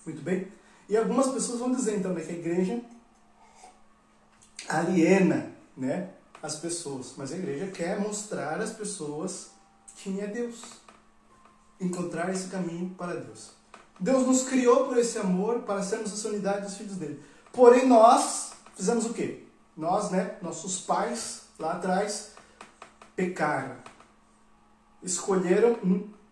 Muito 0.05 0.23
bem? 0.23 0.49
E 0.89 0.97
algumas 0.97 1.29
pessoas 1.29 1.61
vão 1.61 1.73
dizer 1.73 1.99
então 1.99 2.13
né, 2.13 2.23
que 2.23 2.33
a 2.33 2.37
igreja 2.37 2.81
aliena, 4.69 5.53
né, 5.77 6.11
as 6.43 6.57
pessoas, 6.57 7.15
mas 7.17 7.33
a 7.33 7.37
igreja 7.37 7.69
quer 7.69 8.01
mostrar 8.01 8.61
às 8.61 8.73
pessoas 8.73 9.51
quem 9.97 10.21
é 10.21 10.27
Deus. 10.27 10.63
Encontrar 11.81 12.31
esse 12.31 12.49
caminho 12.49 12.91
para 12.97 13.15
Deus. 13.15 13.51
Deus 14.01 14.27
nos 14.27 14.45
criou 14.45 14.87
por 14.87 14.99
esse 14.99 15.19
amor 15.19 15.61
para 15.61 15.83
sermos 15.83 16.13
essa 16.13 16.29
unidade 16.29 16.63
dos 16.63 16.77
filhos 16.77 16.97
dele. 16.97 17.23
Porém 17.53 17.87
nós 17.87 18.53
fizemos 18.75 19.05
o 19.05 19.13
quê? 19.13 19.45
Nós, 19.77 20.11
né, 20.11 20.37
nossos 20.43 20.81
pais 20.81 21.43
lá 21.59 21.73
atrás 21.75 22.33
pecaram. 23.15 23.77
Escolheram 25.03 25.79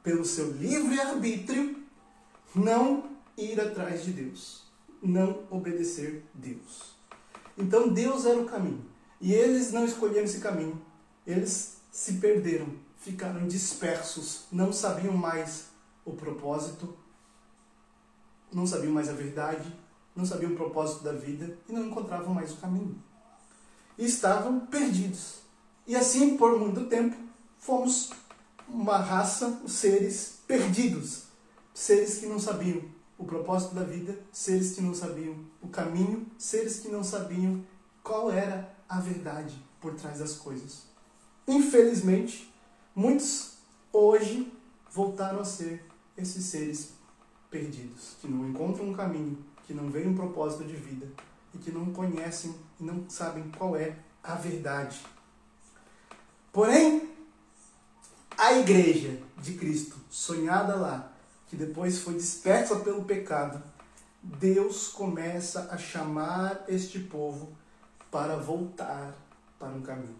pelo 0.02 0.24
seu 0.24 0.50
livre 0.52 1.00
arbítrio 1.00 1.82
não 2.54 3.10
ir 3.36 3.60
atrás 3.60 4.04
de 4.04 4.12
Deus, 4.12 4.64
não 5.02 5.44
obedecer 5.50 6.24
Deus. 6.34 6.94
Então 7.56 7.88
Deus 7.88 8.24
era 8.24 8.40
o 8.40 8.46
caminho. 8.46 8.84
E 9.20 9.34
eles 9.34 9.72
não 9.72 9.84
escolheram 9.84 10.24
esse 10.24 10.40
caminho. 10.40 10.80
Eles 11.26 11.80
se 11.90 12.14
perderam, 12.14 12.68
ficaram 12.96 13.46
dispersos, 13.46 14.46
não 14.50 14.72
sabiam 14.72 15.12
mais 15.12 15.66
o 16.04 16.12
propósito, 16.12 16.96
não 18.52 18.66
sabiam 18.66 18.92
mais 18.92 19.08
a 19.08 19.12
verdade, 19.12 19.72
não 20.14 20.24
sabiam 20.24 20.52
o 20.52 20.56
propósito 20.56 21.04
da 21.04 21.12
vida 21.12 21.56
e 21.68 21.72
não 21.72 21.86
encontravam 21.86 22.34
mais 22.34 22.52
o 22.52 22.56
caminho. 22.56 23.00
E 23.98 24.04
estavam 24.04 24.60
perdidos. 24.60 25.40
E 25.86 25.94
assim, 25.94 26.36
por 26.36 26.58
muito 26.58 26.86
tempo, 26.86 27.16
fomos 27.58 28.10
uma 28.72 28.98
raça, 28.98 29.60
seres 29.66 30.40
perdidos, 30.46 31.24
seres 31.74 32.18
que 32.18 32.26
não 32.26 32.38
sabiam 32.38 32.82
o 33.18 33.24
propósito 33.24 33.74
da 33.74 33.82
vida, 33.82 34.18
seres 34.32 34.72
que 34.72 34.80
não 34.80 34.94
sabiam 34.94 35.36
o 35.60 35.68
caminho, 35.68 36.26
seres 36.38 36.80
que 36.80 36.88
não 36.88 37.04
sabiam 37.04 37.64
qual 38.02 38.30
era 38.30 38.74
a 38.88 38.98
verdade 38.98 39.54
por 39.80 39.94
trás 39.94 40.18
das 40.18 40.34
coisas. 40.34 40.84
Infelizmente, 41.46 42.52
muitos 42.94 43.54
hoje 43.92 44.52
voltaram 44.90 45.40
a 45.40 45.44
ser 45.44 45.84
esses 46.16 46.44
seres 46.44 46.92
perdidos, 47.50 48.16
que 48.20 48.28
não 48.28 48.48
encontram 48.48 48.88
um 48.88 48.92
caminho, 48.92 49.38
que 49.66 49.74
não 49.74 49.90
veem 49.90 50.08
um 50.08 50.14
propósito 50.14 50.64
de 50.64 50.74
vida 50.74 51.06
e 51.54 51.58
que 51.58 51.70
não 51.70 51.92
conhecem 51.92 52.54
e 52.78 52.84
não 52.84 53.08
sabem 53.08 53.50
qual 53.56 53.76
é 53.76 53.96
a 54.22 54.34
verdade. 54.34 55.00
Porém, 56.52 57.08
a 58.40 58.54
igreja 58.54 59.18
de 59.36 59.52
Cristo, 59.52 59.96
sonhada 60.08 60.74
lá, 60.74 61.12
que 61.46 61.56
depois 61.56 61.98
foi 61.98 62.14
dispersa 62.14 62.76
pelo 62.76 63.04
pecado, 63.04 63.62
Deus 64.22 64.88
começa 64.88 65.68
a 65.70 65.76
chamar 65.76 66.64
este 66.66 66.98
povo 67.00 67.52
para 68.10 68.36
voltar 68.36 69.14
para 69.58 69.68
um 69.68 69.82
caminho. 69.82 70.16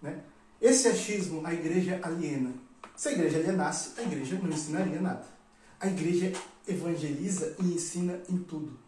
Né? 0.00 0.24
Esse 0.58 0.88
achismo 0.88 1.46
a 1.46 1.52
igreja 1.52 2.00
aliena. 2.02 2.54
Se 2.96 3.10
a 3.10 3.12
igreja 3.12 3.36
alienasse, 3.36 4.00
a 4.00 4.02
igreja 4.02 4.38
não 4.42 4.48
ensinaria 4.48 5.00
nada. 5.00 5.26
A 5.78 5.88
igreja 5.88 6.32
evangeliza 6.66 7.54
e 7.60 7.74
ensina 7.74 8.18
em 8.30 8.38
tudo. 8.38 8.70
O 8.70 8.78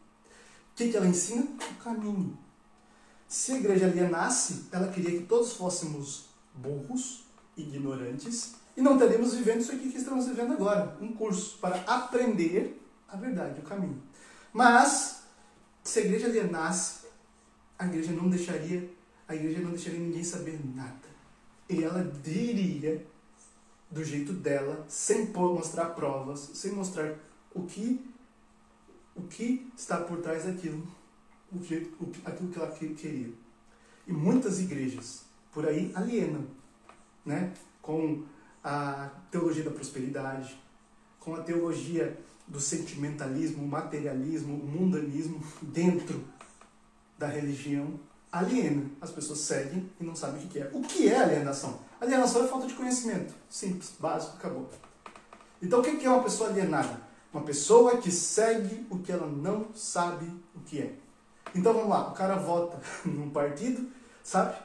que, 0.75 0.89
que 0.89 0.97
ela 0.97 1.07
ensina? 1.07 1.47
O 1.71 1.75
caminho. 1.85 2.37
Se 3.29 3.53
a 3.53 3.59
igreja 3.59 3.87
alienasse, 3.87 4.69
ela 4.73 4.89
queria 4.89 5.21
que 5.21 5.27
todos 5.27 5.53
fôssemos 5.53 6.31
burros, 6.55 7.25
ignorantes, 7.57 8.60
e 8.81 8.83
não 8.83 8.95
estaríamos 8.95 9.35
vivendo 9.35 9.61
isso 9.61 9.73
aqui 9.73 9.91
que 9.91 9.99
estamos 9.99 10.27
vivendo 10.27 10.55
agora. 10.55 10.97
Um 11.03 11.13
curso 11.13 11.59
para 11.59 11.77
aprender 11.83 12.83
a 13.07 13.15
verdade, 13.15 13.61
o 13.61 13.63
caminho. 13.63 14.03
Mas, 14.55 15.23
se 15.85 15.99
a 15.99 16.03
igreja 16.03 16.29
alienasse, 16.29 17.07
a 17.79 17.85
igreja 17.85 18.13
não 18.13 18.31
deixaria, 18.31 18.91
a 19.29 19.35
igreja 19.35 19.61
não 19.61 19.73
deixaria 19.73 20.01
ninguém 20.01 20.25
saber 20.25 20.59
nada. 20.75 21.11
E 21.69 21.85
ela 21.85 22.03
diria 22.23 23.07
do 23.91 24.03
jeito 24.03 24.33
dela, 24.33 24.87
sem 24.89 25.27
mostrar 25.27 25.91
provas, 25.91 26.51
sem 26.55 26.73
mostrar 26.73 27.17
o 27.55 27.65
que 27.65 28.03
o 29.15 29.23
que 29.25 29.71
está 29.77 29.99
por 29.99 30.23
trás 30.23 30.45
daquilo, 30.45 30.89
o 31.53 31.57
o, 31.57 32.13
aquilo 32.25 32.51
que 32.51 32.59
ela 32.59 32.71
queria. 32.71 33.31
E 34.07 34.13
muitas 34.13 34.59
igrejas 34.59 35.25
por 35.53 35.69
aí 35.69 35.93
alienam, 35.95 36.47
né? 37.27 37.53
Com 37.83 38.25
a 38.63 39.11
teologia 39.31 39.65
da 39.65 39.71
prosperidade, 39.71 40.59
com 41.19 41.35
a 41.35 41.41
teologia 41.41 42.19
do 42.47 42.61
sentimentalismo, 42.61 43.67
materialismo, 43.67 44.57
mundanismo 44.57 45.43
dentro 45.63 46.25
da 47.17 47.27
religião 47.27 48.01
aliena. 48.33 48.91
As 49.01 49.11
pessoas 49.11 49.41
seguem 49.41 49.91
e 50.01 50.05
não 50.05 50.15
sabem 50.15 50.45
o 50.45 50.49
que 50.49 50.59
é. 50.59 50.71
O 50.73 50.81
que 50.81 51.09
é 51.09 51.17
alienação? 51.17 51.81
Alienação 52.01 52.45
é 52.45 52.49
falta 52.49 52.67
de 52.67 52.75
conhecimento. 52.75 53.35
Simples, 53.49 53.93
básico, 53.99 54.37
acabou. 54.37 54.69
Então 55.63 55.81
o 55.81 55.83
que 55.83 56.05
é 56.05 56.11
uma 56.11 56.23
pessoa 56.23 56.49
alienada? 56.49 57.01
Uma 57.33 57.43
pessoa 57.43 57.99
que 57.99 58.11
segue 58.11 58.87
o 58.91 58.99
que 58.99 59.13
ela 59.13 59.27
não 59.27 59.69
sabe 59.75 60.27
o 60.55 60.61
que 60.61 60.81
é. 60.81 60.95
Então 61.55 61.73
vamos 61.73 61.89
lá, 61.89 62.09
o 62.09 62.13
cara 62.13 62.37
vota 62.37 62.81
num 63.05 63.31
partido, 63.31 63.89
sabe? 64.23 64.57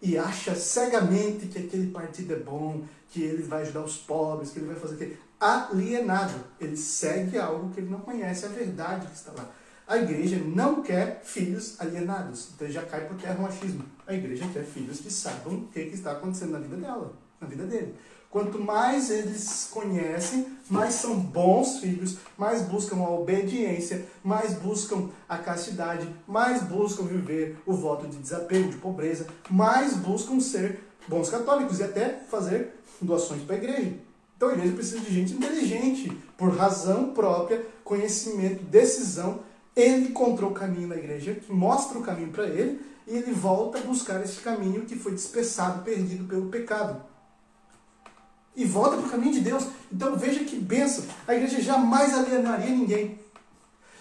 E 0.00 0.16
acha 0.18 0.54
cegamente 0.54 1.46
que 1.46 1.58
aquele 1.58 1.90
partido 1.90 2.34
é 2.34 2.38
bom, 2.38 2.84
que 3.14 3.22
ele 3.22 3.44
vai 3.44 3.62
ajudar 3.62 3.84
os 3.84 3.96
pobres, 3.96 4.50
que 4.50 4.58
ele 4.58 4.66
vai 4.66 4.74
fazer 4.74 4.96
aquilo. 4.96 5.16
Alienado. 5.38 6.34
Ele 6.60 6.76
segue 6.76 7.38
algo 7.38 7.70
que 7.70 7.78
ele 7.78 7.88
não 7.88 8.00
conhece, 8.00 8.44
a 8.44 8.48
verdade 8.48 9.06
que 9.06 9.14
está 9.14 9.30
lá. 9.30 9.48
A 9.86 9.98
igreja 9.98 10.36
não 10.44 10.82
quer 10.82 11.22
filhos 11.22 11.80
alienados. 11.80 12.48
Então 12.52 12.68
já 12.68 12.82
cai 12.82 13.06
por 13.06 13.16
terra 13.16 13.36
o 13.38 13.42
machismo. 13.42 13.84
A 14.04 14.14
igreja 14.14 14.44
quer 14.52 14.64
filhos 14.64 14.98
que 14.98 15.12
saibam 15.12 15.54
o 15.54 15.68
que, 15.68 15.78
está 15.80 16.10
acontecendo 16.10 16.52
na 16.52 16.58
vida 16.58 16.76
dela, 16.76 17.12
na 17.40 17.46
vida 17.46 17.64
dele. 17.64 17.94
Quanto 18.28 18.58
mais 18.58 19.10
eles 19.10 19.68
conhecem, 19.70 20.48
mais 20.68 20.94
são 20.94 21.16
bons 21.16 21.78
filhos, 21.78 22.16
mais 22.36 22.62
buscam 22.62 22.96
a 22.96 23.10
obediência, 23.10 24.06
mais 24.24 24.54
buscam 24.54 25.08
a 25.28 25.38
castidade, 25.38 26.12
mais 26.26 26.64
buscam 26.64 27.04
viver 27.04 27.62
o 27.64 27.74
voto 27.74 28.08
de 28.08 28.16
desapego, 28.16 28.70
de 28.70 28.78
pobreza, 28.78 29.28
mais 29.48 29.94
buscam 29.94 30.40
ser 30.40 30.80
bons 31.06 31.28
católicos 31.28 31.78
e 31.78 31.84
até 31.84 32.08
fazer 32.28 32.74
doações 33.00 33.42
para 33.42 33.56
a 33.56 33.58
igreja. 33.58 33.94
Então 34.36 34.48
a 34.48 34.52
igreja 34.52 34.74
precisa 34.74 35.00
de 35.00 35.12
gente 35.12 35.32
inteligente, 35.32 36.10
por 36.36 36.54
razão 36.54 37.12
própria, 37.14 37.64
conhecimento, 37.84 38.62
decisão 38.64 39.40
ele 39.76 40.08
encontrou 40.08 40.50
o 40.50 40.54
caminho 40.54 40.86
na 40.86 40.96
igreja, 40.96 41.34
que 41.34 41.52
mostra 41.52 41.98
o 41.98 42.02
caminho 42.02 42.30
para 42.30 42.46
ele, 42.46 42.80
e 43.06 43.16
ele 43.16 43.32
volta 43.32 43.78
a 43.78 43.82
buscar 43.82 44.22
esse 44.22 44.40
caminho 44.40 44.82
que 44.82 44.96
foi 44.96 45.12
dispersado, 45.12 45.82
perdido 45.82 46.24
pelo 46.24 46.48
pecado. 46.48 47.02
E 48.56 48.64
volta 48.64 48.96
para 48.96 49.06
o 49.06 49.10
caminho 49.10 49.32
de 49.32 49.40
Deus. 49.40 49.66
Então 49.92 50.16
veja 50.16 50.44
que 50.44 50.56
benção. 50.56 51.04
A 51.26 51.34
igreja 51.34 51.60
jamais 51.60 52.14
alienaria 52.14 52.70
ninguém. 52.70 53.18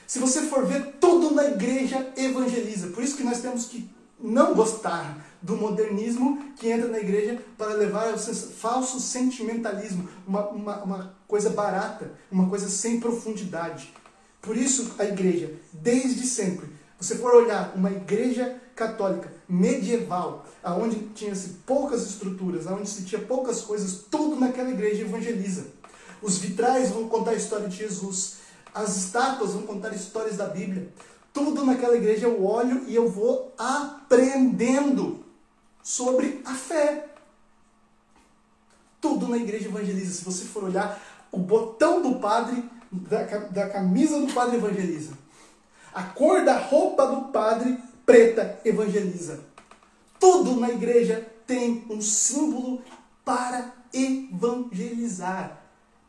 Se 0.05 0.19
você 0.19 0.43
for 0.43 0.65
ver, 0.65 0.97
tudo 1.01 1.33
na 1.33 1.45
igreja 1.45 2.13
evangeliza. 2.15 2.89
Por 2.89 3.03
isso 3.03 3.17
que 3.17 3.23
nós 3.23 3.41
temos 3.41 3.65
que 3.65 3.89
não 4.19 4.53
gostar 4.53 5.25
do 5.43 5.57
modernismo 5.57 6.41
que 6.55 6.69
entra 6.69 6.87
na 6.87 6.99
igreja 6.99 7.37
para 7.57 7.73
levar 7.73 8.07
ao 8.07 8.17
falso 8.17 8.99
sentimentalismo, 9.01 10.07
uma, 10.25 10.47
uma, 10.47 10.83
uma 10.83 11.15
coisa 11.27 11.49
barata, 11.49 12.13
uma 12.31 12.47
coisa 12.47 12.69
sem 12.69 12.99
profundidade. 12.99 13.93
Por 14.41 14.55
isso 14.55 14.95
a 14.97 15.03
igreja, 15.03 15.51
desde 15.73 16.25
sempre, 16.25 16.69
você 16.97 17.15
for 17.15 17.35
olhar 17.35 17.73
uma 17.75 17.91
igreja 17.91 18.57
católica 18.73 19.31
medieval, 19.47 20.45
aonde 20.63 21.09
tinha-se 21.13 21.49
poucas 21.65 22.07
estruturas, 22.07 22.65
aonde 22.65 22.89
se 22.89 23.03
tinha 23.03 23.21
poucas 23.21 23.61
coisas, 23.61 24.05
tudo 24.09 24.39
naquela 24.39 24.69
igreja 24.69 25.01
evangeliza. 25.01 25.65
Os 26.21 26.37
vitrais 26.37 26.89
vão 26.89 27.09
contar 27.09 27.31
a 27.31 27.35
história 27.35 27.67
de 27.67 27.75
Jesus, 27.75 28.37
as 28.73 28.95
estátuas 28.95 29.51
vão 29.51 29.63
contar 29.63 29.93
histórias 29.93 30.37
da 30.37 30.47
Bíblia. 30.47 30.87
Tudo 31.33 31.65
naquela 31.65 31.97
igreja 31.97 32.27
eu 32.27 32.45
olho 32.45 32.83
e 32.87 32.95
eu 32.95 33.09
vou 33.09 33.53
aprendendo 33.57 35.22
sobre 35.83 36.41
a 36.45 36.53
fé. 36.53 37.05
Tudo 39.01 39.27
na 39.27 39.37
igreja 39.37 39.67
evangeliza. 39.67 40.13
Se 40.13 40.23
você 40.23 40.45
for 40.45 40.63
olhar, 40.63 40.99
o 41.31 41.37
botão 41.37 42.01
do 42.01 42.19
padre 42.19 42.63
da, 42.89 43.23
da 43.23 43.69
camisa 43.69 44.19
do 44.19 44.33
padre 44.33 44.57
evangeliza. 44.57 45.11
A 45.93 46.03
cor 46.03 46.45
da 46.45 46.57
roupa 46.57 47.05
do 47.05 47.23
padre 47.23 47.77
preta 48.05 48.59
evangeliza. 48.63 49.41
Tudo 50.19 50.55
na 50.55 50.69
igreja 50.69 51.27
tem 51.45 51.85
um 51.89 52.01
símbolo 52.01 52.81
para 53.25 53.73
evangelizar. 53.93 55.61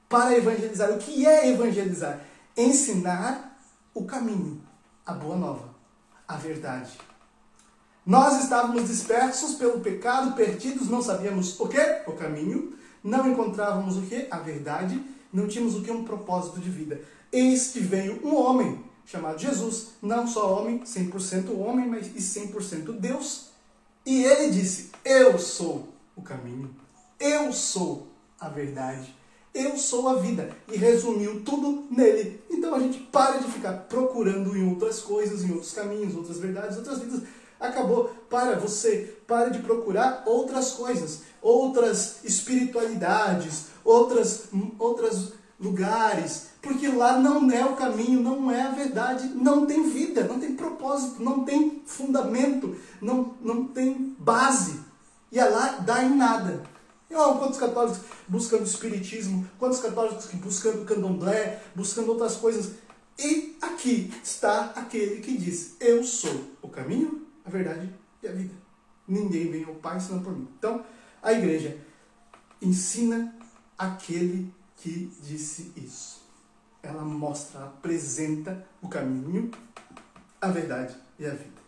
Para 0.09 0.37
evangelizar. 0.37 0.93
O 0.93 0.99
que 0.99 1.27
é 1.27 1.49
evangelizar? 1.49 2.21
Ensinar 2.57 3.59
o 3.93 4.05
caminho, 4.05 4.63
a 5.05 5.13
boa 5.13 5.37
nova, 5.37 5.75
a 6.27 6.37
verdade. 6.37 6.93
Nós 8.07 8.43
estávamos 8.43 8.87
dispersos 8.87 9.55
pelo 9.55 9.81
pecado, 9.81 10.37
perdidos, 10.37 10.91
não 10.91 11.03
sabíamos 11.03 11.59
o 11.59 11.67
que? 11.69 11.81
O 12.07 12.13
caminho. 12.13 12.75
Não 13.03 13.31
encontrávamos 13.31 13.97
o 13.97 14.03
que? 14.03 14.27
A 14.31 14.39
verdade 14.39 15.01
não 15.35 15.49
tínhamos 15.49 15.75
o 15.75 15.83
que? 15.83 15.91
Um 15.91 16.05
propósito 16.05 16.61
de 16.61 16.71
vida. 16.71 17.01
Eis 17.33 17.73
que 17.73 17.81
veio 17.81 18.25
um 18.25 18.37
homem, 18.37 18.85
chamado 19.05 19.39
Jesus, 19.39 19.89
não 20.01 20.29
só 20.29 20.61
homem, 20.61 20.81
100% 20.81 21.59
homem, 21.59 21.89
mas 21.89 22.07
e 22.07 22.21
100% 22.21 22.93
Deus. 22.93 23.49
E 24.07 24.23
ele 24.23 24.53
disse: 24.53 24.91
Eu 25.05 25.37
sou 25.39 25.89
o 26.15 26.23
caminho, 26.23 26.71
eu 27.19 27.53
sou 27.53 28.07
a 28.39 28.49
verdade, 28.49 29.13
eu 29.53 29.77
sou 29.77 30.09
a 30.09 30.15
vida. 30.15 30.57
E 30.73 30.77
resumiu 30.77 31.43
tudo 31.43 31.89
nele. 31.91 32.41
Então 32.49 32.73
a 32.75 32.79
gente 32.79 33.01
para 33.01 33.39
de 33.39 33.51
ficar 33.51 33.73
procurando 33.89 34.57
em 34.57 34.69
outras 34.69 35.01
coisas, 35.01 35.43
em 35.43 35.51
outros 35.51 35.73
caminhos, 35.73 36.15
outras 36.15 36.39
verdades, 36.39 36.77
outras 36.77 37.01
vidas. 37.01 37.23
Acabou. 37.69 38.13
Para 38.29 38.59
você, 38.59 39.17
para 39.27 39.51
de 39.51 39.61
procurar 39.61 40.25
outras 40.27 40.73
coisas, 40.73 41.21
outras 41.41 42.25
espiritualidades, 42.25 43.67
outras, 43.85 44.45
outras 44.79 45.33
lugares, 45.59 46.49
porque 46.61 46.89
lá 46.89 47.19
não 47.19 47.51
é 47.51 47.65
o 47.65 47.77
caminho, 47.77 48.21
não 48.21 48.51
é 48.51 48.63
a 48.63 48.71
verdade, 48.71 49.29
não 49.29 49.67
tem 49.67 49.89
vida, 49.91 50.25
não 50.25 50.41
tem 50.41 50.55
propósito, 50.55 51.23
não 51.23 51.45
tem 51.45 51.83
fundamento, 51.87 52.77
não, 53.01 53.35
não 53.41 53.67
tem 53.67 54.17
base. 54.19 54.81
E 55.31 55.39
é 55.39 55.45
lá 55.45 55.79
dá 55.79 56.03
em 56.03 56.15
nada. 56.15 56.63
E, 57.11 57.15
quantos 57.15 57.59
católicos 57.59 58.01
buscando 58.27 58.65
espiritismo, 58.65 59.49
quantos 59.59 59.79
católicos 59.79 60.27
buscando 60.35 60.85
candomblé, 60.85 61.63
buscando 61.75 62.11
outras 62.11 62.37
coisas. 62.37 62.73
E 63.19 63.57
aqui 63.61 64.13
está 64.23 64.73
aquele 64.75 65.21
que 65.21 65.37
diz: 65.37 65.77
Eu 65.79 66.03
sou 66.03 66.35
o 66.63 66.69
caminho, 66.69 67.27
a 67.45 67.51
verdade 67.51 67.93
e 68.23 68.29
a 68.29 68.33
vida. 68.33 68.55
Ninguém 69.07 69.51
vem 69.51 69.65
ao 69.65 69.75
Pai 69.75 70.01
senão 70.01 70.23
por 70.23 70.33
mim. 70.33 70.49
Então, 70.59 70.85
a 71.23 71.33
igreja 71.33 71.79
ensina 72.61 73.35
aquele 73.77 74.53
que 74.77 75.13
disse 75.23 75.73
isso. 75.77 76.23
Ela 76.83 77.03
mostra, 77.03 77.65
apresenta 77.65 78.67
o 78.81 78.89
caminho, 78.89 79.51
a 80.41 80.49
verdade 80.49 80.97
e 81.19 81.27
a 81.27 81.31
vida. 81.31 81.63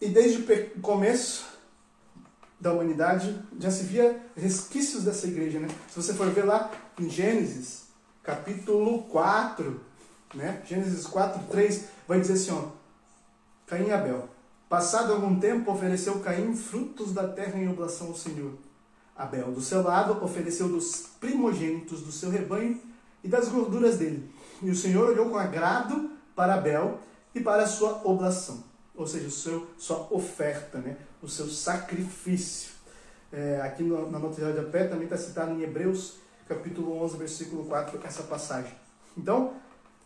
E 0.00 0.08
desde 0.08 0.42
o 0.42 0.80
começo 0.80 1.58
da 2.58 2.72
humanidade 2.72 3.42
já 3.58 3.70
se 3.70 3.84
via 3.84 4.20
resquícios 4.36 5.04
dessa 5.04 5.26
igreja, 5.26 5.58
né? 5.58 5.68
Se 5.88 5.96
você 5.96 6.14
for 6.14 6.30
ver 6.30 6.44
lá 6.44 6.70
em 6.98 7.08
Gênesis, 7.08 7.86
capítulo 8.22 9.02
4, 9.04 9.80
né? 10.34 10.62
Gênesis 10.64 11.06
4, 11.06 11.42
3, 11.50 11.88
vai 12.06 12.20
dizer 12.20 12.34
assim, 12.34 12.52
ó, 12.52 12.70
Caim 13.66 13.88
e 13.88 13.92
Abel. 13.92 14.28
Passado 14.70 15.12
algum 15.12 15.40
tempo, 15.40 15.72
ofereceu 15.72 16.20
Caim 16.20 16.54
frutos 16.54 17.12
da 17.12 17.26
terra 17.26 17.58
em 17.58 17.68
oblação 17.68 18.06
ao 18.06 18.14
Senhor. 18.14 18.52
Abel, 19.16 19.50
do 19.50 19.60
seu 19.60 19.82
lado, 19.82 20.24
ofereceu 20.24 20.68
dos 20.68 21.08
primogênitos 21.18 22.02
do 22.02 22.12
seu 22.12 22.30
rebanho 22.30 22.80
e 23.24 23.26
das 23.26 23.48
gorduras 23.48 23.98
dele. 23.98 24.32
E 24.62 24.70
o 24.70 24.76
Senhor 24.76 25.08
olhou 25.10 25.28
com 25.28 25.36
agrado 25.36 26.12
para 26.36 26.54
Abel 26.54 27.00
e 27.34 27.40
para 27.40 27.64
a 27.64 27.66
sua 27.66 28.00
oblação, 28.04 28.62
ou 28.94 29.08
seja, 29.08 29.26
o 29.26 29.30
seu, 29.32 29.66
sua 29.76 30.06
oferta, 30.08 30.78
né? 30.78 30.98
o 31.20 31.28
seu 31.28 31.48
sacrifício. 31.48 32.70
É, 33.32 33.60
aqui 33.62 33.82
no, 33.82 34.08
na 34.08 34.20
nota 34.20 34.52
de 34.52 34.70
pé 34.70 34.84
também 34.84 35.04
está 35.04 35.16
citado 35.16 35.50
em 35.50 35.62
Hebreus, 35.62 36.18
capítulo 36.46 36.96
11, 37.02 37.16
versículo 37.16 37.64
4, 37.64 37.98
essa 38.04 38.22
passagem. 38.22 38.72
Então, 39.18 39.52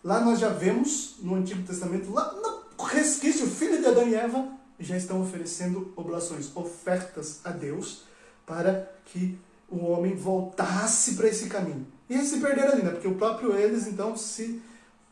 lá 0.02 0.20
nós 0.20 0.38
já 0.38 0.48
vemos 0.48 1.16
no 1.20 1.34
Antigo 1.34 1.62
Testamento, 1.66 2.10
lá 2.10 2.32
no 2.32 2.63
resquício, 2.84 3.46
filho 3.46 3.80
de 3.80 3.86
Adão 3.86 4.08
e 4.08 4.14
Eva 4.14 4.48
já 4.78 4.96
estão 4.96 5.20
oferecendo 5.20 5.92
oblações, 5.96 6.54
ofertas 6.56 7.40
a 7.44 7.50
Deus 7.50 8.04
para 8.46 8.90
que 9.06 9.38
o 9.68 9.84
homem 9.86 10.14
voltasse 10.14 11.14
para 11.14 11.28
esse 11.28 11.48
caminho. 11.48 11.86
E 12.08 12.14
eles 12.14 12.28
se 12.28 12.40
perderam 12.40 12.72
ali, 12.72 12.82
né? 12.82 12.90
Porque 12.90 13.08
o 13.08 13.14
próprio 13.14 13.56
eles, 13.56 13.86
então, 13.86 14.16
se 14.16 14.62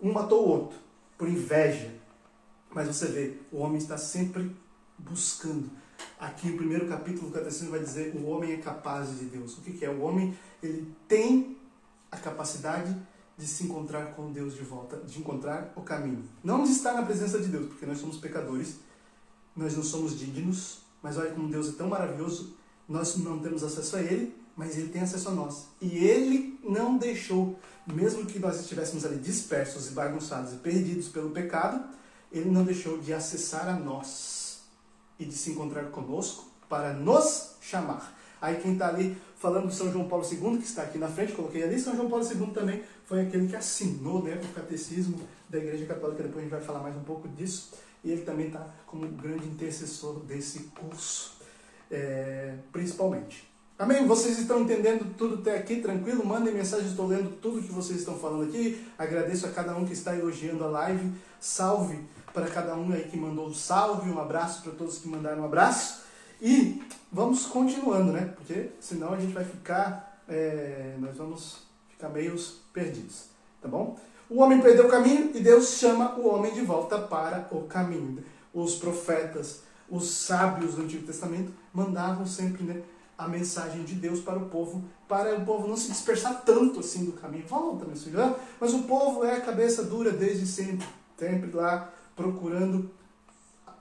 um 0.01 0.13
matou 0.13 0.47
o 0.47 0.49
outro, 0.49 0.79
por 1.17 1.29
inveja. 1.29 1.91
Mas 2.71 2.89
você 2.89 3.07
vê, 3.07 3.35
o 3.51 3.59
homem 3.59 3.79
está 3.79 3.97
sempre 3.97 4.55
buscando. 4.99 5.71
Aqui 6.19 6.51
o 6.51 6.57
primeiro 6.57 6.89
capítulo 6.89 7.29
do 7.29 7.35
Catecismo 7.35 7.71
vai 7.71 7.81
dizer 7.81 8.15
o 8.15 8.27
homem 8.27 8.53
é 8.53 8.57
capaz 8.57 9.19
de 9.19 9.25
Deus. 9.27 9.57
O 9.59 9.63
que, 9.63 9.73
que 9.73 9.85
é? 9.85 9.91
O 9.91 10.01
homem 10.01 10.37
ele 10.63 10.93
tem 11.09 11.57
a 12.11 12.17
capacidade 12.17 12.95
de 13.37 13.47
se 13.47 13.65
encontrar 13.65 14.15
com 14.15 14.33
Deus 14.33 14.55
de 14.55 14.63
volta, 14.63 14.97
de 14.99 15.19
encontrar 15.19 15.73
o 15.75 15.83
caminho. 15.83 16.25
Não 16.43 16.65
de 16.65 16.71
estar 16.71 16.93
na 16.93 17.03
presença 17.03 17.39
de 17.39 17.49
Deus, 17.49 17.67
porque 17.67 17.87
nós 17.87 17.99
somos 17.99 18.19
pecadores, 18.19 18.77
nós 19.57 19.77
não 19.77 19.83
somos 19.83 20.19
dignos, 20.19 20.79
mas 21.03 21.17
olha 21.17 21.33
como 21.33 21.49
Deus 21.49 21.69
é 21.69 21.73
tão 21.73 21.89
maravilhoso 21.89 22.55
nós 22.89 23.17
não 23.17 23.39
temos 23.39 23.63
acesso 23.63 23.97
a 23.97 24.01
Ele, 24.01 24.37
mas 24.57 24.77
Ele 24.77 24.89
tem 24.89 25.03
acesso 25.03 25.29
a 25.31 25.33
nós. 25.33 25.67
E 25.81 25.97
Ele 26.05 26.59
não 26.63 26.99
deixou, 26.99 27.59
mesmo 27.87 28.27
que 28.27 28.39
nós 28.39 28.61
estivéssemos 28.61 29.05
ali 29.05 29.19
dispersos 29.19 29.89
e 29.89 29.93
bagunçados 29.93 30.53
e 30.53 30.57
perdidos 30.57 31.09
pelo 31.09 31.31
pecado, 31.31 31.83
Ele 32.31 32.51
não 32.51 32.65
deixou 32.65 32.99
de 32.99 33.13
acessar 33.13 33.69
a 33.69 33.73
nós 33.73 34.61
e 35.19 35.25
de 35.25 35.35
se 35.35 35.51
encontrar 35.51 35.85
conosco 35.85 36.47
para 36.69 36.93
nos 36.93 37.53
chamar. 37.61 38.19
Aí 38.43 38.57
quem 38.61 38.75
está 38.75 38.89
ali 38.89 39.17
falando 39.39 39.69
de 39.69 39.75
São 39.75 39.91
João 39.91 40.09
Paulo 40.09 40.27
II, 40.31 40.59
que 40.59 40.65
está 40.65 40.83
aqui 40.83 40.99
na 40.99 41.09
frente, 41.09 41.33
coloquei 41.33 41.63
ali, 41.63 41.79
São 41.79 41.97
João 41.97 42.11
Paulo 42.11 42.25
II 42.25 42.49
também 42.49 42.83
foi 43.07 43.23
aquele 43.23 43.47
que 43.47 43.57
assinou 43.57 44.23
né, 44.23 44.39
o 44.43 44.55
catecismo 44.55 45.19
da 45.49 45.59
Igreja 45.59 45.87
Católica, 45.87 46.25
depois 46.25 46.39
a 46.39 46.43
gente 46.43 46.51
vai 46.51 46.61
falar 46.61 46.81
mais 46.81 46.97
um 46.97 47.05
pouco 47.05 47.29
disso, 47.29 47.73
e 48.03 48.11
ele 48.11 48.23
também 48.23 48.49
está 48.49 48.67
como 48.87 49.07
grande 49.07 49.47
intercessor 49.47 50.19
desse 50.21 50.65
curso 50.79 51.41
é, 51.93 52.55
principalmente. 52.73 53.49
Amém? 53.79 54.07
Vocês 54.07 54.39
estão 54.39 54.61
entendendo 54.61 55.15
tudo 55.17 55.37
até 55.37 55.57
aqui, 55.57 55.81
tranquilo? 55.81 56.25
Mandem 56.25 56.55
mensagem, 56.55 56.87
estou 56.87 57.07
lendo 57.07 57.37
tudo 57.41 57.63
que 57.63 57.73
vocês 57.73 57.99
estão 57.99 58.19
falando 58.19 58.45
aqui. 58.45 58.87
Agradeço 58.97 59.45
a 59.47 59.51
cada 59.51 59.77
um 59.77 59.85
que 59.85 59.93
está 59.93 60.17
elogiando 60.17 60.65
a 60.65 60.69
live. 60.69 61.13
Salve 61.41 61.99
para 62.33 62.47
cada 62.47 62.75
um 62.75 62.93
aí 62.93 63.05
que 63.05 63.17
mandou 63.17 63.49
um 63.49 63.55
salve, 63.55 64.11
um 64.11 64.21
abraço 64.21 64.63
para 64.63 64.73
todos 64.73 64.99
que 64.99 65.09
mandaram 65.09 65.43
um 65.43 65.45
abraço. 65.45 66.03
E 66.43 66.83
vamos 67.13 67.47
continuando, 67.47 68.11
né? 68.11 68.33
Porque 68.35 68.71
senão 68.81 69.15
a 69.15 69.17
gente 69.17 69.33
vai 69.33 69.45
ficar, 69.45 70.21
é, 70.29 70.97
nós 70.99 71.17
vamos 71.17 71.59
ficar 71.89 72.09
meio 72.09 72.37
perdidos, 72.73 73.27
tá 73.61 73.69
bom? 73.69 73.97
O 74.29 74.41
homem 74.41 74.61
perdeu 74.61 74.87
o 74.87 74.89
caminho 74.89 75.31
e 75.35 75.39
Deus 75.39 75.75
chama 75.75 76.19
o 76.19 76.27
homem 76.27 76.53
de 76.53 76.63
volta 76.63 76.99
para 76.99 77.47
o 77.53 77.63
caminho. 77.69 78.25
Os 78.53 78.75
profetas, 78.75 79.63
os 79.89 80.11
sábios 80.11 80.75
do 80.75 80.83
Antigo 80.83 81.07
Testamento 81.07 81.53
mandavam 81.73 82.27
sempre 82.27 82.65
né, 82.65 82.83
a 83.17 83.29
mensagem 83.29 83.85
de 83.85 83.95
Deus 83.95 84.21
para 84.21 84.39
o 84.39 84.49
povo, 84.49 84.83
para 85.07 85.37
o 85.37 85.45
povo 85.45 85.69
não 85.69 85.77
se 85.77 85.93
dispersar 85.93 86.43
tanto 86.45 86.81
assim 86.81 87.05
do 87.05 87.13
caminho. 87.13 87.47
Volta, 87.47 87.85
meu 87.85 87.95
filho. 87.95 88.19
Mas 88.59 88.75
o 88.75 88.83
povo 88.83 89.25
é 89.25 89.39
cabeça 89.41 89.85
dura 89.85 90.11
desde 90.11 90.45
sempre, 90.45 90.89
sempre 91.17 91.53
lá 91.53 91.93
procurando 92.17 92.91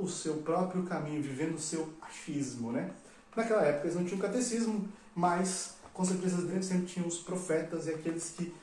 o 0.01 0.07
seu 0.07 0.35
próprio 0.37 0.83
caminho, 0.83 1.21
vivendo 1.21 1.55
o 1.55 1.61
seu 1.61 1.87
achismo, 2.01 2.71
né? 2.71 2.91
Naquela 3.35 3.61
época 3.61 3.87
eles 3.87 3.95
não 3.95 4.05
tinham 4.05 4.19
catecismo, 4.19 4.87
mas 5.15 5.75
com 5.93 6.03
certeza 6.03 6.41
dentro 6.41 6.63
sempre 6.63 6.85
tinham 6.85 7.07
os 7.07 7.17
profetas 7.17 7.87
e 7.87 7.91
aqueles 7.91 8.33
que 8.35 8.53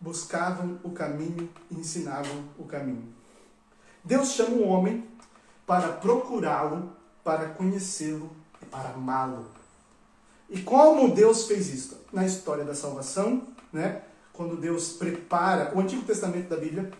buscavam 0.00 0.78
o 0.82 0.90
caminho 0.90 1.48
e 1.70 1.74
ensinavam 1.74 2.44
o 2.58 2.64
caminho. 2.64 3.04
Deus 4.04 4.32
chama 4.32 4.56
o 4.56 4.68
homem 4.68 5.06
para 5.66 5.88
procurá-lo, 5.94 6.92
para 7.24 7.48
conhecê-lo 7.50 8.30
e 8.62 8.66
para 8.66 8.90
amá-lo. 8.90 9.46
E 10.48 10.62
como 10.62 11.12
Deus 11.14 11.46
fez 11.46 11.68
isso? 11.72 12.04
Na 12.12 12.24
história 12.24 12.64
da 12.64 12.74
salvação, 12.74 13.42
né? 13.72 14.02
quando 14.36 14.56
Deus 14.56 14.92
prepara 14.92 15.74
o 15.74 15.80
Antigo 15.80 16.02
Testamento 16.02 16.48
da 16.48 16.56
Bíblia, 16.56 16.92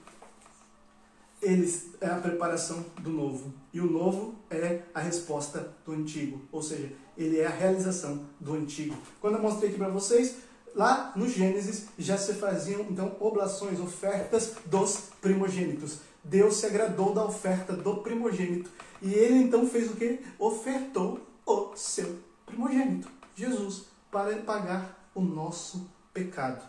eles 1.47 1.91
é 2.01 2.07
a 2.07 2.17
preparação 2.17 2.85
do 3.01 3.11
novo. 3.11 3.55
E 3.73 3.81
o 3.81 3.91
novo 3.91 4.35
é 4.51 4.83
a 4.93 5.01
resposta 5.01 5.73
do 5.85 5.93
antigo, 5.93 6.41
ou 6.51 6.63
seja, 6.63 6.93
ele 7.17 7.39
é 7.39 7.47
a 7.47 7.51
realização 7.51 8.27
do 8.41 8.55
antigo. 8.55 8.97
Quando 9.21 9.37
eu 9.37 9.43
mostrei 9.43 9.71
aqui 9.71 9.79
para 9.79 9.89
vocês, 9.89 10.37
lá 10.75 11.13
no 11.15 11.29
Gênesis 11.29 11.87
já 11.97 12.19
se 12.19 12.35
faziam 12.35 12.83
então 12.83 13.17
oblações, 13.21 13.79
ofertas 13.79 14.55
dos 14.67 15.11
primogênitos. 15.21 16.01
Deus 16.25 16.57
se 16.57 16.67
agradou 16.67 17.15
da 17.15 17.25
oferta 17.25 17.73
do 17.73 17.99
primogênito. 17.99 18.71
E 19.01 19.15
ele 19.15 19.37
então 19.37 19.69
fez 19.69 19.89
o 19.91 19.95
que? 19.95 20.21
Ofertou 20.39 21.21
o 21.47 21.77
seu 21.77 22.19
primogênito, 22.45 23.09
Jesus, 23.37 23.85
para 24.11 24.37
pagar 24.39 25.09
o 25.15 25.21
nosso 25.21 25.89
pecado. 26.13 26.69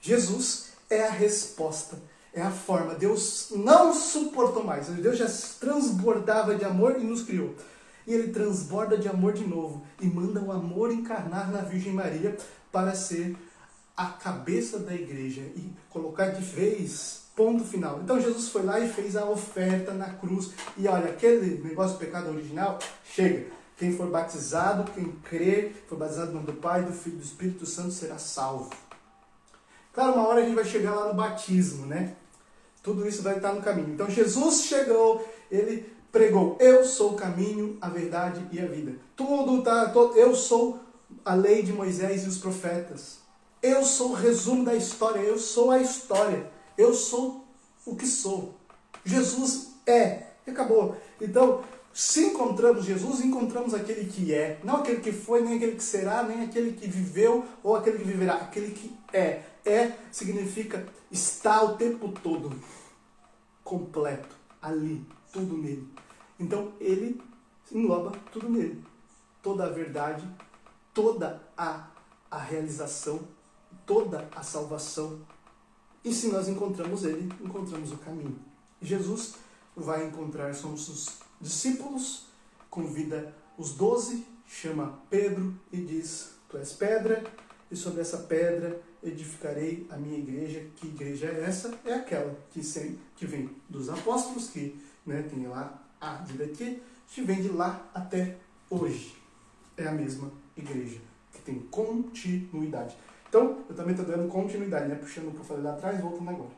Jesus 0.00 0.72
é 0.90 1.06
a 1.06 1.10
resposta, 1.10 2.00
é 2.32 2.42
a 2.42 2.50
forma. 2.50 2.94
Deus 2.94 3.48
não 3.54 3.94
suportou 3.94 4.64
mais. 4.64 4.86
Deus 4.86 5.18
já 5.18 5.26
transbordava 5.58 6.54
de 6.54 6.64
amor 6.64 6.96
e 6.98 7.04
nos 7.04 7.22
criou. 7.22 7.54
E 8.06 8.14
ele 8.14 8.32
transborda 8.32 8.96
de 8.96 9.08
amor 9.08 9.32
de 9.32 9.46
novo 9.46 9.82
e 10.00 10.06
manda 10.06 10.40
o 10.40 10.50
amor 10.50 10.92
encarnar 10.92 11.50
na 11.50 11.60
Virgem 11.60 11.92
Maria 11.92 12.36
para 12.72 12.94
ser 12.94 13.36
a 13.96 14.06
cabeça 14.06 14.78
da 14.78 14.94
igreja 14.94 15.42
e 15.56 15.72
colocar 15.90 16.28
de 16.28 16.42
vez 16.42 17.28
Ponto 17.38 17.62
final. 17.62 18.00
Então 18.02 18.20
Jesus 18.20 18.48
foi 18.48 18.64
lá 18.64 18.80
e 18.80 18.88
fez 18.88 19.14
a 19.14 19.24
oferta 19.24 19.94
na 19.94 20.08
cruz. 20.14 20.50
E 20.76 20.88
olha, 20.88 21.10
aquele 21.10 21.62
negócio 21.62 21.96
do 21.96 22.00
pecado 22.00 22.30
original, 22.30 22.80
chega. 23.04 23.46
Quem 23.76 23.96
for 23.96 24.08
batizado, 24.10 24.90
quem 24.90 25.12
crer, 25.22 25.84
for 25.88 25.96
batizado 25.96 26.32
no 26.32 26.40
nome 26.40 26.46
do 26.46 26.54
Pai, 26.54 26.82
do 26.82 26.92
Filho 26.92 27.14
e 27.14 27.18
do 27.20 27.24
Espírito 27.24 27.64
Santo 27.64 27.92
será 27.92 28.18
salvo. 28.18 28.70
Claro, 29.98 30.12
uma 30.12 30.28
hora 30.28 30.42
a 30.42 30.44
gente 30.44 30.54
vai 30.54 30.64
chegar 30.64 30.94
lá 30.94 31.08
no 31.08 31.14
batismo, 31.14 31.84
né? 31.84 32.14
Tudo 32.84 33.04
isso 33.08 33.20
vai 33.20 33.34
estar 33.34 33.52
no 33.52 33.60
caminho. 33.60 33.94
Então 33.94 34.08
Jesus 34.08 34.62
chegou, 34.62 35.28
ele 35.50 35.92
pregou: 36.12 36.56
Eu 36.60 36.84
sou 36.84 37.14
o 37.14 37.16
caminho, 37.16 37.76
a 37.80 37.88
verdade 37.88 38.46
e 38.52 38.60
a 38.60 38.66
vida. 38.66 38.94
Tudo 39.16 39.60
tá, 39.60 39.92
eu 40.14 40.36
sou 40.36 40.78
a 41.24 41.34
lei 41.34 41.64
de 41.64 41.72
Moisés 41.72 42.22
e 42.22 42.28
os 42.28 42.38
profetas. 42.38 43.18
Eu 43.60 43.84
sou 43.84 44.10
o 44.10 44.14
resumo 44.14 44.64
da 44.64 44.76
história, 44.76 45.18
eu 45.18 45.36
sou 45.36 45.72
a 45.72 45.80
história. 45.80 46.48
Eu 46.76 46.94
sou 46.94 47.44
o 47.84 47.96
que 47.96 48.06
sou. 48.06 48.54
Jesus 49.04 49.72
é. 49.84 50.28
E 50.46 50.52
acabou. 50.52 50.96
Então, 51.20 51.64
se 51.92 52.26
encontramos 52.26 52.84
Jesus, 52.84 53.20
encontramos 53.20 53.74
aquele 53.74 54.04
que 54.04 54.32
é. 54.32 54.60
Não 54.62 54.76
aquele 54.76 55.00
que 55.00 55.10
foi, 55.10 55.40
nem 55.40 55.56
aquele 55.56 55.74
que 55.74 55.82
será, 55.82 56.22
nem 56.22 56.44
aquele 56.44 56.74
que 56.74 56.86
viveu 56.86 57.44
ou 57.64 57.74
aquele 57.74 57.98
que 57.98 58.04
viverá. 58.04 58.34
Aquele 58.34 58.70
que 58.70 58.96
é. 59.12 59.42
É 59.68 59.98
significa 60.10 60.86
estar 61.10 61.62
o 61.62 61.76
tempo 61.76 62.08
todo 62.22 62.50
completo, 63.62 64.34
ali, 64.62 65.04
tudo 65.30 65.58
nele. 65.58 65.86
Então 66.40 66.72
ele 66.80 67.20
engloba 67.70 68.12
tudo 68.32 68.48
nele. 68.48 68.82
Toda 69.42 69.66
a 69.66 69.68
verdade, 69.68 70.26
toda 70.94 71.42
a, 71.56 71.86
a 72.30 72.38
realização, 72.38 73.20
toda 73.84 74.26
a 74.34 74.42
salvação. 74.42 75.20
E 76.02 76.14
se 76.14 76.28
nós 76.28 76.48
encontramos 76.48 77.04
ele, 77.04 77.30
encontramos 77.38 77.92
o 77.92 77.98
caminho. 77.98 78.38
Jesus 78.80 79.34
vai 79.76 80.06
encontrar, 80.06 80.54
somos 80.54 80.88
os 80.88 81.18
discípulos, 81.38 82.26
convida 82.70 83.34
os 83.58 83.74
doze, 83.74 84.26
chama 84.46 84.98
Pedro 85.10 85.54
e 85.70 85.78
diz: 85.82 86.32
Tu 86.48 86.56
és 86.56 86.72
pedra, 86.72 87.22
e 87.70 87.76
sobre 87.76 88.00
essa 88.00 88.18
pedra 88.18 88.80
edificarei 89.02 89.86
a 89.90 89.96
minha 89.96 90.18
igreja. 90.18 90.66
Que 90.76 90.86
igreja 90.86 91.26
é 91.26 91.44
essa? 91.44 91.78
É 91.84 91.94
aquela 91.94 92.34
que, 92.50 92.62
sem, 92.62 92.98
que 93.16 93.26
vem 93.26 93.50
dos 93.68 93.88
apóstolos, 93.88 94.48
que 94.48 94.78
né, 95.04 95.22
tem 95.22 95.46
lá 95.46 95.82
a 96.00 96.14
vida 96.16 96.44
aqui, 96.44 96.82
que 97.08 97.22
vem 97.22 97.42
de 97.42 97.48
lá 97.48 97.88
até 97.94 98.36
hoje. 98.70 99.16
É 99.76 99.86
a 99.86 99.92
mesma 99.92 100.30
igreja, 100.56 101.00
que 101.32 101.40
tem 101.42 101.58
continuidade. 101.70 102.96
Então, 103.28 103.64
eu 103.68 103.76
também 103.76 103.94
estou 103.94 104.06
dando 104.06 104.28
continuidade, 104.28 104.88
né? 104.88 104.94
puxando 104.94 105.28
o 105.28 105.32
que 105.32 105.38
eu 105.38 105.44
falei 105.44 105.62
lá 105.62 105.72
atrás, 105.72 106.00
voltando 106.00 106.30
agora. 106.30 106.50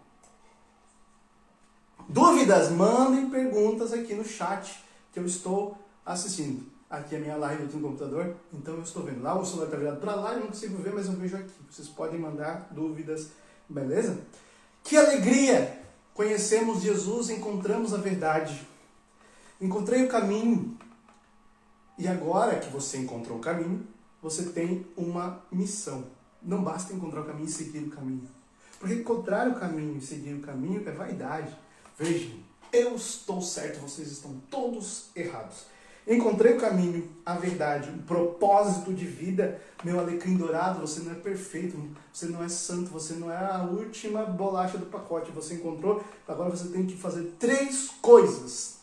Dúvidas? 2.08 2.70
Mandem 2.70 3.28
perguntas 3.28 3.92
aqui 3.92 4.14
no 4.14 4.24
chat 4.24 4.82
que 5.12 5.18
eu 5.18 5.26
estou 5.26 5.76
assistindo. 6.04 6.69
Aqui 6.90 7.14
é 7.14 7.18
a 7.18 7.20
minha 7.20 7.36
live 7.36 7.62
aqui 7.62 7.76
no 7.76 7.88
computador, 7.88 8.34
então 8.52 8.74
eu 8.74 8.82
estou 8.82 9.04
vendo. 9.04 9.22
Lá 9.22 9.38
o 9.38 9.46
celular 9.46 9.66
está 9.66 9.76
virado 9.76 10.00
para 10.00 10.16
lá, 10.16 10.32
eu 10.32 10.40
não 10.40 10.48
consigo 10.48 10.76
ver, 10.82 10.92
mas 10.92 11.06
eu 11.06 11.12
vejo 11.12 11.36
aqui. 11.36 11.52
Vocês 11.70 11.86
podem 11.86 12.18
mandar 12.18 12.66
dúvidas, 12.72 13.28
beleza? 13.68 14.20
Que 14.82 14.96
alegria! 14.96 15.80
Conhecemos 16.12 16.82
Jesus, 16.82 17.30
encontramos 17.30 17.94
a 17.94 17.98
verdade. 17.98 18.66
Encontrei 19.60 20.04
o 20.04 20.08
caminho. 20.08 20.76
E 21.96 22.08
agora 22.08 22.58
que 22.58 22.68
você 22.70 22.98
encontrou 22.98 23.38
o 23.38 23.40
caminho, 23.40 23.86
você 24.20 24.50
tem 24.50 24.84
uma 24.96 25.44
missão. 25.52 26.06
Não 26.42 26.64
basta 26.64 26.92
encontrar 26.92 27.20
o 27.20 27.24
caminho 27.24 27.46
e 27.46 27.52
seguir 27.52 27.84
o 27.84 27.90
caminho. 27.90 28.28
Porque 28.80 28.96
encontrar 28.96 29.46
o 29.46 29.54
caminho 29.54 29.96
e 29.96 30.00
seguir 30.00 30.34
o 30.34 30.40
caminho 30.40 30.82
é 30.88 30.90
vaidade. 30.90 31.56
Vejam, 31.96 32.32
eu 32.72 32.96
estou 32.96 33.40
certo, 33.40 33.78
vocês 33.78 34.10
estão 34.10 34.40
todos 34.50 35.10
errados. 35.14 35.66
Encontrei 36.06 36.56
o 36.56 36.60
caminho, 36.60 37.08
a 37.24 37.34
verdade, 37.34 37.90
o 37.90 38.02
propósito 38.02 38.92
de 38.92 39.04
vida. 39.04 39.60
Meu 39.84 40.00
alecrim 40.00 40.36
dourado, 40.36 40.80
você 40.80 41.00
não 41.00 41.12
é 41.12 41.14
perfeito, 41.14 41.78
você 42.12 42.26
não 42.26 42.42
é 42.42 42.48
santo, 42.48 42.90
você 42.90 43.14
não 43.14 43.30
é 43.30 43.36
a 43.36 43.62
última 43.62 44.24
bolacha 44.24 44.78
do 44.78 44.86
pacote. 44.86 45.30
Você 45.32 45.54
encontrou, 45.54 46.02
agora 46.26 46.50
você 46.50 46.68
tem 46.68 46.86
que 46.86 46.96
fazer 46.96 47.34
três 47.38 47.90
coisas. 48.00 48.78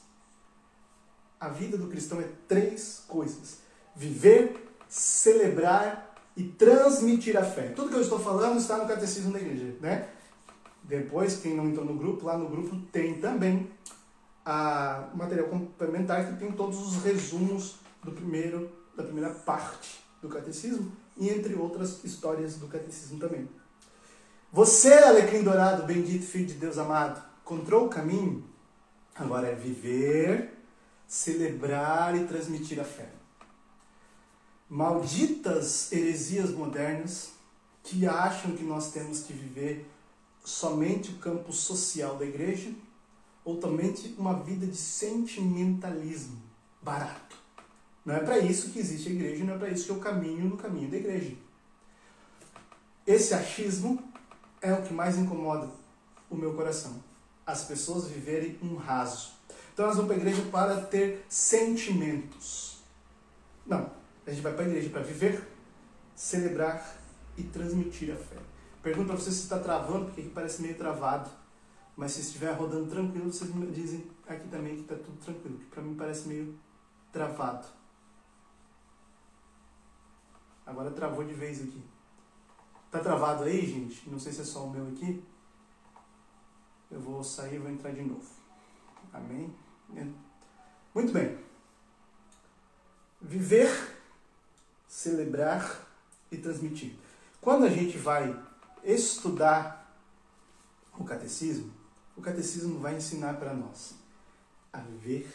A 1.39 1.49
vida 1.49 1.78
do 1.78 1.88
cristão 1.88 2.22
é 2.22 2.30
três 2.47 3.03
coisas: 3.07 3.59
viver, 3.95 4.68
celebrar 4.88 6.15
e 6.36 6.43
transmitir 6.43 7.36
a 7.36 7.43
fé. 7.43 7.70
Tudo 7.70 7.89
que 7.89 7.95
eu 7.95 8.01
estou 8.01 8.20
falando 8.20 8.59
está 8.59 8.78
no 8.78 8.88
catecismo 8.88 9.34
da 9.34 9.39
igreja, 9.39 9.76
né? 9.82 10.07
Depois, 10.84 11.38
quem 11.38 11.55
não 11.55 11.68
entrou 11.68 11.86
no 11.86 11.95
grupo, 11.95 12.26
lá 12.26 12.38
no 12.38 12.47
grupo 12.47 12.78
tem 12.91 13.20
também 13.20 13.70
a 14.50 15.10
material 15.14 15.50
complementar 15.50 16.26
que 16.26 16.39
tem 16.39 16.50
todos 16.54 16.80
os 16.80 17.04
resumos 17.04 17.76
do 18.02 18.14
primeiro, 18.14 18.72
da 18.95 19.04
primeira 19.04 19.30
parte 19.30 20.00
do 20.22 20.30
catecismo 20.30 20.89
e 21.18 21.28
entre 21.28 21.54
outras 21.54 22.02
histórias 22.06 22.56
do 22.56 22.66
catecismo 22.68 23.20
também. 23.20 23.50
Você, 24.54 24.93
alecrim 24.93 25.43
dourado, 25.43 25.84
bendito 25.84 26.26
filho 26.26 26.45
de 26.45 26.54
Deus 26.54 26.78
amado, 26.78 27.22
encontrou 27.41 27.88
o 27.88 27.89
caminho? 27.89 28.41
Agora 29.14 29.50
é 29.50 29.54
viver, 29.54 30.58
celebrar 31.06 32.16
e 32.16 32.26
transmitir 32.26 32.80
a 32.80 32.86
fé. 32.86 33.10
Malditas 34.70 35.91
heresias 35.91 36.52
modernas 36.52 37.32
que 37.84 38.08
acham 38.08 38.56
que 38.56 38.64
nós 38.64 38.93
temos 38.93 39.24
que 39.24 39.34
viver 39.34 39.86
somente 40.41 41.12
o 41.12 41.18
campo 41.18 41.52
social 41.52 42.16
da 42.16 42.26
igreja 42.26 42.72
ou 43.48 43.62
somente 43.62 44.14
uma 44.18 44.34
vida 44.43 44.68
de 44.68 44.76
sentimentalismo 44.76 46.38
barato. 46.82 47.38
Não 48.04 48.14
é 48.14 48.20
para 48.20 48.39
isso 48.39 48.72
que 48.72 48.80
existe 48.80 49.08
a 49.08 49.12
igreja, 49.14 49.45
não 49.45 49.54
é 49.54 49.58
para 49.58 49.70
isso 49.70 49.86
que 49.86 49.89
eu 49.89 50.00
caminho 50.00 50.50
no 50.50 50.58
caminho 50.58 50.91
da 50.91 50.98
igreja. 50.98 51.34
Esse 53.06 53.34
achismo 53.34 54.04
é 54.62 54.74
o 54.74 54.82
que 54.82 54.93
mais 54.93 55.18
incomoda 55.18 55.70
o 56.30 56.36
meu 56.36 56.56
coração. 56.56 57.02
As 57.45 57.64
pessoas 57.64 58.10
viverem 58.10 58.60
um 58.62 58.76
raso. 58.76 59.32
Então 59.74 59.86
elas 59.86 59.95
vão 59.95 60.08
para 60.08 60.16
a 60.16 60.20
igreja 60.20 60.41
para 60.52 60.82
ter 60.82 61.26
sentimentos. 61.30 62.80
Não, 63.66 63.89
a 64.26 64.30
gente 64.30 64.41
vai 64.41 64.52
para 64.52 64.66
a 64.66 64.68
igreja 64.68 64.89
para 64.89 65.04
viver, 65.04 65.41
celebrar 66.14 66.98
e 67.38 67.43
transmitir 67.43 68.12
a 68.12 68.18
fé. 68.18 68.41
Pergunto 68.84 69.08
para 69.08 69.16
você 69.16 69.32
se 69.32 69.43
está 69.43 69.58
travando, 69.58 70.08
porque 70.08 70.24
parece 70.24 70.62
meio 70.62 70.76
travado. 70.76 71.30
Mas 71.98 72.12
se 72.12 72.22
estiver 72.22 72.54
rodando 72.54 72.88
tranquilo, 72.88 73.34
vocês 73.34 73.52
me 73.54 73.66
dizem 73.72 74.08
aqui 74.28 74.48
também 74.50 74.76
que 74.76 74.82
está 74.82 74.95
tudo 74.95 75.18
tranquilo. 75.18 75.60
Para 75.72 75.82
mim 75.82 75.95
parece 75.95 76.28
meio 76.28 76.56
travado. 77.12 77.66
Agora 80.64 80.91
travou 80.91 81.26
de 81.26 81.34
vez 81.34 81.60
aqui. 81.60 81.84
Tá 82.91 83.00
travado 83.00 83.43
aí, 83.43 83.66
gente? 83.66 84.08
Não 84.10 84.20
sei 84.20 84.32
se 84.32 84.41
é 84.41 84.43
só 84.43 84.66
o 84.66 84.70
meu 84.70 84.88
aqui. 84.89 85.24
Eu 86.91 87.00
vou 87.00 87.24
sair 87.24 87.56
e 87.56 87.60
vou 87.60 87.72
entrar 87.72 87.91
de 87.91 88.04
novo. 88.04 88.30
Amém? 89.12 89.52
Muito 90.93 91.12
bem. 91.12 91.36
Viver, 93.20 93.98
celebrar 94.88 95.88
e 96.32 96.38
transmitir. 96.38 96.95
Quando 97.41 97.66
a 97.66 97.70
gente 97.70 97.98
vai 97.98 98.39
estudar 98.84 99.98
o 100.98 101.04
catecismo, 101.04 101.77
o 102.18 102.22
catecismo 102.22 102.80
vai 102.80 102.95
ensinar 102.95 103.36
para 103.36 103.53
nós 103.53 103.93
a 104.74 104.80
viver, 104.80 105.32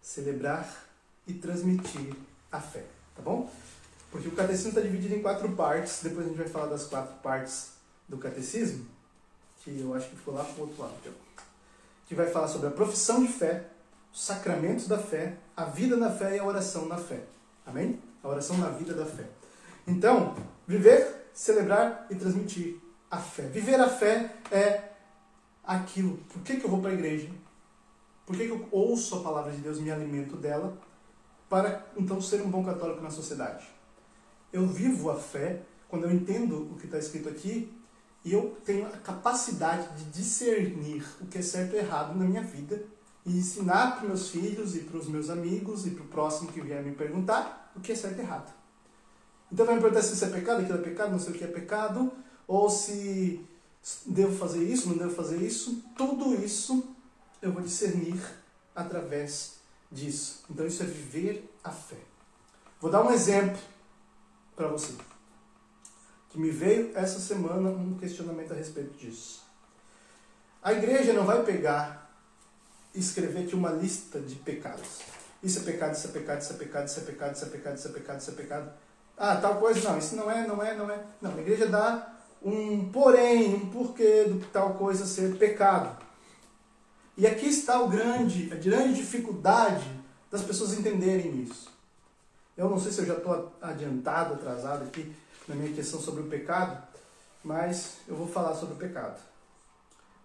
celebrar 0.00 0.86
e 1.26 1.34
transmitir 1.34 2.14
a 2.50 2.60
fé, 2.60 2.84
tá 3.14 3.22
bom? 3.22 3.50
Porque 4.10 4.28
o 4.28 4.32
catecismo 4.32 4.70
está 4.70 4.80
dividido 4.80 5.14
em 5.14 5.22
quatro 5.22 5.52
partes, 5.52 6.00
depois 6.02 6.24
a 6.24 6.28
gente 6.28 6.38
vai 6.38 6.48
falar 6.48 6.66
das 6.66 6.84
quatro 6.86 7.14
partes 7.16 7.72
do 8.08 8.16
catecismo, 8.16 8.86
que 9.58 9.80
eu 9.80 9.92
acho 9.94 10.08
que 10.08 10.16
ficou 10.16 10.34
lá 10.34 10.44
para 10.44 10.54
o 10.56 10.60
outro 10.60 10.82
lado, 10.82 10.94
que 12.06 12.14
vai 12.14 12.26
falar 12.30 12.48
sobre 12.48 12.68
a 12.68 12.70
profissão 12.70 13.22
de 13.22 13.32
fé, 13.32 13.66
os 14.12 14.24
sacramentos 14.24 14.88
da 14.88 14.98
fé, 14.98 15.36
a 15.56 15.64
vida 15.64 15.96
na 15.96 16.10
fé 16.10 16.36
e 16.36 16.38
a 16.38 16.44
oração 16.44 16.86
na 16.86 16.96
fé. 16.96 17.24
Amém? 17.66 18.00
A 18.22 18.28
oração 18.28 18.56
na 18.56 18.70
vida 18.70 18.94
da 18.94 19.04
fé. 19.04 19.24
Então, 19.86 20.34
viver, 20.66 21.28
celebrar 21.34 22.06
e 22.08 22.14
transmitir 22.14 22.80
a 23.10 23.18
fé. 23.18 23.42
Viver 23.42 23.80
a 23.80 23.88
fé 23.88 24.36
é 24.50 24.85
aquilo. 25.66 26.18
Por 26.32 26.42
que, 26.42 26.56
que 26.56 26.64
eu 26.64 26.70
vou 26.70 26.80
para 26.80 26.90
a 26.90 26.94
igreja? 26.94 27.28
Por 28.24 28.36
que, 28.36 28.46
que 28.46 28.52
eu 28.52 28.68
ouço 28.70 29.16
a 29.16 29.20
palavra 29.20 29.52
de 29.52 29.58
Deus 29.58 29.78
me 29.78 29.90
alimento 29.90 30.36
dela? 30.36 30.76
Para 31.48 31.86
então 31.96 32.20
ser 32.20 32.42
um 32.42 32.50
bom 32.50 32.64
católico 32.64 33.02
na 33.02 33.10
sociedade. 33.10 33.66
Eu 34.52 34.66
vivo 34.66 35.10
a 35.10 35.16
fé 35.16 35.62
quando 35.88 36.04
eu 36.04 36.12
entendo 36.12 36.70
o 36.72 36.76
que 36.76 36.86
está 36.86 36.98
escrito 36.98 37.28
aqui 37.28 37.72
e 38.24 38.32
eu 38.32 38.56
tenho 38.64 38.86
a 38.86 38.90
capacidade 38.90 39.88
de 39.96 40.10
discernir 40.10 41.06
o 41.20 41.26
que 41.26 41.38
é 41.38 41.42
certo 41.42 41.74
e 41.74 41.78
errado 41.78 42.16
na 42.18 42.24
minha 42.24 42.42
vida 42.42 42.82
e 43.24 43.38
ensinar 43.38 43.96
para 43.96 44.08
meus 44.08 44.28
filhos 44.30 44.74
e 44.74 44.80
para 44.80 44.98
os 44.98 45.08
meus 45.08 45.30
amigos 45.30 45.86
e 45.86 45.90
para 45.90 46.04
o 46.04 46.08
próximo 46.08 46.50
que 46.50 46.60
vier 46.60 46.82
me 46.82 46.92
perguntar 46.92 47.72
o 47.76 47.80
que 47.80 47.92
é 47.92 47.94
certo 47.94 48.18
e 48.18 48.22
errado. 48.22 48.52
Então 49.52 49.64
vai 49.64 49.76
me 49.76 49.80
perguntar 49.80 50.02
se 50.02 50.14
isso 50.14 50.24
é 50.24 50.30
pecado, 50.30 50.62
aquilo 50.62 50.78
é 50.78 50.82
pecado, 50.82 51.12
não 51.12 51.18
sei 51.20 51.32
o 51.32 51.38
que 51.38 51.44
é 51.44 51.48
pecado, 51.48 52.12
ou 52.48 52.68
se 52.68 53.44
devo 54.06 54.36
fazer 54.36 54.64
isso, 54.64 54.88
não 54.88 54.96
devo 54.96 55.14
fazer 55.14 55.40
isso. 55.42 55.82
Tudo 55.96 56.34
isso 56.34 56.94
eu 57.40 57.52
vou 57.52 57.62
discernir 57.62 58.20
através 58.74 59.56
disso. 59.90 60.44
Então 60.50 60.66
isso 60.66 60.82
é 60.82 60.86
viver 60.86 61.54
a 61.62 61.70
fé. 61.70 61.98
Vou 62.80 62.90
dar 62.90 63.02
um 63.02 63.12
exemplo 63.12 63.58
para 64.54 64.68
você. 64.68 64.92
Que 66.30 66.38
me 66.38 66.50
veio 66.50 66.96
essa 66.96 67.20
semana 67.20 67.70
um 67.70 67.96
questionamento 67.96 68.52
a 68.52 68.56
respeito 68.56 68.96
disso. 68.98 69.44
A 70.62 70.72
igreja 70.72 71.12
não 71.12 71.24
vai 71.24 71.42
pegar 71.44 72.10
e 72.94 72.98
escrever 72.98 73.44
aqui 73.44 73.54
uma 73.54 73.70
lista 73.70 74.20
de 74.20 74.34
pecados. 74.34 75.00
Isso 75.42 75.60
é 75.60 75.62
pecado, 75.62 75.94
isso 75.94 76.08
é 76.08 76.10
pecado, 76.10 76.40
isso 76.40 76.52
é 76.52 76.56
pecado, 76.56 76.86
isso 76.86 76.98
é 76.98 77.02
pecado, 77.04 77.34
isso 77.34 77.44
é 77.44 77.48
pecado, 77.48 77.76
isso 77.76 77.88
é 77.88 77.90
pecado, 77.92 78.20
isso 78.20 78.30
é 78.30 78.34
pecado. 78.34 78.72
Ah, 79.16 79.36
tal 79.36 79.58
coisa 79.58 79.88
não, 79.88 79.98
isso 79.98 80.16
não 80.16 80.30
é, 80.30 80.46
não 80.46 80.62
é, 80.62 80.74
não 80.74 80.90
é. 80.90 81.04
Não, 81.22 81.34
a 81.34 81.40
igreja 81.40 81.66
dá 81.66 82.15
um 82.42 82.90
porém, 82.90 83.54
um 83.54 83.70
porquê 83.70 84.24
do 84.24 84.44
tal 84.52 84.74
coisa 84.74 85.06
ser 85.06 85.36
pecado. 85.36 86.04
E 87.16 87.26
aqui 87.26 87.46
está 87.46 87.80
o 87.80 87.88
grande, 87.88 88.52
a 88.52 88.56
grande 88.56 88.94
dificuldade 88.94 89.90
das 90.30 90.42
pessoas 90.42 90.78
entenderem 90.78 91.42
isso. 91.42 91.70
Eu 92.56 92.68
não 92.68 92.78
sei 92.78 92.92
se 92.92 93.00
eu 93.00 93.06
já 93.06 93.14
estou 93.14 93.52
adiantado, 93.60 94.34
atrasado 94.34 94.84
aqui 94.84 95.14
na 95.48 95.54
minha 95.54 95.72
questão 95.72 96.00
sobre 96.00 96.22
o 96.22 96.26
pecado, 96.26 96.82
mas 97.42 97.98
eu 98.08 98.16
vou 98.16 98.26
falar 98.26 98.54
sobre 98.54 98.74
o 98.74 98.78
pecado. 98.78 99.20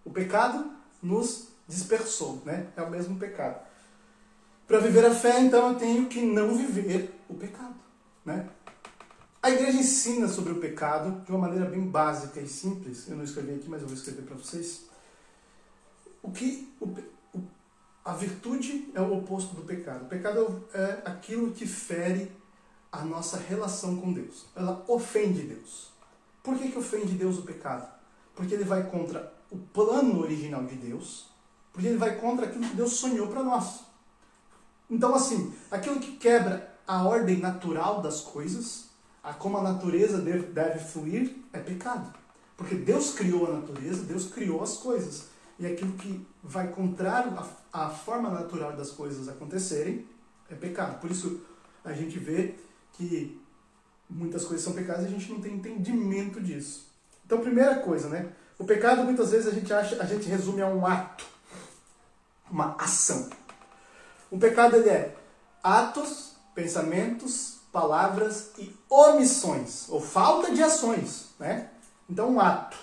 O 0.04 0.10
pecado 0.10 0.70
nos 1.02 1.48
dispersou, 1.68 2.42
né? 2.44 2.68
É 2.76 2.82
o 2.82 2.90
mesmo 2.90 3.18
pecado. 3.18 3.60
Para 4.66 4.78
viver 4.78 5.04
a 5.04 5.14
fé, 5.14 5.40
então, 5.40 5.72
eu 5.72 5.78
tenho 5.78 6.06
que 6.08 6.20
não 6.22 6.54
viver 6.54 7.14
o 7.28 7.34
pecado, 7.34 7.74
né? 8.24 8.48
A 9.42 9.50
igreja 9.50 9.78
ensina 9.78 10.28
sobre 10.28 10.52
o 10.52 10.60
pecado 10.60 11.24
de 11.24 11.32
uma 11.32 11.48
maneira 11.48 11.68
bem 11.68 11.84
básica 11.84 12.40
e 12.40 12.46
simples. 12.46 13.08
Eu 13.08 13.16
não 13.16 13.24
escrevi 13.24 13.54
aqui, 13.54 13.68
mas 13.68 13.82
eu 13.82 13.88
vou 13.88 13.96
escrever 13.96 14.22
para 14.22 14.36
vocês. 14.36 14.84
O 16.22 16.30
que 16.30 16.72
o, 16.80 16.86
o, 17.36 17.44
a 18.04 18.12
virtude 18.12 18.88
é 18.94 19.00
o 19.00 19.18
oposto 19.18 19.56
do 19.56 19.62
pecado. 19.62 20.04
O 20.04 20.08
pecado 20.08 20.64
é 20.72 21.02
aquilo 21.04 21.50
que 21.50 21.66
fere 21.66 22.30
a 22.92 23.04
nossa 23.04 23.36
relação 23.36 23.96
com 23.96 24.12
Deus. 24.12 24.46
Ela 24.54 24.84
ofende 24.86 25.42
Deus. 25.42 25.90
Por 26.40 26.56
que, 26.56 26.70
que 26.70 26.78
ofende 26.78 27.14
Deus 27.14 27.38
o 27.38 27.42
pecado? 27.42 27.92
Porque 28.36 28.54
ele 28.54 28.64
vai 28.64 28.88
contra 28.88 29.34
o 29.50 29.58
plano 29.58 30.20
original 30.20 30.64
de 30.64 30.76
Deus, 30.76 31.26
porque 31.72 31.88
ele 31.88 31.98
vai 31.98 32.14
contra 32.16 32.46
aquilo 32.46 32.68
que 32.68 32.76
Deus 32.76 32.92
sonhou 32.92 33.26
para 33.26 33.42
nós. 33.42 33.80
Então, 34.88 35.12
assim, 35.16 35.52
aquilo 35.68 35.98
que 35.98 36.16
quebra 36.16 36.78
a 36.86 37.02
ordem 37.02 37.38
natural 37.38 38.00
das 38.00 38.20
coisas, 38.20 38.91
a 39.22 39.32
como 39.32 39.58
a 39.58 39.62
natureza 39.62 40.18
deve, 40.18 40.46
deve 40.48 40.78
fluir, 40.80 41.36
é 41.52 41.58
pecado. 41.58 42.12
Porque 42.56 42.74
Deus 42.74 43.14
criou 43.14 43.46
a 43.46 43.58
natureza, 43.58 44.02
Deus 44.04 44.26
criou 44.26 44.62
as 44.62 44.78
coisas. 44.78 45.28
E 45.58 45.66
aquilo 45.66 45.92
que 45.92 46.26
vai 46.42 46.68
contrário 46.68 47.32
à, 47.72 47.88
forma 47.88 48.30
natural 48.30 48.72
das 48.76 48.90
coisas 48.90 49.28
acontecerem 49.28 50.06
é 50.50 50.54
pecado. 50.54 51.00
Por 51.00 51.10
isso 51.10 51.40
a 51.84 51.92
gente 51.92 52.18
vê 52.18 52.54
que 52.92 53.40
muitas 54.08 54.44
coisas 54.44 54.64
são 54.64 54.74
pecados 54.74 55.04
e 55.04 55.06
a 55.06 55.10
gente 55.10 55.30
não 55.30 55.40
tem 55.40 55.54
entendimento 55.54 56.40
disso. 56.40 56.88
Então, 57.24 57.40
primeira 57.40 57.76
coisa, 57.76 58.08
né? 58.08 58.32
O 58.58 58.64
pecado 58.64 59.04
muitas 59.04 59.30
vezes 59.30 59.46
a 59.46 59.50
gente 59.52 59.72
acha, 59.72 60.02
a 60.02 60.04
gente 60.04 60.28
resume 60.28 60.62
a 60.62 60.66
um 60.66 60.86
ato, 60.86 61.24
uma 62.50 62.76
ação. 62.78 63.30
O 64.30 64.38
pecado 64.38 64.76
ele 64.76 64.88
é 64.88 65.16
atos, 65.62 66.34
pensamentos, 66.54 67.61
palavras 67.72 68.50
e 68.58 68.72
omissões, 68.88 69.88
ou 69.88 70.00
falta 70.00 70.52
de 70.52 70.62
ações, 70.62 71.30
né? 71.38 71.70
Então, 72.08 72.30
um 72.30 72.38
ato. 72.40 72.76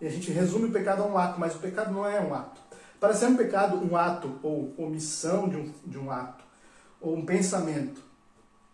E 0.00 0.06
a 0.06 0.10
gente 0.10 0.30
resume 0.30 0.68
o 0.68 0.72
pecado 0.72 1.02
a 1.02 1.06
um 1.06 1.16
ato, 1.16 1.40
mas 1.40 1.54
o 1.54 1.58
pecado 1.58 1.92
não 1.92 2.06
é 2.06 2.20
um 2.20 2.34
ato. 2.34 2.60
Para 3.00 3.14
ser 3.14 3.26
um 3.26 3.36
pecado, 3.36 3.76
um 3.78 3.96
ato 3.96 4.38
ou 4.42 4.74
omissão 4.76 5.48
de 5.48 5.56
um, 5.56 5.72
de 5.86 5.98
um 5.98 6.10
ato, 6.10 6.44
ou 7.00 7.16
um 7.16 7.24
pensamento, 7.24 8.02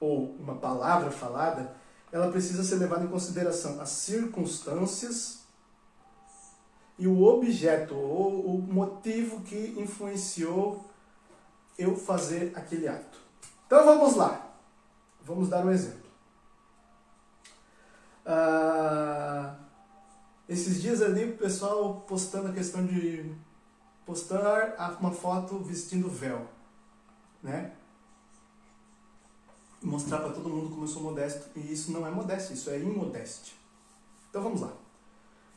ou 0.01 0.35
uma 0.41 0.57
palavra 0.57 1.13
falada, 1.13 1.75
ela 2.11 2.31
precisa 2.31 2.65
ser 2.65 2.77
levada 2.77 3.05
em 3.05 3.09
consideração 3.09 3.81
as 3.81 3.91
circunstâncias 3.91 5.41
e 6.99 7.07
o 7.07 7.23
objeto, 7.23 7.95
ou 7.95 8.57
o 8.57 8.59
motivo 8.61 9.41
que 9.43 9.75
influenciou 9.77 10.85
eu 11.79 11.95
fazer 11.95 12.53
aquele 12.57 12.89
ato. 12.89 13.19
Então 13.67 13.85
vamos 13.85 14.17
lá. 14.17 14.46
Vamos 15.27 15.49
dar 15.49 15.67
um 15.67 15.73
exemplo. 15.73 16.09
Ah, 18.25 19.57
esses 20.49 20.81
dias 20.81 21.03
ali 21.03 21.33
o 21.33 21.37
pessoal 21.37 22.05
postando 22.07 22.49
a 22.49 22.53
questão 22.53 22.87
de 22.87 23.35
postar 24.07 24.97
uma 25.01 25.11
foto 25.11 25.59
vestindo 25.59 26.09
véu, 26.09 26.47
né? 27.43 27.73
Mostrar 29.83 30.19
para 30.19 30.31
todo 30.31 30.49
mundo 30.49 30.71
como 30.71 30.85
eu 30.85 30.89
sou 30.89 31.03
modesto 31.03 31.51
e 31.57 31.73
isso 31.73 31.91
não 31.91 32.07
é 32.07 32.11
modéstia, 32.11 32.55
isso 32.55 32.71
é 32.71 32.79
imodéstia. 32.79 33.55
Então 34.31 34.41
vamos 34.41 34.61
lá. 34.61 34.73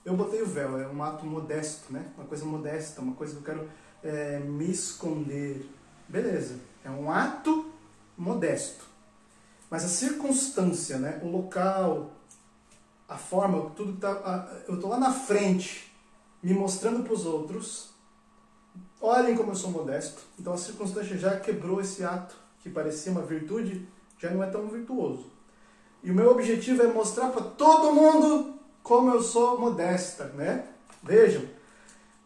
Eu 0.04 0.18
botei 0.18 0.42
o 0.42 0.48
véu, 0.48 0.80
é 0.80 0.88
um 0.88 1.04
ato 1.04 1.28
modesto, 1.28 1.94
né? 1.94 2.12
Uma 2.18 2.26
coisa 2.26 2.44
modesta, 2.44 3.02
uma 3.02 3.14
coisa 3.14 3.34
que 3.34 3.40
eu 3.40 3.44
quero 3.44 3.70
é, 4.02 4.40
me 4.40 4.72
esconder. 4.72 5.70
Beleza, 6.08 6.60
é 6.84 6.90
um 6.90 7.12
ato 7.12 7.72
modesto. 8.18 8.90
Mas 9.70 9.86
a 9.86 9.88
circunstância, 9.88 10.98
né? 10.98 11.20
o 11.24 11.28
local, 11.28 12.12
a 13.08 13.18
forma, 13.18 13.70
tudo 13.72 13.94
que 13.94 14.00
tá. 14.00 14.50
Eu 14.68 14.76
estou 14.76 14.90
lá 14.90 15.00
na 15.00 15.12
frente, 15.12 15.92
me 16.42 16.54
mostrando 16.54 17.04
para 17.04 17.14
os 17.14 17.26
outros. 17.26 17.90
Olhem 19.02 19.36
como 19.36 19.52
eu 19.52 19.56
sou 19.56 19.72
modesto. 19.72 20.22
Então 20.40 20.54
a 20.54 20.58
circunstância 20.58 21.18
já 21.18 21.40
quebrou 21.40 21.80
esse 21.80 22.04
ato 22.04 22.36
que 22.62 22.70
parecia 22.70 23.12
uma 23.12 23.22
virtude, 23.22 23.88
já 24.18 24.30
não 24.30 24.44
é 24.44 24.48
tão 24.48 24.68
virtuoso. 24.68 25.32
E 26.04 26.12
o 26.12 26.16
meu 26.16 26.32
objetivo 26.32 26.82
é 26.84 26.88
mostrar 26.88 27.30
para 27.30 27.42
todo 27.42 27.94
mundo 27.94 28.60
como 28.84 29.12
eu 29.12 29.22
sou 29.22 29.60
modesta, 29.60 30.26
né? 30.30 30.68
Vejam, 31.04 31.44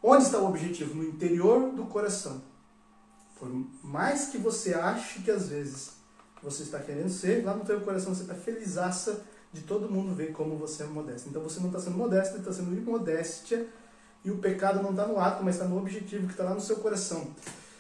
onde 0.02 0.24
está 0.24 0.40
o 0.40 0.48
objetivo? 0.48 0.96
No 0.96 1.04
interior 1.04 1.72
do 1.72 1.86
coração. 1.86 2.42
Por 3.38 3.50
mais 3.84 4.28
que 4.28 4.38
você 4.38 4.74
ache 4.74 5.22
que 5.22 5.32
às 5.32 5.50
vezes 5.50 6.03
você 6.44 6.64
está 6.64 6.80
querendo 6.80 7.10
ser, 7.10 7.44
lá 7.44 7.56
no 7.56 7.64
teu 7.64 7.80
coração 7.82 8.14
você 8.14 8.24
está 8.24 8.36
felizaça 8.36 9.24
de 9.54 9.62
todo 9.62 9.90
mundo 9.90 10.14
ver 10.14 10.34
como 10.34 10.58
você 10.58 10.84
é 10.84 10.86
modesto. 10.86 11.30
Então 11.30 11.42
você 11.42 11.60
não 11.60 11.68
está 11.68 11.80
sendo 11.80 11.98
modesto, 11.98 12.38
está 12.38 12.52
sendo 12.52 12.76
imodéstia 12.76 13.68
e 14.26 14.30
o 14.30 14.40
pecado 14.40 14.82
não 14.84 14.90
está 14.92 15.08
no 15.08 15.20
ato, 15.20 15.44
mas 15.44 15.56
está 15.56 15.68
no 15.68 15.78
objetivo 15.78 16.26
que 16.26 16.34
está 16.34 16.44
lá 16.44 16.54
no 16.54 16.62
seu 16.62 16.78
coração. 16.78 17.34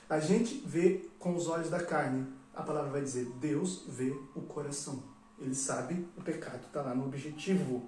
A 0.09 0.20
gente 0.20 0.64
vê 0.66 1.09
com 1.20 1.36
os 1.36 1.47
olhos 1.47 1.70
da 1.70 1.84
carne. 1.84 2.26
A 2.55 2.61
palavra 2.61 2.91
vai 2.91 3.01
dizer, 3.01 3.26
Deus 3.39 3.84
vê 3.88 4.16
o 4.36 4.41
coração. 4.41 5.03
Ele 5.39 5.55
sabe 5.55 6.07
o 6.16 6.22
pecado 6.22 6.61
está 6.66 6.82
lá 6.82 6.93
no 6.93 7.05
objetivo. 7.05 7.84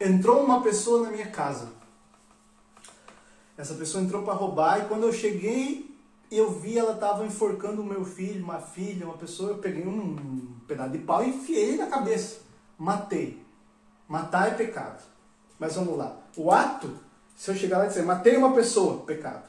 Entrou 0.00 0.42
uma 0.44 0.62
pessoa 0.62 1.02
na 1.02 1.10
minha 1.10 1.30
casa. 1.30 1.72
Essa 3.56 3.74
pessoa 3.74 4.02
entrou 4.02 4.22
para 4.22 4.34
roubar 4.34 4.80
e 4.80 4.88
quando 4.88 5.04
eu 5.04 5.12
cheguei 5.12 5.95
eu 6.30 6.50
vi 6.50 6.78
ela 6.78 6.94
estava 6.94 7.24
enforcando 7.24 7.82
o 7.82 7.84
meu 7.84 8.04
filho, 8.04 8.42
uma 8.42 8.60
filha, 8.60 9.06
uma 9.06 9.16
pessoa, 9.16 9.50
eu 9.50 9.58
peguei 9.58 9.86
um 9.86 10.56
pedaço 10.66 10.90
de 10.90 10.98
pau 10.98 11.22
e 11.22 11.28
enfiei 11.28 11.76
na 11.76 11.86
cabeça. 11.86 12.40
Matei. 12.78 13.44
Matar 14.08 14.48
é 14.48 14.50
pecado. 14.52 15.02
Mas 15.58 15.74
vamos 15.74 15.96
lá. 15.96 16.16
O 16.36 16.50
ato, 16.50 16.98
se 17.34 17.50
eu 17.50 17.54
chegar 17.54 17.78
lá 17.78 17.84
e 17.86 17.88
dizer, 17.88 18.04
matei 18.04 18.36
uma 18.36 18.52
pessoa, 18.52 19.04
pecado. 19.04 19.48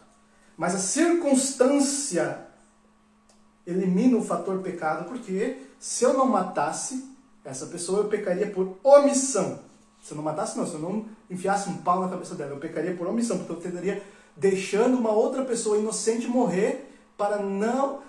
Mas 0.56 0.76
a 0.76 0.80
circunstância 0.80 2.48
elimina 3.66 4.18
o 4.18 4.24
fator 4.24 4.60
pecado, 4.62 5.06
porque 5.06 5.62
se 5.80 6.04
eu 6.04 6.14
não 6.14 6.26
matasse 6.26 7.16
essa 7.44 7.66
pessoa, 7.68 8.00
eu 8.00 8.10
pecaria 8.10 8.50
por 8.50 8.78
omissão. 8.84 9.60
Se 10.02 10.14
eu 10.14 10.18
não 10.18 10.24
matasse, 10.24 10.58
não. 10.58 10.66
Se 10.66 10.74
eu 10.74 10.80
não 10.80 11.06
enfiasse 11.30 11.70
um 11.70 11.78
pau 11.78 12.02
na 12.02 12.10
cabeça 12.10 12.36
dela, 12.36 12.52
eu 12.52 12.60
pecaria 12.60 12.96
por 12.96 13.08
omissão, 13.08 13.38
porque 13.38 13.68
eu 13.68 13.72
teria 13.72 14.02
deixando 14.38 14.98
uma 14.98 15.12
outra 15.12 15.44
pessoa 15.44 15.78
inocente 15.78 16.28
morrer 16.28 16.90
para 17.18 17.40
não 17.40 18.02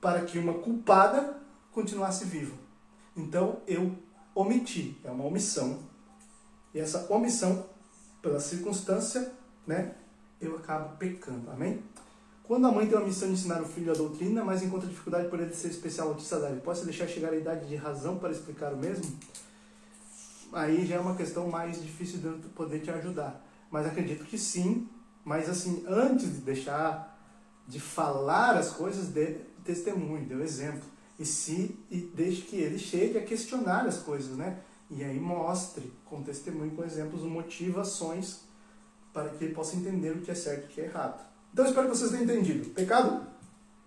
para 0.00 0.22
que 0.22 0.38
uma 0.38 0.54
culpada 0.54 1.36
continuasse 1.72 2.24
viva. 2.24 2.54
Então 3.16 3.60
eu 3.66 3.92
omiti, 4.34 4.96
é 5.04 5.10
uma 5.10 5.24
omissão. 5.24 5.78
E 6.72 6.80
essa 6.80 7.06
omissão 7.12 7.66
pela 8.22 8.40
circunstância, 8.40 9.32
né, 9.66 9.94
eu 10.40 10.56
acabo 10.56 10.96
pecando. 10.96 11.50
Amém? 11.50 11.82
Quando 12.44 12.66
a 12.66 12.72
mãe 12.72 12.86
tem 12.86 12.96
uma 12.96 13.06
missão 13.06 13.28
de 13.28 13.34
ensinar 13.34 13.60
o 13.62 13.66
filho 13.66 13.92
a 13.92 13.94
doutrina, 13.94 14.44
mas 14.44 14.62
encontra 14.62 14.88
dificuldade 14.88 15.28
por 15.28 15.40
ele 15.40 15.54
ser 15.54 15.68
especial 15.68 16.08
autista 16.08 16.40
dele, 16.40 16.60
pode 16.60 16.84
deixar 16.84 17.06
chegar 17.06 17.32
a 17.32 17.36
idade 17.36 17.66
de 17.66 17.76
razão 17.76 18.18
para 18.18 18.30
explicar 18.30 18.72
o 18.72 18.76
mesmo? 18.76 19.18
Aí 20.52 20.84
já 20.84 20.96
é 20.96 21.00
uma 21.00 21.14
questão 21.14 21.48
mais 21.48 21.80
difícil 21.82 22.18
de 22.18 22.26
eu 22.26 22.38
poder 22.54 22.80
te 22.80 22.90
ajudar. 22.90 23.42
Mas 23.70 23.86
acredito 23.86 24.24
que 24.24 24.36
sim, 24.36 24.86
mas 25.24 25.48
assim, 25.48 25.84
antes 25.86 26.32
de 26.32 26.38
deixar 26.40 27.12
de 27.66 27.78
falar 27.78 28.56
as 28.56 28.70
coisas, 28.70 29.08
dê 29.08 29.36
testemunho, 29.64 30.26
dê 30.26 30.34
o 30.34 30.42
exemplo. 30.42 30.82
E 31.18 31.24
se 31.24 31.78
e 31.90 31.98
deixe 31.98 32.42
que 32.42 32.56
ele 32.56 32.78
chegue 32.78 33.18
a 33.18 33.24
questionar 33.24 33.86
as 33.86 33.98
coisas, 33.98 34.36
né? 34.36 34.58
E 34.90 35.04
aí 35.04 35.18
mostre 35.18 35.92
com 36.04 36.22
testemunho, 36.22 36.72
com 36.72 36.84
exemplos, 36.84 37.22
motivações 37.22 38.40
para 39.12 39.28
que 39.30 39.44
ele 39.44 39.54
possa 39.54 39.76
entender 39.76 40.10
o 40.10 40.20
que 40.20 40.30
é 40.30 40.34
certo 40.34 40.64
e 40.64 40.66
o 40.66 40.68
que 40.68 40.80
é 40.80 40.84
errado. 40.84 41.24
Então 41.52 41.64
espero 41.66 41.88
que 41.88 41.96
vocês 41.96 42.10
tenham 42.10 42.24
entendido. 42.24 42.70
Pecado, 42.70 43.26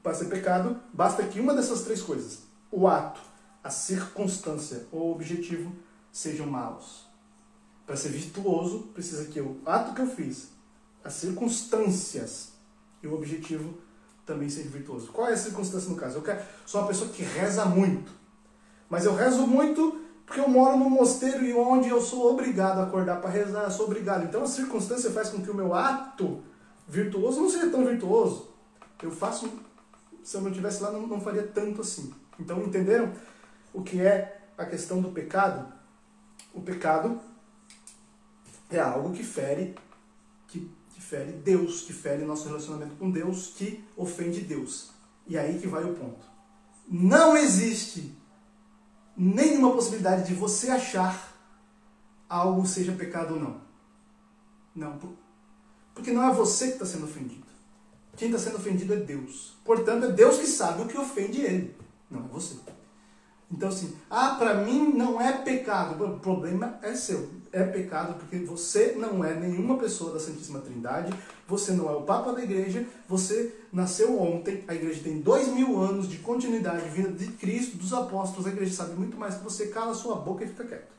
para 0.01 0.13
ser 0.13 0.25
pecado, 0.25 0.79
basta 0.93 1.23
que 1.23 1.39
uma 1.39 1.53
dessas 1.53 1.81
três 1.81 2.01
coisas, 2.01 2.43
o 2.71 2.87
ato, 2.87 3.19
a 3.63 3.69
circunstância 3.69 4.85
ou 4.91 5.09
o 5.09 5.11
objetivo, 5.11 5.71
sejam 6.11 6.45
maus. 6.45 7.05
Para 7.85 7.95
ser 7.95 8.09
virtuoso, 8.09 8.83
precisa 8.93 9.25
que 9.25 9.39
o 9.41 9.59
ato 9.65 9.93
que 9.93 10.01
eu 10.01 10.07
fiz, 10.07 10.49
as 11.05 11.13
circunstâncias 11.13 12.53
e 13.03 13.07
o 13.07 13.13
objetivo 13.13 13.75
também 14.25 14.49
ser 14.49 14.63
virtuoso. 14.63 15.11
Qual 15.11 15.27
é 15.29 15.33
a 15.33 15.37
circunstância 15.37 15.87
no 15.87 15.95
caso? 15.95 16.17
Eu 16.17 16.23
quero, 16.23 16.41
sou 16.65 16.81
uma 16.81 16.87
pessoa 16.87 17.11
que 17.11 17.21
reza 17.21 17.63
muito, 17.63 18.11
mas 18.89 19.05
eu 19.05 19.13
rezo 19.15 19.45
muito 19.45 20.01
porque 20.25 20.41
eu 20.41 20.49
moro 20.49 20.75
num 20.77 20.89
mosteiro 20.89 21.45
e 21.45 21.53
onde 21.53 21.87
eu 21.87 22.01
sou 22.01 22.31
obrigado 22.31 22.79
a 22.79 22.83
acordar 22.83 23.21
para 23.21 23.29
rezar, 23.29 23.69
sou 23.69 23.85
obrigado. 23.85 24.23
Então 24.23 24.43
a 24.43 24.47
circunstância 24.47 25.11
faz 25.11 25.29
com 25.29 25.43
que 25.43 25.51
o 25.51 25.53
meu 25.53 25.75
ato 25.75 26.43
virtuoso 26.87 27.39
não 27.39 27.49
seja 27.49 27.69
tão 27.69 27.85
virtuoso. 27.85 28.49
Eu 29.03 29.11
faço, 29.11 29.47
se 30.23 30.35
eu 30.35 30.41
não 30.41 30.49
estivesse 30.49 30.81
lá, 30.81 30.89
não, 30.89 31.05
não 31.05 31.21
faria 31.21 31.43
tanto 31.43 31.81
assim. 31.81 32.11
Então 32.39 32.63
entenderam 32.63 33.13
o 33.71 33.83
que 33.83 34.01
é 34.01 34.41
a 34.57 34.65
questão 34.65 34.99
do 34.99 35.09
pecado? 35.09 35.71
O 36.51 36.61
pecado 36.61 37.19
é 38.71 38.79
algo 38.79 39.13
que 39.13 39.23
fere, 39.23 39.75
fere 41.05 41.31
Deus, 41.31 41.81
que 41.81 41.93
fere 41.93 42.25
nosso 42.25 42.47
relacionamento 42.47 42.95
com 42.95 43.09
Deus, 43.11 43.53
que 43.55 43.83
ofende 43.95 44.41
Deus. 44.41 44.91
E 45.27 45.37
aí 45.37 45.59
que 45.59 45.67
vai 45.67 45.83
o 45.83 45.93
ponto. 45.93 46.25
Não 46.87 47.37
existe 47.37 48.15
nenhuma 49.15 49.71
possibilidade 49.71 50.27
de 50.27 50.33
você 50.33 50.69
achar 50.69 51.33
algo 52.27 52.65
seja 52.65 52.91
pecado 52.91 53.35
ou 53.35 53.39
não. 53.39 53.61
Não. 54.75 54.99
Porque 55.93 56.11
não 56.11 56.27
é 56.29 56.33
você 56.33 56.67
que 56.67 56.73
está 56.73 56.85
sendo 56.85 57.05
ofendido. 57.05 57.45
Quem 58.17 58.29
está 58.29 58.39
sendo 58.39 58.57
ofendido 58.57 58.93
é 58.93 58.97
Deus. 58.97 59.57
Portanto, 59.63 60.05
é 60.05 60.11
Deus 60.11 60.37
que 60.37 60.47
sabe 60.47 60.81
o 60.81 60.87
que 60.87 60.97
ofende 60.97 61.41
ele. 61.41 61.75
Não 62.09 62.25
é 62.25 62.27
você. 62.27 62.55
Então, 63.51 63.69
assim, 63.69 63.95
ah, 64.09 64.35
para 64.35 64.55
mim 64.55 64.93
não 64.93 65.19
é 65.19 65.31
pecado. 65.31 66.03
O 66.03 66.19
problema 66.19 66.79
é 66.81 66.95
seu. 66.95 67.29
É 67.55 67.63
pecado 67.63 68.15
porque 68.15 68.37
você 68.39 68.95
não 68.97 69.23
é 69.23 69.33
nenhuma 69.33 69.77
pessoa 69.77 70.11
da 70.11 70.19
Santíssima 70.19 70.59
Trindade, 70.59 71.13
você 71.47 71.71
não 71.71 71.89
é 71.89 71.95
o 71.95 72.01
Papa 72.01 72.33
da 72.33 72.43
Igreja, 72.43 72.85
você 73.07 73.55
nasceu 73.71 74.19
ontem, 74.21 74.65
a 74.67 74.75
Igreja 74.75 75.01
tem 75.01 75.21
dois 75.21 75.47
mil 75.47 75.79
anos 75.79 76.09
de 76.09 76.17
continuidade 76.17 76.89
vinda 76.89 77.11
de 77.11 77.27
Cristo, 77.27 77.77
dos 77.77 77.93
apóstolos, 77.93 78.45
a 78.45 78.49
Igreja 78.49 78.75
sabe 78.75 78.95
muito 78.95 79.15
mais 79.15 79.35
que 79.35 79.43
você, 79.45 79.67
cala 79.67 79.93
sua 79.93 80.17
boca 80.17 80.43
e 80.43 80.49
fica 80.49 80.65
quieto. 80.65 80.91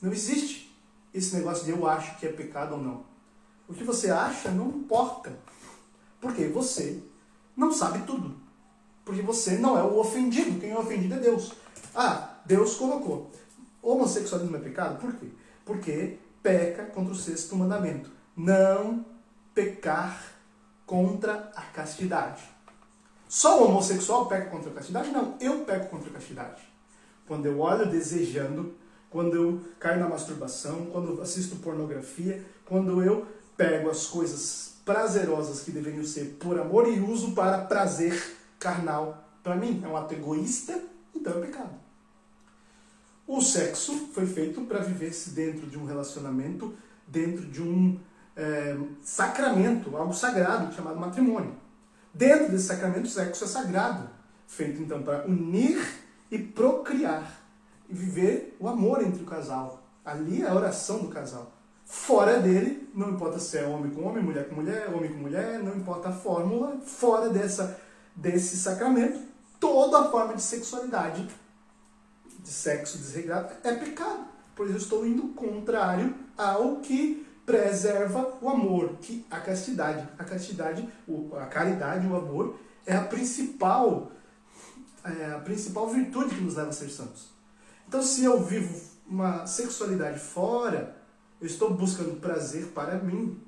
Não 0.00 0.10
existe 0.10 0.74
esse 1.12 1.36
negócio 1.36 1.66
de 1.66 1.72
eu 1.72 1.86
acho 1.86 2.18
que 2.18 2.26
é 2.26 2.32
pecado 2.32 2.76
ou 2.76 2.82
não. 2.82 3.04
O 3.68 3.74
que 3.74 3.84
você 3.84 4.10
acha 4.10 4.50
não 4.50 4.68
importa. 4.68 5.38
Porque 6.22 6.46
você 6.46 7.02
não 7.54 7.70
sabe 7.70 8.00
tudo. 8.06 8.34
Porque 9.04 9.20
você 9.20 9.58
não 9.58 9.76
é 9.78 9.82
o 9.82 9.98
ofendido. 9.98 10.58
Quem 10.58 10.70
é 10.70 10.78
ofendido 10.78 11.14
é 11.14 11.18
Deus. 11.18 11.52
Ah, 11.94 12.38
Deus 12.46 12.76
colocou. 12.76 13.30
Homossexualismo 13.82 14.56
é 14.56 14.60
pecado? 14.60 15.00
Por 15.00 15.14
quê? 15.14 15.28
Porque 15.64 16.18
peca 16.42 16.84
contra 16.86 17.12
o 17.12 17.16
sexto 17.16 17.56
mandamento. 17.56 18.10
Não 18.36 19.04
pecar 19.54 20.22
contra 20.86 21.52
a 21.54 21.62
castidade. 21.62 22.42
Só 23.28 23.60
o 23.60 23.68
homossexual 23.68 24.26
peca 24.26 24.50
contra 24.50 24.70
a 24.70 24.74
castidade? 24.74 25.10
Não, 25.10 25.36
eu 25.40 25.60
peco 25.64 25.90
contra 25.90 26.08
a 26.08 26.12
castidade. 26.12 26.62
Quando 27.26 27.46
eu 27.46 27.60
olho 27.60 27.90
desejando, 27.90 28.74
quando 29.10 29.34
eu 29.34 29.60
caio 29.78 30.00
na 30.00 30.08
masturbação, 30.08 30.86
quando 30.86 31.16
eu 31.16 31.22
assisto 31.22 31.56
pornografia, 31.56 32.44
quando 32.64 33.02
eu 33.02 33.26
pego 33.56 33.90
as 33.90 34.06
coisas 34.06 34.76
prazerosas 34.84 35.60
que 35.60 35.70
deveriam 35.70 36.04
ser 36.04 36.36
por 36.40 36.58
amor 36.58 36.88
e 36.88 37.00
uso 37.00 37.32
para 37.32 37.58
prazer 37.58 38.36
carnal. 38.58 39.24
Para 39.42 39.56
mim, 39.56 39.82
é 39.84 39.88
um 39.88 39.96
ato 39.96 40.14
egoísta, 40.14 40.80
então 41.14 41.34
é 41.34 41.46
pecado. 41.46 41.87
O 43.28 43.42
sexo 43.42 44.08
foi 44.14 44.24
feito 44.24 44.62
para 44.62 44.78
viver-se 44.78 45.30
dentro 45.30 45.66
de 45.66 45.78
um 45.78 45.84
relacionamento, 45.84 46.74
dentro 47.06 47.44
de 47.44 47.62
um 47.62 48.00
é, 48.34 48.74
sacramento, 49.02 49.94
algo 49.94 50.14
sagrado 50.14 50.74
chamado 50.74 50.98
matrimônio. 50.98 51.54
Dentro 52.14 52.50
desse 52.50 52.64
sacramento, 52.64 53.04
o 53.04 53.10
sexo 53.10 53.44
é 53.44 53.46
sagrado, 53.46 54.08
feito 54.46 54.80
então 54.80 55.02
para 55.02 55.26
unir 55.26 55.78
e 56.30 56.38
procriar 56.38 57.42
e 57.86 57.94
viver 57.94 58.56
o 58.58 58.66
amor 58.66 59.02
entre 59.02 59.22
o 59.22 59.26
casal. 59.26 59.82
Ali 60.02 60.40
é 60.40 60.48
a 60.48 60.54
oração 60.54 61.00
do 61.00 61.08
casal. 61.08 61.52
Fora 61.84 62.40
dele, 62.40 62.88
não 62.94 63.10
importa 63.10 63.38
se 63.38 63.58
é 63.58 63.66
homem 63.66 63.90
com 63.92 64.04
homem, 64.04 64.22
mulher 64.22 64.48
com 64.48 64.54
mulher, 64.54 64.88
homem 64.88 65.12
com 65.12 65.18
mulher, 65.18 65.62
não 65.62 65.76
importa 65.76 66.08
a 66.08 66.12
fórmula, 66.12 66.78
fora 66.82 67.28
dessa 67.28 67.78
desse 68.16 68.56
sacramento, 68.56 69.20
toda 69.60 70.10
forma 70.10 70.34
de 70.34 70.42
sexualidade, 70.42 71.28
de 72.48 72.54
sexo 72.54 72.98
desregrado, 72.98 73.54
é 73.62 73.74
pecado. 73.74 74.26
Pois 74.56 74.70
eu 74.70 74.76
estou 74.76 75.06
indo 75.06 75.28
contrário 75.28 76.14
ao 76.36 76.76
que 76.76 77.26
preserva 77.46 78.38
o 78.40 78.48
amor, 78.48 78.96
que 79.00 79.24
a 79.30 79.38
castidade, 79.40 80.06
a 80.18 80.24
castidade, 80.24 80.88
a 81.40 81.46
caridade, 81.46 82.06
o 82.06 82.16
amor 82.16 82.58
é 82.84 82.94
a 82.96 83.04
principal, 83.04 84.12
é 85.04 85.32
a 85.32 85.38
principal 85.38 85.88
virtude 85.88 86.34
que 86.34 86.40
nos 86.40 86.56
leva 86.56 86.70
a 86.70 86.72
ser 86.72 86.88
santos. 86.88 87.28
Então, 87.86 88.02
se 88.02 88.24
eu 88.24 88.42
vivo 88.42 88.80
uma 89.06 89.46
sexualidade 89.46 90.18
fora, 90.18 90.96
eu 91.40 91.46
estou 91.46 91.72
buscando 91.72 92.20
prazer 92.20 92.66
para 92.68 92.98
mim. 92.98 93.40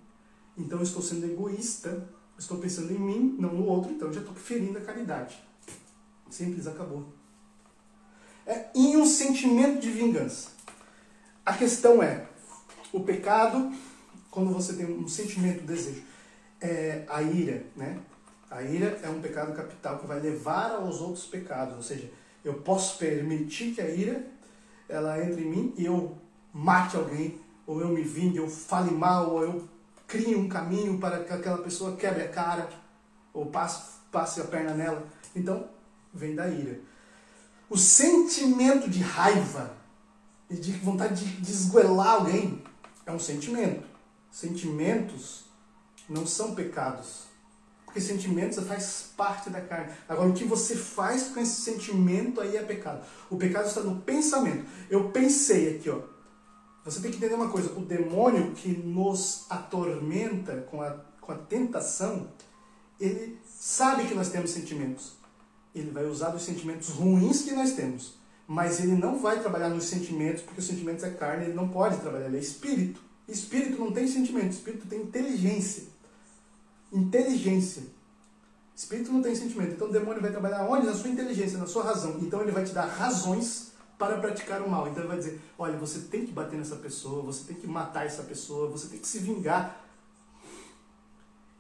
Então, 0.57 0.79
eu 0.79 0.85
estou 0.85 1.03
sendo 1.03 1.27
egoísta 1.27 2.09
estou 2.41 2.59
pensando 2.59 2.91
em 2.93 2.99
mim, 2.99 3.37
não 3.39 3.55
no 3.55 3.67
outro, 3.67 3.93
então 3.93 4.13
já 4.13 4.21
estou 4.21 4.35
ferindo 4.35 4.79
a 4.79 4.81
caridade. 4.81 5.39
Simples, 6.31 6.67
acabou. 6.67 7.13
É, 8.47 8.67
em 8.75 8.97
um 8.97 9.07
sentimento 9.07 9.81
de 9.81 9.91
vingança. 9.91 10.51
A 11.45 11.55
questão 11.55 12.03
é, 12.03 12.27
o 12.93 13.01
pecado, 13.01 13.73
quando 14.31 14.53
você 14.53 14.75
tem 14.75 14.87
um 14.87 15.09
sentimento, 15.09 15.63
um 15.63 15.67
desejo, 15.67 16.03
é 16.61 17.05
a 17.09 17.23
ira, 17.23 17.65
né? 17.77 17.99
A 18.51 18.63
ira 18.63 18.99
é 19.03 19.09
um 19.09 19.21
pecado 19.21 19.53
capital 19.55 19.99
que 19.99 20.07
vai 20.07 20.19
levar 20.19 20.73
aos 20.73 21.01
outros 21.01 21.27
pecados, 21.27 21.77
ou 21.77 21.83
seja, 21.83 22.11
eu 22.45 22.55
posso 22.55 22.99
permitir 22.99 23.75
que 23.75 23.81
a 23.81 23.89
ira 23.89 24.27
ela 24.89 25.25
entre 25.25 25.43
em 25.43 25.51
mim 25.51 25.75
e 25.77 25.87
eu 25.87 26.17
mate 26.53 26.97
alguém, 26.97 27.39
ou 27.67 27.81
eu 27.81 27.89
me 27.89 28.03
vingue, 28.03 28.39
eu 28.39 28.49
fale 28.49 28.91
mal, 28.91 29.31
ou 29.31 29.43
eu 29.45 29.69
crie 30.07 30.35
um 30.35 30.49
caminho 30.49 30.99
para 30.99 31.23
que 31.23 31.33
aquela 31.33 31.59
pessoa 31.59 31.97
quebre 31.97 32.25
a 32.25 32.29
cara 32.29 32.69
ou 33.33 33.47
passe, 33.47 34.01
passe 34.11 34.41
a 34.41 34.45
perna 34.45 34.75
nela. 34.75 35.07
Então, 35.37 35.69
vem 36.13 36.35
da 36.35 36.49
ira. 36.49 36.81
O 37.71 37.79
sentimento 37.79 38.91
de 38.91 38.99
raiva 38.99 39.77
e 40.51 40.57
de 40.57 40.73
vontade 40.73 41.25
de, 41.25 41.41
de 41.41 41.53
esgoelar 41.53 42.15
alguém 42.17 42.61
é 43.07 43.13
um 43.13 43.19
sentimento. 43.21 43.87
Sentimentos 44.29 45.45
não 46.09 46.27
são 46.27 46.53
pecados. 46.57 47.31
Porque 47.85 48.01
sentimentos 48.01 48.59
faz 48.67 49.13
parte 49.17 49.51
da 49.51 49.61
carne. 49.61 49.93
Agora, 50.09 50.29
o 50.29 50.33
que 50.33 50.45
você 50.45 50.75
faz 50.75 51.29
com 51.29 51.39
esse 51.39 51.61
sentimento 51.61 52.41
aí 52.41 52.57
é 52.57 52.63
pecado. 52.65 53.07
O 53.31 53.37
pecado 53.37 53.69
está 53.69 53.83
no 53.83 54.01
pensamento. 54.01 54.67
Eu 54.91 55.11
pensei 55.11 55.77
aqui, 55.77 55.91
ó. 55.91 56.01
Você 56.85 57.01
tem 57.01 57.13
que 57.13 57.19
entender 57.19 57.35
uma 57.35 57.51
coisa: 57.51 57.73
o 57.73 57.85
demônio 57.85 58.53
que 58.53 58.69
nos 58.69 59.47
atormenta 59.49 60.63
com 60.71 60.83
a, 60.83 60.91
com 61.21 61.31
a 61.31 61.37
tentação, 61.37 62.29
ele 62.99 63.41
sabe 63.45 64.07
que 64.07 64.15
nós 64.15 64.29
temos 64.29 64.51
sentimentos. 64.51 65.20
Ele 65.75 65.91
vai 65.91 66.05
usar 66.07 66.35
os 66.35 66.43
sentimentos 66.43 66.89
ruins 66.89 67.43
que 67.43 67.53
nós 67.53 67.73
temos. 67.73 68.15
Mas 68.47 68.81
ele 68.81 68.97
não 68.97 69.19
vai 69.19 69.41
trabalhar 69.41 69.69
nos 69.69 69.85
sentimentos, 69.85 70.43
porque 70.43 70.61
os 70.61 70.67
sentimentos 70.67 71.05
é 71.05 71.11
carne, 71.11 71.45
ele 71.45 71.55
não 71.55 71.69
pode 71.69 71.99
trabalhar, 71.99 72.27
ele 72.27 72.39
é 72.39 72.41
espírito. 72.41 73.01
Espírito 73.29 73.79
não 73.79 73.93
tem 73.93 74.09
sentimento, 74.09 74.53
espírito 74.53 74.87
tem 74.89 75.03
inteligência. 75.03 75.85
Inteligência. 76.93 77.85
Espírito 78.75 79.13
não 79.13 79.23
tem 79.23 79.35
sentimento. 79.35 79.73
Então 79.75 79.89
o 79.89 79.93
demônio 79.93 80.21
vai 80.21 80.31
trabalhar 80.31 80.67
onde? 80.69 80.87
Na 80.87 80.95
sua 80.95 81.11
inteligência, 81.11 81.59
na 81.59 81.67
sua 81.67 81.85
razão. 81.85 82.19
Então 82.21 82.41
ele 82.41 82.51
vai 82.51 82.65
te 82.65 82.73
dar 82.73 82.87
razões 82.87 83.71
para 83.99 84.19
praticar 84.19 84.63
o 84.63 84.71
mal. 84.71 84.89
Então 84.89 85.03
ele 85.03 85.09
vai 85.09 85.19
dizer: 85.19 85.41
olha, 85.59 85.77
você 85.77 86.01
tem 86.01 86.25
que 86.25 86.33
bater 86.33 86.57
nessa 86.57 86.77
pessoa, 86.77 87.23
você 87.23 87.45
tem 87.45 87.57
que 87.57 87.67
matar 87.67 88.07
essa 88.07 88.23
pessoa, 88.23 88.71
você 88.71 88.89
tem 88.89 88.99
que 88.99 89.07
se 89.07 89.19
vingar. 89.19 89.85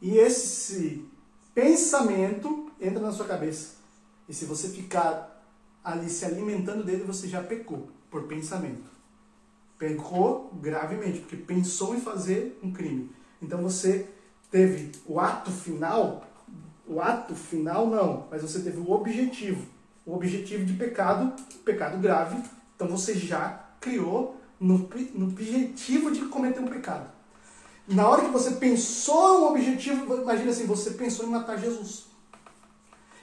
E 0.00 0.16
esse 0.16 1.06
pensamento 1.54 2.72
entra 2.80 3.00
na 3.00 3.12
sua 3.12 3.26
cabeça. 3.26 3.79
E 4.30 4.34
se 4.34 4.46
você 4.46 4.68
ficar 4.68 5.44
ali 5.84 6.08
se 6.08 6.24
alimentando 6.24 6.82
dele, 6.82 7.04
você 7.04 7.28
já 7.28 7.42
pecou 7.42 7.90
por 8.10 8.22
pensamento. 8.22 8.88
Pecou 9.76 10.50
gravemente, 10.62 11.18
porque 11.18 11.36
pensou 11.36 11.94
em 11.94 12.00
fazer 12.00 12.58
um 12.62 12.72
crime. 12.72 13.10
Então 13.42 13.60
você 13.60 14.08
teve 14.50 14.92
o 15.04 15.20
ato 15.20 15.50
final, 15.50 16.24
o 16.86 17.00
ato 17.00 17.34
final 17.34 17.86
não, 17.86 18.26
mas 18.30 18.40
você 18.40 18.60
teve 18.60 18.78
o 18.78 18.90
objetivo 18.90 19.66
o 20.10 20.14
objetivo 20.14 20.64
de 20.64 20.72
pecado, 20.72 21.32
pecado 21.64 21.98
grave, 21.98 22.42
então 22.74 22.88
você 22.88 23.14
já 23.14 23.64
criou 23.80 24.40
no, 24.58 24.88
no 25.14 25.26
objetivo 25.26 26.10
de 26.10 26.22
cometer 26.26 26.60
um 26.60 26.66
pecado. 26.66 27.10
Na 27.86 28.08
hora 28.08 28.24
que 28.24 28.30
você 28.30 28.52
pensou 28.52 29.42
um 29.42 29.48
objetivo, 29.50 30.16
imagina 30.16 30.50
assim, 30.50 30.66
você 30.66 30.90
pensou 30.92 31.26
em 31.26 31.30
matar 31.30 31.58
Jesus. 31.58 32.09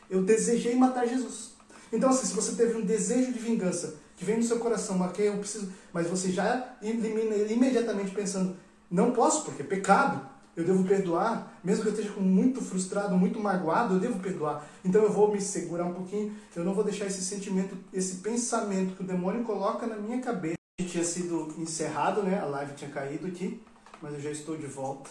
Eu 0.09 0.23
desejei 0.23 0.75
matar 0.75 1.07
Jesus. 1.07 1.51
Então, 1.91 2.09
assim, 2.09 2.27
se 2.27 2.33
você 2.33 2.53
teve 2.53 2.77
um 2.77 2.85
desejo 2.85 3.31
de 3.31 3.39
vingança 3.39 3.95
que 4.17 4.25
vem 4.25 4.37
no 4.37 4.43
seu 4.43 4.59
coração, 4.59 4.97
mas 4.97 5.17
eu 5.19 5.37
preciso, 5.37 5.71
mas 5.93 6.07
você 6.07 6.31
já 6.31 6.75
elimina 6.81 7.35
ele 7.35 7.53
imediatamente 7.53 8.11
pensando, 8.11 8.55
não 8.89 9.11
posso, 9.11 9.45
porque 9.45 9.61
é 9.61 9.65
pecado. 9.65 10.27
eu 10.55 10.63
devo 10.63 10.83
perdoar, 10.85 11.59
mesmo 11.63 11.83
que 11.83 11.89
eu 11.89 11.93
esteja 11.93 12.19
muito 12.19 12.61
frustrado, 12.61 13.15
muito 13.15 13.39
magoado, 13.39 13.93
eu 13.93 13.99
devo 13.99 14.19
perdoar. 14.19 14.67
Então 14.83 15.03
eu 15.03 15.11
vou 15.11 15.31
me 15.31 15.39
segurar 15.39 15.85
um 15.85 15.93
pouquinho, 15.93 16.35
eu 16.55 16.63
não 16.63 16.73
vou 16.73 16.83
deixar 16.83 17.05
esse 17.05 17.21
sentimento, 17.21 17.77
esse 17.93 18.17
pensamento 18.17 18.95
que 18.95 19.03
o 19.03 19.05
demônio 19.05 19.43
coloca 19.43 19.85
na 19.85 19.95
minha 19.95 20.19
cabeça. 20.19 20.57
Tinha 20.79 21.03
sido 21.03 21.53
encerrado, 21.57 22.23
né? 22.23 22.39
A 22.39 22.45
live 22.45 22.73
tinha 22.73 22.89
caído 22.89 23.27
aqui, 23.27 23.61
mas 24.01 24.13
eu 24.13 24.19
já 24.19 24.31
estou 24.31 24.57
de 24.57 24.65
volta. 24.65 25.09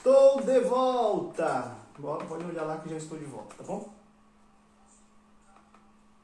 Estou 0.00 0.40
de 0.40 0.60
volta! 0.60 1.76
Pode 2.00 2.46
olhar 2.46 2.64
lá 2.64 2.78
que 2.78 2.88
já 2.88 2.96
estou 2.96 3.18
de 3.18 3.26
volta, 3.26 3.54
tá 3.56 3.64
bom? 3.64 3.92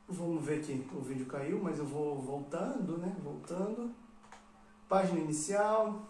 Vamos 0.08 0.42
ver 0.42 0.60
aqui, 0.60 0.88
o 0.94 1.00
vídeo 1.02 1.26
caiu, 1.26 1.62
mas 1.62 1.78
eu 1.78 1.84
vou 1.84 2.18
voltando, 2.22 2.96
né? 2.96 3.14
Voltando. 3.22 3.94
Página 4.88 5.20
inicial. 5.20 6.08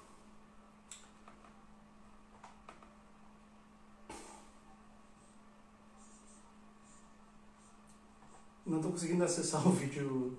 Não 8.65 8.77
estou 8.77 8.93
conseguindo 8.93 9.25
acessar 9.25 9.67
o 9.67 9.73
vídeo 9.73 10.39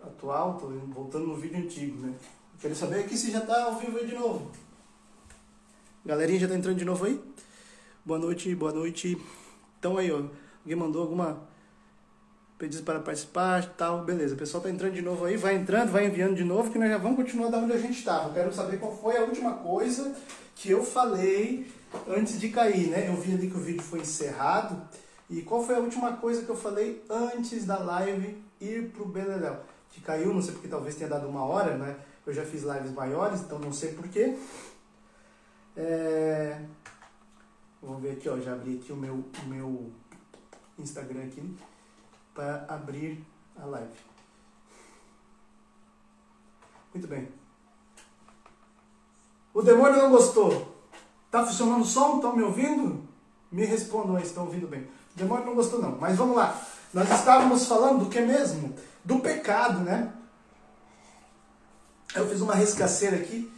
atual, 0.00 0.54
estou 0.54 0.70
voltando 0.70 1.26
no 1.26 1.36
vídeo 1.36 1.58
antigo, 1.58 2.06
né? 2.06 2.16
Quero 2.60 2.76
saber 2.76 3.00
aqui 3.00 3.16
se 3.16 3.32
já 3.32 3.40
está 3.40 3.64
ao 3.64 3.74
vivo 3.74 4.06
de 4.06 4.14
novo. 4.14 4.67
Galerinha 6.06 6.38
já 6.38 6.46
está 6.46 6.56
entrando 6.56 6.78
de 6.78 6.84
novo 6.84 7.04
aí? 7.04 7.20
Boa 8.04 8.18
noite, 8.18 8.54
boa 8.54 8.72
noite. 8.72 9.20
Então 9.78 9.98
aí, 9.98 10.10
ó, 10.10 10.22
alguém 10.62 10.76
mandou 10.76 11.02
alguma 11.02 11.46
pedido 12.56 12.82
para 12.82 13.00
participar 13.00 13.74
tal, 13.76 14.04
beleza. 14.04 14.34
O 14.34 14.38
pessoal 14.38 14.62
tá 14.62 14.70
entrando 14.70 14.94
de 14.94 15.02
novo 15.02 15.24
aí, 15.24 15.36
vai 15.36 15.56
entrando, 15.56 15.90
vai 15.90 16.06
enviando 16.06 16.34
de 16.34 16.44
novo, 16.44 16.70
que 16.70 16.78
nós 16.78 16.88
já 16.88 16.98
vamos 16.98 17.16
continuar 17.16 17.50
da 17.50 17.58
onde 17.58 17.72
a 17.72 17.78
gente 17.78 17.98
estava. 17.98 18.32
Quero 18.32 18.52
saber 18.52 18.78
qual 18.78 18.96
foi 18.96 19.16
a 19.16 19.22
última 19.22 19.54
coisa 19.54 20.14
que 20.54 20.70
eu 20.70 20.84
falei 20.84 21.70
antes 22.08 22.40
de 22.40 22.48
cair, 22.48 22.88
né? 22.88 23.08
Eu 23.08 23.14
vi 23.14 23.34
ali 23.34 23.50
que 23.50 23.56
o 23.56 23.60
vídeo 23.60 23.82
foi 23.82 24.00
encerrado. 24.00 24.80
E 25.28 25.42
qual 25.42 25.62
foi 25.62 25.74
a 25.74 25.78
última 25.78 26.12
coisa 26.16 26.42
que 26.42 26.48
eu 26.48 26.56
falei 26.56 27.04
antes 27.10 27.64
da 27.64 27.78
live 27.78 28.42
ir 28.60 28.90
pro 28.90 29.04
Beleléu? 29.04 29.56
Que 29.90 30.00
caiu, 30.00 30.32
não 30.32 30.40
sei 30.42 30.52
porque 30.52 30.68
talvez 30.68 30.94
tenha 30.94 31.10
dado 31.10 31.28
uma 31.28 31.44
hora, 31.44 31.76
né? 31.76 31.96
Eu 32.26 32.32
já 32.32 32.44
fiz 32.44 32.62
lives 32.62 32.92
maiores, 32.92 33.40
então 33.40 33.58
não 33.58 33.72
sei 33.72 33.92
porquê. 33.92 34.36
É... 35.80 36.60
Vamos 37.80 38.02
ver 38.02 38.12
aqui, 38.12 38.28
ó. 38.28 38.38
Já 38.40 38.52
abri 38.52 38.80
aqui 38.82 38.92
o 38.92 38.96
meu, 38.96 39.14
o 39.14 39.46
meu 39.46 39.92
Instagram 40.76 41.22
aqui 41.22 41.56
para 42.34 42.66
abrir 42.68 43.24
a 43.56 43.64
live. 43.64 43.94
Muito 46.92 47.06
bem. 47.06 47.28
O 49.54 49.62
demônio 49.62 50.02
não 50.02 50.10
gostou. 50.10 50.76
Tá 51.30 51.46
funcionando 51.46 51.82
o 51.82 51.86
som? 51.86 52.16
Estão 52.16 52.34
me 52.34 52.42
ouvindo? 52.42 53.06
Me 53.50 53.64
respondam 53.64 54.16
aí, 54.16 54.24
estão 54.24 54.44
ouvindo 54.44 54.66
bem. 54.66 54.82
O 54.82 55.18
demônio 55.18 55.46
não 55.46 55.54
gostou 55.54 55.80
não. 55.80 55.96
Mas 55.96 56.16
vamos 56.16 56.36
lá. 56.36 56.60
Nós 56.92 57.08
estávamos 57.10 57.66
falando 57.66 58.04
do 58.04 58.10
que 58.10 58.20
mesmo? 58.20 58.74
Do 59.04 59.20
pecado, 59.20 59.80
né? 59.80 60.12
Eu 62.14 62.28
fiz 62.28 62.40
uma 62.40 62.54
rescaceira 62.54 63.16
aqui. 63.16 63.57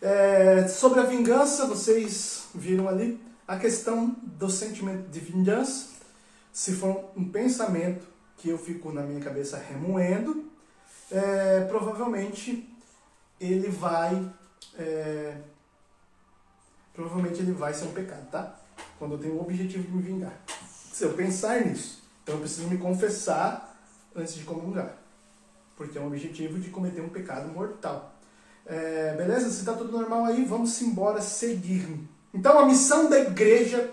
É, 0.00 0.68
sobre 0.68 1.00
a 1.00 1.04
vingança, 1.04 1.66
vocês 1.66 2.46
viram 2.54 2.88
ali 2.88 3.20
a 3.46 3.56
questão 3.58 4.16
do 4.22 4.48
sentimento 4.48 5.08
de 5.08 5.18
vingança, 5.20 5.88
se 6.52 6.72
for 6.72 7.10
um 7.16 7.28
pensamento 7.28 8.06
que 8.36 8.48
eu 8.48 8.58
fico 8.58 8.92
na 8.92 9.02
minha 9.02 9.20
cabeça 9.20 9.56
remoendo, 9.56 10.44
é, 11.10 11.64
provavelmente 11.68 12.68
ele 13.40 13.68
vai 13.70 14.30
é, 14.78 15.36
provavelmente 16.92 17.40
ele 17.40 17.52
vai 17.52 17.72
ser 17.72 17.86
um 17.86 17.92
pecado, 17.92 18.28
tá? 18.30 18.60
Quando 18.98 19.12
eu 19.12 19.18
tenho 19.18 19.34
o 19.34 19.40
objetivo 19.40 19.84
de 19.84 19.90
me 19.92 20.02
vingar. 20.02 20.36
Se 20.92 21.04
eu 21.04 21.14
pensar 21.14 21.64
nisso, 21.64 22.02
então 22.22 22.34
eu 22.34 22.40
preciso 22.40 22.68
me 22.68 22.76
confessar 22.76 23.80
antes 24.14 24.34
de 24.34 24.44
comungar, 24.44 24.96
porque 25.76 25.96
é 25.96 26.00
um 26.00 26.08
objetivo 26.08 26.58
de 26.58 26.70
cometer 26.70 27.00
um 27.00 27.08
pecado 27.08 27.48
mortal. 27.52 28.17
É, 28.68 29.14
beleza? 29.16 29.48
Se 29.50 29.60
está 29.60 29.72
tudo 29.72 29.90
normal 29.90 30.26
aí, 30.26 30.44
vamos 30.44 30.80
embora 30.82 31.22
seguir. 31.22 31.86
Então 32.34 32.58
a 32.58 32.66
missão 32.66 33.08
da 33.08 33.18
igreja, 33.18 33.90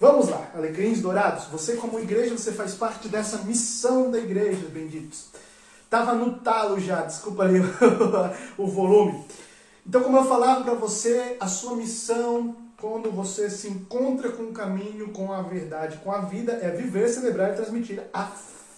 vamos 0.00 0.28
lá, 0.28 0.50
Alegrins 0.54 1.00
Dourados, 1.00 1.44
você 1.44 1.76
como 1.76 2.00
igreja, 2.00 2.36
você 2.36 2.50
faz 2.50 2.74
parte 2.74 3.08
dessa 3.08 3.38
missão 3.38 4.10
da 4.10 4.18
igreja, 4.18 4.66
benditos. 4.68 5.28
Tava 5.88 6.14
no 6.14 6.40
talo 6.40 6.80
já, 6.80 7.02
desculpa 7.02 7.44
ali 7.44 7.60
o 8.58 8.66
volume. 8.66 9.24
Então, 9.86 10.02
como 10.02 10.16
eu 10.16 10.24
falava 10.24 10.64
para 10.64 10.74
você, 10.74 11.36
a 11.38 11.46
sua 11.46 11.76
missão, 11.76 12.56
quando 12.80 13.12
você 13.12 13.48
se 13.48 13.68
encontra 13.68 14.32
com 14.32 14.44
o 14.44 14.52
caminho, 14.52 15.12
com 15.12 15.32
a 15.32 15.42
verdade, 15.42 15.98
com 15.98 16.10
a 16.10 16.22
vida, 16.22 16.58
é 16.60 16.70
viver, 16.70 17.08
celebrar 17.08 17.52
e 17.52 17.56
transmitir 17.56 18.02
a 18.12 18.24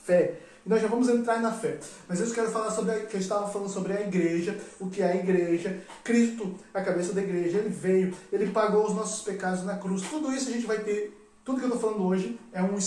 fé. 0.04 0.34
E 0.64 0.68
nós 0.68 0.80
já 0.80 0.88
vamos 0.88 1.08
entrar 1.08 1.40
na 1.40 1.52
fé. 1.52 1.78
Mas 2.08 2.20
eu 2.20 2.30
quero 2.30 2.50
falar 2.50 2.70
sobre 2.70 2.92
a, 2.92 3.06
que 3.06 3.16
eu 3.16 3.20
estava 3.20 3.48
falando 3.48 3.70
sobre 3.70 3.92
a 3.92 4.00
igreja, 4.00 4.58
o 4.80 4.88
que 4.88 5.02
é 5.02 5.12
a 5.12 5.16
igreja. 5.16 5.80
Cristo, 6.04 6.54
a 6.72 6.80
cabeça 6.80 7.12
da 7.12 7.22
igreja, 7.22 7.58
ele 7.58 7.68
veio, 7.68 8.14
ele 8.32 8.50
pagou 8.50 8.86
os 8.86 8.94
nossos 8.94 9.22
pecados 9.22 9.64
na 9.64 9.76
cruz. 9.76 10.02
Tudo 10.02 10.32
isso 10.32 10.48
a 10.48 10.52
gente 10.52 10.66
vai 10.66 10.78
ter, 10.80 11.16
tudo 11.44 11.58
que 11.58 11.64
eu 11.64 11.74
estou 11.74 11.90
falando 11.90 12.06
hoje 12.06 12.38
é 12.52 12.62
um 12.62 12.78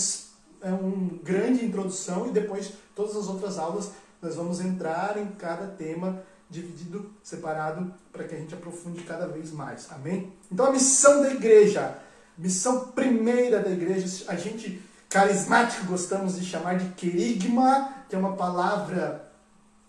é 0.62 0.72
um 0.72 1.18
grande 1.22 1.64
introdução 1.64 2.28
e 2.28 2.30
depois 2.30 2.72
todas 2.94 3.16
as 3.16 3.26
outras 3.26 3.58
aulas 3.58 3.90
nós 4.22 4.36
vamos 4.36 4.60
entrar 4.60 5.18
em 5.18 5.26
cada 5.32 5.66
tema 5.66 6.22
dividido, 6.48 7.10
separado, 7.22 7.92
para 8.12 8.24
que 8.24 8.34
a 8.34 8.38
gente 8.38 8.54
aprofunde 8.54 9.02
cada 9.02 9.26
vez 9.26 9.50
mais. 9.50 9.90
Amém? 9.90 10.32
Então 10.50 10.66
a 10.66 10.70
missão 10.70 11.22
da 11.22 11.32
igreja, 11.32 11.98
missão 12.38 12.88
primeira 12.88 13.58
da 13.58 13.70
igreja, 13.70 14.06
a 14.28 14.36
gente 14.36 14.80
carismático 15.12 15.84
gostamos 15.84 16.36
de 16.36 16.44
chamar 16.44 16.78
de 16.78 16.88
querigma, 16.94 17.92
que 18.08 18.16
é 18.16 18.18
uma 18.18 18.32
palavra 18.32 19.30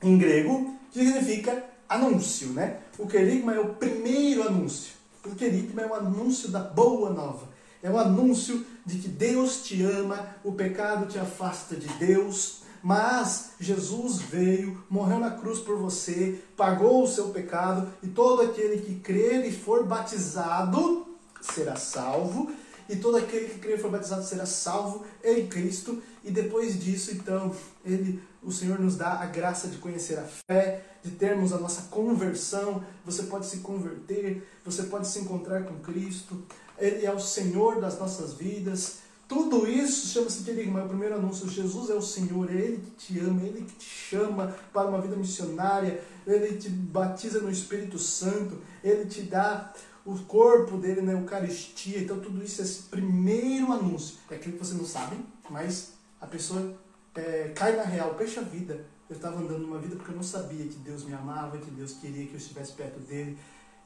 em 0.01 0.17
grego 0.17 0.75
que 0.91 0.99
significa 0.99 1.63
anúncio, 1.87 2.49
né? 2.49 2.79
O 2.99 3.07
querigma 3.07 3.53
é 3.53 3.59
o 3.59 3.75
primeiro 3.75 4.45
anúncio. 4.45 4.91
O 5.25 5.33
querigma 5.33 5.81
é 5.81 5.87
o 5.87 5.93
anúncio 5.93 6.49
da 6.49 6.59
boa 6.59 7.09
nova. 7.09 7.47
É 7.81 7.89
o 7.89 7.97
anúncio 7.97 8.65
de 8.85 8.97
que 8.97 9.07
Deus 9.07 9.63
te 9.63 9.81
ama, 9.81 10.35
o 10.43 10.51
pecado 10.51 11.05
te 11.05 11.17
afasta 11.17 11.75
de 11.75 11.87
Deus, 11.93 12.63
mas 12.81 13.51
Jesus 13.59 14.19
veio, 14.19 14.83
morreu 14.89 15.19
na 15.19 15.31
cruz 15.31 15.59
por 15.59 15.77
você, 15.77 16.43
pagou 16.57 17.03
o 17.03 17.07
seu 17.07 17.29
pecado, 17.29 17.87
e 18.03 18.07
todo 18.07 18.41
aquele 18.41 18.81
que 18.81 18.95
crer 18.95 19.45
e 19.45 19.51
for 19.53 19.85
batizado 19.85 21.07
será 21.41 21.77
salvo 21.77 22.51
e 22.93 22.97
todo 22.97 23.17
aquele 23.17 23.49
que 23.49 23.57
crê 23.57 23.73
e 23.73 23.77
for 23.79 23.89
batizado 23.89 24.23
será 24.23 24.45
salvo 24.45 25.03
em 25.23 25.47
Cristo. 25.47 26.01
E 26.23 26.29
depois 26.29 26.79
disso, 26.79 27.11
então, 27.11 27.53
ele, 27.83 28.21
o 28.43 28.51
Senhor 28.51 28.79
nos 28.79 28.95
dá 28.95 29.13
a 29.13 29.25
graça 29.25 29.67
de 29.67 29.77
conhecer 29.77 30.19
a 30.19 30.23
fé, 30.23 30.85
de 31.01 31.09
termos 31.09 31.51
a 31.51 31.57
nossa 31.57 31.89
conversão. 31.89 32.83
Você 33.03 33.23
pode 33.23 33.47
se 33.47 33.57
converter, 33.57 34.47
você 34.63 34.83
pode 34.83 35.07
se 35.07 35.19
encontrar 35.19 35.63
com 35.63 35.79
Cristo. 35.79 36.43
Ele 36.77 37.03
é 37.03 37.11
o 37.11 37.19
Senhor 37.19 37.81
das 37.81 37.97
nossas 37.97 38.33
vidas. 38.33 38.99
Tudo 39.27 39.67
isso 39.67 40.09
chama-se 40.09 40.43
querigma, 40.43 40.83
o 40.83 40.87
primeiro 40.87 41.15
anúncio. 41.15 41.49
Jesus 41.49 41.89
é 41.89 41.95
o 41.95 42.01
Senhor, 42.01 42.51
é 42.51 42.53
Ele 42.53 42.77
que 42.77 42.91
te 42.91 43.19
ama, 43.19 43.41
é 43.41 43.45
Ele 43.45 43.61
que 43.61 43.73
te 43.73 43.85
chama 43.85 44.55
para 44.71 44.87
uma 44.87 45.01
vida 45.01 45.15
missionária, 45.15 45.99
Ele 46.27 46.57
te 46.57 46.69
batiza 46.69 47.39
no 47.39 47.49
Espírito 47.49 47.97
Santo, 47.97 48.59
Ele 48.83 49.05
te 49.05 49.23
dá 49.23 49.73
o 50.05 50.17
corpo 50.19 50.77
dele 50.77 51.01
na 51.01 51.13
Eucaristia. 51.13 51.99
Então, 51.99 52.19
tudo 52.19 52.43
isso 52.43 52.61
é 52.61 52.63
esse 52.63 52.83
primeiro 52.83 53.71
anúncio. 53.71 54.17
É 54.29 54.35
aquilo 54.35 54.57
que 54.57 54.65
você 54.65 54.75
não 54.75 54.85
sabe, 54.85 55.15
mas 55.49 55.93
a 56.19 56.27
pessoa 56.27 56.75
é, 57.15 57.51
cai 57.55 57.75
na 57.75 57.83
real. 57.83 58.15
Poxa 58.15 58.41
vida, 58.41 58.85
eu 59.09 59.15
estava 59.15 59.39
andando 59.39 59.59
numa 59.59 59.79
vida 59.79 59.95
porque 59.95 60.11
eu 60.11 60.15
não 60.15 60.23
sabia 60.23 60.65
que 60.65 60.75
Deus 60.75 61.03
me 61.03 61.13
amava, 61.13 61.57
que 61.57 61.71
Deus 61.71 61.93
queria 61.93 62.25
que 62.25 62.33
eu 62.33 62.37
estivesse 62.37 62.73
perto 62.73 62.99
dele 62.99 63.37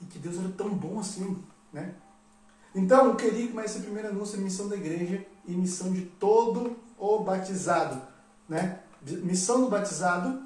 e 0.01 0.05
que 0.05 0.19
Deus 0.19 0.37
era 0.37 0.49
tão 0.49 0.69
bom 0.69 0.99
assim, 0.99 1.43
né? 1.71 1.95
Então, 2.73 3.07
eu 3.07 3.15
queria 3.15 3.47
que 3.47 3.59
esse 3.59 3.79
primeiro 3.79 4.09
anúncio 4.09 4.37
é 4.37 4.41
missão 4.41 4.67
da 4.67 4.75
igreja 4.75 5.25
e 5.45 5.51
missão 5.53 5.91
de 5.91 6.01
todo 6.01 6.77
o 6.97 7.19
batizado, 7.19 8.01
né? 8.47 8.81
Missão 9.01 9.61
do 9.61 9.69
batizado, 9.69 10.43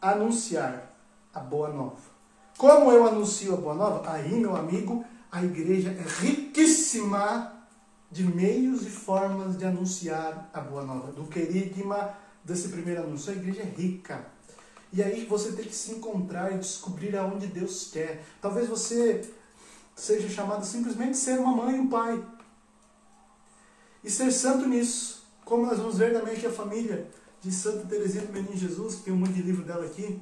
anunciar 0.00 0.94
a 1.32 1.40
boa 1.40 1.68
nova. 1.68 2.11
Como 2.56 2.90
eu 2.92 3.06
anuncio 3.06 3.54
a 3.54 3.56
boa 3.56 3.74
nova? 3.74 4.10
Aí, 4.10 4.34
meu 4.34 4.54
amigo, 4.54 5.04
a 5.30 5.42
igreja 5.42 5.90
é 5.90 6.24
riquíssima 6.24 7.52
de 8.10 8.24
meios 8.24 8.82
e 8.82 8.90
formas 8.90 9.56
de 9.56 9.64
anunciar 9.64 10.50
a 10.52 10.60
boa 10.60 10.84
nova. 10.84 11.12
Do 11.12 11.24
querigma 11.24 12.14
desse 12.44 12.68
primeiro 12.68 13.02
anúncio. 13.02 13.32
A 13.32 13.36
igreja 13.36 13.62
é 13.62 13.64
rica. 13.64 14.26
E 14.92 15.02
aí 15.02 15.24
você 15.24 15.52
tem 15.52 15.64
que 15.64 15.74
se 15.74 15.92
encontrar 15.92 16.52
e 16.52 16.58
descobrir 16.58 17.16
aonde 17.16 17.46
Deus 17.46 17.90
quer. 17.90 18.22
Talvez 18.40 18.68
você 18.68 19.28
seja 19.96 20.28
chamado 20.28 20.64
simplesmente 20.64 21.16
ser 21.16 21.38
uma 21.38 21.56
mãe 21.56 21.76
e 21.76 21.80
um 21.80 21.88
pai. 21.88 22.22
E 24.04 24.10
ser 24.10 24.30
santo 24.30 24.68
nisso. 24.68 25.24
Como 25.44 25.64
nós 25.64 25.78
vamos 25.78 25.98
ver 25.98 26.12
também 26.12 26.34
aqui 26.34 26.46
a 26.46 26.52
família 26.52 27.08
de 27.40 27.50
Santa 27.50 27.86
Teresinha 27.86 28.26
do 28.26 28.32
Menino 28.32 28.56
Jesus, 28.56 28.96
que 28.96 29.02
tem 29.04 29.12
um 29.14 29.16
monte 29.16 29.32
de 29.32 29.42
livro 29.42 29.64
dela 29.64 29.84
aqui 29.84 30.20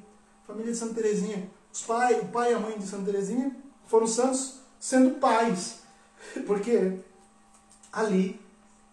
família 0.50 0.72
de 0.72 0.78
Santa 0.78 0.94
Teresinha. 0.94 1.48
Os 1.72 1.82
pai, 1.82 2.20
o 2.20 2.28
pai 2.28 2.52
e 2.52 2.54
a 2.54 2.58
mãe 2.58 2.78
de 2.78 2.86
Santa 2.86 3.06
Teresinha 3.12 3.54
foram 3.86 4.06
santos 4.06 4.60
sendo 4.78 5.18
pais. 5.18 5.80
Porque 6.46 6.98
ali 7.92 8.40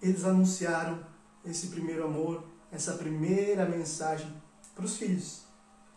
eles 0.02 0.24
anunciaram 0.24 1.00
esse 1.46 1.68
primeiro 1.68 2.06
amor, 2.06 2.44
essa 2.72 2.94
primeira 2.94 3.66
mensagem 3.66 4.32
para 4.76 4.86
os 4.86 4.98
filhos. 4.98 5.42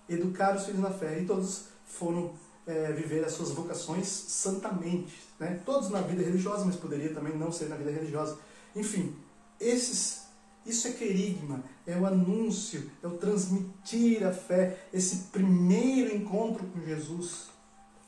Educar 0.09 0.57
os 0.57 0.65
filhos 0.65 0.81
na 0.81 0.91
fé. 0.91 1.21
E 1.21 1.27
todos 1.27 1.65
foram 1.85 2.33
é, 2.67 2.93
viver 2.93 3.25
as 3.25 3.33
suas 3.33 3.51
vocações 3.51 4.07
santamente. 4.07 5.23
Né? 5.39 5.61
Todos 5.65 5.91
na 5.91 6.01
vida 6.01 6.23
religiosa, 6.23 6.65
mas 6.65 6.77
poderia 6.77 7.13
também 7.13 7.37
não 7.37 7.53
ser 7.53 7.69
na 7.69 7.77
vida 7.77 7.91
religiosa. 7.91 8.39
Enfim, 8.75 9.15
esses, 9.59 10.20
isso 10.65 10.89
é 10.89 10.93
querigma, 10.93 11.65
é 11.87 11.97
o 11.97 12.07
anúncio, 12.07 12.91
é 13.03 13.07
o 13.07 13.17
transmitir 13.17 14.27
a 14.27 14.33
fé, 14.33 14.87
esse 14.93 15.29
primeiro 15.33 16.15
encontro 16.15 16.65
com 16.67 16.85
Jesus. 16.85 17.49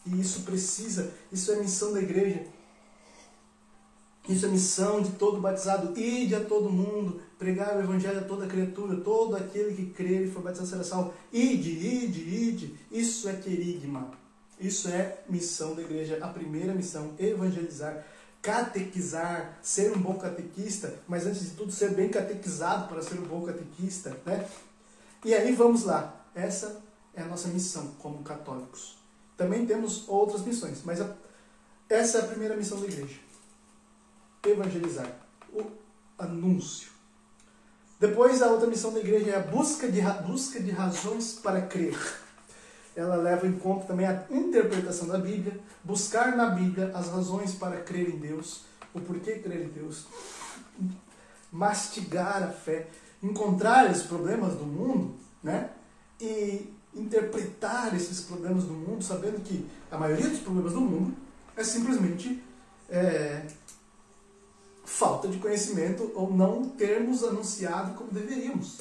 E 0.05 0.21
isso 0.21 0.43
precisa, 0.43 1.13
isso 1.31 1.51
é 1.53 1.57
missão 1.57 1.93
da 1.93 2.01
igreja. 2.01 2.45
Isso 4.29 4.47
é 4.47 4.49
missão 4.49 5.03
de 5.03 5.13
todo 5.13 5.41
batizado. 5.41 5.99
Ide 5.99 6.35
a 6.37 6.45
todo 6.45 6.71
mundo, 6.71 7.21
pregar 7.39 7.77
o 7.77 7.81
evangelho 7.81 8.21
a 8.21 8.25
toda 8.25 8.47
criatura, 8.47 9.01
todo 9.01 9.35
aquele 9.35 9.75
que 9.75 9.87
crer 9.87 10.27
e 10.27 10.31
for 10.31 10.43
batizado 10.43 10.69
será 10.69 10.85
salvo. 10.85 11.15
Ide, 11.33 11.71
ide, 11.71 12.21
ide. 12.21 12.75
Isso 12.91 13.29
é 13.29 13.35
querigma. 13.35 14.11
Isso 14.61 14.89
é 14.89 15.25
missão 15.29 15.75
da 15.75 15.83
igreja, 15.83 16.19
a 16.21 16.29
primeira 16.29 16.73
missão, 16.73 17.15
evangelizar, 17.19 18.07
catequizar, 18.43 19.57
ser 19.63 19.97
um 19.97 20.01
bom 20.01 20.15
catequista, 20.15 20.93
mas 21.07 21.25
antes 21.25 21.43
de 21.43 21.51
tudo 21.53 21.71
ser 21.71 21.95
bem 21.95 22.09
catequizado 22.09 22.89
para 22.89 23.01
ser 23.01 23.15
um 23.15 23.23
bom 23.23 23.43
catequista, 23.43 24.11
né? 24.27 24.47
E 25.25 25.33
aí 25.33 25.55
vamos 25.55 25.85
lá. 25.85 26.27
Essa 26.35 26.83
é 27.15 27.23
a 27.23 27.27
nossa 27.27 27.47
missão 27.49 27.93
como 28.01 28.25
católicos. 28.25 28.99
Também 29.37 29.65
temos 29.65 30.09
outras 30.09 30.43
missões, 30.43 30.83
mas 30.85 31.01
a, 31.01 31.15
essa 31.89 32.19
é 32.19 32.21
a 32.23 32.27
primeira 32.27 32.57
missão 32.57 32.81
da 32.81 32.87
igreja. 32.87 33.21
Evangelizar, 34.45 35.11
o 35.53 35.63
anúncio. 36.19 36.91
Depois 38.01 38.43
a 38.43 38.49
outra 38.49 38.67
missão 38.67 38.93
da 38.93 38.99
igreja 38.99 39.31
é 39.31 39.37
a 39.37 39.41
busca 39.41 39.89
de, 39.89 40.01
busca 40.27 40.59
de 40.59 40.73
razões 40.73 41.35
para 41.35 41.63
crer 41.63 41.97
ela 42.95 43.17
leva 43.17 43.47
em 43.47 43.59
conta 43.59 43.87
também 43.87 44.07
a 44.07 44.25
interpretação 44.31 45.09
da 45.09 45.19
Bíblia, 45.19 45.59
buscar 45.83 46.37
na 46.37 46.47
Bíblia 46.47 46.91
as 46.95 47.09
razões 47.09 47.55
para 47.55 47.81
crer 47.81 48.09
em 48.09 48.19
Deus, 48.19 48.65
o 48.93 49.01
porquê 49.01 49.37
crer 49.37 49.63
em 49.63 49.69
Deus, 49.69 50.07
mastigar 51.51 52.43
a 52.43 52.49
fé, 52.49 52.89
encontrar 53.23 53.91
os 53.91 54.03
problemas 54.03 54.55
do 54.55 54.65
mundo, 54.65 55.15
né? 55.43 55.71
E 56.21 56.71
interpretar 56.95 57.95
esses 57.95 58.21
problemas 58.21 58.65
do 58.65 58.75
mundo, 58.75 59.03
sabendo 59.03 59.41
que 59.43 59.67
a 59.91 59.97
maioria 59.97 60.29
dos 60.29 60.41
problemas 60.41 60.73
do 60.73 60.81
mundo 60.81 61.17
é 61.57 61.65
simplesmente 61.65 62.43
é, 62.91 63.47
falta 64.85 65.27
de 65.29 65.39
conhecimento 65.39 66.13
ou 66.15 66.31
não 66.33 66.69
termos 66.69 67.25
anunciado 67.25 67.95
como 67.95 68.11
deveríamos. 68.11 68.79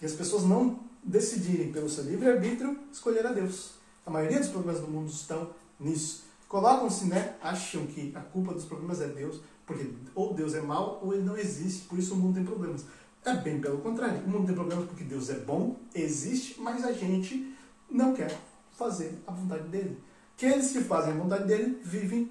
E 0.00 0.06
as 0.06 0.12
pessoas 0.12 0.44
não 0.44 0.85
decidirem 1.06 1.70
pelo 1.70 1.88
seu 1.88 2.04
livre-arbítrio 2.04 2.76
escolher 2.92 3.24
a 3.24 3.32
Deus. 3.32 3.74
A 4.04 4.10
maioria 4.10 4.40
dos 4.40 4.48
problemas 4.48 4.80
do 4.80 4.88
mundo 4.88 5.08
estão 5.08 5.50
nisso. 5.78 6.24
Colocam-se, 6.48 7.06
né? 7.06 7.36
Acham 7.40 7.86
que 7.86 8.12
a 8.14 8.20
culpa 8.20 8.52
dos 8.52 8.64
problemas 8.64 9.00
é 9.00 9.08
Deus, 9.08 9.40
porque 9.64 9.88
ou 10.14 10.34
Deus 10.34 10.54
é 10.54 10.60
mau 10.60 11.00
ou 11.02 11.14
ele 11.14 11.22
não 11.22 11.36
existe, 11.36 11.86
por 11.86 11.98
isso 11.98 12.14
o 12.14 12.16
mundo 12.16 12.34
tem 12.34 12.44
problemas. 12.44 12.84
É 13.24 13.34
bem 13.34 13.60
pelo 13.60 13.78
contrário. 13.78 14.22
O 14.24 14.28
mundo 14.28 14.46
tem 14.46 14.54
problemas 14.54 14.86
porque 14.86 15.04
Deus 15.04 15.30
é 15.30 15.38
bom, 15.38 15.76
existe, 15.94 16.60
mas 16.60 16.84
a 16.84 16.92
gente 16.92 17.54
não 17.90 18.12
quer 18.12 18.36
fazer 18.72 19.18
a 19.26 19.32
vontade 19.32 19.68
dele. 19.68 19.98
Aqueles 20.36 20.70
que 20.70 20.80
fazem 20.80 21.12
a 21.12 21.16
vontade 21.16 21.46
dele 21.46 21.80
vivem 21.82 22.30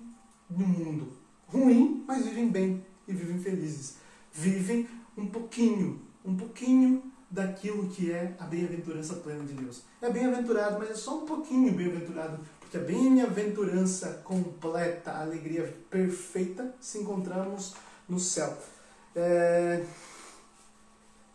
num 0.49 0.67
mundo 0.67 1.11
ruim, 1.47 2.03
mas 2.07 2.26
vivem 2.26 2.49
bem 2.49 2.86
e 3.07 3.13
vivem 3.13 3.39
felizes. 3.39 3.97
Vivem 4.32 4.88
um 5.17 5.28
pouquinho, 5.28 6.01
um 6.23 6.36
pouquinho 6.36 7.03
daquilo 7.36 7.89
que 7.89 8.13
é 8.13 8.33
a 8.39 8.45
bem-aventurança 8.45 9.15
plena 9.15 9.43
de 9.43 9.53
Deus. 9.53 9.83
É 10.01 10.09
bem-aventurado, 10.09 10.79
mas 10.79 10.89
é 10.89 10.95
só 10.95 11.17
um 11.17 11.25
pouquinho 11.25 11.73
bem-aventurado, 11.73 12.39
porque 12.61 12.77
a 12.77 12.79
bem-aventurança 12.79 14.21
completa, 14.23 15.11
a 15.11 15.21
alegria 15.21 15.77
perfeita, 15.89 16.73
se 16.79 16.99
encontramos 16.99 17.75
no 18.07 18.19
céu. 18.19 18.57
É... 19.13 19.86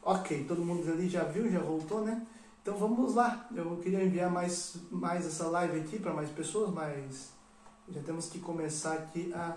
Ok, 0.03 0.46
todo 0.48 0.64
mundo 0.64 0.90
ali 0.90 1.07
já 1.07 1.24
viu, 1.24 1.51
já 1.51 1.61
voltou, 1.61 2.03
né? 2.03 2.26
Então 2.62 2.78
vamos 2.78 3.14
lá. 3.14 3.46
Eu 3.55 3.76
queria 3.76 4.03
enviar 4.03 4.30
mais, 4.30 4.76
mais 4.90 5.26
essa 5.26 5.48
live 5.48 5.80
aqui 5.80 5.98
para 5.98 6.14
mais 6.14 6.30
pessoas, 6.30 6.72
mas 6.72 7.28
já 7.90 8.01
temos 8.03 8.26
que 8.30 8.38
começar 8.38 8.94
aqui 8.94 9.30
a, 9.34 9.55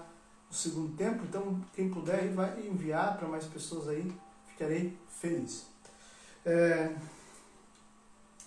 o 0.52 0.54
segundo 0.54 0.94
tempo. 0.98 1.24
Então, 1.24 1.62
quem 1.74 1.90
puder, 1.90 2.34
vai 2.34 2.68
enviar 2.68 3.18
para 3.18 3.30
mais 3.30 3.46
pessoas 3.46 3.88
aí. 3.88 4.14
Ficarei 4.46 4.98
feliz. 5.08 5.73
É, 6.46 6.94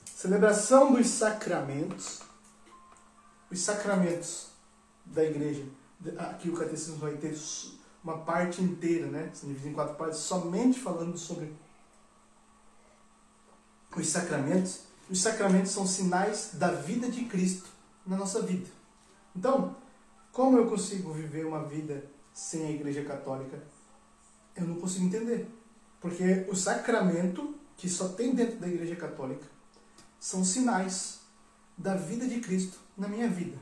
celebração 0.05 0.93
dos 0.93 1.09
sacramentos. 1.09 2.21
Os 3.51 3.61
sacramentos 3.61 4.49
da 5.05 5.25
igreja. 5.25 5.65
Aqui 6.19 6.51
o 6.51 6.57
catecismo 6.57 6.97
vai 6.97 7.15
ter 7.17 7.35
uma 8.03 8.19
parte 8.19 8.63
inteira, 8.63 9.07
né? 9.07 9.31
Se 9.33 9.47
divide 9.47 9.69
em 9.69 9.73
quatro 9.73 9.95
partes, 9.95 10.19
somente 10.19 10.79
falando 10.79 11.17
sobre 11.17 11.53
os 13.97 14.09
sacramentos. 14.09 14.81
Os 15.09 15.23
sacramentos 15.23 15.71
são 15.71 15.87
sinais 15.87 16.51
da 16.55 16.73
vida 16.73 17.09
de 17.09 17.25
Cristo 17.25 17.69
na 18.07 18.17
nossa 18.17 18.43
vida. 18.43 18.69
Então, 19.35 19.77
como 20.33 20.59
eu 20.59 20.69
consigo 20.69 21.13
viver 21.13 21.47
uma 21.47 21.65
vida 21.65 22.05
sem 22.33 22.67
a 22.67 22.71
Igreja 22.71 23.05
Católica? 23.05 23.63
Eu 24.55 24.67
não 24.67 24.77
consigo 24.77 25.07
entender. 25.07 25.49
Porque 26.01 26.47
o 26.49 26.55
sacramento 26.55 27.55
que 27.77 27.89
só 27.89 28.09
tem 28.09 28.35
dentro 28.35 28.57
da 28.57 28.69
Igreja 28.69 28.97
Católica 28.97 29.47
são 30.19 30.45
sinais 30.45 31.21
da 31.77 31.95
vida 31.95 32.27
de 32.27 32.41
Cristo 32.41 32.79
na 32.97 33.07
minha 33.07 33.29
vida. 33.29 33.59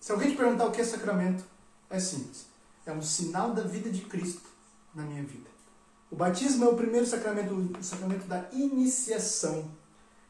Se 0.00 0.12
alguém 0.12 0.30
te 0.30 0.36
perguntar 0.36 0.66
o 0.66 0.72
que 0.72 0.80
é 0.80 0.84
sacramento, 0.84 1.44
é 1.90 2.00
simples. 2.00 2.46
É 2.84 2.92
um 2.92 3.02
sinal 3.02 3.52
da 3.52 3.62
vida 3.62 3.90
de 3.90 4.02
Cristo 4.02 4.48
na 4.94 5.02
minha 5.02 5.22
vida. 5.22 5.50
O 6.10 6.16
batismo 6.16 6.64
é 6.64 6.68
o 6.68 6.76
primeiro 6.76 7.06
sacramento, 7.06 7.52
o 7.52 7.82
sacramento 7.82 8.26
da 8.26 8.48
iniciação. 8.52 9.70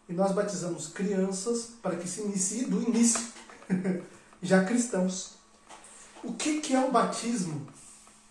E 0.08 0.12
nós 0.12 0.32
batizamos 0.32 0.88
crianças 0.88 1.70
para 1.82 1.96
que 1.96 2.08
se 2.08 2.22
inicie 2.22 2.64
do 2.64 2.82
início, 2.82 3.20
já 4.40 4.64
cristãos. 4.64 5.34
O 6.24 6.32
que, 6.32 6.60
que 6.60 6.74
é 6.74 6.80
o 6.80 6.90
batismo 6.90 7.66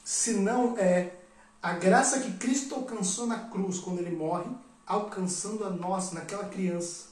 se 0.03 0.33
não 0.33 0.77
é 0.77 1.15
a 1.61 1.73
graça 1.73 2.19
que 2.19 2.33
Cristo 2.37 2.75
alcançou 2.75 3.27
na 3.27 3.39
cruz 3.39 3.79
quando 3.79 3.99
ele 3.99 4.15
morre 4.15 4.49
alcançando 4.85 5.63
a 5.65 5.69
nós, 5.69 6.11
naquela 6.11 6.45
criança. 6.45 7.07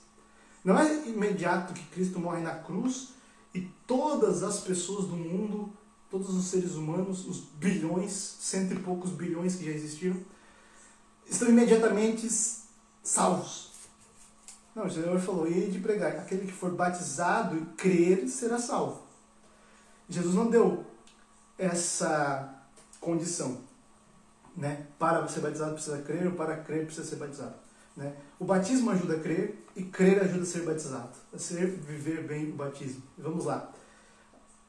Não 0.64 0.78
é 0.78 1.08
imediato 1.08 1.74
que 1.74 1.86
Cristo 1.88 2.20
morre 2.20 2.42
na 2.42 2.56
cruz 2.56 3.10
e 3.54 3.62
todas 3.86 4.44
as 4.44 4.62
pessoas 4.62 5.06
do 5.06 5.16
mundo, 5.16 5.72
todos 6.10 6.30
os 6.30 6.46
seres 6.46 6.76
humanos, 6.76 7.28
os 7.28 7.40
bilhões, 7.40 8.38
cento 8.40 8.74
e 8.74 8.80
poucos 8.80 9.12
bilhões 9.12 9.56
que 9.56 9.66
já 9.66 9.72
existiram, 9.72 10.18
estão 11.30 11.50
imediatamente 11.50 12.30
salvos. 13.04 13.72
Não, 14.76 14.86
o 14.86 14.92
Senhor 14.92 15.20
falou, 15.20 15.48
e 15.48 15.70
de 15.70 15.80
pregar, 15.80 16.14
aquele 16.14 16.48
que 16.48 16.54
for 16.54 16.72
batizado 16.72 17.58
e 17.58 17.66
crer 17.76 18.28
será 18.28 18.58
salvo. 18.58 19.04
Jesus 20.10 20.34
não 20.34 20.50
deu 20.50 20.86
essa 21.58 22.64
condição. 23.00 23.62
Né? 24.56 24.88
Para 24.98 25.28
ser 25.28 25.42
batizado 25.42 25.74
precisa 25.74 26.02
crer, 26.02 26.28
ou 26.28 26.34
para 26.34 26.58
crer 26.58 26.86
precisa 26.86 27.08
ser 27.08 27.18
batizado. 27.18 27.63
Né? 27.96 28.16
O 28.40 28.46
batismo 28.46 28.92
ajuda 28.92 29.16
a 29.16 29.20
crer 29.20 29.64
e 29.76 29.84
crer 29.84 30.22
ajuda 30.22 30.44
a 30.44 30.46
ser 30.46 30.64
batizado, 30.64 31.12
a 31.34 31.38
ser 31.38 31.68
viver 31.68 32.24
bem 32.24 32.50
o 32.50 32.56
batismo. 32.56 33.04
Vamos 33.18 33.46
lá. 33.46 33.72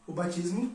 O 0.06 0.12
batismo 0.12 0.74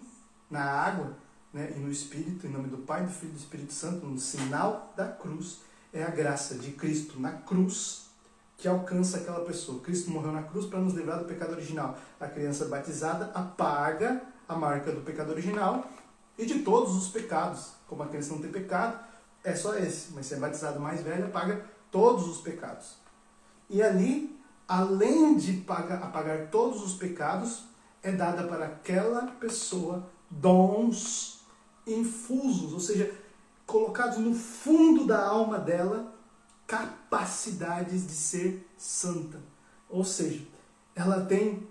na 0.49 0.63
água 0.63 1.15
né, 1.53 1.73
e 1.75 1.79
no 1.79 1.91
Espírito, 1.91 2.47
em 2.47 2.49
nome 2.49 2.67
do 2.67 2.77
Pai, 2.77 3.03
do 3.03 3.11
Filho 3.11 3.31
e 3.31 3.35
do 3.35 3.39
Espírito 3.39 3.73
Santo, 3.73 4.05
no 4.05 4.17
sinal 4.17 4.93
da 4.95 5.07
cruz, 5.07 5.61
é 5.93 6.03
a 6.03 6.09
graça 6.09 6.55
de 6.55 6.71
Cristo 6.71 7.19
na 7.19 7.31
cruz 7.31 8.09
que 8.57 8.67
alcança 8.67 9.17
aquela 9.17 9.43
pessoa. 9.45 9.81
Cristo 9.81 10.11
morreu 10.11 10.31
na 10.31 10.43
cruz 10.43 10.65
para 10.65 10.79
nos 10.79 10.93
livrar 10.93 11.19
do 11.19 11.25
pecado 11.25 11.53
original. 11.53 11.97
A 12.19 12.27
criança 12.27 12.65
batizada 12.65 13.31
apaga 13.33 14.21
a 14.47 14.55
marca 14.55 14.91
do 14.91 15.01
pecado 15.01 15.31
original 15.31 15.89
e 16.37 16.45
de 16.45 16.59
todos 16.59 16.95
os 16.95 17.07
pecados. 17.07 17.71
Como 17.87 18.03
a 18.03 18.07
criança 18.07 18.33
não 18.33 18.41
tem 18.41 18.51
pecado, 18.51 18.99
é 19.43 19.55
só 19.55 19.75
esse. 19.77 20.11
Mas 20.13 20.25
se 20.25 20.33
é 20.33 20.37
batizado 20.37 20.79
mais 20.79 21.01
velho, 21.01 21.25
apaga 21.25 21.65
todos 21.91 22.27
os 22.27 22.37
pecados. 22.41 22.95
E 23.69 23.81
ali, 23.81 24.39
além 24.67 25.37
de 25.37 25.53
pagar, 25.53 26.03
apagar 26.03 26.47
todos 26.49 26.83
os 26.83 26.93
pecados, 26.93 27.63
é 28.01 28.11
dada 28.11 28.43
para 28.47 28.65
aquela 28.65 29.27
pessoa 29.27 30.07
dons 30.29 31.39
infusos, 31.85 32.73
ou 32.73 32.79
seja, 32.79 33.13
colocados 33.65 34.17
no 34.17 34.33
fundo 34.33 35.05
da 35.05 35.27
alma 35.27 35.59
dela, 35.59 36.13
capacidades 36.65 38.05
de 38.05 38.13
ser 38.13 38.67
santa. 38.77 39.39
Ou 39.89 40.03
seja, 40.03 40.45
ela 40.95 41.25
tem. 41.25 41.67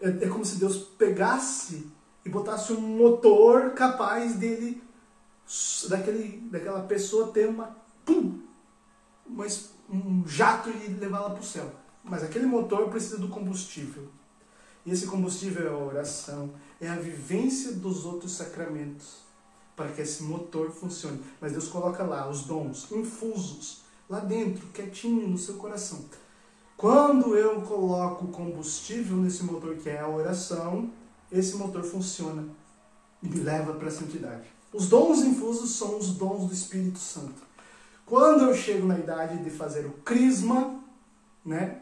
É, 0.00 0.08
é 0.08 0.28
como 0.28 0.44
se 0.44 0.56
Deus 0.56 0.76
pegasse 0.76 1.90
e 2.24 2.28
botasse 2.28 2.72
um 2.72 2.80
motor 2.80 3.70
capaz 3.70 4.36
dele, 4.36 4.82
daquele, 5.88 6.48
daquela 6.50 6.82
pessoa 6.82 7.32
ter 7.32 7.48
uma. 7.48 7.76
Pum! 8.04 8.40
Uma, 9.32 9.46
um 9.90 10.26
jato 10.26 10.70
e 10.70 10.88
levá-la 10.88 11.30
para 11.30 11.40
o 11.40 11.44
céu. 11.44 11.70
Mas 12.04 12.22
aquele 12.22 12.46
motor 12.46 12.88
precisa 12.88 13.18
do 13.18 13.28
combustível. 13.28 14.08
E 14.84 14.90
esse 14.90 15.06
combustível 15.06 15.66
é 15.66 15.70
a 15.70 15.76
oração, 15.76 16.50
é 16.80 16.88
a 16.88 16.96
vivência 16.96 17.72
dos 17.72 18.04
outros 18.04 18.32
sacramentos 18.32 19.22
para 19.76 19.90
que 19.90 20.02
esse 20.02 20.22
motor 20.22 20.70
funcione. 20.70 21.20
Mas 21.40 21.52
Deus 21.52 21.68
coloca 21.68 22.02
lá 22.02 22.28
os 22.28 22.42
dons 22.42 22.90
infusos, 22.90 23.82
lá 24.08 24.20
dentro, 24.20 24.66
quietinho 24.68 25.28
no 25.28 25.38
seu 25.38 25.54
coração. 25.54 26.04
Quando 26.76 27.36
eu 27.36 27.62
coloco 27.62 28.26
combustível 28.28 29.16
nesse 29.16 29.44
motor 29.44 29.76
que 29.76 29.88
é 29.88 30.00
a 30.00 30.08
oração, 30.08 30.90
esse 31.30 31.56
motor 31.56 31.84
funciona 31.84 32.44
e 33.22 33.28
me 33.28 33.40
leva 33.40 33.74
para 33.74 33.88
a 33.88 33.90
santidade. 33.90 34.48
Os 34.72 34.88
dons 34.88 35.20
infusos 35.20 35.70
são 35.76 35.98
os 35.98 36.14
dons 36.14 36.48
do 36.48 36.52
Espírito 36.52 36.98
Santo. 36.98 37.51
Quando 38.12 38.44
eu 38.44 38.54
chego 38.54 38.86
na 38.86 38.98
idade 38.98 39.42
de 39.42 39.48
fazer 39.48 39.86
o 39.86 39.92
crisma, 40.04 40.78
né? 41.42 41.80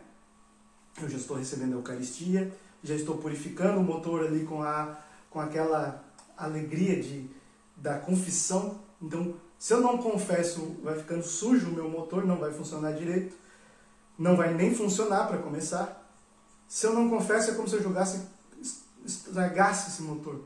Eu 1.02 1.09
já 1.09 1.16
estou 1.16 1.36
recebendo 1.36 1.73
a 1.73 1.77
Eucaristia, 1.78 2.57
já 2.85 2.94
estou 2.94 3.19
purificando 3.19 3.81
o 3.81 3.82
motor 3.82 4.24
ali 4.24 4.44
com, 4.44 4.62
a, 4.62 4.97
com 5.28 5.40
aquela 5.40 6.05
alegria 6.36 7.02
de, 7.02 7.28
da 7.77 7.98
confissão. 7.98 8.78
Então, 9.02 9.35
se 9.59 9.74
eu 9.74 9.81
não 9.81 9.98
confesso, 9.98 10.77
vai 10.85 10.97
ficando 10.97 11.24
sujo 11.24 11.69
o 11.69 11.73
meu 11.73 11.90
motor, 11.90 12.24
não 12.24 12.36
vai 12.36 12.52
funcionar 12.52 12.93
direito. 12.93 13.35
Não 14.16 14.36
vai 14.36 14.55
nem 14.55 14.73
funcionar 14.73 15.27
para 15.27 15.39
começar. 15.39 16.09
Se 16.69 16.86
eu 16.86 16.94
não 16.94 17.11
confesso, 17.11 17.51
é 17.51 17.55
como 17.55 17.66
se 17.66 17.74
eu 17.74 17.82
jogasse, 17.82 18.24
estragasse 19.05 19.90
esse 19.90 20.02
motor. 20.02 20.44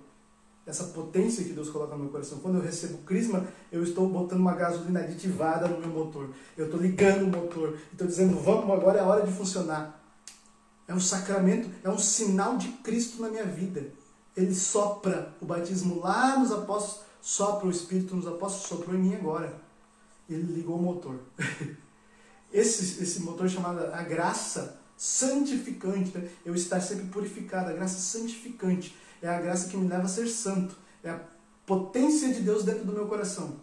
Essa 0.67 0.85
potência 0.85 1.45
que 1.45 1.53
Deus 1.53 1.69
coloca 1.69 1.95
no 1.95 2.05
meu 2.05 2.13
coração. 2.13 2.39
Quando 2.39 2.57
eu 2.57 2.63
recebo 2.63 2.99
crisma, 2.99 3.47
eu 3.71 3.83
estou 3.83 4.09
botando 4.09 4.41
uma 4.41 4.55
gasolina 4.55 5.01
aditivada 5.01 5.69
no 5.69 5.79
meu 5.79 5.91
motor. 5.91 6.31
Eu 6.57 6.67
estou 6.67 6.81
ligando 6.81 7.25
o 7.25 7.27
motor. 7.27 7.79
Estou 7.93 8.07
dizendo, 8.07 8.39
vamos, 8.39 8.71
agora 8.71 8.99
é 8.99 9.03
a 9.03 9.07
hora 9.07 9.27
de 9.27 9.33
funcionar. 9.33 10.03
É 10.89 10.95
um 10.95 11.01
sacramento, 11.01 11.69
é 11.83 11.91
um 11.91 11.99
sinal 11.99 12.57
de 12.57 12.69
Cristo 12.69 13.21
na 13.21 13.29
minha 13.29 13.45
vida. 13.45 13.87
Ele 14.37 14.55
sopra 14.55 15.35
o 15.41 15.47
batismo 15.47 16.01
lá 16.01 16.39
nos 16.39 16.51
apóstolos, 16.51 17.05
sopra 17.21 17.67
o 17.67 17.71
Espírito 17.71 18.17
nos 18.17 18.27
apóstolos, 18.27 18.67
soprou 18.67 18.95
em 18.95 19.03
mim 19.03 19.15
agora. 19.15 19.55
Ele 20.29 20.53
ligou 20.53 20.77
o 20.77 20.83
motor. 20.83 21.19
Esse, 22.53 23.03
esse 23.03 23.21
motor 23.23 23.49
chamado 23.49 23.81
a 23.93 24.01
graça 24.05 24.81
santificante, 24.97 26.17
né? 26.17 26.29
eu 26.47 26.55
estar 26.55 26.81
sempre 26.81 27.07
purificado, 27.07 27.69
a 27.69 27.73
graça 27.73 27.99
santificante. 27.99 28.97
É 29.25 29.29
a 29.29 29.41
graça 29.41 29.71
que 29.71 29.77
me 29.79 29.89
leva 29.89 30.03
a 30.03 30.09
ser 30.09 30.29
santo. 30.29 30.77
É 31.03 31.09
a 31.09 31.19
potência 31.65 32.31
de 32.31 32.43
Deus 32.43 32.63
dentro 32.63 32.85
do 32.85 32.93
meu 32.93 33.07
coração. 33.07 33.57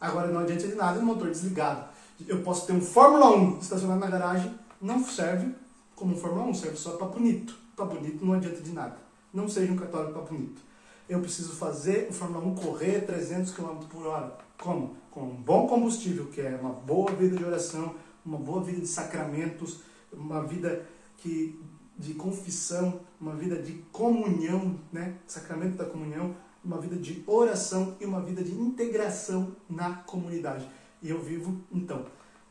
Agora 0.00 0.28
não 0.28 0.38
adianta 0.38 0.68
de 0.68 0.76
nada 0.76 1.00
um 1.00 1.04
motor 1.04 1.28
desligado. 1.28 1.88
Eu 2.28 2.42
posso 2.42 2.64
ter 2.64 2.74
um 2.74 2.80
Fórmula 2.80 3.36
1 3.36 3.58
estacionado 3.58 3.98
na 3.98 4.06
garagem, 4.06 4.54
não 4.80 5.04
serve 5.04 5.52
como 5.96 6.14
um 6.14 6.16
Fórmula 6.16 6.46
1, 6.46 6.54
serve 6.54 6.76
só 6.76 6.92
para 6.92 7.08
bonito. 7.08 7.56
Para 7.74 7.86
bonito 7.86 8.24
não 8.24 8.34
adianta 8.34 8.62
de 8.62 8.70
nada. 8.70 8.96
Não 9.32 9.48
seja 9.48 9.72
um 9.72 9.76
católico 9.76 10.12
para 10.12 10.22
bonito. 10.22 10.62
Eu 11.08 11.18
preciso 11.18 11.54
fazer 11.54 12.06
o 12.08 12.12
Fórmula 12.12 12.46
1 12.46 12.54
correr 12.54 13.00
300 13.04 13.50
km 13.52 13.78
por 13.90 14.06
hora. 14.06 14.32
Como? 14.56 14.96
Com 15.10 15.22
um 15.22 15.34
bom 15.34 15.66
combustível, 15.66 16.26
que 16.26 16.40
é 16.40 16.56
uma 16.60 16.70
boa 16.70 17.10
vida 17.10 17.36
de 17.36 17.44
oração, 17.44 17.96
uma 18.24 18.38
boa 18.38 18.62
vida 18.62 18.80
de 18.80 18.86
sacramentos, 18.86 19.80
uma 20.12 20.40
vida 20.44 20.86
que, 21.18 21.60
de 21.96 22.14
confissão, 22.14 23.00
uma 23.20 23.34
vida 23.34 23.56
de 23.56 23.72
comunhão, 23.92 24.78
né? 24.92 25.16
sacramento 25.26 25.76
da 25.76 25.84
comunhão, 25.84 26.36
uma 26.64 26.80
vida 26.80 26.96
de 26.96 27.22
oração 27.26 27.96
e 28.00 28.04
uma 28.04 28.20
vida 28.20 28.42
de 28.42 28.52
integração 28.52 29.54
na 29.68 29.94
comunidade. 29.94 30.68
E 31.02 31.10
eu 31.10 31.22
vivo, 31.22 31.60
então, 31.70 32.06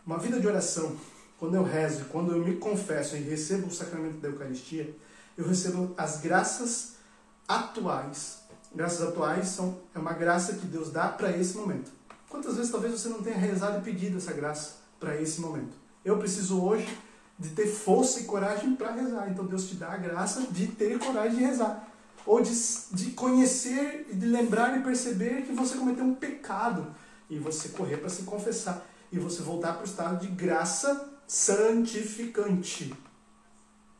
uma 0.05 0.17
vida 0.17 0.39
de 0.39 0.47
oração, 0.47 0.95
quando 1.39 1.55
eu 1.55 1.63
rezo, 1.63 2.05
quando 2.05 2.31
eu 2.31 2.45
me 2.45 2.57
confesso 2.57 3.15
e 3.17 3.19
recebo 3.19 3.67
o 3.67 3.71
sacramento 3.71 4.17
da 4.17 4.29
Eucaristia, 4.29 4.95
eu 5.37 5.47
recebo 5.47 5.93
as 5.97 6.21
graças 6.21 6.95
atuais. 7.47 8.43
Graças 8.73 9.01
atuais 9.07 9.49
são, 9.49 9.77
é 9.93 9.99
uma 9.99 10.13
graça 10.13 10.53
que 10.53 10.65
Deus 10.65 10.91
dá 10.91 11.09
para 11.09 11.35
esse 11.35 11.57
momento. 11.57 11.91
Quantas 12.29 12.55
vezes 12.55 12.71
talvez 12.71 12.99
você 12.99 13.09
não 13.09 13.21
tenha 13.21 13.37
rezado 13.37 13.79
e 13.79 13.81
pedido 13.81 14.17
essa 14.17 14.33
graça? 14.33 14.83
para 15.03 15.19
esse 15.19 15.41
momento. 15.41 15.75
Eu 16.05 16.17
preciso 16.17 16.63
hoje 16.63 16.87
de 17.37 17.49
ter 17.49 17.67
força 17.67 18.19
e 18.19 18.25
coragem 18.25 18.75
para 18.75 18.91
rezar. 18.91 19.29
Então 19.29 19.45
Deus 19.45 19.67
te 19.67 19.75
dá 19.75 19.93
a 19.93 19.97
graça 19.97 20.47
de 20.51 20.67
ter 20.67 20.99
coragem 20.99 21.37
de 21.37 21.43
rezar. 21.45 21.87
Ou 22.25 22.41
de, 22.41 22.51
de 22.91 23.11
conhecer, 23.11 24.07
de 24.13 24.25
lembrar 24.25 24.77
e 24.79 24.83
perceber 24.83 25.43
que 25.43 25.51
você 25.51 25.77
cometeu 25.77 26.05
um 26.05 26.15
pecado. 26.15 26.95
E 27.29 27.37
você 27.37 27.69
correr 27.69 27.97
para 27.97 28.09
se 28.09 28.23
confessar. 28.23 28.85
E 29.11 29.19
você 29.19 29.41
voltar 29.41 29.73
para 29.73 29.81
o 29.81 29.85
estado 29.85 30.21
de 30.21 30.27
graça 30.27 31.09
santificante. 31.27 32.93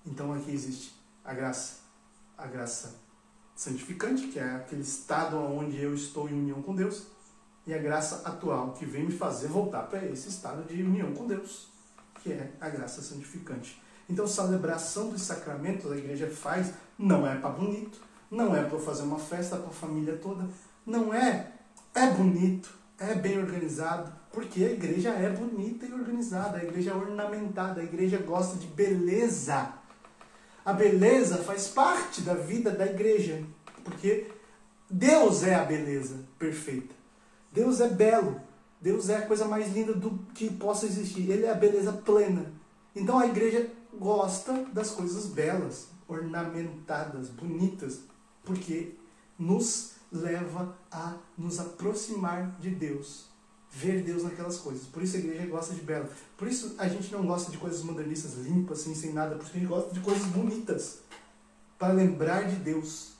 Então 0.05 0.33
aqui 0.33 0.51
existe 0.51 0.93
a 1.23 1.33
graça. 1.33 1.83
A 2.37 2.47
graça 2.47 2.95
santificante, 3.55 4.27
que 4.27 4.39
é 4.39 4.55
aquele 4.55 4.81
estado 4.81 5.37
onde 5.37 5.79
eu 5.79 5.93
estou 5.93 6.27
em 6.27 6.33
união 6.33 6.61
com 6.61 6.75
Deus 6.75 7.13
e 7.65 7.73
a 7.73 7.77
graça 7.77 8.21
atual 8.25 8.73
que 8.73 8.85
vem 8.85 9.05
me 9.05 9.11
fazer 9.11 9.47
voltar 9.47 9.83
para 9.83 10.05
esse 10.05 10.29
estado 10.29 10.63
de 10.63 10.81
união 10.81 11.13
com 11.13 11.25
Deus, 11.25 11.67
que 12.23 12.31
é 12.31 12.51
a 12.59 12.69
graça 12.69 13.01
santificante. 13.01 13.81
Então, 14.09 14.25
celebração 14.25 15.09
dos 15.09 15.21
sacramentos 15.21 15.91
a 15.91 15.97
igreja 15.97 16.29
faz 16.29 16.73
não 16.97 17.27
é 17.27 17.35
para 17.35 17.49
bonito, 17.49 17.99
não 18.31 18.55
é 18.55 18.63
para 18.63 18.79
fazer 18.79 19.03
uma 19.03 19.19
festa 19.19 19.57
para 19.57 19.67
a 19.67 19.73
família 19.73 20.17
toda, 20.17 20.47
não 20.85 21.13
é. 21.13 21.51
É 21.93 22.07
bonito, 22.07 22.73
é 22.97 23.13
bem 23.13 23.37
organizado, 23.37 24.11
porque 24.31 24.63
a 24.63 24.71
igreja 24.71 25.09
é 25.09 25.29
bonita 25.29 25.85
e 25.85 25.93
organizada, 25.93 26.57
a 26.57 26.63
igreja 26.63 26.91
é 26.91 26.95
ornamentada, 26.95 27.81
a 27.81 27.83
igreja 27.83 28.17
gosta 28.17 28.57
de 28.57 28.65
beleza. 28.67 29.73
A 30.65 30.73
beleza 30.73 31.37
faz 31.37 31.67
parte 31.67 32.21
da 32.21 32.33
vida 32.33 32.71
da 32.71 32.85
igreja, 32.85 33.43
porque 33.83 34.31
Deus 34.89 35.43
é 35.43 35.55
a 35.55 35.63
beleza 35.63 36.23
perfeita. 36.39 36.95
Deus 37.51 37.79
é 37.79 37.89
belo. 37.89 38.41
Deus 38.83 39.07
é 39.07 39.15
a 39.15 39.25
coisa 39.25 39.45
mais 39.45 39.73
linda 39.73 39.93
do 39.93 40.11
que 40.33 40.49
possa 40.49 40.85
existir. 40.85 41.31
Ele 41.31 41.45
é 41.45 41.51
a 41.51 41.55
beleza 41.55 41.93
plena. 41.93 42.51
Então 42.93 43.17
a 43.17 43.25
igreja 43.25 43.71
gosta 43.97 44.65
das 44.73 44.91
coisas 44.91 45.27
belas, 45.27 45.87
ornamentadas, 46.05 47.29
bonitas, 47.29 48.01
porque 48.43 48.95
nos 49.39 49.93
leva 50.11 50.77
a 50.91 51.15
nos 51.37 51.61
aproximar 51.61 52.57
de 52.59 52.71
Deus, 52.71 53.29
ver 53.71 54.03
Deus 54.03 54.23
naquelas 54.23 54.57
coisas. 54.57 54.85
Por 54.85 55.01
isso 55.01 55.15
a 55.15 55.19
igreja 55.19 55.47
gosta 55.47 55.73
de 55.73 55.81
belo. 55.81 56.09
Por 56.35 56.49
isso 56.49 56.75
a 56.77 56.85
gente 56.89 57.09
não 57.09 57.25
gosta 57.25 57.49
de 57.49 57.57
coisas 57.57 57.83
modernistas 57.83 58.33
limpas, 58.45 58.81
assim, 58.81 58.93
sem 58.93 59.13
nada, 59.13 59.35
porque 59.35 59.57
a 59.57 59.59
gente 59.61 59.69
gosta 59.69 59.93
de 59.93 60.01
coisas 60.01 60.25
bonitas, 60.25 60.99
para 61.79 61.93
lembrar 61.93 62.49
de 62.49 62.57
Deus. 62.57 63.13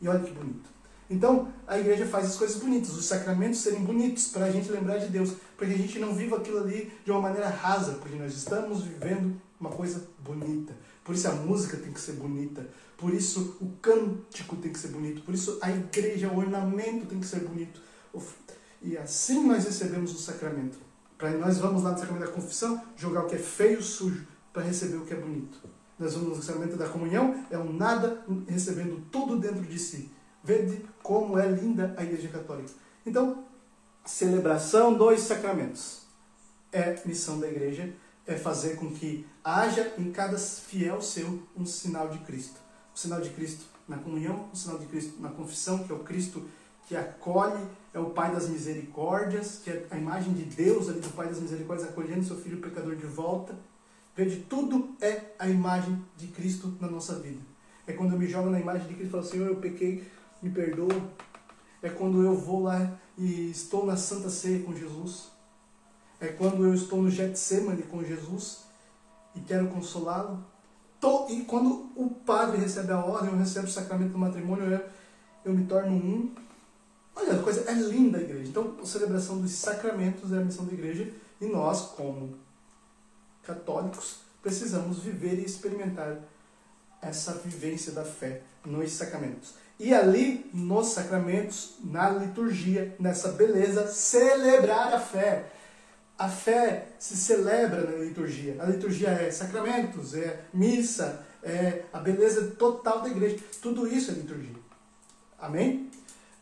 E 0.00 0.06
olha 0.06 0.20
que 0.20 0.30
bonito. 0.30 0.70
Então, 1.10 1.48
a 1.66 1.76
igreja 1.76 2.06
faz 2.06 2.26
as 2.26 2.36
coisas 2.36 2.56
bonitas, 2.62 2.96
os 2.96 3.04
sacramentos 3.04 3.58
serem 3.58 3.82
bonitos, 3.82 4.28
para 4.28 4.46
a 4.46 4.50
gente 4.50 4.70
lembrar 4.70 4.98
de 4.98 5.08
Deus, 5.08 5.32
para 5.56 5.66
que 5.66 5.74
a 5.74 5.76
gente 5.76 5.98
não 5.98 6.14
viva 6.14 6.36
aquilo 6.36 6.58
ali 6.58 6.92
de 7.04 7.10
uma 7.10 7.20
maneira 7.20 7.48
rasa, 7.48 7.94
porque 7.94 8.16
nós 8.16 8.32
estamos 8.32 8.84
vivendo 8.84 9.34
uma 9.58 9.70
coisa 9.70 10.06
bonita. 10.20 10.72
Por 11.02 11.16
isso 11.16 11.26
a 11.26 11.32
música 11.32 11.76
tem 11.76 11.92
que 11.92 12.00
ser 12.00 12.12
bonita, 12.12 12.64
por 12.96 13.12
isso 13.12 13.56
o 13.60 13.72
cântico 13.82 14.54
tem 14.56 14.72
que 14.72 14.78
ser 14.78 14.88
bonito, 14.88 15.22
por 15.22 15.34
isso 15.34 15.58
a 15.60 15.68
igreja, 15.68 16.28
o 16.28 16.38
ornamento 16.38 17.06
tem 17.06 17.18
que 17.18 17.26
ser 17.26 17.40
bonito. 17.40 17.80
E 18.80 18.96
assim 18.96 19.44
nós 19.44 19.64
recebemos 19.64 20.14
o 20.14 20.18
sacramento. 20.18 20.78
Para 21.18 21.32
nós 21.32 21.58
vamos 21.58 21.82
lá 21.82 21.90
no 21.90 21.98
sacramento 21.98 22.26
da 22.26 22.32
confissão 22.32 22.80
jogar 22.96 23.24
o 23.24 23.26
que 23.26 23.34
é 23.34 23.38
feio, 23.38 23.82
sujo, 23.82 24.26
para 24.52 24.62
receber 24.62 24.96
o 24.96 25.04
que 25.04 25.12
é 25.12 25.16
bonito. 25.16 25.58
Nós 25.98 26.14
vamos 26.14 26.36
no 26.36 26.42
sacramento 26.42 26.76
da 26.76 26.88
comunhão, 26.88 27.44
é 27.50 27.58
um 27.58 27.72
nada 27.72 28.24
recebendo 28.46 29.04
tudo 29.10 29.36
dentro 29.36 29.62
de 29.62 29.78
si. 29.78 30.10
Vede 30.42 30.84
como 31.02 31.38
é 31.38 31.46
linda 31.46 31.94
a 31.96 32.02
Igreja 32.02 32.28
Católica. 32.28 32.70
Então, 33.04 33.44
celebração 34.04 34.94
dos 34.94 35.20
sacramentos 35.20 36.02
é 36.72 37.00
missão 37.04 37.38
da 37.38 37.48
Igreja, 37.48 37.92
é 38.26 38.36
fazer 38.36 38.76
com 38.76 38.90
que 38.90 39.26
haja 39.42 39.92
em 39.98 40.12
cada 40.12 40.38
fiel 40.38 41.02
seu 41.02 41.42
um 41.56 41.66
sinal 41.66 42.08
de 42.08 42.18
Cristo. 42.20 42.60
O 42.94 42.98
sinal 42.98 43.20
de 43.20 43.30
Cristo 43.30 43.64
na 43.88 43.98
comunhão, 43.98 44.48
o 44.52 44.56
sinal 44.56 44.78
de 44.78 44.86
Cristo 44.86 45.20
na 45.20 45.30
confissão, 45.30 45.84
que 45.84 45.92
é 45.92 45.94
o 45.94 46.00
Cristo 46.00 46.48
que 46.86 46.96
acolhe, 46.96 47.64
é 47.94 47.98
o 47.98 48.10
Pai 48.10 48.32
das 48.32 48.48
misericórdias, 48.48 49.60
que 49.62 49.70
é 49.70 49.86
a 49.90 49.96
imagem 49.96 50.32
de 50.32 50.44
Deus 50.44 50.88
ali 50.88 51.00
do 51.00 51.10
Pai 51.10 51.28
das 51.28 51.38
misericórdias 51.38 51.88
acolhendo 51.88 52.24
seu 52.24 52.36
filho 52.36 52.58
pecador 52.58 52.96
de 52.96 53.06
volta. 53.06 53.56
Vede, 54.16 54.44
tudo 54.48 54.94
é 55.00 55.34
a 55.38 55.48
imagem 55.48 56.04
de 56.16 56.26
Cristo 56.28 56.76
na 56.80 56.88
nossa 56.88 57.14
vida. 57.18 57.40
É 57.86 57.92
quando 57.92 58.12
eu 58.12 58.18
me 58.18 58.26
jogo 58.26 58.50
na 58.50 58.60
imagem 58.60 58.88
de 58.88 58.94
Cristo 58.94 59.08
e 59.08 59.10
falo, 59.10 59.24
Senhor, 59.24 59.46
eu 59.46 59.56
pequei, 59.56 60.04
me 60.42 60.50
perdoa. 60.50 61.10
É 61.82 61.88
quando 61.88 62.22
eu 62.22 62.34
vou 62.34 62.62
lá 62.62 62.98
e 63.16 63.50
estou 63.50 63.86
na 63.86 63.96
Santa 63.96 64.28
Ceia 64.28 64.62
com 64.62 64.74
Jesus. 64.74 65.30
É 66.20 66.28
quando 66.28 66.64
eu 66.64 66.74
estou 66.74 67.02
no 67.02 67.10
Getsemane 67.10 67.82
com 67.82 68.04
Jesus 68.04 68.64
e 69.34 69.40
quero 69.40 69.68
consolá-lo. 69.68 70.44
e 71.30 71.44
quando 71.44 71.90
o 71.96 72.10
padre 72.26 72.58
recebe 72.58 72.92
a 72.92 72.98
ordem, 72.98 73.30
eu 73.30 73.38
recebo 73.38 73.66
o 73.66 73.70
sacramento 73.70 74.12
do 74.12 74.18
matrimônio, 74.18 74.64
eu, 74.64 74.84
eu 75.46 75.52
me 75.54 75.64
torno 75.66 75.92
um. 75.92 76.34
Olha, 77.16 77.34
a 77.34 77.42
coisa 77.42 77.70
é 77.70 77.74
linda 77.74 78.18
a 78.18 78.20
igreja. 78.20 78.48
Então, 78.48 78.76
a 78.82 78.86
celebração 78.86 79.40
dos 79.40 79.52
sacramentos 79.52 80.32
é 80.32 80.38
a 80.38 80.44
missão 80.44 80.66
da 80.66 80.72
igreja 80.72 81.10
e 81.40 81.46
nós, 81.46 81.80
como 81.96 82.34
católicos, 83.42 84.18
precisamos 84.42 84.98
viver 84.98 85.38
e 85.38 85.44
experimentar 85.44 86.18
essa 87.00 87.32
vivência 87.32 87.92
da 87.92 88.04
fé 88.04 88.42
nos 88.64 88.92
sacramentos. 88.92 89.54
E 89.82 89.94
ali, 89.94 90.44
nos 90.52 90.88
sacramentos, 90.88 91.76
na 91.82 92.10
liturgia, 92.10 92.94
nessa 93.00 93.28
beleza, 93.28 93.86
celebrar 93.86 94.92
a 94.92 95.00
fé. 95.00 95.50
A 96.18 96.28
fé 96.28 96.88
se 96.98 97.16
celebra 97.16 97.90
na 97.90 98.04
liturgia. 98.04 98.56
A 98.60 98.66
liturgia 98.66 99.08
é 99.08 99.30
sacramentos, 99.30 100.14
é 100.14 100.44
missa, 100.52 101.24
é 101.42 101.84
a 101.94 101.98
beleza 101.98 102.48
total 102.58 103.00
da 103.00 103.08
igreja. 103.08 103.38
Tudo 103.62 103.88
isso 103.88 104.10
é 104.10 104.14
liturgia. 104.16 104.54
Amém? 105.38 105.90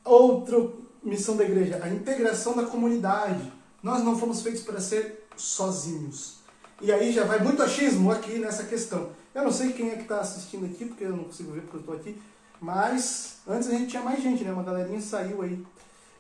Outra 0.04 0.58
missão 1.00 1.36
da 1.36 1.44
igreja, 1.44 1.78
a 1.80 1.88
integração 1.88 2.56
da 2.56 2.66
comunidade. 2.66 3.52
Nós 3.80 4.02
não 4.02 4.18
fomos 4.18 4.42
feitos 4.42 4.62
para 4.62 4.80
ser 4.80 5.28
sozinhos. 5.36 6.38
E 6.80 6.90
aí 6.90 7.12
já 7.12 7.22
vai 7.22 7.38
muito 7.38 7.62
achismo 7.62 8.10
aqui 8.10 8.40
nessa 8.40 8.64
questão. 8.64 9.10
Eu 9.32 9.44
não 9.44 9.52
sei 9.52 9.72
quem 9.72 9.90
é 9.90 9.94
que 9.94 10.02
está 10.02 10.18
assistindo 10.18 10.66
aqui, 10.66 10.86
porque 10.86 11.04
eu 11.04 11.16
não 11.16 11.22
consigo 11.22 11.52
ver 11.52 11.60
porque 11.60 11.76
eu 11.76 11.80
estou 11.80 11.94
aqui. 11.94 12.20
Mas 12.60 13.38
antes 13.46 13.68
a 13.68 13.72
gente 13.72 13.90
tinha 13.90 14.02
mais 14.02 14.22
gente, 14.22 14.44
né? 14.44 14.52
Uma 14.52 14.62
galerinha 14.62 15.00
saiu 15.00 15.42
aí. 15.42 15.64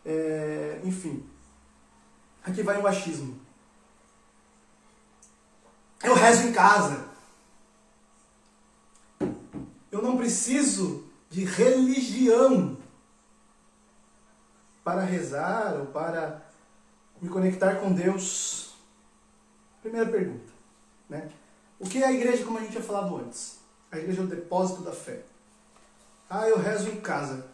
É, 0.04 0.80
enfim. 0.84 1.24
Aqui 2.44 2.62
vai 2.62 2.80
o 2.80 2.86
achismo. 2.86 3.38
Eu 6.02 6.14
rezo 6.14 6.46
em 6.46 6.52
casa. 6.52 7.08
Eu 9.90 10.00
não 10.00 10.16
preciso 10.16 11.04
de 11.28 11.44
religião 11.44 12.76
para 14.84 15.02
rezar 15.02 15.74
ou 15.74 15.86
para 15.86 16.42
me 17.20 17.28
conectar 17.28 17.76
com 17.76 17.92
Deus. 17.92 18.74
Primeira 19.82 20.10
pergunta, 20.10 20.52
né? 21.08 21.28
O 21.78 21.88
que 21.88 22.02
é 22.02 22.06
a 22.06 22.12
igreja, 22.12 22.44
como 22.44 22.58
a 22.58 22.60
gente 22.60 22.72
tinha 22.72 22.82
falado 22.82 23.16
antes? 23.16 23.58
A 23.90 23.98
igreja 23.98 24.22
é 24.22 24.24
o 24.24 24.28
depósito 24.28 24.82
da 24.82 24.92
fé. 24.92 25.22
Ah, 26.28 26.48
eu 26.48 26.58
rezo 26.58 26.90
em 26.90 27.00
casa. 27.00 27.46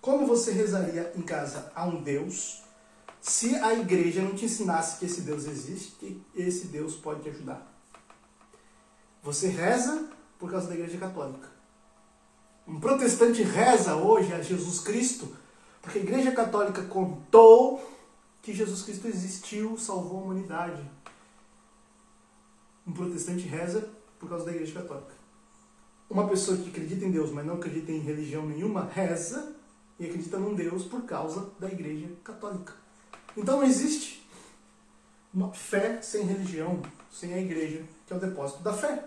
Como 0.00 0.26
você 0.26 0.52
rezaria 0.52 1.12
em 1.16 1.22
casa 1.22 1.70
a 1.74 1.84
um 1.84 2.02
Deus 2.02 2.62
se 3.20 3.54
a 3.56 3.74
igreja 3.74 4.22
não 4.22 4.34
te 4.34 4.46
ensinasse 4.46 4.98
que 4.98 5.04
esse 5.04 5.22
Deus 5.22 5.46
existe 5.46 6.22
e 6.34 6.42
esse 6.42 6.68
Deus 6.68 6.94
pode 6.94 7.22
te 7.22 7.28
ajudar? 7.28 7.66
Você 9.22 9.48
reza 9.48 10.08
por 10.38 10.50
causa 10.50 10.68
da 10.68 10.74
igreja 10.74 10.96
católica. 10.96 11.48
Um 12.66 12.80
protestante 12.80 13.42
reza 13.42 13.96
hoje 13.96 14.32
a 14.32 14.40
Jesus 14.40 14.80
Cristo 14.80 15.36
porque 15.82 15.98
a 15.98 16.02
igreja 16.02 16.32
católica 16.32 16.82
contou 16.82 17.82
que 18.42 18.52
Jesus 18.52 18.82
Cristo 18.82 19.06
existiu, 19.08 19.78
salvou 19.78 20.20
a 20.20 20.22
humanidade. 20.24 20.82
Um 22.86 22.92
protestante 22.92 23.46
reza 23.46 23.90
por 24.18 24.28
causa 24.28 24.44
da 24.44 24.52
igreja 24.52 24.80
católica. 24.80 25.19
Uma 26.10 26.26
pessoa 26.26 26.56
que 26.56 26.70
acredita 26.70 27.04
em 27.04 27.10
Deus, 27.12 27.30
mas 27.30 27.46
não 27.46 27.54
acredita 27.54 27.92
em 27.92 28.00
religião 28.00 28.44
nenhuma, 28.44 28.90
reza 28.92 29.54
e 29.96 30.06
acredita 30.06 30.38
num 30.38 30.54
Deus 30.54 30.82
por 30.84 31.02
causa 31.02 31.50
da 31.60 31.68
igreja 31.68 32.08
católica. 32.24 32.74
Então 33.36 33.58
não 33.58 33.64
existe 33.64 34.28
uma 35.32 35.52
fé 35.52 36.02
sem 36.02 36.24
religião, 36.24 36.82
sem 37.12 37.32
a 37.32 37.38
igreja, 37.38 37.84
que 38.06 38.12
é 38.12 38.16
o 38.16 38.20
depósito 38.20 38.60
da 38.60 38.72
fé. 38.72 39.04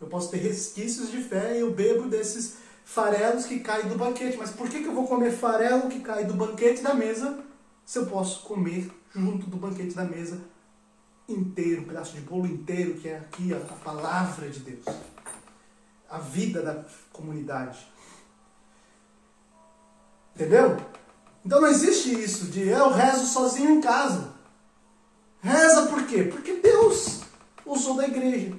Eu 0.00 0.06
posso 0.06 0.30
ter 0.30 0.38
resquícios 0.38 1.10
de 1.10 1.20
fé 1.20 1.56
e 1.56 1.60
eu 1.60 1.72
bebo 1.72 2.08
desses 2.08 2.58
farelos 2.84 3.46
que 3.46 3.58
caem 3.60 3.88
do 3.88 3.96
banquete. 3.96 4.36
Mas 4.36 4.50
por 4.50 4.68
que, 4.68 4.84
eu 4.84 4.94
vou 4.94 5.08
comer 5.08 5.32
farelo 5.32 5.88
que 5.88 5.98
cai 5.98 6.24
do 6.24 6.34
banquete 6.34 6.80
da 6.80 6.94
mesa 6.94 7.44
se 7.84 7.98
eu 7.98 8.06
posso 8.06 8.42
comer 8.44 8.88
junto 9.12 9.50
do 9.50 9.56
banquete 9.56 9.94
da 9.94 10.04
mesa 10.04 10.40
inteiro, 11.28 11.82
um 11.82 11.84
pedaço 11.84 12.14
de 12.14 12.20
bolo 12.20 12.46
inteiro, 12.46 12.94
que 12.94 13.08
é 13.08 13.16
aqui 13.16 13.52
a 13.52 13.58
palavra 13.58 14.48
de 14.48 14.60
Deus, 14.60 14.84
a 16.12 16.18
vida 16.18 16.60
da 16.60 16.84
comunidade. 17.10 17.90
Entendeu? 20.34 20.76
Então 21.44 21.58
não 21.58 21.68
existe 21.68 22.12
isso 22.22 22.46
de 22.46 22.68
eu 22.68 22.90
rezo 22.90 23.26
sozinho 23.26 23.70
em 23.70 23.80
casa. 23.80 24.34
Reza 25.40 25.86
por 25.86 26.06
quê? 26.06 26.24
Porque 26.24 26.58
Deus 26.58 27.22
usou 27.64 27.96
da 27.96 28.06
igreja. 28.06 28.54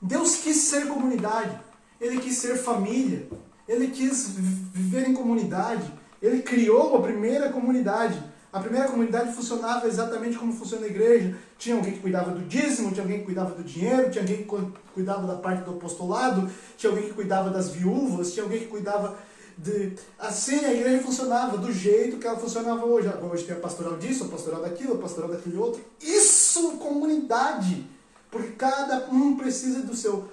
Deus 0.00 0.36
quis 0.36 0.56
ser 0.56 0.86
comunidade, 0.86 1.60
ele 2.00 2.20
quis 2.20 2.38
ser 2.38 2.56
família, 2.56 3.28
ele 3.68 3.88
quis 3.88 4.28
viver 4.28 5.08
em 5.08 5.14
comunidade, 5.14 5.92
ele 6.22 6.42
criou 6.42 6.96
a 6.96 7.02
primeira 7.02 7.52
comunidade. 7.52 8.22
A 8.52 8.58
primeira 8.58 8.88
comunidade 8.88 9.32
funcionava 9.32 9.86
exatamente 9.86 10.36
como 10.36 10.52
funciona 10.52 10.84
a 10.84 10.88
igreja. 10.88 11.36
Tinha 11.56 11.76
alguém 11.76 11.92
que 11.92 12.00
cuidava 12.00 12.32
do 12.32 12.40
dízimo, 12.46 12.90
tinha 12.90 13.02
alguém 13.02 13.20
que 13.20 13.24
cuidava 13.26 13.54
do 13.54 13.62
dinheiro, 13.62 14.10
tinha 14.10 14.22
alguém 14.22 14.38
que 14.38 14.72
cuidava 14.92 15.26
da 15.26 15.36
parte 15.36 15.62
do 15.62 15.70
apostolado, 15.70 16.50
tinha 16.76 16.90
alguém 16.90 17.08
que 17.08 17.14
cuidava 17.14 17.50
das 17.50 17.70
viúvas, 17.70 18.32
tinha 18.32 18.42
alguém 18.42 18.60
que 18.60 18.66
cuidava 18.66 19.16
de... 19.56 19.94
Assim 20.18 20.64
a 20.64 20.72
igreja 20.72 21.02
funcionava, 21.02 21.58
do 21.58 21.72
jeito 21.72 22.18
que 22.18 22.26
ela 22.26 22.38
funcionava 22.38 22.84
hoje. 22.84 23.08
Hoje 23.30 23.44
tem 23.44 23.56
a 23.56 23.60
pastoral 23.60 23.96
disso, 23.98 24.24
a 24.24 24.28
pastoral 24.28 24.62
daquilo, 24.62 24.94
a 24.94 24.98
pastoral 24.98 25.30
daquele 25.30 25.56
outro. 25.56 25.80
Isso, 26.00 26.72
comunidade! 26.72 27.86
Porque 28.32 28.50
cada 28.52 29.08
um 29.12 29.36
precisa 29.36 29.80
do 29.82 29.94
seu 29.94 30.28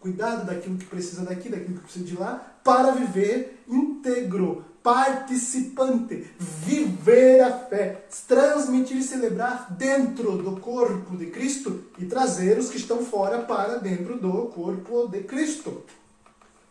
cuidado, 0.00 0.46
daquilo 0.46 0.76
que 0.76 0.86
precisa 0.86 1.22
daqui, 1.22 1.48
daquilo 1.48 1.74
que 1.74 1.84
precisa 1.84 2.04
de 2.04 2.16
lá, 2.16 2.58
para 2.64 2.92
viver 2.92 3.62
íntegro, 3.68 4.64
participante, 4.82 6.26
viver 6.38 7.40
a 7.40 7.52
fé, 7.52 8.06
transmitir 8.26 8.96
e 8.96 9.02
celebrar 9.02 9.72
dentro 9.72 10.38
do 10.38 10.60
corpo 10.60 11.16
de 11.16 11.26
Cristo 11.26 11.84
e 11.98 12.06
trazer 12.06 12.58
os 12.58 12.70
que 12.70 12.78
estão 12.78 13.04
fora 13.04 13.42
para 13.42 13.76
dentro 13.78 14.18
do 14.18 14.46
corpo 14.46 15.06
de 15.08 15.22
Cristo. 15.24 15.84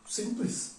Simples. 0.08 0.76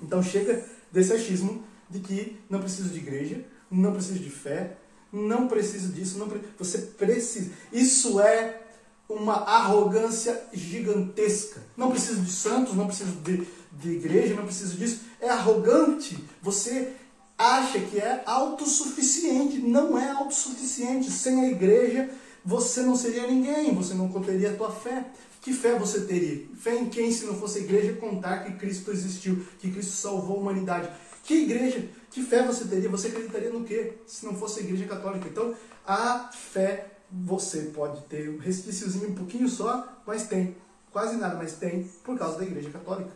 Então 0.00 0.22
chega 0.22 0.64
desse 0.90 1.12
achismo 1.12 1.64
de 1.90 2.00
que 2.00 2.40
não 2.48 2.60
preciso 2.60 2.90
de 2.90 2.98
igreja, 2.98 3.44
não 3.70 3.92
preciso 3.92 4.20
de 4.20 4.30
fé, 4.30 4.76
não 5.12 5.48
preciso 5.48 5.92
disso, 5.92 6.18
não 6.18 6.28
pre... 6.28 6.40
você 6.58 6.78
precisa. 6.78 7.50
Isso 7.72 8.20
é 8.20 8.62
uma 9.08 9.34
arrogância 9.34 10.42
gigantesca. 10.52 11.60
Não 11.76 11.90
preciso 11.90 12.22
de 12.22 12.30
santos, 12.30 12.74
não 12.74 12.86
preciso 12.86 13.12
de, 13.16 13.46
de 13.72 13.90
igreja, 13.90 14.34
não 14.34 14.44
preciso 14.44 14.76
disso. 14.76 15.00
É 15.20 15.28
arrogante. 15.28 16.18
Você 16.40 16.92
acha 17.36 17.80
que 17.80 17.98
é 17.98 18.22
autossuficiente. 18.26 19.58
Não 19.58 19.98
é 19.98 20.10
autossuficiente. 20.10 21.10
Sem 21.10 21.44
a 21.44 21.48
igreja, 21.48 22.10
você 22.44 22.82
não 22.82 22.96
seria 22.96 23.26
ninguém, 23.26 23.74
você 23.74 23.94
não 23.94 24.08
conteria 24.08 24.50
a 24.50 24.56
tua 24.56 24.70
fé. 24.70 25.06
Que 25.40 25.52
fé 25.52 25.76
você 25.78 26.02
teria? 26.02 26.46
Fé 26.54 26.76
em 26.76 26.88
quem, 26.88 27.10
se 27.10 27.24
não 27.24 27.34
fosse 27.34 27.58
a 27.58 27.62
igreja, 27.62 27.94
contar 27.94 28.44
que 28.44 28.52
Cristo 28.52 28.92
existiu, 28.92 29.44
que 29.58 29.72
Cristo 29.72 29.92
salvou 29.92 30.36
a 30.36 30.40
humanidade? 30.40 30.88
Que 31.24 31.34
igreja? 31.34 31.88
Que 32.10 32.22
fé 32.22 32.44
você 32.46 32.64
teria? 32.66 32.88
Você 32.88 33.08
acreditaria 33.08 33.50
no 33.50 33.64
quê? 33.64 33.94
Se 34.06 34.24
não 34.24 34.34
fosse 34.34 34.60
a 34.60 34.62
igreja 34.62 34.86
católica. 34.86 35.28
Então, 35.28 35.54
a 35.84 36.30
fé 36.32 36.92
você 37.10 37.62
pode 37.74 38.02
ter 38.02 38.30
um 38.30 38.38
resquíciozinho 38.38 39.10
um 39.10 39.14
pouquinho 39.14 39.48
só, 39.48 40.00
mas 40.06 40.26
tem. 40.26 40.56
Quase 40.90 41.16
nada, 41.16 41.36
mas 41.36 41.54
tem, 41.54 41.84
por 42.04 42.18
causa 42.18 42.38
da 42.38 42.44
Igreja 42.44 42.70
Católica. 42.70 43.10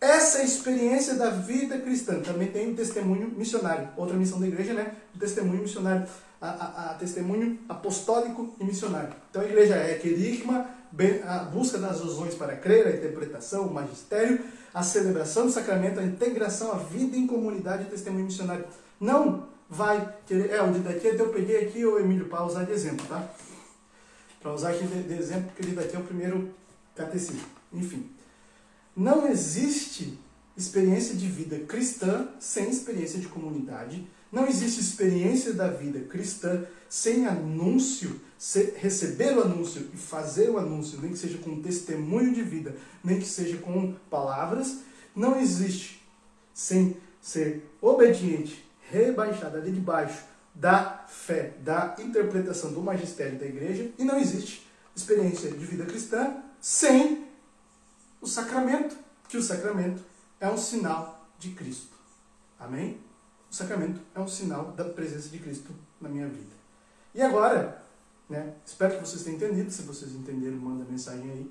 Essa 0.00 0.42
experiência 0.42 1.14
da 1.14 1.30
vida 1.30 1.78
cristã 1.78 2.20
também 2.20 2.48
tem 2.48 2.70
o 2.70 2.76
testemunho 2.76 3.32
missionário. 3.36 3.88
Outra 3.96 4.16
missão 4.16 4.38
da 4.38 4.46
igreja, 4.46 4.72
né? 4.72 4.94
O 5.14 5.18
testemunho 5.18 5.62
missionário. 5.62 6.06
A, 6.40 6.48
a, 6.48 6.90
a 6.90 6.94
testemunho 6.94 7.58
apostólico 7.68 8.54
e 8.60 8.64
missionário. 8.64 9.12
Então 9.28 9.42
a 9.42 9.44
igreja 9.44 9.74
é 9.74 9.94
querigma, 9.94 10.68
a 11.26 11.38
busca 11.40 11.78
das 11.78 12.00
razões 12.00 12.36
para 12.36 12.54
crer, 12.54 12.86
a 12.86 12.90
interpretação, 12.90 13.66
o 13.66 13.74
magistério, 13.74 14.40
a 14.72 14.82
celebração 14.84 15.46
do 15.46 15.52
sacramento, 15.52 15.98
a 15.98 16.04
integração, 16.04 16.70
a 16.70 16.76
vida 16.76 17.16
em 17.16 17.26
comunidade 17.26 17.82
e 17.82 17.86
testemunho 17.86 18.26
missionário. 18.26 18.64
Não 19.00 19.48
vai 19.68 20.14
querer. 20.26 20.50
É, 20.50 20.62
o 20.62 20.72
de 20.72 20.78
daqui 20.78 21.08
eu 21.08 21.28
peguei 21.30 21.66
aqui 21.66 21.84
o 21.84 21.98
Emílio 21.98 22.26
para 22.26 22.44
usar 22.44 22.62
de 22.64 22.72
exemplo, 22.72 23.04
tá? 23.06 23.28
Para 24.40 24.54
usar 24.54 24.70
aqui 24.70 24.86
de, 24.86 25.02
de 25.02 25.14
exemplo, 25.14 25.46
porque 25.46 25.62
ele 25.62 25.74
daqui 25.74 25.96
é 25.96 25.98
o 25.98 26.04
primeiro 26.04 26.50
catecismo. 26.94 27.42
Enfim. 27.72 28.08
Não 28.98 29.28
existe 29.28 30.18
experiência 30.56 31.14
de 31.14 31.28
vida 31.28 31.56
cristã 31.60 32.26
sem 32.40 32.68
experiência 32.68 33.20
de 33.20 33.28
comunidade. 33.28 34.04
Não 34.32 34.44
existe 34.44 34.80
experiência 34.80 35.52
da 35.52 35.68
vida 35.68 36.00
cristã 36.00 36.64
sem 36.88 37.24
anúncio, 37.24 38.20
receber 38.74 39.38
o 39.38 39.42
anúncio 39.42 39.88
e 39.94 39.96
fazer 39.96 40.50
o 40.50 40.58
anúncio, 40.58 41.00
nem 41.00 41.12
que 41.12 41.16
seja 41.16 41.38
com 41.38 41.62
testemunho 41.62 42.34
de 42.34 42.42
vida, 42.42 42.74
nem 43.04 43.20
que 43.20 43.24
seja 43.24 43.56
com 43.58 43.94
palavras. 44.10 44.78
Não 45.14 45.38
existe 45.38 46.04
sem 46.52 46.96
ser 47.22 47.70
obediente 47.80 48.68
rebaixada 48.90 49.58
ali 49.58 49.70
de 49.70 49.78
baixo 49.78 50.24
da 50.52 51.04
fé, 51.06 51.54
da 51.62 51.94
interpretação 52.00 52.72
do 52.72 52.82
magistério 52.82 53.38
da 53.38 53.46
igreja, 53.46 53.92
e 53.96 54.02
não 54.02 54.18
existe 54.18 54.66
experiência 54.92 55.52
de 55.52 55.64
vida 55.64 55.86
cristã 55.86 56.42
sem 56.60 57.27
o 58.20 58.26
sacramento, 58.26 58.96
que 59.28 59.36
o 59.36 59.42
sacramento 59.42 60.02
é 60.40 60.48
um 60.48 60.56
sinal 60.56 61.26
de 61.38 61.50
Cristo. 61.50 61.96
Amém? 62.58 63.00
O 63.50 63.54
sacramento 63.54 64.00
é 64.14 64.20
um 64.20 64.28
sinal 64.28 64.72
da 64.72 64.84
presença 64.84 65.28
de 65.28 65.38
Cristo 65.38 65.72
na 66.00 66.08
minha 66.08 66.28
vida. 66.28 66.52
E 67.14 67.22
agora, 67.22 67.82
né, 68.28 68.54
espero 68.64 68.96
que 68.96 69.00
vocês 69.00 69.22
tenham 69.22 69.36
entendido. 69.36 69.70
Se 69.70 69.82
vocês 69.82 70.12
entenderam, 70.14 70.56
manda 70.56 70.84
mensagem 70.84 71.30
aí. 71.30 71.50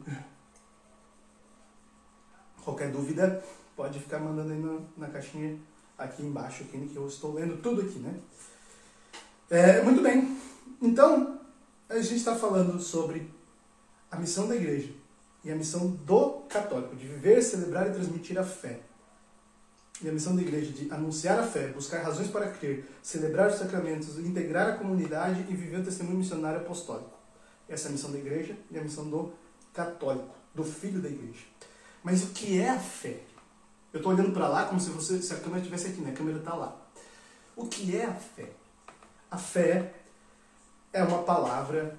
Qualquer 2.64 2.92
dúvida, 2.92 3.44
pode 3.76 4.00
ficar 4.00 4.20
mandando 4.20 4.52
aí 4.52 4.60
na, 4.60 4.80
na 4.98 5.08
caixinha 5.08 5.58
aqui 5.98 6.22
embaixo, 6.22 6.64
aqui, 6.64 6.88
que 6.88 6.96
eu 6.96 7.08
estou 7.08 7.34
lendo 7.34 7.62
tudo 7.62 7.82
aqui, 7.82 7.98
né? 8.00 8.20
É, 9.50 9.82
muito 9.82 10.02
bem. 10.02 10.38
Então, 10.82 11.40
a 11.88 11.96
gente 11.96 12.18
está 12.18 12.36
falando 12.36 12.80
sobre 12.80 13.32
a 14.12 14.18
missão 14.18 14.48
da 14.48 14.56
igreja 14.56 14.94
e 15.48 15.52
a 15.52 15.56
missão 15.56 15.88
do 15.88 16.42
católico, 16.50 16.94
de 16.94 17.08
viver, 17.08 17.42
celebrar 17.42 17.88
e 17.88 17.94
transmitir 17.94 18.38
a 18.38 18.44
fé. 18.44 18.82
E 20.02 20.10
a 20.10 20.12
missão 20.12 20.36
da 20.36 20.42
igreja 20.42 20.74
de 20.74 20.92
anunciar 20.92 21.40
a 21.40 21.44
fé, 21.44 21.70
buscar 21.70 22.04
razões 22.04 22.28
para 22.28 22.52
crer, 22.52 22.86
celebrar 23.02 23.50
os 23.50 23.56
sacramentos, 23.56 24.20
integrar 24.20 24.68
a 24.68 24.78
comunidade 24.78 25.46
e 25.50 25.56
viver 25.56 25.80
o 25.80 25.84
testemunho 25.86 26.18
missionário 26.18 26.60
apostólico. 26.60 27.18
Essa 27.70 27.88
é 27.88 27.90
a 27.90 27.92
missão 27.94 28.12
da 28.12 28.18
igreja 28.18 28.58
e 28.70 28.78
a 28.78 28.82
missão 28.82 29.10
do 29.10 29.32
católico, 29.74 30.36
do 30.54 30.66
filho 30.66 31.02
da 31.02 31.08
igreja. 31.08 31.46
Mas 32.04 32.26
o 32.26 32.28
que 32.32 32.60
é 32.60 32.70
a 32.70 32.80
fé? 32.80 33.22
Eu 33.94 34.00
estou 34.00 34.12
olhando 34.12 34.34
para 34.34 34.50
lá 34.50 34.66
como 34.66 34.82
se, 34.82 34.90
você, 34.90 35.22
se 35.22 35.34
a 35.34 35.38
câmera 35.38 35.60
estivesse 35.60 35.88
aqui, 35.88 36.02
né? 36.02 36.12
A 36.12 36.14
câmera 36.14 36.40
está 36.40 36.56
lá. 36.56 36.76
O 37.56 37.68
que 37.68 37.96
é 37.96 38.06
a 38.06 38.14
fé? 38.14 38.50
A 39.32 39.38
fé 39.38 39.94
é 40.92 41.02
uma 41.04 41.24
palavra 41.24 41.98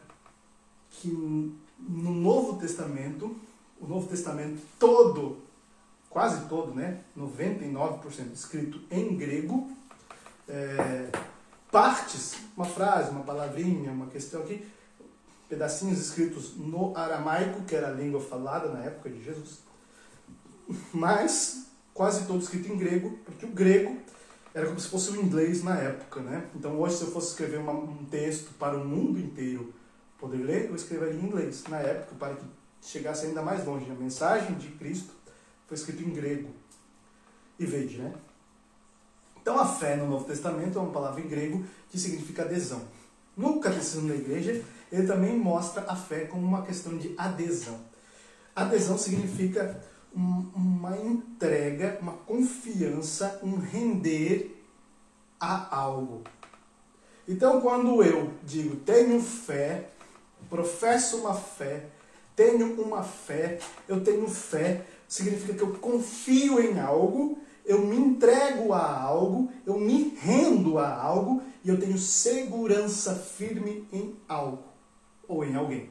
que 0.91 1.59
no 1.78 2.12
Novo 2.12 2.59
Testamento, 2.59 3.36
o 3.80 3.86
Novo 3.86 4.09
Testamento 4.09 4.60
todo, 4.78 5.38
quase 6.10 6.48
todo, 6.48 6.74
né? 6.74 7.00
99% 7.16 8.32
escrito 8.34 8.80
em 8.90 9.16
grego, 9.16 9.70
é, 10.48 11.10
partes, 11.70 12.36
uma 12.56 12.64
frase, 12.64 13.10
uma 13.10 13.22
palavrinha, 13.22 13.92
uma 13.92 14.06
questão 14.06 14.42
aqui, 14.42 14.66
pedacinhos 15.48 16.00
escritos 16.00 16.56
no 16.56 16.96
aramaico, 16.96 17.62
que 17.62 17.74
era 17.74 17.88
a 17.88 17.92
língua 17.92 18.20
falada 18.20 18.68
na 18.68 18.84
época 18.84 19.09
de 19.10 19.22
Jesus, 19.22 19.60
mas 20.92 21.66
quase 21.94 22.26
todo 22.26 22.42
escrito 22.42 22.70
em 22.70 22.76
grego, 22.76 23.18
porque 23.24 23.46
o 23.46 23.50
grego 23.50 23.96
era 24.55 24.66
como 24.66 24.78
se 24.80 24.88
fosse 24.88 25.10
o 25.10 25.20
inglês 25.20 25.62
na 25.62 25.76
época, 25.76 26.20
né? 26.20 26.46
Então 26.55 26.78
hoje 26.80 26.96
se 26.96 27.02
eu 27.02 27.10
fosse 27.10 27.28
escrever 27.28 27.59
uma, 27.59 27.72
um 27.72 28.05
texto 28.10 28.52
para 28.59 28.76
o 28.76 28.84
mundo 28.84 29.18
inteiro 29.18 29.72
poder 30.19 30.39
ler, 30.39 30.69
eu 30.69 30.74
escreveria 30.74 31.20
em 31.20 31.24
inglês. 31.24 31.65
Na 31.69 31.78
época, 31.78 32.15
para 32.19 32.35
que 32.35 32.45
chegasse 32.82 33.27
ainda 33.27 33.43
mais 33.43 33.65
longe, 33.65 33.90
a 33.90 33.95
mensagem 33.95 34.57
de 34.57 34.69
Cristo 34.73 35.12
foi 35.66 35.77
escrito 35.77 36.03
em 36.03 36.11
grego. 36.11 36.51
E 37.59 37.66
vede, 37.66 37.99
né? 37.99 38.15
Então 39.40 39.59
a 39.59 39.66
fé 39.66 39.97
no 39.97 40.07
Novo 40.07 40.24
Testamento 40.24 40.78
é 40.78 40.82
uma 40.82 40.93
palavra 40.93 41.20
em 41.20 41.28
grego 41.28 41.65
que 41.89 41.99
significa 41.99 42.43
adesão. 42.43 42.82
No 43.36 43.61
Catecismo 43.61 44.09
da 44.09 44.15
Igreja, 44.15 44.62
ele 44.90 45.07
também 45.07 45.39
mostra 45.39 45.85
a 45.89 45.97
fé 45.97 46.27
como 46.27 46.47
uma 46.47 46.62
questão 46.62 46.97
de 46.99 47.15
adesão. 47.16 47.78
Adesão 48.55 48.99
significa 48.99 49.81
uma 50.15 50.97
entrega, 50.97 51.99
uma 52.03 52.12
confiança, 52.12 53.39
um 53.43 53.57
render 53.57 54.65
a 55.39 55.77
algo. 55.77 56.24
Então, 57.27 57.61
quando 57.61 58.03
eu 58.03 58.32
digo 58.43 58.77
tenho 58.77 59.20
fé, 59.20 59.90
professo 60.49 61.19
uma 61.19 61.35
fé, 61.35 61.87
tenho 62.35 62.81
uma 62.81 63.03
fé, 63.03 63.59
eu 63.87 64.03
tenho 64.03 64.29
fé, 64.29 64.85
significa 65.09 65.55
que 65.55 65.62
eu 65.62 65.75
confio 65.75 66.61
em 66.61 66.79
algo, 66.79 67.39
eu 67.65 67.85
me 67.85 67.97
entrego 67.97 68.73
a 68.73 69.01
algo, 69.01 69.51
eu 69.66 69.79
me 69.79 70.16
rendo 70.20 70.79
a 70.79 70.91
algo 70.91 71.43
e 71.65 71.69
eu 71.69 71.79
tenho 71.79 71.99
segurança 71.99 73.15
firme 73.15 73.87
em 73.93 74.16
algo 74.29 74.65
ou 75.27 75.45
em 75.45 75.55
alguém. 75.55 75.91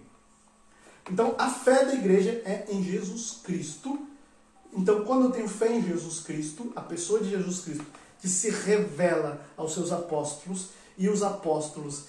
Então, 1.09 1.35
a 1.37 1.49
fé 1.49 1.85
da 1.85 1.93
igreja 1.93 2.41
é 2.43 2.65
em 2.69 2.83
Jesus 2.83 3.39
Cristo. 3.43 3.99
Então, 4.73 5.05
quando 5.05 5.25
eu 5.25 5.31
tenho 5.31 5.47
fé 5.47 5.71
em 5.73 5.81
Jesus 5.81 6.19
Cristo, 6.19 6.71
a 6.75 6.81
pessoa 6.81 7.19
de 7.19 7.29
Jesus 7.29 7.59
Cristo, 7.59 7.85
que 8.19 8.27
se 8.27 8.49
revela 8.49 9.45
aos 9.55 9.73
seus 9.73 9.91
apóstolos, 9.91 10.69
e 10.97 11.07
os 11.07 11.21
apóstolos 11.21 12.05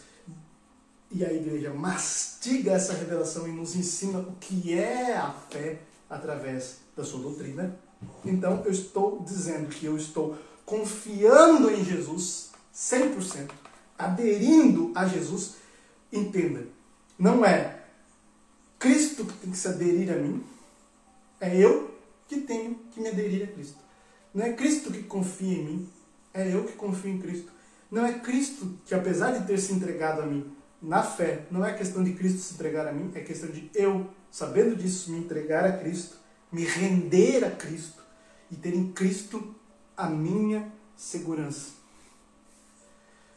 e 1.10 1.24
a 1.24 1.32
igreja 1.32 1.72
mastiga 1.72 2.72
essa 2.72 2.92
revelação 2.92 3.48
e 3.48 3.52
nos 3.52 3.74
ensina 3.74 4.18
o 4.18 4.32
que 4.40 4.74
é 4.74 5.16
a 5.16 5.30
fé 5.30 5.80
através 6.08 6.78
da 6.96 7.04
sua 7.04 7.20
doutrina. 7.20 7.78
Então, 8.24 8.62
eu 8.64 8.70
estou 8.70 9.22
dizendo 9.22 9.68
que 9.68 9.86
eu 9.86 9.96
estou 9.96 10.36
confiando 10.64 11.70
em 11.70 11.84
Jesus 11.84 12.50
100%, 12.74 13.50
aderindo 13.98 14.92
a 14.94 15.06
Jesus. 15.06 15.56
Entenda, 16.12 16.66
não 17.18 17.44
é 17.44 17.82
Cristo 18.78 19.24
que 19.24 19.32
tem 19.38 19.50
que 19.50 19.56
se 19.56 19.68
aderir 19.68 20.12
a 20.12 20.16
mim, 20.16 20.42
é 21.40 21.56
eu 21.56 21.94
que 22.28 22.40
tenho 22.40 22.74
que 22.92 23.00
me 23.00 23.08
aderir 23.08 23.44
a 23.44 23.52
Cristo. 23.52 23.78
Não 24.32 24.44
é 24.44 24.52
Cristo 24.52 24.90
que 24.90 25.02
confia 25.02 25.58
em 25.58 25.64
mim, 25.64 25.88
é 26.32 26.54
eu 26.54 26.64
que 26.64 26.72
confio 26.74 27.10
em 27.10 27.18
Cristo. 27.18 27.50
Não 27.90 28.04
é 28.04 28.18
Cristo 28.18 28.78
que, 28.84 28.94
apesar 28.94 29.32
de 29.32 29.46
ter 29.46 29.58
se 29.58 29.72
entregado 29.72 30.20
a 30.20 30.26
mim 30.26 30.57
na 30.80 31.02
fé, 31.02 31.46
não 31.50 31.64
é 31.64 31.72
questão 31.74 32.04
de 32.04 32.12
Cristo 32.12 32.38
se 32.38 32.54
entregar 32.54 32.86
a 32.86 32.92
mim, 32.92 33.10
é 33.14 33.20
questão 33.20 33.50
de 33.50 33.70
eu, 33.74 34.08
sabendo 34.30 34.76
disso, 34.76 35.10
me 35.10 35.18
entregar 35.18 35.64
a 35.64 35.76
Cristo, 35.76 36.16
me 36.52 36.64
render 36.64 37.44
a 37.44 37.50
Cristo 37.50 38.02
e 38.50 38.56
ter 38.56 38.74
em 38.74 38.92
Cristo 38.92 39.54
a 39.96 40.08
minha 40.08 40.72
segurança. 40.96 41.72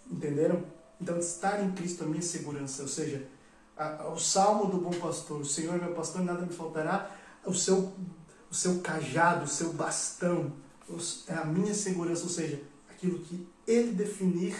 Entenderam? 0.10 0.64
Então, 1.00 1.18
estar 1.18 1.64
em 1.64 1.72
Cristo 1.72 2.04
a 2.04 2.08
minha 2.08 2.22
segurança, 2.22 2.84
ou 2.84 2.88
seja, 2.88 3.28
a, 3.76 4.04
a, 4.04 4.14
o 4.14 4.20
salmo 4.20 4.68
do 4.68 4.78
bom 4.78 4.92
pastor, 4.92 5.42
o 5.42 5.46
Senhor 5.46 5.76
é 5.76 5.80
meu 5.80 5.96
pastor, 5.96 6.24
nada 6.24 6.46
me 6.46 6.54
faltará, 6.54 7.16
o 7.44 7.54
seu, 7.54 7.92
o 8.52 8.54
seu 8.54 8.80
cajado, 8.82 9.46
o 9.46 9.48
seu 9.48 9.74
bastão, 9.74 10.54
os, 10.88 11.28
é 11.28 11.34
a 11.34 11.46
minha 11.46 11.74
segurança, 11.74 12.24
ou 12.24 12.30
seja, 12.30 12.62
aquilo 12.88 13.18
que 13.20 13.48
Ele 13.66 13.94
definir, 13.94 14.56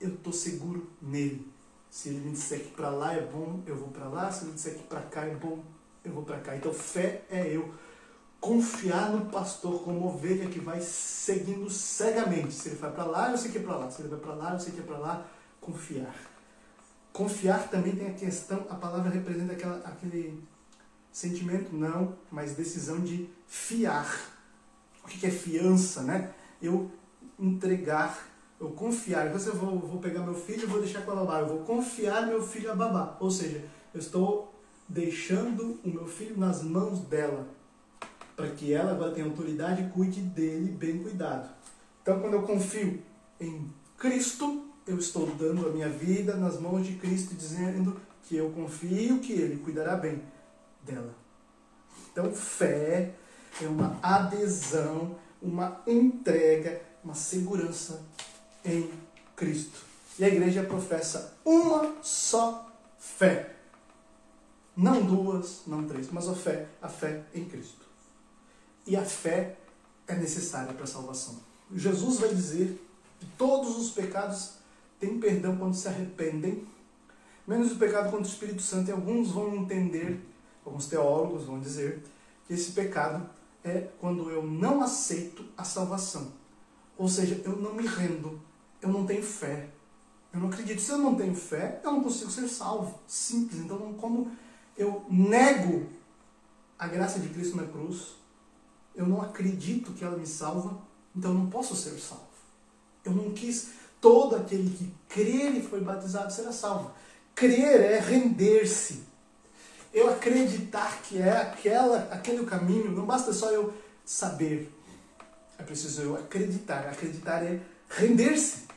eu 0.00 0.14
estou 0.14 0.32
seguro 0.32 0.88
nele. 1.02 1.49
Se 1.90 2.08
ele 2.08 2.20
me 2.20 2.32
disser 2.32 2.60
que 2.60 2.70
para 2.70 2.88
lá 2.88 3.12
é 3.12 3.20
bom, 3.20 3.60
eu 3.66 3.76
vou 3.76 3.88
para 3.88 4.06
lá. 4.06 4.30
Se 4.30 4.44
ele 4.44 4.52
disser 4.52 4.74
que 4.74 4.84
para 4.84 5.02
cá 5.02 5.22
é 5.22 5.34
bom, 5.34 5.58
eu 6.04 6.12
vou 6.12 6.22
para 6.22 6.38
cá. 6.38 6.56
Então, 6.56 6.72
fé 6.72 7.22
é 7.28 7.48
eu 7.48 7.74
confiar 8.40 9.10
no 9.10 9.26
pastor 9.26 9.82
como 9.82 10.06
ovelha 10.06 10.48
que 10.48 10.60
vai 10.60 10.80
seguindo 10.80 11.68
cegamente. 11.68 12.54
Se 12.54 12.68
ele 12.68 12.76
vai 12.76 12.92
para 12.92 13.04
lá, 13.04 13.30
eu 13.30 13.36
sei 13.36 13.50
que 13.50 13.58
é 13.58 13.62
para 13.62 13.76
lá. 13.76 13.90
Se 13.90 14.02
ele 14.02 14.08
vai 14.08 14.20
para 14.20 14.34
lá, 14.34 14.52
eu 14.52 14.60
sei 14.60 14.72
que 14.72 14.80
é 14.80 14.84
para 14.84 14.98
lá. 14.98 15.26
Confiar. 15.60 16.14
Confiar 17.12 17.68
também 17.68 17.94
tem 17.94 18.06
a 18.06 18.14
questão, 18.14 18.66
a 18.70 18.76
palavra 18.76 19.10
representa 19.10 19.52
aquela, 19.52 19.76
aquele 19.78 20.42
sentimento, 21.12 21.74
não, 21.74 22.16
mas 22.30 22.54
decisão 22.54 23.00
de 23.00 23.28
fiar. 23.46 24.08
O 25.04 25.08
que 25.08 25.26
é 25.26 25.30
fiança, 25.30 26.02
né? 26.02 26.32
Eu 26.62 26.90
entregar 27.38 28.29
eu 28.60 28.68
confiar. 28.70 29.26
Eu 29.26 29.54
vou, 29.54 29.78
vou 29.78 29.98
pegar 29.98 30.22
meu 30.22 30.34
filho 30.34 30.64
e 30.64 30.66
vou 30.66 30.80
deixar 30.80 31.02
com 31.02 31.12
a 31.12 31.16
babá. 31.16 31.40
Eu 31.40 31.48
vou 31.48 31.58
confiar 31.60 32.26
meu 32.26 32.42
filho 32.42 32.70
a 32.70 32.74
babá. 32.74 33.16
Ou 33.18 33.30
seja, 33.30 33.64
eu 33.94 33.98
estou 33.98 34.54
deixando 34.86 35.80
o 35.82 35.88
meu 35.88 36.06
filho 36.06 36.38
nas 36.38 36.62
mãos 36.62 37.00
dela. 37.00 37.48
Para 38.36 38.50
que 38.50 38.72
ela 38.72 38.92
agora 38.92 39.12
tenha 39.12 39.26
autoridade 39.26 39.82
e 39.82 39.88
cuide 39.88 40.20
dele 40.20 40.70
bem 40.70 41.02
cuidado. 41.02 41.48
Então, 42.02 42.20
quando 42.20 42.34
eu 42.34 42.42
confio 42.42 43.02
em 43.40 43.70
Cristo, 43.96 44.66
eu 44.86 44.98
estou 44.98 45.26
dando 45.26 45.66
a 45.66 45.70
minha 45.70 45.88
vida 45.88 46.36
nas 46.36 46.58
mãos 46.58 46.86
de 46.86 46.94
Cristo, 46.94 47.34
dizendo 47.34 48.00
que 48.24 48.36
eu 48.36 48.50
confio 48.50 49.20
que 49.20 49.32
Ele 49.32 49.58
cuidará 49.58 49.96
bem 49.96 50.22
dela. 50.84 51.14
Então, 52.10 52.32
fé 52.32 53.14
é 53.60 53.66
uma 53.66 53.98
adesão, 54.02 55.16
uma 55.42 55.82
entrega, 55.86 56.80
uma 57.04 57.14
segurança 57.14 58.02
em 58.64 58.90
Cristo. 59.36 59.80
E 60.18 60.24
a 60.24 60.28
igreja 60.28 60.62
professa 60.62 61.36
uma 61.44 61.94
só 62.02 62.70
fé. 62.98 63.56
Não 64.76 65.02
duas, 65.02 65.62
não 65.66 65.86
três, 65.86 66.10
mas 66.10 66.28
a 66.28 66.34
fé, 66.34 66.68
a 66.80 66.88
fé 66.88 67.22
em 67.34 67.44
Cristo. 67.44 67.86
E 68.86 68.96
a 68.96 69.04
fé 69.04 69.56
é 70.06 70.14
necessária 70.14 70.72
para 70.72 70.84
a 70.84 70.86
salvação. 70.86 71.38
Jesus 71.74 72.18
vai 72.18 72.30
dizer 72.34 72.80
que 73.18 73.26
todos 73.38 73.76
os 73.78 73.90
pecados 73.90 74.52
têm 74.98 75.18
perdão 75.18 75.56
quando 75.56 75.74
se 75.74 75.88
arrependem, 75.88 76.66
menos 77.46 77.72
o 77.72 77.76
pecado 77.76 78.10
contra 78.10 78.26
o 78.26 78.30
Espírito 78.30 78.62
Santo. 78.62 78.88
E 78.88 78.92
alguns 78.92 79.30
vão 79.30 79.54
entender, 79.54 80.20
alguns 80.64 80.86
teólogos 80.86 81.44
vão 81.44 81.60
dizer, 81.60 82.02
que 82.46 82.54
esse 82.54 82.72
pecado 82.72 83.28
é 83.64 83.88
quando 84.00 84.30
eu 84.30 84.42
não 84.42 84.82
aceito 84.82 85.44
a 85.56 85.64
salvação. 85.64 86.32
Ou 86.98 87.08
seja, 87.08 87.40
eu 87.44 87.56
não 87.56 87.74
me 87.74 87.86
rendo 87.86 88.40
eu 88.82 88.88
não 88.88 89.06
tenho 89.06 89.22
fé. 89.22 89.68
Eu 90.32 90.40
não 90.40 90.48
acredito. 90.48 90.80
Se 90.80 90.90
eu 90.90 90.98
não 90.98 91.14
tenho 91.14 91.34
fé, 91.34 91.80
eu 91.82 91.92
não 91.92 92.02
consigo 92.02 92.30
ser 92.30 92.48
salvo. 92.48 92.98
Simples. 93.06 93.60
Então, 93.60 93.94
como 93.94 94.30
eu 94.76 95.04
nego 95.10 95.86
a 96.78 96.86
graça 96.86 97.18
de 97.18 97.28
Cristo 97.28 97.56
na 97.56 97.64
cruz, 97.64 98.14
eu 98.94 99.06
não 99.06 99.20
acredito 99.20 99.92
que 99.92 100.04
ela 100.04 100.16
me 100.16 100.26
salva, 100.26 100.78
então 101.14 101.32
eu 101.32 101.38
não 101.38 101.50
posso 101.50 101.76
ser 101.76 101.98
salvo. 101.98 102.24
Eu 103.04 103.12
não 103.12 103.30
quis 103.30 103.70
todo 104.00 104.36
aquele 104.36 104.70
que 104.70 104.94
crer 105.08 105.56
e 105.56 105.62
foi 105.62 105.80
batizado 105.80 106.32
será 106.32 106.52
salvo. 106.52 106.92
Crer 107.34 107.80
é 107.80 107.98
render-se. 107.98 109.04
Eu 109.92 110.08
acreditar 110.10 111.02
que 111.02 111.18
é 111.18 111.36
aquela, 111.36 112.08
aquele 112.12 112.40
o 112.40 112.46
caminho, 112.46 112.90
não 112.92 113.04
basta 113.04 113.32
só 113.32 113.50
eu 113.50 113.74
saber. 114.04 114.72
É 115.58 115.62
preciso 115.62 116.02
eu 116.02 116.16
acreditar. 116.16 116.88
Acreditar 116.88 117.42
é 117.42 117.60
render-se. 117.88 118.69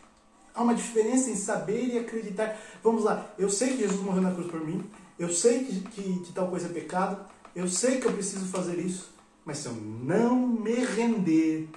Há 0.54 0.62
uma 0.62 0.76
diferença 0.76 1.30
em 1.30 1.36
saber 1.36 1.86
e 1.88 1.98
acreditar. 1.98 2.58
Vamos 2.84 3.04
lá, 3.04 3.28
eu 3.38 3.50
sei 3.50 3.70
que 3.70 3.80
Jesus 3.80 4.02
morreu 4.02 4.22
na 4.22 4.32
cruz 4.32 4.50
por 4.50 4.64
mim, 4.64 4.84
eu 5.18 5.30
sei 5.30 5.64
que, 5.64 5.80
que, 5.82 6.20
que 6.20 6.34
tal 6.34 6.48
coisa 6.48 6.68
é 6.68 6.70
pecado, 6.70 7.26
eu 7.56 7.68
sei 7.68 8.00
que 8.00 8.08
eu 8.08 8.14
preciso 8.14 8.46
fazer 8.46 8.80
isso, 8.80 9.14
mas 9.46 9.60
se 9.60 9.68
eu 9.68 9.74
não 9.74 10.36
me 10.36 10.74
render 10.74 11.70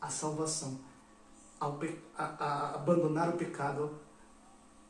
à 0.00 0.08
salvação, 0.08 0.78
ao 1.58 1.78
a, 2.16 2.24
a, 2.24 2.74
abandonar 2.74 3.28
o 3.28 3.36
pecado 3.36 3.90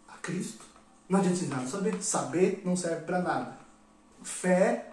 a 0.09 0.17
Cristo, 0.19 0.65
não 1.09 1.19
adianta 1.19 1.45
nada. 1.47 1.67
Saber, 1.67 2.03
saber 2.03 2.63
não 2.65 2.77
serve 2.77 3.05
para 3.05 3.21
nada. 3.21 3.59
Fé 4.23 4.93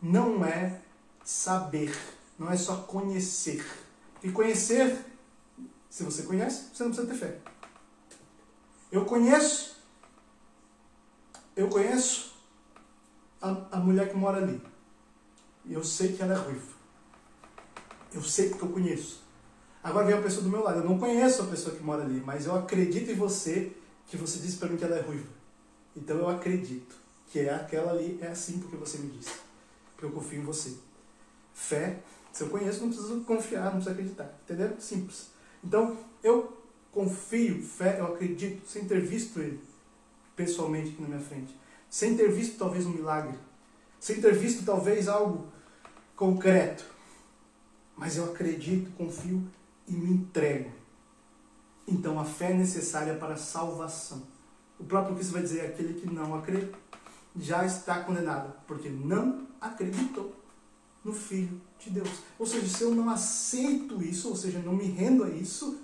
não 0.00 0.44
é 0.44 0.80
saber, 1.22 1.94
não 2.38 2.50
é 2.50 2.56
só 2.56 2.76
conhecer. 2.76 3.64
E 4.22 4.32
conhecer, 4.32 5.04
se 5.90 6.02
você 6.02 6.22
conhece, 6.22 6.70
você 6.72 6.84
não 6.84 6.90
precisa 6.90 7.12
ter 7.12 7.18
fé. 7.18 7.38
Eu 8.90 9.04
conheço, 9.04 9.76
eu 11.54 11.68
conheço 11.68 12.34
a, 13.40 13.50
a 13.72 13.76
mulher 13.78 14.08
que 14.08 14.16
mora 14.16 14.38
ali. 14.38 14.60
E 15.64 15.72
eu 15.72 15.84
sei 15.84 16.12
que 16.12 16.22
ela 16.22 16.34
é 16.34 16.36
ruiva. 16.36 16.72
Eu 18.12 18.22
sei 18.22 18.48
porque 18.48 18.64
eu 18.64 18.70
conheço. 18.70 19.22
Agora 19.82 20.06
vem 20.06 20.14
uma 20.14 20.22
pessoa 20.22 20.42
do 20.42 20.50
meu 20.50 20.62
lado. 20.62 20.80
Eu 20.80 20.84
não 20.84 20.98
conheço 20.98 21.42
a 21.42 21.46
pessoa 21.46 21.74
que 21.74 21.82
mora 21.82 22.02
ali, 22.02 22.20
mas 22.20 22.46
eu 22.46 22.54
acredito 22.54 23.10
em 23.10 23.14
você 23.14 23.72
que 24.06 24.16
você 24.16 24.40
disse 24.40 24.56
para 24.56 24.68
mim 24.68 24.76
que 24.76 24.84
ela 24.84 24.96
é 24.96 25.00
ruiva. 25.00 25.28
Então 25.96 26.18
eu 26.18 26.28
acredito 26.28 26.96
que 27.30 27.38
é 27.38 27.54
aquela 27.54 27.92
ali, 27.92 28.18
é 28.20 28.26
assim 28.26 28.58
porque 28.58 28.76
você 28.76 28.98
me 28.98 29.10
disse. 29.10 29.34
Porque 29.92 30.06
eu 30.06 30.12
confio 30.12 30.40
em 30.40 30.44
você. 30.44 30.76
Fé, 31.54 32.00
se 32.32 32.42
eu 32.42 32.48
conheço, 32.48 32.80
não 32.80 32.88
preciso 32.88 33.20
confiar, 33.20 33.64
não 33.64 33.72
preciso 33.72 33.90
acreditar. 33.90 34.34
Entendeu? 34.44 34.76
Simples. 34.80 35.28
Então, 35.62 35.96
eu 36.22 36.59
confio, 36.92 37.62
fé, 37.62 38.00
eu 38.00 38.06
acredito, 38.06 38.66
sem 38.68 38.84
ter 38.84 39.00
visto 39.00 39.40
ele 39.40 39.60
pessoalmente 40.34 40.90
aqui 40.90 41.02
na 41.02 41.08
minha 41.08 41.20
frente. 41.20 41.54
Sem 41.88 42.16
ter 42.16 42.30
visto 42.30 42.58
talvez 42.58 42.86
um 42.86 42.90
milagre. 42.90 43.36
Sem 43.98 44.20
ter 44.20 44.34
visto 44.34 44.64
talvez 44.64 45.08
algo 45.08 45.48
concreto. 46.16 46.84
Mas 47.96 48.16
eu 48.16 48.24
acredito, 48.24 48.90
confio 48.96 49.42
e 49.86 49.92
me 49.92 50.10
entrego. 50.10 50.70
Então 51.86 52.18
a 52.18 52.24
fé 52.24 52.52
é 52.52 52.54
necessária 52.54 53.14
para 53.16 53.34
a 53.34 53.36
salvação. 53.36 54.22
O 54.78 54.84
próprio 54.84 55.14
Cristo 55.14 55.32
vai 55.32 55.42
dizer: 55.42 55.62
aquele 55.62 55.94
que 55.94 56.06
não 56.06 56.34
acredita 56.34 56.78
já 57.36 57.64
está 57.64 58.02
condenado, 58.02 58.54
porque 58.66 58.88
não 58.88 59.46
acreditou 59.60 60.34
no 61.04 61.12
Filho 61.12 61.60
de 61.78 61.90
Deus. 61.90 62.08
Ou 62.38 62.46
seja, 62.46 62.66
se 62.66 62.82
eu 62.82 62.94
não 62.94 63.08
aceito 63.08 64.02
isso, 64.02 64.28
ou 64.28 64.36
seja, 64.36 64.58
não 64.58 64.74
me 64.74 64.84
rendo 64.84 65.24
a 65.24 65.30
isso, 65.30 65.80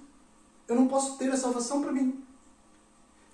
eu 0.69 0.77
não 0.77 0.89
posso 0.89 1.17
ter 1.17 1.31
a 1.31 1.37
salvação 1.37 1.83
para 1.83 1.93
mim. 1.93 2.25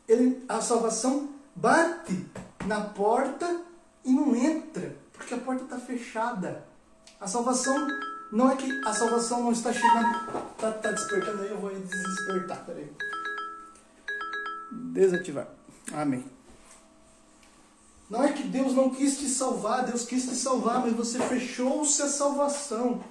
Ele, 0.08 0.44
a 0.48 0.60
salvação 0.60 1.30
bate 1.54 2.26
na 2.66 2.80
porta 2.80 3.62
e 4.04 4.12
não 4.12 4.34
entra, 4.34 4.96
porque 5.12 5.34
a 5.34 5.38
porta 5.38 5.64
está 5.64 5.78
fechada. 5.78 6.66
A 7.20 7.26
salvação 7.26 7.74
não 8.32 8.50
é 8.50 8.56
que 8.56 8.70
a 8.84 8.92
salvação 8.92 9.42
não 9.42 9.52
está 9.52 9.72
chegando. 9.72 10.42
Está 10.52 10.72
tá 10.72 10.90
despertando 10.90 11.42
aí, 11.42 11.50
eu 11.50 11.58
vou 11.58 11.70
despertar. 11.70 12.64
Peraí. 12.64 12.90
Desativar. 14.70 15.48
Amém. 15.92 16.24
Não 18.08 18.22
é 18.22 18.32
que 18.32 18.42
Deus 18.42 18.74
não 18.74 18.90
quis 18.90 19.18
te 19.18 19.28
salvar, 19.28 19.86
Deus 19.86 20.04
quis 20.04 20.24
te 20.28 20.34
salvar, 20.34 20.80
mas 20.80 20.92
você 20.94 21.18
fechou-se 21.18 22.02
a 22.02 22.08
salvação. 22.08 23.02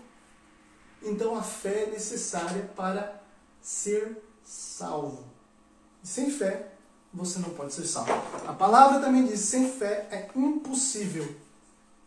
Então 1.02 1.36
a 1.36 1.42
fé 1.42 1.86
é 1.86 1.92
necessária 1.92 2.70
para 2.76 3.21
ser 3.62 4.22
salvo. 4.44 5.26
Sem 6.04 6.32
fé, 6.32 6.74
você 7.14 7.40
não 7.40 7.52
pode 7.52 7.74
ser 7.74 7.86
salvo. 7.86 8.12
A 8.48 8.54
palavra 8.54 9.00
também 9.00 9.26
diz: 9.26 9.42
sem 9.42 9.72
fé 9.72 10.08
é 10.12 10.30
impossível 10.36 11.36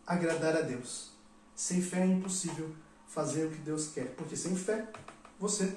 agradar 0.05 0.55
a 0.57 0.61
Deus. 0.61 1.11
Sem 1.55 1.81
fé 1.81 2.01
é 2.01 2.05
impossível 2.05 2.75
fazer 3.07 3.45
o 3.45 3.51
que 3.51 3.59
Deus 3.59 3.87
quer. 3.87 4.13
Porque 4.15 4.35
sem 4.35 4.55
fé, 4.55 4.87
você 5.39 5.73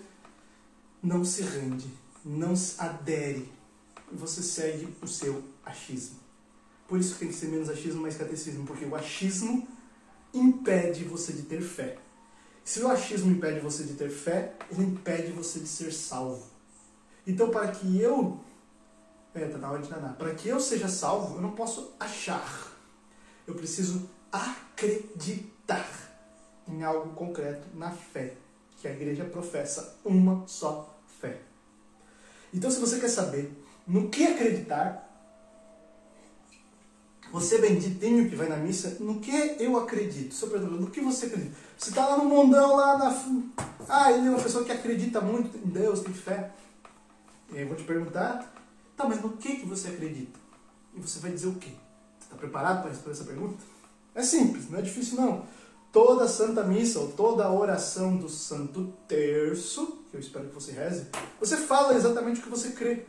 não 1.02 1.24
se 1.24 1.42
rende, 1.42 1.88
não 2.24 2.56
se 2.56 2.80
adere. 2.80 3.52
Você 4.10 4.42
segue 4.42 4.96
o 5.02 5.06
seu 5.06 5.44
achismo. 5.64 6.18
Por 6.88 6.98
isso 6.98 7.16
tem 7.16 7.28
que 7.28 7.34
ser 7.34 7.48
menos 7.48 7.68
achismo, 7.68 8.00
mais 8.00 8.16
catecismo. 8.16 8.66
Porque 8.66 8.84
o 8.84 8.96
achismo 8.96 9.68
impede 10.32 11.05
você 11.05 11.32
de 11.32 11.42
ter 11.42 11.60
fé. 11.60 11.98
Se 12.69 12.82
o 12.82 12.89
achismo 12.89 13.32
impede 13.32 13.61
você 13.61 13.82
de 13.82 13.95
ter 13.95 14.11
fé, 14.11 14.53
ele 14.70 14.82
impede 14.82 15.32
você 15.32 15.59
de 15.59 15.66
ser 15.66 15.90
salvo. 15.90 16.45
Então, 17.27 17.49
para 17.49 17.69
que 17.69 17.99
eu. 17.99 18.39
Para 20.19 20.35
que 20.35 20.51
eu 20.51 20.61
seja 20.61 20.86
salvo, 20.86 21.36
eu 21.36 21.40
não 21.40 21.53
posso 21.53 21.95
achar. 21.99 22.70
Eu 23.47 23.55
preciso 23.55 24.11
acreditar 24.31 25.89
em 26.69 26.82
algo 26.82 27.15
concreto, 27.15 27.66
na 27.73 27.90
fé. 27.90 28.35
Que 28.77 28.86
a 28.86 28.93
igreja 28.93 29.24
professa 29.24 29.97
uma 30.05 30.47
só 30.47 30.95
fé. 31.23 31.40
Então, 32.53 32.70
se 32.70 32.78
você 32.78 33.01
quer 33.01 33.09
saber 33.09 33.51
no 33.86 34.11
que 34.11 34.27
acreditar, 34.27 35.07
você 37.32 37.59
benditinho 37.59 38.28
que 38.28 38.36
vai 38.36 38.48
na 38.48 38.56
missa, 38.56 38.96
no 39.00 39.20
que 39.20 39.56
eu 39.59 39.76
acredito? 39.76 40.34
Seu 40.34 40.48
pergunta, 40.48 40.72
no 40.72 40.90
que 40.90 41.00
você 41.00 41.26
acredita? 41.26 41.55
Você 41.76 41.90
está 41.90 42.06
lá 42.06 42.16
no 42.16 42.24
mundão, 42.24 42.76
lá 42.76 42.98
na. 42.98 43.22
Ah, 43.88 44.10
ele 44.10 44.26
é 44.26 44.30
uma 44.30 44.40
pessoa 44.40 44.64
que 44.64 44.72
acredita 44.72 45.20
muito 45.20 45.56
em 45.56 45.70
Deus, 45.70 46.00
tem 46.00 46.12
fé. 46.12 46.52
E 47.50 47.56
aí 47.56 47.62
eu 47.62 47.68
vou 47.68 47.76
te 47.76 47.84
perguntar, 47.84 48.52
tá, 48.96 49.06
mas 49.06 49.22
no 49.22 49.30
que, 49.36 49.56
que 49.56 49.66
você 49.66 49.88
acredita? 49.88 50.38
E 50.94 51.00
você 51.00 51.18
vai 51.18 51.30
dizer 51.30 51.48
o 51.48 51.55
quê? 51.55 51.70
Você 52.18 52.24
está 52.24 52.36
preparado 52.36 52.80
para 52.80 52.90
responder 52.90 53.14
essa 53.14 53.24
pergunta? 53.24 53.56
É 54.14 54.22
simples, 54.22 54.68
não 54.70 54.78
é 54.78 54.82
difícil 54.82 55.16
não. 55.16 55.46
Toda 55.92 56.28
Santa 56.28 56.64
Missa, 56.64 56.98
ou 56.98 57.09
toda 57.12 57.50
oração 57.50 58.16
do 58.16 58.28
Santo 58.28 58.92
Terço, 59.06 60.05
que 60.10 60.16
eu 60.16 60.20
espero 60.20 60.48
que 60.48 60.55
você 60.55 60.72
reze, 60.72 61.06
você 61.40 61.56
fala 61.56 61.94
exatamente 61.94 62.40
o 62.40 62.42
que 62.42 62.48
você 62.50 62.70
crê. 62.70 63.06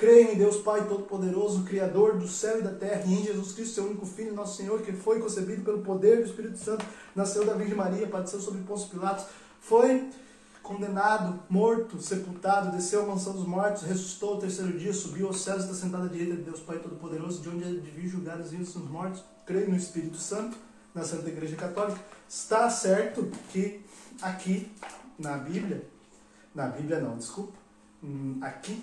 Creio 0.00 0.32
em 0.32 0.38
Deus 0.38 0.56
Pai 0.56 0.88
Todo-Poderoso, 0.88 1.62
Criador 1.64 2.16
do 2.16 2.26
céu 2.26 2.58
e 2.58 2.62
da 2.62 2.72
terra, 2.72 3.02
e 3.04 3.12
em 3.12 3.22
Jesus 3.22 3.52
Cristo, 3.52 3.74
seu 3.74 3.84
único 3.84 4.06
Filho, 4.06 4.32
nosso 4.32 4.56
Senhor, 4.56 4.80
que 4.80 4.94
foi 4.94 5.20
concebido 5.20 5.62
pelo 5.62 5.82
poder 5.82 6.22
do 6.22 6.22
Espírito 6.22 6.56
Santo, 6.56 6.86
nasceu 7.14 7.44
da 7.44 7.52
Virgem 7.52 7.76
Maria, 7.76 8.06
padeceu 8.06 8.40
sobre 8.40 8.62
Pôncio 8.62 8.88
Pilatos, 8.88 9.26
foi 9.60 10.08
condenado, 10.62 11.38
morto, 11.50 12.00
sepultado, 12.00 12.74
desceu 12.74 13.02
à 13.02 13.06
mansão 13.08 13.34
dos 13.34 13.46
mortos, 13.46 13.82
ressuscitou 13.82 14.30
ao 14.30 14.38
terceiro 14.38 14.72
dia, 14.78 14.90
subiu 14.90 15.26
aos 15.26 15.42
céus, 15.42 15.64
está 15.64 15.74
sentado 15.74 16.04
à 16.04 16.08
direita 16.08 16.36
de 16.36 16.44
Deus 16.44 16.60
Pai 16.60 16.78
Todo-Poderoso, 16.78 17.42
de 17.42 17.50
onde 17.50 17.64
é 17.64 17.66
de 17.66 17.90
vir 17.90 18.08
julgar 18.08 18.40
os 18.40 18.50
vivos 18.50 18.74
e 18.74 18.78
os 18.78 18.88
mortos. 18.88 19.22
Creio 19.44 19.68
no 19.68 19.76
Espírito 19.76 20.16
Santo, 20.16 20.56
na 20.94 21.04
Santa 21.04 21.28
Igreja 21.28 21.56
Católica. 21.56 22.00
Está 22.26 22.70
certo 22.70 23.30
que 23.52 23.82
aqui 24.22 24.72
na 25.18 25.36
Bíblia, 25.36 25.86
na 26.54 26.68
Bíblia 26.68 27.00
não, 27.00 27.18
desculpa, 27.18 27.52
hum, 28.02 28.38
aqui 28.40 28.82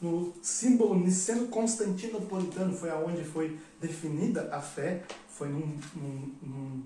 no 0.00 0.32
símbolo 0.42 0.94
niceno-constantinopolitano, 0.98 2.74
foi 2.74 2.90
aonde 2.90 3.22
foi 3.22 3.58
definida 3.80 4.48
a 4.52 4.60
fé, 4.60 5.02
foi 5.28 5.48
num, 5.48 5.78
num, 5.94 6.32
num 6.42 6.82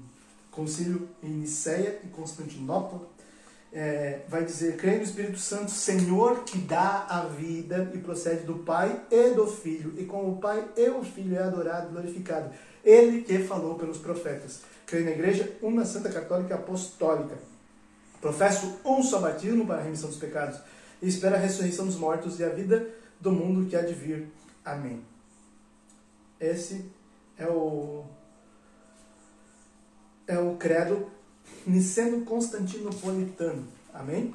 concílio 0.50 1.08
em 1.22 1.28
Niceia 1.28 2.00
e 2.04 2.08
Constantinopla, 2.08 3.08
é, 3.72 4.20
vai 4.28 4.44
dizer, 4.44 4.76
creio 4.76 4.98
no 4.98 5.04
Espírito 5.04 5.38
Santo, 5.38 5.70
Senhor 5.70 6.44
que 6.44 6.58
dá 6.58 7.06
a 7.08 7.22
vida 7.22 7.90
e 7.92 7.98
procede 7.98 8.44
do 8.44 8.58
Pai 8.58 9.00
e 9.10 9.30
do 9.30 9.48
Filho, 9.48 9.94
e 9.98 10.04
com 10.04 10.30
o 10.30 10.36
Pai 10.36 10.64
e 10.76 10.88
o 10.90 11.02
Filho 11.02 11.36
é 11.36 11.42
adorado 11.42 11.88
e 11.88 11.92
glorificado. 11.92 12.50
Ele 12.84 13.22
que 13.22 13.38
falou 13.40 13.74
pelos 13.74 13.98
profetas. 13.98 14.60
Creio 14.86 15.06
na 15.06 15.10
Igreja, 15.10 15.56
uma 15.60 15.84
Santa 15.84 16.08
Católica 16.08 16.54
Apostólica. 16.54 17.36
Professo 18.20 18.78
um 18.84 19.02
só 19.02 19.18
batismo 19.18 19.66
para 19.66 19.78
a 19.78 19.82
remissão 19.82 20.08
dos 20.08 20.18
pecados 20.18 20.60
e 21.02 21.08
espero 21.08 21.34
a 21.34 21.38
ressurreição 21.38 21.86
dos 21.86 21.96
mortos 21.96 22.38
e 22.38 22.44
a 22.44 22.48
vida 22.48 22.88
do 23.24 23.32
mundo 23.32 23.68
que 23.68 23.74
há 23.74 23.80
de 23.80 23.94
vir. 23.94 24.30
Amém. 24.62 25.02
Esse 26.38 26.84
é 27.38 27.48
o 27.48 28.05
é 30.26 30.38
o 30.38 30.56
credo 30.56 31.10
niceno-constantinopolitano. 31.66 33.66
Amém? 33.92 34.34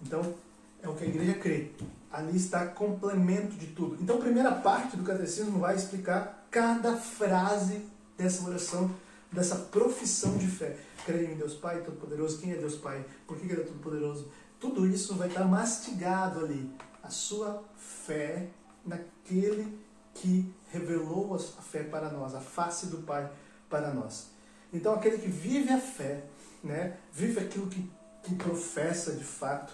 Então, 0.00 0.34
é 0.82 0.88
o 0.88 0.94
que 0.94 1.04
a 1.04 1.06
igreja 1.06 1.34
crê. 1.34 1.70
Ali 2.10 2.36
está 2.36 2.66
complemento 2.66 3.56
de 3.56 3.68
tudo. 3.68 3.96
Então, 4.00 4.16
a 4.16 4.20
primeira 4.20 4.52
parte 4.52 4.96
do 4.96 5.04
catecismo 5.04 5.58
vai 5.58 5.76
explicar 5.76 6.46
cada 6.50 6.96
frase 6.96 7.82
dessa 8.16 8.48
oração, 8.48 8.90
dessa 9.30 9.56
profissão 9.56 10.36
de 10.36 10.46
fé. 10.46 10.76
Creio 11.04 11.32
em 11.32 11.36
Deus 11.36 11.54
Pai 11.54 11.82
Todo-Poderoso. 11.82 12.38
Quem 12.38 12.52
é 12.52 12.56
Deus 12.56 12.76
Pai? 12.76 13.04
Por 13.26 13.38
que 13.38 13.46
Ele 13.46 13.62
é 13.62 13.64
Todo-Poderoso? 13.64 14.30
Tudo 14.60 14.86
isso 14.86 15.16
vai 15.16 15.28
estar 15.28 15.44
mastigado 15.44 16.40
ali. 16.40 16.70
Sua 17.12 17.62
fé 17.76 18.48
naquele 18.84 19.78
que 20.14 20.52
revelou 20.70 21.34
a 21.34 21.38
fé 21.38 21.82
para 21.84 22.10
nós, 22.10 22.34
a 22.34 22.40
face 22.40 22.86
do 22.86 22.98
Pai 22.98 23.30
para 23.68 23.92
nós. 23.92 24.30
Então, 24.72 24.94
aquele 24.94 25.18
que 25.18 25.28
vive 25.28 25.70
a 25.70 25.78
fé, 25.78 26.24
né, 26.62 26.96
vive 27.12 27.40
aquilo 27.40 27.66
que, 27.66 27.88
que 28.22 28.34
professa 28.34 29.12
de 29.12 29.24
fato, 29.24 29.72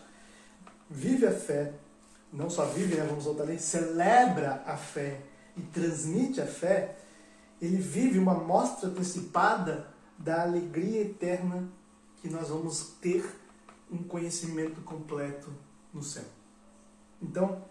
vive 0.90 1.26
a 1.26 1.32
fé, 1.32 1.72
não 2.32 2.50
só 2.50 2.66
vive, 2.66 2.96
né, 2.96 3.04
vamos 3.04 3.24
voltar 3.24 3.44
ali, 3.44 3.58
celebra 3.58 4.62
a 4.66 4.76
fé 4.76 5.20
e 5.56 5.62
transmite 5.62 6.40
a 6.40 6.46
fé, 6.46 6.96
ele 7.60 7.76
vive 7.76 8.18
uma 8.18 8.34
mostra 8.34 8.88
antecipada 8.88 9.88
da 10.16 10.42
alegria 10.42 11.02
eterna 11.02 11.68
que 12.20 12.28
nós 12.28 12.48
vamos 12.48 12.94
ter 13.00 13.24
um 13.90 14.02
conhecimento 14.02 14.80
completo 14.82 15.52
no 15.92 16.02
céu. 16.02 16.37
Então, 17.20 17.62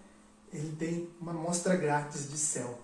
ele 0.51 0.75
tem 0.77 1.09
uma 1.19 1.33
mostra 1.33 1.75
grátis 1.75 2.29
de 2.29 2.37
céu. 2.37 2.79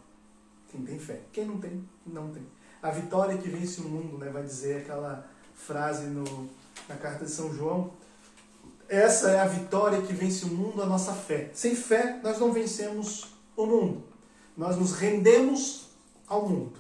Quem 0.70 0.84
tem 0.84 1.00
fé. 1.00 1.22
Quem 1.32 1.46
não 1.46 1.60
tem, 1.60 1.88
não 2.06 2.32
tem. 2.32 2.46
A 2.82 2.90
vitória 2.90 3.38
que 3.38 3.48
vence 3.48 3.80
o 3.82 3.88
mundo, 3.88 4.18
né, 4.18 4.30
vai 4.30 4.44
dizer 4.44 4.82
aquela 4.82 5.28
frase 5.54 6.06
no, 6.06 6.50
na 6.88 6.96
carta 6.96 7.26
de 7.26 7.32
São 7.32 7.54
João. 7.54 7.94
Essa 8.90 9.32
é 9.32 9.40
a 9.40 9.48
vitória 9.48 10.02
que 10.02 10.14
vence 10.14 10.46
o 10.46 10.50
mundo, 10.50 10.82
a 10.82 10.86
nossa 10.86 11.14
fé. 11.14 11.50
Sem 11.54 11.76
fé, 11.76 12.20
nós 12.22 12.40
não 12.40 12.52
vencemos 12.52 13.34
o 13.56 13.66
mundo. 13.66 14.04
Nós 14.58 14.76
nos 14.78 14.94
rendemos 14.94 15.90
ao 16.28 16.48
mundo. 16.48 16.80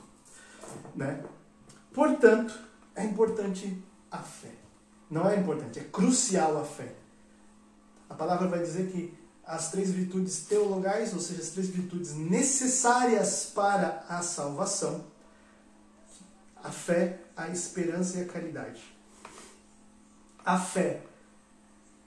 Né? 0.95 1.23
Portanto, 1.93 2.59
é 2.95 3.03
importante 3.03 3.81
a 4.11 4.19
fé. 4.19 4.51
Não 5.09 5.29
é 5.29 5.37
importante, 5.37 5.79
é 5.79 5.83
crucial 5.83 6.59
a 6.59 6.65
fé. 6.65 6.95
A 8.09 8.15
palavra 8.15 8.47
vai 8.47 8.59
dizer 8.59 8.91
que 8.91 9.13
as 9.45 9.71
três 9.71 9.91
virtudes 9.91 10.45
teologais, 10.45 11.13
ou 11.13 11.19
seja, 11.19 11.41
as 11.41 11.49
três 11.49 11.67
virtudes 11.67 12.13
necessárias 12.15 13.51
para 13.53 14.05
a 14.07 14.21
salvação, 14.21 15.05
a 16.63 16.71
fé, 16.71 17.19
a 17.35 17.49
esperança 17.49 18.17
e 18.17 18.21
a 18.21 18.25
caridade. 18.25 18.81
A 20.45 20.57
fé, 20.57 21.01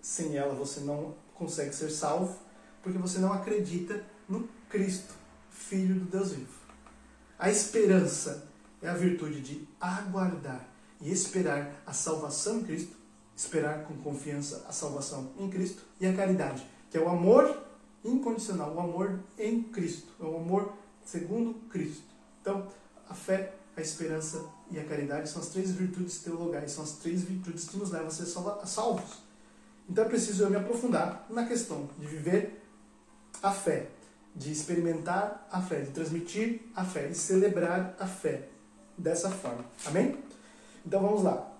sem 0.00 0.36
ela 0.36 0.54
você 0.54 0.80
não 0.80 1.14
consegue 1.34 1.74
ser 1.74 1.90
salvo, 1.90 2.38
porque 2.82 2.98
você 2.98 3.18
não 3.18 3.32
acredita 3.32 4.02
no 4.28 4.48
Cristo, 4.68 5.14
Filho 5.50 5.96
do 5.96 6.04
Deus 6.04 6.32
vivo. 6.32 6.56
A 7.38 7.50
esperança 7.50 8.46
é 8.80 8.88
a 8.88 8.94
virtude 8.94 9.40
de 9.40 9.68
aguardar 9.80 10.66
e 11.00 11.10
esperar 11.10 11.82
a 11.84 11.92
salvação 11.92 12.60
em 12.60 12.64
Cristo, 12.64 12.96
esperar 13.36 13.84
com 13.84 13.96
confiança 13.96 14.64
a 14.68 14.72
salvação 14.72 15.32
em 15.38 15.50
Cristo, 15.50 15.82
e 16.00 16.06
a 16.06 16.14
caridade, 16.14 16.66
que 16.90 16.96
é 16.96 17.00
o 17.00 17.08
amor 17.08 17.64
incondicional, 18.04 18.74
o 18.74 18.80
amor 18.80 19.20
em 19.38 19.62
Cristo, 19.62 20.12
é 20.20 20.24
o 20.24 20.36
amor 20.36 20.72
segundo 21.04 21.54
Cristo. 21.68 22.04
Então, 22.40 22.66
a 23.08 23.14
fé, 23.14 23.54
a 23.76 23.80
esperança 23.80 24.44
e 24.70 24.78
a 24.78 24.84
caridade 24.84 25.28
são 25.28 25.40
as 25.40 25.48
três 25.48 25.72
virtudes 25.72 26.18
teologais, 26.18 26.72
são 26.72 26.84
as 26.84 26.92
três 26.92 27.22
virtudes 27.22 27.68
que 27.68 27.76
nos 27.76 27.90
levam 27.90 28.08
a 28.08 28.10
ser 28.10 28.26
salvos. 28.26 29.26
Então 29.88 30.04
é 30.04 30.08
preciso 30.08 30.44
eu 30.44 30.50
me 30.50 30.56
aprofundar 30.56 31.24
na 31.30 31.46
questão 31.46 31.88
de 31.98 32.06
viver 32.06 32.62
a 33.42 33.52
fé, 33.52 33.88
de 34.34 34.50
experimentar 34.50 35.46
a 35.50 35.60
fé, 35.60 35.80
de 35.80 35.90
transmitir 35.90 36.62
a 36.74 36.84
fé, 36.84 37.06
de 37.06 37.16
celebrar 37.16 37.94
a 37.98 38.06
fé 38.06 38.48
dessa 38.98 39.30
forma. 39.30 39.64
Amém? 39.84 40.16
Então 40.84 41.00
vamos 41.00 41.22
lá. 41.22 41.52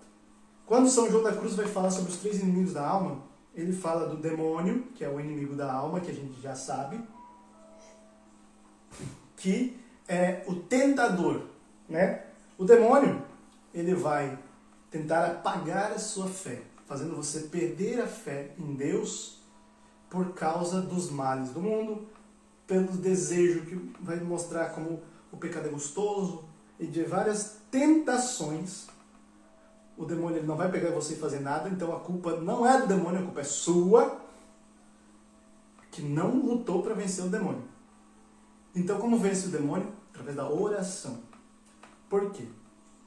Quando 0.66 0.90
São 0.90 1.08
João 1.08 1.22
da 1.22 1.32
Cruz 1.32 1.54
vai 1.54 1.66
falar 1.66 1.90
sobre 1.90 2.10
os 2.10 2.18
três 2.18 2.40
inimigos 2.40 2.72
da 2.72 2.86
alma, 2.86 3.22
ele 3.56 3.72
fala 3.72 4.06
do 4.06 4.18
demônio, 4.18 4.82
que 4.94 5.02
é 5.02 5.08
o 5.08 5.18
inimigo 5.18 5.56
da 5.56 5.72
alma, 5.72 6.00
que 6.00 6.10
a 6.10 6.14
gente 6.14 6.38
já 6.42 6.54
sabe, 6.54 7.00
que 9.36 9.80
é 10.06 10.44
o 10.46 10.54
tentador, 10.56 11.46
né? 11.88 12.24
O 12.58 12.64
demônio, 12.64 13.24
ele 13.72 13.94
vai 13.94 14.38
tentar 14.90 15.24
apagar 15.26 15.92
a 15.92 15.98
sua 15.98 16.28
fé, 16.28 16.62
fazendo 16.84 17.16
você 17.16 17.40
perder 17.40 18.00
a 18.00 18.06
fé 18.06 18.52
em 18.58 18.74
Deus 18.74 19.40
por 20.10 20.34
causa 20.34 20.80
dos 20.80 21.10
males 21.10 21.50
do 21.50 21.60
mundo, 21.60 22.06
pelo 22.66 22.92
desejo 22.92 23.62
que 23.62 23.74
vai 24.00 24.20
mostrar 24.20 24.70
como 24.70 25.02
o 25.32 25.36
pecado 25.36 25.68
é 25.68 25.70
gostoso 25.70 26.44
e 26.78 26.86
de 26.86 27.02
várias 27.04 27.58
tentações 27.70 28.86
o 29.96 30.04
demônio 30.04 30.38
ele 30.38 30.46
não 30.46 30.56
vai 30.56 30.70
pegar 30.70 30.90
você 30.90 31.14
e 31.14 31.18
fazer 31.18 31.40
nada, 31.40 31.68
então 31.68 31.94
a 31.94 32.00
culpa 32.00 32.36
não 32.36 32.66
é 32.66 32.80
do 32.80 32.86
demônio, 32.86 33.20
a 33.20 33.24
culpa 33.24 33.40
é 33.40 33.44
sua, 33.44 34.20
que 35.90 36.02
não 36.02 36.36
lutou 36.36 36.82
para 36.82 36.94
vencer 36.94 37.24
o 37.24 37.28
demônio. 37.28 37.64
Então, 38.74 38.98
como 38.98 39.18
vence 39.18 39.46
o 39.46 39.50
demônio? 39.50 39.90
Através 40.10 40.36
da 40.36 40.48
oração. 40.50 41.20
Por 42.10 42.30
quê? 42.30 42.46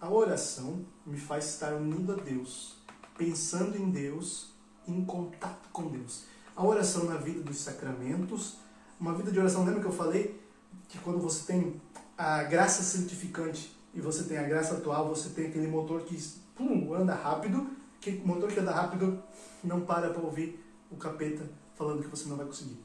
A 0.02 0.10
oração 0.10 0.84
me 1.06 1.18
faz 1.18 1.45
estar 1.45 1.74
unido 1.74 2.14
a 2.14 2.16
Deus, 2.16 2.78
pensando 3.18 3.78
em 3.78 3.91
Deus, 3.91 4.53
em 4.88 5.06
contato 5.06 5.70
com 5.72 5.88
Deus. 5.88 6.24
A 6.56 6.66
oração 6.66 7.03
na 7.03 7.18
vida 7.18 7.41
dos 7.41 7.60
sacramentos, 7.60 8.57
uma 8.99 9.14
vida 9.14 9.32
de 9.32 9.40
oração, 9.40 9.64
lembra 9.64 9.82
que 9.82 9.88
eu 9.88 9.91
falei 9.91 10.41
que 10.88 10.98
quando 10.98 11.20
você 11.20 11.45
tem 11.45 11.80
a 12.18 12.44
graça 12.44 12.82
santificante 12.82 13.78
e 13.94 14.02
você 14.02 14.24
tem 14.24 14.38
a 14.38 14.44
graça 14.44 14.76
atual, 14.76 15.07
você 15.07 15.30
tem 15.30 15.48
aquele 15.48 15.68
motor 15.68 16.02
que 16.02 16.18
pum, 16.60 16.94
anda 16.94 17.15
rápido, 17.15 17.69
que 18.02 18.11
o 18.11 18.27
motor 18.27 18.52
que 18.52 18.60
anda 18.60 18.72
rápido 18.72 19.23
não 19.64 19.81
para 19.81 20.10
para 20.10 20.22
ouvir 20.22 20.61
o 20.91 20.98
capeta 20.98 21.49
falando 21.76 22.03
que 22.03 22.10
você 22.10 22.27
não 22.27 22.36
vai 22.36 22.45
conseguir. 22.45 22.77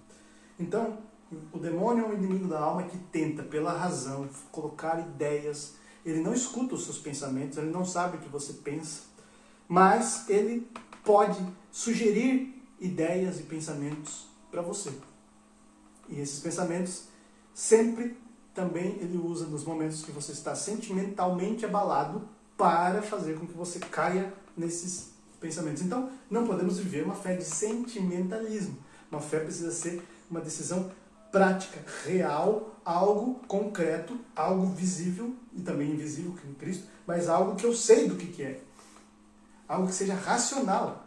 Então, 0.59 0.98
o 1.52 1.59
demônio 1.59 2.05
é 2.05 2.09
um 2.09 2.14
inimigo 2.14 2.46
da 2.46 2.60
alma 2.60 2.84
que 2.84 2.96
tenta, 2.96 3.42
pela 3.42 3.72
razão, 3.72 4.28
colocar 4.52 5.01
ideias. 5.01 5.74
Ele 6.06 6.20
não 6.20 6.32
escuta 6.32 6.76
os 6.76 6.84
seus 6.84 6.98
pensamentos, 6.98 7.59
ele 7.59 7.70
não 7.70 7.84
sabe 7.84 8.16
o 8.16 8.20
que 8.20 8.28
você 8.28 8.52
pensa, 8.52 9.02
mas 9.66 10.28
ele 10.28 10.70
pode 11.02 11.44
sugerir 11.72 12.62
ideias 12.78 13.40
e 13.40 13.42
pensamentos 13.42 14.26
para 14.51 14.62
você. 14.62 14.92
E 16.09 16.20
esses 16.20 16.38
pensamentos 16.38 17.09
sempre 17.52 18.16
também 18.55 18.96
ele 19.01 19.18
usa 19.18 19.46
nos 19.46 19.64
momentos 19.64 20.05
que 20.05 20.12
você 20.12 20.30
está 20.30 20.55
sentimentalmente 20.55 21.64
abalado 21.64 22.28
para 22.56 23.02
fazer 23.02 23.39
com 23.39 23.47
que 23.47 23.52
você 23.52 23.78
caia 23.78 24.32
nesses 24.56 25.10
pensamentos. 25.40 25.82
Então, 25.82 26.10
não 26.31 26.47
podemos 26.47 26.78
viver 26.78 27.05
uma 27.05 27.14
fé 27.14 27.36
de 27.36 27.44
sentimentalismo. 27.44 28.78
Uma 29.10 29.20
fé 29.20 29.40
precisa 29.40 29.70
ser 29.70 30.02
uma 30.31 30.40
decisão 30.40 30.90
prática, 31.31 31.81
real, 32.05 32.81
algo 32.85 33.40
concreto, 33.48 34.18
algo 34.36 34.66
visível 34.66 35.35
e 35.52 35.60
também 35.60 35.90
invisível 35.90 36.32
que 36.32 36.47
em 36.47 36.55
Cristo, 36.55 36.86
mas 37.06 37.28
algo 37.28 37.56
que 37.56 37.66
eu 37.66 37.74
sei 37.74 38.09
do 38.09 38.16
que, 38.16 38.26
que 38.26 38.43
é. 38.43 38.60
Algo 39.66 39.89
que 39.89 39.94
seja 39.94 40.14
racional. 40.14 41.05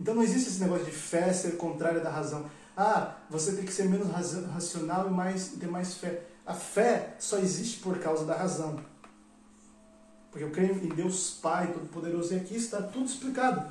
Então 0.00 0.14
não 0.14 0.22
existe 0.22 0.48
esse 0.48 0.60
negócio 0.60 0.84
de 0.84 0.90
fé 0.90 1.32
ser 1.32 1.56
contrária 1.56 2.00
da 2.00 2.10
razão. 2.10 2.44
Ah, 2.76 3.16
você 3.30 3.52
tem 3.52 3.64
que 3.64 3.72
ser 3.72 3.84
menos 3.84 4.08
racional 4.10 5.06
e 5.06 5.10
mais 5.10 5.48
ter 5.48 5.68
mais 5.68 5.94
fé. 5.94 6.24
A 6.44 6.54
fé 6.54 7.14
só 7.18 7.38
existe 7.38 7.78
por 7.80 7.98
causa 7.98 8.24
da 8.24 8.34
razão. 8.34 8.80
Porque 10.32 10.44
eu 10.44 10.50
creio 10.50 10.74
em 10.82 10.88
Deus 10.88 11.38
Pai 11.42 11.70
Todo-Poderoso 11.70 12.32
e 12.32 12.38
aqui 12.38 12.56
está 12.56 12.80
tudo 12.80 13.04
explicado. 13.04 13.70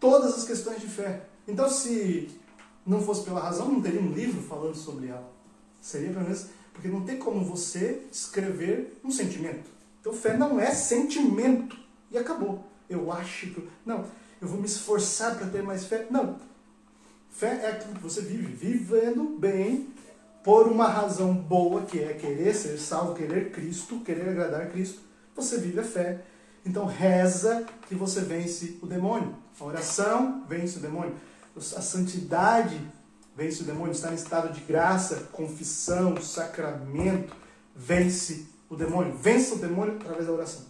Todas 0.00 0.34
as 0.34 0.44
questões 0.44 0.80
de 0.80 0.86
fé. 0.86 1.26
Então, 1.46 1.68
se 1.68 2.30
não 2.86 3.02
fosse 3.02 3.22
pela 3.22 3.40
razão, 3.40 3.70
não 3.70 3.82
teria 3.82 4.00
um 4.00 4.10
livro 4.10 4.42
falando 4.42 4.74
sobre 4.74 5.08
ela. 5.08 5.30
Seria 5.78 6.10
pelo 6.10 6.24
menos. 6.24 6.46
Porque 6.72 6.88
não 6.88 7.04
tem 7.04 7.18
como 7.18 7.44
você 7.44 8.02
escrever 8.10 8.98
um 9.04 9.10
sentimento. 9.10 9.68
Então, 10.00 10.14
fé 10.14 10.38
não 10.38 10.58
é 10.58 10.70
sentimento. 10.70 11.76
E 12.10 12.16
acabou. 12.16 12.64
Eu 12.88 13.12
acho 13.12 13.50
que. 13.50 13.68
Não, 13.84 14.06
eu 14.40 14.48
vou 14.48 14.58
me 14.58 14.66
esforçar 14.66 15.36
para 15.36 15.48
ter 15.48 15.62
mais 15.62 15.84
fé. 15.84 16.06
Não. 16.10 16.38
Fé 17.30 17.60
é 17.62 17.72
aquilo 17.72 17.94
que 17.94 18.02
você 18.02 18.22
vive. 18.22 18.54
Vivendo 18.54 19.36
bem 19.38 19.92
por 20.48 20.66
uma 20.66 20.88
razão 20.88 21.34
boa, 21.34 21.82
que 21.82 22.02
é 22.02 22.14
querer 22.14 22.54
ser 22.54 22.78
salvo, 22.78 23.14
querer 23.14 23.50
Cristo, 23.50 24.00
querer 24.00 24.30
agradar 24.30 24.70
Cristo, 24.70 24.98
você 25.36 25.58
vive 25.58 25.78
a 25.78 25.84
fé. 25.84 26.22
Então 26.64 26.86
reza 26.86 27.66
que 27.86 27.94
você 27.94 28.22
vence 28.22 28.78
o 28.80 28.86
demônio. 28.86 29.36
A 29.60 29.64
oração 29.64 30.46
vence 30.48 30.78
o 30.78 30.80
demônio. 30.80 31.14
A 31.54 31.82
santidade 31.82 32.80
vence 33.36 33.60
o 33.60 33.66
demônio. 33.66 33.92
Estar 33.92 34.10
em 34.10 34.14
estado 34.14 34.50
de 34.50 34.62
graça, 34.62 35.28
confissão, 35.32 36.16
sacramento, 36.16 37.36
vence 37.76 38.46
o 38.70 38.74
demônio. 38.74 39.14
Vence 39.18 39.52
o 39.52 39.58
demônio 39.58 39.96
através 39.96 40.28
da 40.28 40.32
oração. 40.32 40.62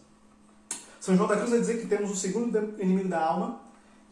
São 0.99 1.15
João 1.15 1.29
da 1.29 1.37
Cruz 1.37 1.51
vai 1.51 1.61
dizer 1.61 1.81
que 1.81 1.87
temos 1.87 2.11
o 2.11 2.17
segundo 2.17 2.75
inimigo 2.81 3.09
da 3.09 3.25
alma, 3.25 3.61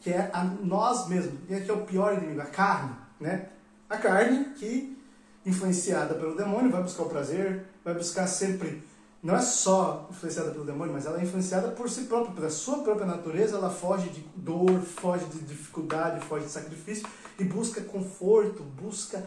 que 0.01 0.11
é 0.11 0.31
a 0.33 0.45
nós 0.45 1.09
mesmos. 1.09 1.41
E 1.49 1.57
aqui 1.57 1.69
é 1.69 1.75
o 1.75 1.85
pior 1.85 2.17
inimigo, 2.17 2.41
a 2.41 2.47
carne. 2.47 2.95
Né? 3.19 3.49
A 3.91 3.97
carne 3.97 4.55
que 4.55 4.96
influenciada 5.47 6.15
pelo 6.15 6.37
demônio, 6.37 6.71
vai 6.71 6.83
buscar 6.83 7.05
o 7.05 7.09
prazer, 7.09 7.65
vai 7.83 7.95
buscar 7.95 8.27
sempre 8.27 8.83
não 9.27 9.35
é 9.35 9.41
só 9.41 10.07
influenciada 10.09 10.53
pelo 10.53 10.65
demônio, 10.65 10.93
mas 10.93 11.05
ela 11.05 11.19
é 11.21 11.25
influenciada 11.25 11.73
por 11.73 11.91
si 11.91 12.03
própria, 12.03 12.33
pela 12.33 12.49
sua 12.49 12.79
própria 12.79 13.07
natureza, 13.07 13.57
ela 13.57 13.71
foge 13.71 14.09
de 14.11 14.21
dor, 14.37 14.81
foge 14.83 15.25
de 15.25 15.41
dificuldade, 15.41 16.25
foge 16.27 16.45
de 16.45 16.53
sacrifício 16.53 17.09
e 17.37 17.43
busca 17.43 17.81
conforto, 17.81 18.63
busca 18.63 19.27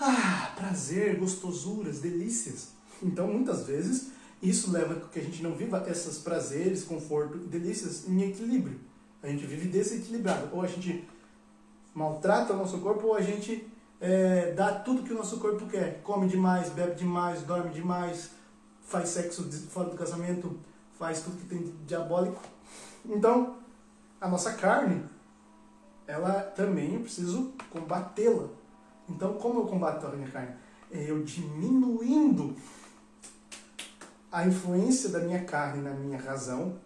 ah, 0.00 0.52
prazer, 0.56 1.18
gostosuras, 1.18 1.98
delícias. 1.98 2.68
Então, 3.02 3.26
muitas 3.26 3.66
vezes, 3.66 4.12
isso 4.42 4.70
leva 4.70 4.94
a 4.94 5.00
que 5.08 5.18
a 5.18 5.22
gente 5.22 5.42
não 5.42 5.54
viva 5.54 5.84
esses 5.90 6.16
prazeres, 6.16 6.84
conforto 6.84 7.36
e 7.36 7.48
delícias 7.48 8.08
em 8.08 8.22
equilíbrio. 8.22 8.80
A 9.22 9.28
gente 9.28 9.44
vive 9.44 9.68
desequilibrado. 9.68 10.48
Ou 10.52 10.62
a 10.62 10.66
gente 10.66 11.06
maltrata 11.94 12.54
o 12.54 12.56
nosso 12.56 12.78
corpo, 12.78 13.08
ou 13.08 13.14
a 13.14 13.20
gente 13.20 13.67
é, 14.00 14.52
dá 14.52 14.72
tudo 14.72 15.02
que 15.02 15.12
o 15.12 15.16
nosso 15.16 15.38
corpo 15.38 15.66
quer. 15.66 16.00
Come 16.02 16.28
demais, 16.28 16.70
bebe 16.70 16.94
demais, 16.94 17.42
dorme 17.42 17.70
demais, 17.70 18.30
faz 18.82 19.10
sexo 19.10 19.50
fora 19.70 19.90
do 19.90 19.96
casamento, 19.96 20.58
faz 20.98 21.22
tudo 21.22 21.36
que 21.36 21.46
tem 21.46 21.62
de 21.62 21.72
diabólico. 21.86 22.40
Então, 23.04 23.56
a 24.20 24.28
nossa 24.28 24.52
carne, 24.54 25.04
ela 26.06 26.40
também 26.40 26.94
eu 26.94 27.00
preciso 27.00 27.52
combatê-la. 27.70 28.48
Então, 29.08 29.34
como 29.34 29.60
eu 29.60 29.66
combato 29.66 30.06
a 30.06 30.10
minha 30.10 30.30
carne? 30.30 30.54
É 30.90 31.10
eu 31.10 31.22
diminuindo 31.22 32.56
a 34.30 34.46
influência 34.46 35.08
da 35.10 35.20
minha 35.20 35.44
carne 35.44 35.82
na 35.82 35.90
minha 35.90 36.18
razão 36.18 36.78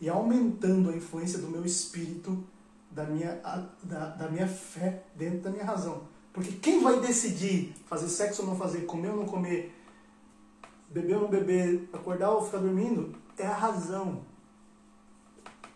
e 0.00 0.08
aumentando 0.08 0.90
a 0.90 0.96
influência 0.96 1.38
do 1.38 1.48
meu 1.48 1.64
espírito, 1.64 2.44
da 2.90 3.04
minha, 3.04 3.40
da, 3.82 4.08
da 4.08 4.28
minha 4.28 4.46
fé 4.46 5.04
dentro 5.14 5.40
da 5.40 5.50
minha 5.50 5.64
razão. 5.64 6.11
Porque 6.32 6.52
quem 6.52 6.82
vai 6.82 7.00
decidir 7.00 7.74
fazer 7.86 8.08
sexo 8.08 8.42
ou 8.42 8.48
não 8.48 8.56
fazer, 8.56 8.82
comer 8.82 9.10
ou 9.10 9.16
não 9.16 9.26
comer, 9.26 9.74
beber 10.88 11.16
ou 11.16 11.22
não 11.22 11.28
beber, 11.28 11.88
acordar 11.92 12.30
ou 12.30 12.44
ficar 12.44 12.58
dormindo, 12.58 13.14
é 13.36 13.46
a 13.46 13.54
razão. 13.54 14.22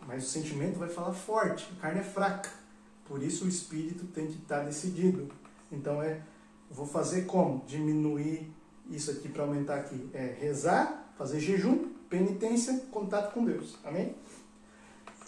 Mas 0.07 0.23
o 0.23 0.27
sentimento 0.27 0.79
vai 0.79 0.89
falar 0.89 1.13
forte, 1.13 1.69
a 1.77 1.81
carne 1.81 1.99
é 1.99 2.03
fraca. 2.03 2.49
Por 3.05 3.21
isso 3.21 3.45
o 3.45 3.47
espírito 3.47 4.05
tem 4.05 4.27
que 4.27 4.37
estar 4.37 4.63
decidido. 4.63 5.29
Então 5.71 6.01
é, 6.01 6.21
vou 6.71 6.87
fazer 6.87 7.23
como? 7.25 7.63
Diminuir 7.67 8.49
isso 8.89 9.11
aqui 9.11 9.29
para 9.29 9.43
aumentar 9.43 9.75
aqui. 9.75 10.09
É 10.13 10.37
rezar, 10.39 11.11
fazer 11.17 11.39
jejum, 11.39 11.89
penitência, 12.09 12.85
contato 12.91 13.33
com 13.33 13.43
Deus. 13.43 13.77
Amém? 13.83 14.15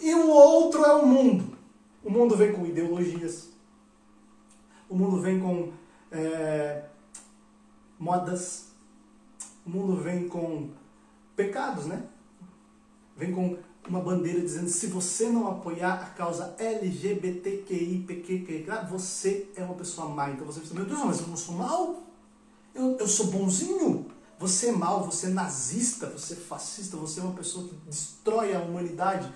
E 0.00 0.14
o 0.14 0.28
outro 0.28 0.84
é 0.84 0.94
o 0.94 1.06
mundo. 1.06 1.56
O 2.02 2.10
mundo 2.10 2.36
vem 2.36 2.52
com 2.52 2.64
ideologias. 2.64 3.49
O 4.90 4.96
mundo 4.96 5.22
vem 5.22 5.38
com 5.38 5.72
é, 6.10 6.82
modas. 7.96 8.66
O 9.64 9.70
mundo 9.70 10.02
vem 10.02 10.28
com 10.28 10.70
pecados, 11.36 11.86
né? 11.86 12.02
Vem 13.16 13.32
com 13.32 13.56
uma 13.88 14.00
bandeira 14.00 14.40
dizendo 14.40 14.68
se 14.68 14.88
você 14.88 15.28
não 15.28 15.48
apoiar 15.48 15.94
a 15.94 16.06
causa 16.06 16.56
LGBTQI, 16.58 18.04
PQQ, 18.06 18.66
você 18.90 19.48
é 19.54 19.62
uma 19.62 19.74
pessoa 19.74 20.08
má. 20.08 20.28
Então 20.30 20.44
você 20.44 20.58
pensa, 20.58 20.74
meu 20.74 20.84
Deus, 20.84 21.04
mas 21.04 21.20
eu 21.20 21.28
não 21.28 21.36
sou 21.36 21.54
mal? 21.54 22.02
Eu, 22.74 22.96
eu 22.98 23.06
sou 23.06 23.26
bonzinho? 23.26 24.06
Você 24.40 24.70
é 24.70 24.72
mal, 24.72 25.04
você 25.04 25.26
é 25.26 25.30
nazista, 25.30 26.06
você 26.06 26.32
é 26.32 26.36
fascista, 26.36 26.96
você 26.96 27.20
é 27.20 27.22
uma 27.22 27.34
pessoa 27.34 27.68
que 27.68 27.74
destrói 27.86 28.56
a 28.56 28.60
humanidade. 28.60 29.30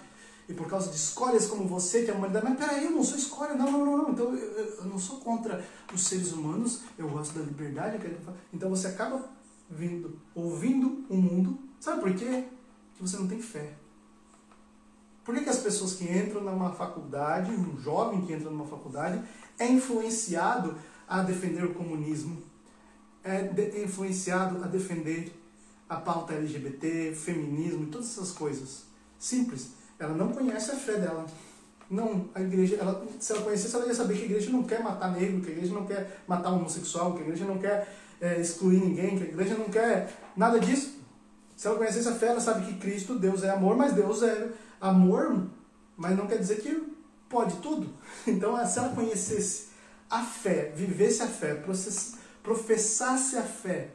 E 0.48 0.52
por 0.52 0.66
causa 0.68 0.90
de 0.90 0.96
escolhas 0.96 1.46
como 1.46 1.66
você, 1.66 2.04
que 2.04 2.10
a 2.10 2.14
humanidade. 2.14 2.44
Mas 2.44 2.58
peraí, 2.58 2.84
eu 2.84 2.90
não 2.90 3.02
sou 3.02 3.16
escolha, 3.16 3.54
não, 3.54 3.70
não, 3.70 3.84
não, 3.84 3.98
não. 3.98 4.10
Então 4.10 4.34
eu, 4.34 4.64
eu 4.78 4.84
não 4.84 4.98
sou 4.98 5.18
contra 5.18 5.64
os 5.92 6.06
seres 6.06 6.32
humanos, 6.32 6.82
eu 6.98 7.08
gosto 7.08 7.38
da 7.38 7.44
liberdade. 7.44 7.98
Então 8.52 8.68
você 8.68 8.88
acaba 8.88 9.28
vindo, 9.70 10.18
ouvindo 10.34 11.04
o 11.08 11.16
mundo. 11.16 11.58
Sabe 11.80 12.00
por 12.00 12.14
quê? 12.14 12.44
Que 12.94 13.02
você 13.02 13.16
não 13.16 13.26
tem 13.26 13.40
fé. 13.40 13.74
Por 15.24 15.34
que, 15.34 15.42
que 15.42 15.48
as 15.48 15.58
pessoas 15.58 15.94
que 15.94 16.04
entram 16.04 16.42
numa 16.42 16.72
faculdade, 16.72 17.50
um 17.50 17.80
jovem 17.80 18.20
que 18.26 18.32
entra 18.32 18.50
numa 18.50 18.66
faculdade, 18.66 19.22
é 19.58 19.66
influenciado 19.66 20.76
a 21.08 21.22
defender 21.22 21.64
o 21.64 21.72
comunismo, 21.72 22.42
é 23.22 23.82
influenciado 23.82 24.62
a 24.62 24.66
defender 24.66 25.32
a 25.88 25.96
pauta 25.96 26.34
LGBT, 26.34 27.14
feminismo 27.14 27.84
e 27.84 27.86
todas 27.86 28.10
essas 28.10 28.32
coisas? 28.32 28.84
Simples. 29.18 29.70
Ela 29.98 30.14
não 30.14 30.28
conhece 30.28 30.70
a 30.70 30.76
fé 30.76 30.94
dela. 30.94 31.26
Não, 31.90 32.28
a 32.34 32.40
igreja, 32.40 32.76
ela, 32.76 33.06
se 33.20 33.32
ela 33.32 33.42
conhecesse, 33.42 33.74
ela 33.76 33.86
ia 33.86 33.94
saber 33.94 34.16
que 34.16 34.22
a 34.22 34.26
igreja 34.26 34.50
não 34.50 34.62
quer 34.62 34.82
matar 34.82 35.12
negro, 35.12 35.40
que 35.40 35.48
a 35.48 35.52
igreja 35.52 35.72
não 35.72 35.86
quer 35.86 36.22
matar 36.26 36.50
homossexual, 36.50 37.14
que 37.14 37.20
a 37.20 37.22
igreja 37.22 37.44
não 37.44 37.58
quer 37.58 37.94
é, 38.20 38.40
excluir 38.40 38.78
ninguém, 38.78 39.18
que 39.18 39.24
a 39.24 39.28
igreja 39.28 39.54
não 39.54 39.66
quer 39.66 40.10
nada 40.36 40.58
disso. 40.58 40.98
Se 41.56 41.66
ela 41.66 41.76
conhecesse 41.76 42.08
a 42.08 42.14
fé, 42.14 42.28
ela 42.28 42.40
sabe 42.40 42.66
que 42.66 42.78
Cristo, 42.78 43.18
Deus 43.18 43.42
é 43.42 43.50
amor, 43.50 43.76
mas 43.76 43.92
Deus 43.92 44.22
é 44.22 44.48
amor, 44.80 45.46
mas 45.96 46.16
não 46.16 46.26
quer 46.26 46.38
dizer 46.38 46.60
que 46.60 46.94
pode 47.28 47.56
tudo. 47.56 47.88
Então, 48.26 48.56
se 48.66 48.78
ela 48.78 48.94
conhecesse 48.94 49.68
a 50.10 50.22
fé, 50.22 50.72
vivesse 50.74 51.22
a 51.22 51.26
fé, 51.26 51.62
professasse 52.42 53.36
a 53.36 53.42
fé, 53.42 53.90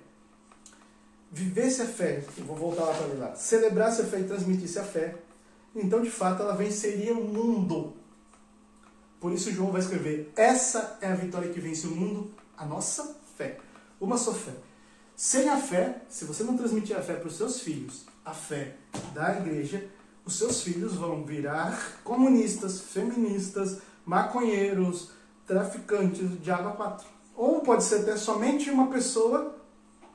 vivesse 1.31 1.81
a 1.81 1.85
fé, 1.85 2.23
vou 2.39 2.55
voltar 2.55 2.84
lá 2.84 2.93
para 2.93 3.13
lá, 3.15 3.35
celebrasse 3.35 4.01
a 4.01 4.05
fé 4.05 4.19
e 4.19 4.23
transmitisse 4.23 4.80
a 4.80 4.84
fé, 4.84 5.15
então 5.76 6.02
de 6.02 6.10
fato 6.10 6.41
ela 6.41 6.56
venceria 6.56 7.14
o 7.14 7.24
mundo. 7.24 7.94
Por 9.20 9.32
isso 9.32 9.52
João 9.52 9.72
vai 9.72 9.82
escrever: 9.82 10.32
essa 10.36 10.98
é 11.02 11.08
a 11.08 11.16
vitória 11.16 11.52
que 11.52 11.60
vence 11.60 11.88
o 11.88 11.91
mundo, 11.91 12.32
a 12.58 12.66
nossa 12.66 13.16
fé. 13.38 13.60
Uma 14.00 14.18
só 14.18 14.34
fé. 14.34 14.54
Sem 15.16 15.50
a 15.50 15.58
fé, 15.58 16.02
se 16.08 16.24
você 16.24 16.44
não 16.44 16.56
transmitir 16.56 16.98
a 16.98 17.02
fé 17.02 17.14
para 17.16 17.28
os 17.28 17.36
seus 17.36 17.60
filhos, 17.60 18.06
a 18.24 18.34
fé 18.34 18.78
da 19.14 19.38
igreja, 19.38 19.86
os 20.26 20.38
seus 20.38 20.62
filhos 20.62 20.94
vão 20.96 21.26
virar 21.26 22.00
comunistas, 22.04 22.80
feministas, 22.80 23.80
maconheiros, 24.06 25.12
traficantes 25.46 26.41
de 26.41 26.52
água 26.52 26.72
4. 26.72 27.08
Ou 27.36 27.62
pode 27.62 27.84
ser 27.84 28.02
até 28.02 28.16
somente 28.16 28.70
uma 28.70 28.88
pessoa 28.88 29.56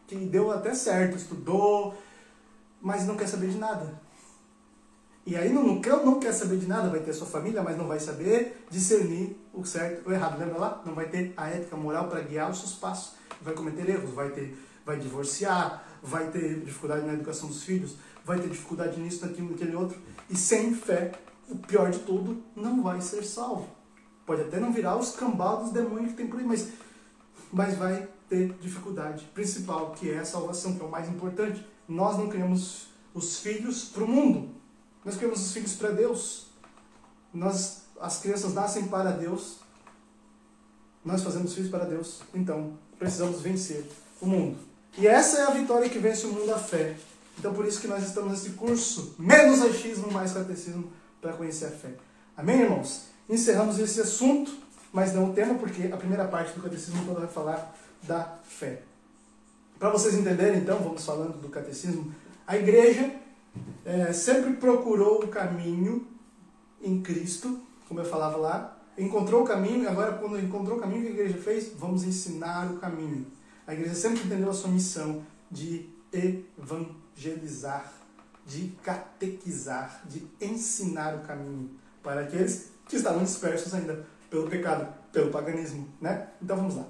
que 0.06 0.14
deu 0.14 0.50
até 0.50 0.74
certo, 0.74 1.16
estudou, 1.16 1.94
mas 2.80 3.06
não 3.06 3.16
quer 3.16 3.26
saber 3.26 3.48
de 3.48 3.58
nada. 3.58 4.00
E 5.26 5.36
aí 5.36 5.50
não, 5.50 5.64
não, 5.64 6.04
não 6.04 6.20
quer 6.20 6.32
saber 6.32 6.58
de 6.58 6.66
nada, 6.66 6.90
vai 6.90 7.00
ter 7.00 7.12
sua 7.14 7.26
família, 7.26 7.62
mas 7.62 7.78
não 7.78 7.88
vai 7.88 7.98
saber 7.98 8.64
discernir 8.70 9.36
o 9.54 9.64
certo 9.64 10.06
ou 10.06 10.12
errado. 10.12 10.38
Lembra 10.38 10.58
lá? 10.58 10.82
Não 10.84 10.94
vai 10.94 11.08
ter 11.08 11.32
a 11.36 11.48
ética 11.48 11.76
moral 11.76 12.08
para 12.08 12.20
guiar 12.20 12.50
os 12.50 12.58
seus 12.58 12.74
passos. 12.74 13.14
Vai 13.40 13.54
cometer 13.54 13.88
erros, 13.88 14.10
vai 14.10 14.28
ter, 14.30 14.54
vai 14.84 14.98
divorciar, 14.98 15.82
vai 16.02 16.30
ter 16.30 16.60
dificuldade 16.60 17.06
na 17.06 17.14
educação 17.14 17.48
dos 17.48 17.62
filhos, 17.62 17.96
vai 18.24 18.38
ter 18.38 18.48
dificuldade 18.48 19.00
nisso, 19.00 19.24
naquilo, 19.24 19.50
naquele 19.50 19.74
outro. 19.74 19.98
E 20.28 20.36
sem 20.36 20.74
fé, 20.74 21.12
o 21.48 21.56
pior 21.56 21.90
de 21.90 22.00
tudo, 22.00 22.42
não 22.54 22.82
vai 22.82 23.00
ser 23.00 23.24
salvo. 23.24 23.66
Pode 24.26 24.42
até 24.42 24.60
não 24.60 24.72
virar 24.72 24.96
os 24.96 25.12
cambados 25.12 25.70
demônios 25.70 26.10
que 26.10 26.16
tem 26.18 26.26
por 26.26 26.38
aí, 26.38 26.46
mas, 26.46 26.68
mas 27.50 27.76
vai 27.76 28.08
ter 28.28 28.52
dificuldade 28.60 29.24
principal, 29.34 29.92
que 29.92 30.10
é 30.10 30.18
a 30.18 30.24
salvação, 30.24 30.74
que 30.74 30.82
é 30.82 30.84
o 30.84 30.90
mais 30.90 31.08
importante. 31.08 31.64
Nós 31.88 32.18
não 32.18 32.28
criamos 32.28 32.88
os 33.14 33.38
filhos 33.38 33.84
para 33.86 34.04
o 34.04 34.08
mundo, 34.08 34.54
nós 35.04 35.16
criamos 35.16 35.40
os 35.44 35.52
filhos 35.52 35.74
para 35.74 35.90
Deus. 35.90 36.46
Nós, 37.32 37.82
as 38.00 38.18
crianças 38.20 38.54
nascem 38.54 38.86
para 38.88 39.10
Deus. 39.10 39.56
Nós 41.04 41.22
fazemos 41.22 41.54
filhos 41.54 41.70
para 41.70 41.84
Deus. 41.84 42.20
Então, 42.32 42.78
precisamos 42.98 43.40
vencer 43.40 43.84
o 44.20 44.26
mundo. 44.26 44.58
E 44.96 45.06
essa 45.06 45.38
é 45.38 45.42
a 45.42 45.50
vitória 45.50 45.88
que 45.90 45.98
vence 45.98 46.24
o 46.26 46.32
mundo 46.32 46.54
a 46.54 46.58
fé. 46.58 46.96
Então 47.38 47.52
por 47.52 47.66
isso 47.66 47.80
que 47.80 47.88
nós 47.88 48.04
estamos 48.04 48.30
nesse 48.30 48.50
curso, 48.50 49.14
menos 49.18 49.60
achismo, 49.60 50.10
mais 50.12 50.32
catecismo, 50.32 50.92
para 51.20 51.32
conhecer 51.32 51.66
a 51.66 51.70
fé. 51.70 51.94
Amém, 52.36 52.60
irmãos? 52.60 53.06
Encerramos 53.28 53.78
esse 53.78 54.00
assunto, 54.00 54.56
mas 54.92 55.12
não 55.12 55.30
o 55.30 55.32
tema, 55.32 55.54
porque 55.54 55.90
a 55.92 55.96
primeira 55.96 56.26
parte 56.26 56.52
do 56.52 56.62
catecismo 56.62 57.04
toda 57.04 57.20
vai 57.20 57.28
falar 57.28 57.74
da 58.02 58.38
fé. 58.44 58.82
Para 59.78 59.90
vocês 59.90 60.14
entenderem, 60.14 60.60
então, 60.60 60.78
vamos 60.78 61.04
falando 61.04 61.40
do 61.40 61.48
catecismo. 61.48 62.14
A 62.46 62.56
igreja 62.56 63.10
é, 63.84 64.12
sempre 64.12 64.54
procurou 64.54 65.24
o 65.24 65.28
caminho 65.28 66.06
em 66.82 67.02
Cristo, 67.02 67.60
como 67.88 68.00
eu 68.00 68.04
falava 68.04 68.36
lá, 68.36 68.78
encontrou 68.96 69.42
o 69.42 69.46
caminho, 69.46 69.88
agora 69.88 70.12
quando 70.12 70.38
encontrou 70.38 70.78
o 70.78 70.80
caminho, 70.80 71.00
o 71.00 71.02
que 71.04 71.08
a 71.08 71.12
igreja 71.12 71.38
fez? 71.38 71.72
Vamos 71.76 72.04
ensinar 72.04 72.70
o 72.70 72.78
caminho. 72.78 73.26
A 73.66 73.72
igreja 73.72 73.94
sempre 73.94 74.24
entendeu 74.24 74.50
a 74.50 74.54
sua 74.54 74.70
missão 74.70 75.22
de 75.50 75.88
evangelizar 76.12 77.04
evangelizar, 77.16 77.92
de 78.46 78.72
catequizar, 78.82 80.02
de 80.06 80.26
ensinar 80.40 81.14
o 81.14 81.20
caminho 81.20 81.70
para 82.02 82.22
aqueles 82.22 82.70
que 82.88 82.96
estavam 82.96 83.24
dispersos 83.24 83.72
ainda 83.72 84.04
pelo 84.28 84.48
pecado, 84.48 84.92
pelo 85.12 85.30
paganismo, 85.30 85.88
né? 86.00 86.28
Então 86.42 86.56
vamos 86.56 86.76
lá. 86.76 86.84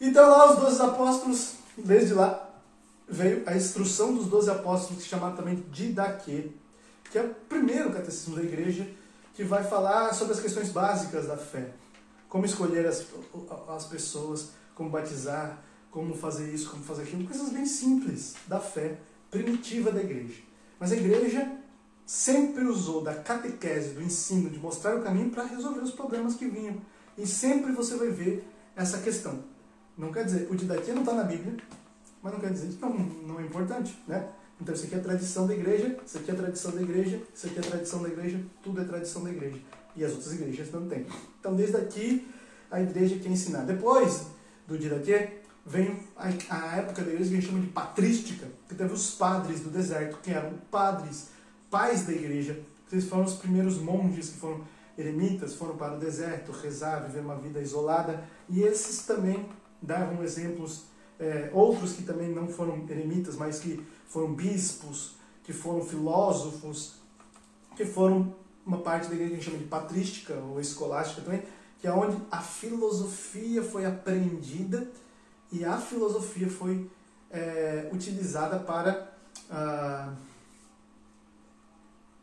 Então 0.00 0.30
lá 0.30 0.52
os 0.52 0.58
doze 0.58 0.80
apóstolos, 0.80 1.54
desde 1.76 2.14
lá 2.14 2.48
veio 3.12 3.42
a 3.46 3.54
instrução 3.54 4.14
dos 4.14 4.26
doze 4.26 4.50
apóstolos, 4.50 5.02
que 5.02 5.06
é 5.06 5.10
chamado 5.10 5.36
também 5.36 5.62
Didaquê, 5.70 6.50
que 7.10 7.18
é 7.18 7.22
o 7.22 7.34
primeiro 7.48 7.92
catecismo 7.92 8.36
da 8.36 8.42
igreja, 8.42 8.88
que 9.34 9.44
vai 9.44 9.62
falar 9.62 10.14
sobre 10.14 10.32
as 10.32 10.40
questões 10.40 10.70
básicas 10.70 11.26
da 11.26 11.36
fé. 11.36 11.72
Como 12.28 12.46
escolher 12.46 12.86
as, 12.86 13.06
as 13.68 13.84
pessoas, 13.84 14.50
como 14.74 14.88
batizar, 14.88 15.62
como 15.90 16.14
fazer 16.14 16.52
isso, 16.52 16.70
como 16.70 16.82
fazer 16.82 17.02
aquilo, 17.02 17.24
coisas 17.24 17.50
bem 17.50 17.66
simples 17.66 18.34
da 18.46 18.58
fé 18.58 18.98
primitiva 19.30 19.92
da 19.92 20.00
igreja. 20.00 20.40
Mas 20.80 20.90
a 20.90 20.96
igreja 20.96 21.52
sempre 22.06 22.64
usou 22.64 23.02
da 23.02 23.14
catequese, 23.14 23.90
do 23.90 24.02
ensino, 24.02 24.48
de 24.48 24.58
mostrar 24.58 24.96
o 24.96 25.02
caminho 25.02 25.30
para 25.30 25.44
resolver 25.44 25.80
os 25.80 25.92
problemas 25.92 26.34
que 26.34 26.46
vinham. 26.46 26.80
E 27.16 27.26
sempre 27.26 27.72
você 27.72 27.94
vai 27.96 28.08
ver 28.08 28.42
essa 28.74 28.98
questão. 28.98 29.44
Não 29.96 30.10
quer 30.10 30.24
dizer, 30.24 30.48
o 30.50 30.56
didaquia 30.56 30.94
não 30.94 31.02
está 31.02 31.12
na 31.12 31.24
Bíblia, 31.24 31.56
mas 32.22 32.32
não 32.32 32.40
quer 32.40 32.52
dizer 32.52 32.68
que 32.68 32.80
não, 32.80 32.94
não 32.94 33.40
é 33.40 33.44
importante, 33.44 33.98
né? 34.06 34.28
Então 34.60 34.74
isso 34.74 34.84
aqui 34.86 34.94
é 34.94 34.98
a 34.98 35.02
tradição 35.02 35.46
da 35.46 35.54
igreja, 35.54 35.96
isso 36.06 36.18
aqui 36.18 36.30
é 36.30 36.34
a 36.34 36.36
tradição 36.36 36.70
da 36.72 36.82
igreja, 36.82 37.20
isso 37.34 37.46
aqui 37.46 37.56
é 37.56 37.60
a 37.60 37.64
tradição 37.64 38.02
da 38.02 38.08
igreja, 38.08 38.40
tudo 38.62 38.80
é 38.80 38.84
tradição 38.84 39.24
da 39.24 39.30
igreja. 39.30 39.58
E 39.96 40.04
as 40.04 40.12
outras 40.12 40.32
igrejas 40.32 40.70
não 40.70 40.88
têm. 40.88 41.06
Então 41.40 41.54
desde 41.54 41.76
aqui 41.76 42.28
a 42.70 42.80
igreja 42.80 43.18
quer 43.18 43.28
ensinar. 43.28 43.62
Depois 43.64 44.26
do 44.66 44.78
didaquia, 44.78 45.42
vem 45.66 45.98
a, 46.16 46.28
a, 46.50 46.76
época 46.76 47.02
da 47.02 47.10
igreja 47.10 47.30
que 47.30 47.36
a 47.36 47.40
gente 47.40 47.50
chama 47.50 47.60
de 47.60 47.68
patrística, 47.68 48.46
que 48.68 48.74
teve 48.74 48.92
os 48.92 49.12
padres 49.12 49.60
do 49.60 49.70
deserto, 49.70 50.18
que 50.22 50.30
eram 50.30 50.54
padres, 50.70 51.28
pais 51.70 52.06
da 52.06 52.12
igreja, 52.12 52.58
eles 52.90 53.06
foram 53.06 53.24
os 53.24 53.34
primeiros 53.34 53.78
monges 53.78 54.30
que 54.30 54.38
foram 54.38 54.60
eremitas, 54.98 55.54
foram 55.54 55.76
para 55.76 55.94
o 55.94 55.98
deserto 55.98 56.52
rezar, 56.52 57.00
viver 57.00 57.20
uma 57.20 57.36
vida 57.36 57.60
isolada, 57.60 58.22
e 58.48 58.62
esses 58.62 59.06
também 59.06 59.48
davam 59.80 60.22
exemplos, 60.22 60.84
é, 61.22 61.50
outros 61.52 61.92
que 61.92 62.02
também 62.02 62.28
não 62.28 62.48
foram 62.48 62.84
eremitas, 62.88 63.36
mas 63.36 63.60
que 63.60 63.84
foram 64.08 64.34
bispos, 64.34 65.14
que 65.44 65.52
foram 65.52 65.84
filósofos, 65.84 66.96
que 67.76 67.84
foram 67.84 68.34
uma 68.66 68.78
parte 68.78 69.08
da 69.08 69.14
igreja 69.14 69.30
que 69.30 69.34
a 69.34 69.38
gente 69.38 69.50
chama 69.50 69.58
de 69.58 69.68
patrística 69.68 70.34
ou 70.34 70.60
escolástica 70.60 71.22
também, 71.22 71.42
que 71.78 71.86
é 71.86 71.92
onde 71.92 72.16
a 72.30 72.40
filosofia 72.40 73.62
foi 73.62 73.86
aprendida 73.86 74.88
e 75.50 75.64
a 75.64 75.78
filosofia 75.78 76.48
foi 76.50 76.90
é, 77.30 77.88
utilizada 77.92 78.58
para 78.58 79.12
ah, 79.50 80.12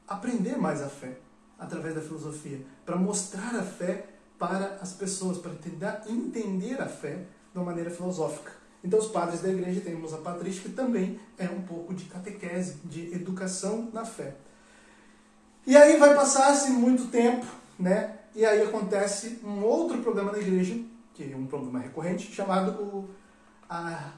aprender 0.07 0.57
mais 0.57 0.81
a 0.81 0.89
fé 0.89 1.17
através 1.57 1.95
da 1.95 2.01
filosofia, 2.01 2.65
para 2.85 2.95
mostrar 2.95 3.55
a 3.55 3.63
fé 3.63 4.07
para 4.38 4.77
as 4.81 4.93
pessoas, 4.93 5.38
para 5.38 5.53
tentar 5.55 6.03
entender 6.07 6.81
a 6.81 6.88
fé 6.88 7.26
de 7.51 7.57
uma 7.57 7.65
maneira 7.65 7.89
filosófica. 7.89 8.59
Então, 8.84 8.97
os 8.99 9.07
padres 9.07 9.41
da 9.41 9.49
igreja, 9.49 9.81
temos 9.81 10.14
a 10.14 10.18
patrística, 10.18 10.69
que 10.69 10.76
também 10.76 11.19
é 11.38 11.49
um 11.49 11.61
pouco 11.61 11.93
de 11.93 12.06
catequese, 12.06 12.77
de 12.85 13.14
educação 13.14 13.89
na 13.91 14.06
fé. 14.06 14.35
E 15.68 15.76
aí 15.76 15.97
vai 15.97 16.15
passar-se 16.15 16.72
muito 16.72 17.07
tempo, 17.11 17.45
né? 17.77 18.18
E 18.34 18.45
aí 18.45 18.61
acontece 18.61 19.39
um 19.43 19.64
outro 19.64 20.01
problema 20.01 20.31
na 20.31 20.39
igreja, 20.39 20.80
que 21.14 21.31
é 21.31 21.35
um 21.35 21.45
problema 21.45 21.80
recorrente, 21.80 22.31
chamado 22.31 22.72
o, 22.81 23.10
a, 23.69 24.14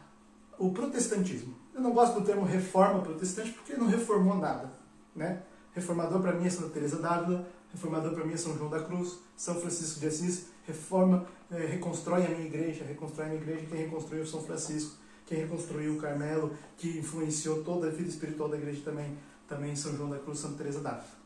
o 0.60 0.72
protestantismo. 0.72 1.56
Eu 1.74 1.82
não 1.82 1.92
gosto 1.92 2.20
do 2.20 2.26
termo 2.26 2.44
reforma 2.44 3.02
protestante 3.02 3.52
porque 3.52 3.74
não 3.74 3.88
reformou 3.88 4.38
nada, 4.38 4.72
né? 5.16 5.42
Reformador 5.74 6.22
para 6.22 6.34
mim 6.34 6.46
é 6.46 6.50
Santa 6.50 6.70
Teresa 6.70 6.98
d'Ávila, 6.98 7.48
reformador 7.72 8.14
para 8.14 8.26
mim 8.26 8.34
é 8.34 8.38
São 8.38 8.56
João 8.58 8.70
da 8.70 8.84
Cruz, 8.84 9.18
São 9.36 9.56
Francisco 9.56 10.00
de 10.00 10.08
Assis, 10.08 10.48
reforma, 10.66 11.26
é, 11.50 11.66
reconstrói 11.66 12.26
a 12.26 12.30
minha 12.30 12.46
igreja, 12.46 12.84
reconstrói 12.86 13.26
a 13.26 13.30
minha 13.30 13.42
igreja, 13.42 13.66
quem 13.66 13.80
reconstruiu 13.80 14.26
São 14.26 14.42
Francisco, 14.42 14.96
quem 15.26 15.40
reconstruiu 15.40 15.94
o 15.94 15.98
Carmelo, 15.98 16.56
que 16.78 17.00
influenciou 17.00 17.64
toda 17.64 17.88
a 17.88 17.90
vida 17.90 18.10
espiritual 18.10 18.50
da 18.50 18.58
igreja 18.58 18.82
também, 18.84 19.18
também 19.48 19.76
São 19.76 19.96
João 19.96 20.10
da 20.10 20.20
Cruz, 20.20 20.40
Santa 20.40 20.58
Teresa 20.58 20.82
d'Ávila. 20.82 21.22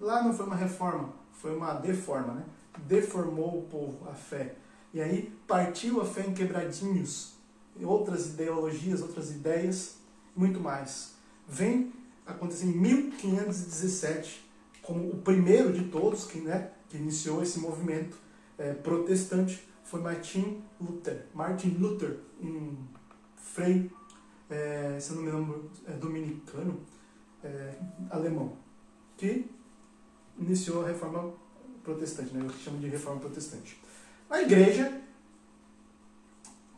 Lá 0.00 0.22
não 0.22 0.32
foi 0.32 0.46
uma 0.46 0.56
reforma, 0.56 1.12
foi 1.32 1.54
uma 1.54 1.74
deforma, 1.74 2.34
né? 2.34 2.44
Deformou 2.86 3.58
o 3.58 3.62
povo, 3.62 4.08
a 4.08 4.14
fé. 4.14 4.56
E 4.92 5.00
aí 5.00 5.32
partiu 5.46 6.00
a 6.00 6.04
fé 6.04 6.26
em 6.26 6.34
quebradinhos, 6.34 7.34
outras 7.82 8.28
ideologias, 8.28 9.02
outras 9.02 9.30
ideias, 9.30 9.96
muito 10.36 10.60
mais. 10.60 11.14
Vem 11.48 11.92
acontecer 12.26 12.66
em 12.66 12.72
1517, 12.72 14.44
como 14.82 15.10
o 15.10 15.16
primeiro 15.18 15.72
de 15.72 15.84
todos 15.84 16.24
que, 16.24 16.38
né, 16.38 16.70
que 16.88 16.96
iniciou 16.96 17.42
esse 17.42 17.58
movimento 17.58 18.16
é, 18.58 18.72
protestante, 18.72 19.66
foi 19.82 20.00
Martin 20.00 20.62
Luther. 20.80 21.26
Martin 21.34 21.76
Luther, 21.78 22.18
um 22.40 22.76
frei, 23.36 23.90
é, 24.50 24.98
se 25.00 25.10
eu 25.10 25.16
não 25.16 25.22
me 25.22 25.30
lembro, 25.30 25.70
é, 25.86 25.92
dominicano, 25.92 26.80
é, 27.42 27.74
alemão, 28.10 28.56
que 29.16 29.50
iniciou 30.38 30.84
a 30.84 30.88
reforma 30.88 31.32
protestante, 31.82 32.34
né, 32.34 32.44
o 32.44 32.48
que 32.48 32.62
chama 32.62 32.78
de 32.78 32.88
reforma 32.88 33.20
protestante. 33.20 33.80
A 34.30 34.40
igreja 34.40 35.00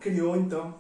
criou 0.00 0.36
então 0.36 0.74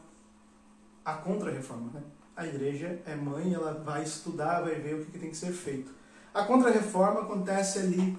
a 1.04 1.14
contra-reforma. 1.14 1.90
Né? 1.94 2.02
A 2.36 2.46
igreja 2.46 3.00
é 3.06 3.14
mãe, 3.14 3.54
ela 3.54 3.72
vai 3.72 4.02
estudar, 4.02 4.60
vai 4.60 4.74
ver 4.74 4.96
o 4.96 5.04
que, 5.04 5.12
que 5.12 5.18
tem 5.18 5.30
que 5.30 5.36
ser 5.36 5.52
feito. 5.52 5.92
A 6.34 6.44
contra-reforma 6.44 7.20
acontece 7.20 7.78
ali 7.78 8.16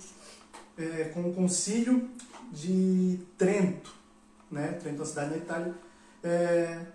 é, 0.78 1.12
com 1.14 1.30
o 1.30 1.34
concílio 1.34 2.10
de 2.52 3.19
Trento, 3.38 3.94
né? 4.52 4.74
Trento 4.74 4.98
é 4.98 4.99
uma 4.99 5.06
cidade 5.06 5.32
na 5.32 5.38
Itália. 5.38 5.76
É, 6.24 6.86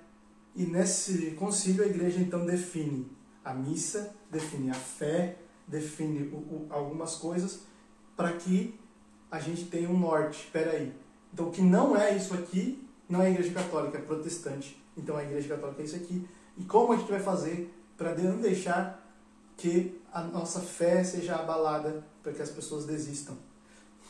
e 0.54 0.64
nesse 0.64 1.32
concílio 1.32 1.84
a 1.84 1.86
igreja 1.86 2.20
então 2.20 2.44
define 2.44 3.10
a 3.44 3.54
missa, 3.54 4.14
define 4.30 4.70
a 4.70 4.74
fé, 4.74 5.36
define 5.66 6.28
o, 6.28 6.36
o, 6.36 6.66
algumas 6.70 7.16
coisas 7.16 7.60
para 8.16 8.32
que 8.32 8.78
a 9.30 9.38
gente 9.40 9.64
tenha 9.64 9.88
um 9.88 9.98
norte. 9.98 10.44
Espera 10.44 10.72
aí. 10.72 10.92
Então, 11.32 11.48
o 11.48 11.50
que 11.50 11.62
não 11.62 11.96
é 11.96 12.14
isso 12.14 12.34
aqui, 12.34 12.86
não 13.08 13.22
é 13.22 13.26
a 13.26 13.30
igreja 13.30 13.52
católica, 13.52 13.98
é 13.98 14.00
protestante. 14.02 14.80
Então, 14.96 15.16
a 15.16 15.22
igreja 15.22 15.48
católica 15.48 15.80
é 15.80 15.84
isso 15.84 15.96
aqui. 15.96 16.28
E 16.58 16.64
como 16.64 16.92
a 16.92 16.96
gente 16.96 17.10
vai 17.10 17.20
fazer 17.20 17.72
para 17.96 18.14
não 18.14 18.36
deixar 18.36 19.02
que 19.56 20.00
a 20.12 20.22
nossa 20.22 20.60
fé 20.60 21.02
seja 21.02 21.36
abalada, 21.36 22.04
para 22.22 22.32
que 22.32 22.42
as 22.42 22.50
pessoas 22.50 22.84
desistam? 22.84 23.36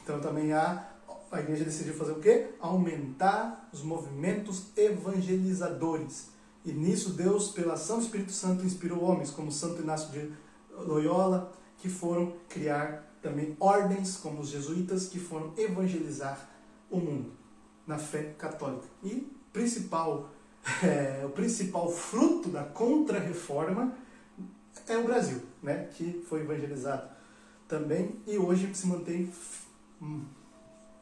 Então, 0.03 0.21
também 0.21 0.53
há 0.53 0.92
a 1.33 1.41
igreja 1.41 1.65
decidiu 1.65 1.95
fazer 1.95 2.13
o 2.13 2.21
quê? 2.21 2.51
Aumentar 2.61 3.69
os 3.73 3.83
movimentos 3.83 4.67
evangelizadores. 4.77 6.29
E 6.65 6.73
nisso 6.73 7.15
Deus, 7.15 7.49
pela 7.49 7.75
ação 7.75 7.99
do 7.99 8.05
Espírito 8.05 8.33
Santo, 8.33 8.65
inspirou 8.65 9.03
homens 9.03 9.31
como 9.31 9.51
Santo 9.51 9.83
Inácio 9.83 10.11
de 10.13 10.33
Loyola, 10.71 11.53
que 11.79 11.89
foram 11.89 12.35
criar 12.49 13.17
também 13.21 13.57
ordens, 13.59 14.17
como 14.17 14.41
os 14.41 14.49
jesuítas, 14.49 15.09
que 15.09 15.19
foram 15.19 15.53
evangelizar 15.57 16.49
o 16.91 16.99
mundo 16.99 17.33
na 17.87 17.99
fé 17.99 18.35
católica. 18.39 18.87
E 19.03 19.27
principal, 19.53 20.31
é, 20.85 21.25
o 21.25 21.31
principal 21.31 21.91
fruto 21.91 22.51
da 22.51 22.63
contra-reforma 22.63 23.95
é 24.87 24.97
o 24.97 25.05
Brasil, 25.05 25.41
né, 25.63 25.89
que 25.93 26.25
foi 26.29 26.41
evangelizado 26.41 27.11
também 27.69 28.17
e 28.27 28.37
hoje 28.37 28.73
se 28.75 28.87
mantém 28.87 29.33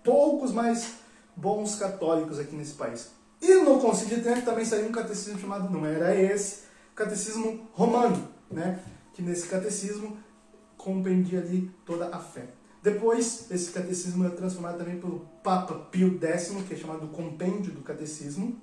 poucos 0.02 0.52
mais 0.52 0.94
bons 1.36 1.76
católicos 1.76 2.38
aqui 2.38 2.54
nesse 2.54 2.74
país. 2.74 3.10
E 3.40 3.54
no 3.54 3.80
Concílio 3.80 4.16
de 4.16 4.22
Trento 4.22 4.42
também 4.42 4.64
saiu 4.64 4.88
um 4.88 4.92
catecismo 4.92 5.38
chamado, 5.38 5.70
não 5.70 5.86
era 5.86 6.14
esse, 6.14 6.64
catecismo 6.94 7.66
romano, 7.72 8.28
né? 8.50 8.80
que 9.14 9.22
nesse 9.22 9.48
catecismo 9.48 10.18
compreendia 10.76 11.40
ali 11.40 11.70
toda 11.84 12.14
a 12.14 12.18
fé. 12.18 12.48
Depois, 12.82 13.50
esse 13.50 13.70
catecismo 13.72 14.26
é 14.26 14.30
transformado 14.30 14.78
também 14.78 14.98
pelo 14.98 15.20
Papa 15.42 15.74
Pio 15.90 16.18
X, 16.18 16.50
que 16.66 16.74
é 16.74 16.76
chamado 16.76 17.00
do 17.00 17.08
Compêndio 17.08 17.72
do 17.72 17.82
Catecismo, 17.82 18.58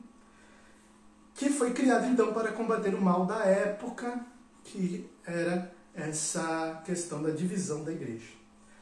que 1.35 1.49
foi 1.49 1.72
criado 1.72 2.07
então 2.07 2.34
para 2.34 2.51
combater 2.51 2.95
o 2.95 3.01
mal 3.01 3.26
da 3.27 3.45
época, 3.45 4.19
que 4.64 5.07
era 5.23 5.72
essa 5.93 6.81
questão 6.84 7.22
da 7.22 7.30
divisão 7.30 7.84
da 7.84 7.91
igreja. 7.91 8.26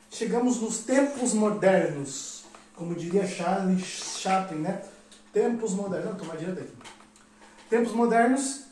Chegamos 0.09 0.61
nos 0.61 0.79
tempos 0.79 1.33
modernos, 1.33 2.44
como 2.75 2.95
diria 2.95 3.25
Charles 3.27 3.83
Chaplin, 4.19 4.59
né? 4.59 4.83
Tempos 5.31 5.73
modernos. 5.73 6.11
Não, 6.11 6.15
tomar 6.17 6.37
direto 6.37 6.59
aqui. 6.59 6.73
Tempos 7.69 7.93
modernos 7.93 8.65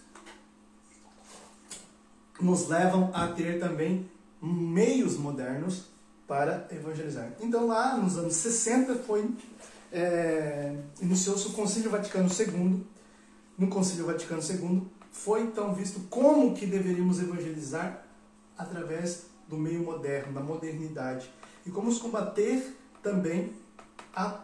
nos 2.39 2.67
levam 2.67 3.09
a 3.13 3.27
ter 3.27 3.59
também 3.59 4.09
meios 4.41 5.17
modernos 5.17 5.85
para 6.27 6.67
evangelizar. 6.71 7.31
Então 7.39 7.67
lá 7.67 7.97
nos 7.97 8.17
anos 8.17 8.35
60 8.35 8.95
foi 8.95 9.29
é, 9.91 10.75
iniciou-se 11.01 11.47
o 11.47 11.51
Concílio 11.51 11.89
Vaticano 11.89 12.29
II. 12.29 12.85
No 13.57 13.67
Concílio 13.67 14.05
Vaticano 14.05 14.41
II 14.41 14.87
foi 15.11 15.41
então 15.41 15.73
visto 15.73 16.01
como 16.09 16.53
que 16.55 16.65
deveríamos 16.65 17.21
evangelizar 17.21 18.03
através 18.57 19.27
do 19.47 19.57
meio 19.57 19.83
moderno, 19.83 20.33
da 20.33 20.41
modernidade 20.41 21.29
e 21.65 21.69
como 21.69 21.93
combater 21.99 22.75
também 23.01 23.53
a, 24.15 24.39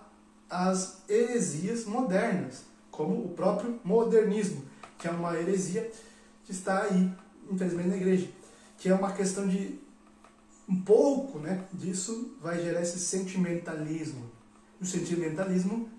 as 0.49 0.99
heresias 1.07 1.85
modernas, 1.85 2.63
como 2.91 3.25
o 3.25 3.29
próprio 3.29 3.79
modernismo, 3.83 4.63
que 4.97 5.07
é 5.07 5.11
uma 5.11 5.37
heresia 5.37 5.89
que 6.43 6.51
está 6.51 6.83
aí 6.83 7.11
infelizmente, 7.49 7.89
na 7.89 7.97
igreja. 7.97 8.29
Que 8.77 8.89
é 8.89 8.93
uma 8.93 9.11
questão 9.11 9.47
de. 9.47 9.79
Um 10.67 10.81
pouco 10.81 11.39
né, 11.39 11.65
disso 11.73 12.37
vai 12.39 12.61
gerar 12.61 12.81
esse 12.81 12.99
sentimentalismo. 12.99 14.29
O 14.79 14.85
sentimentalismo 14.85 15.89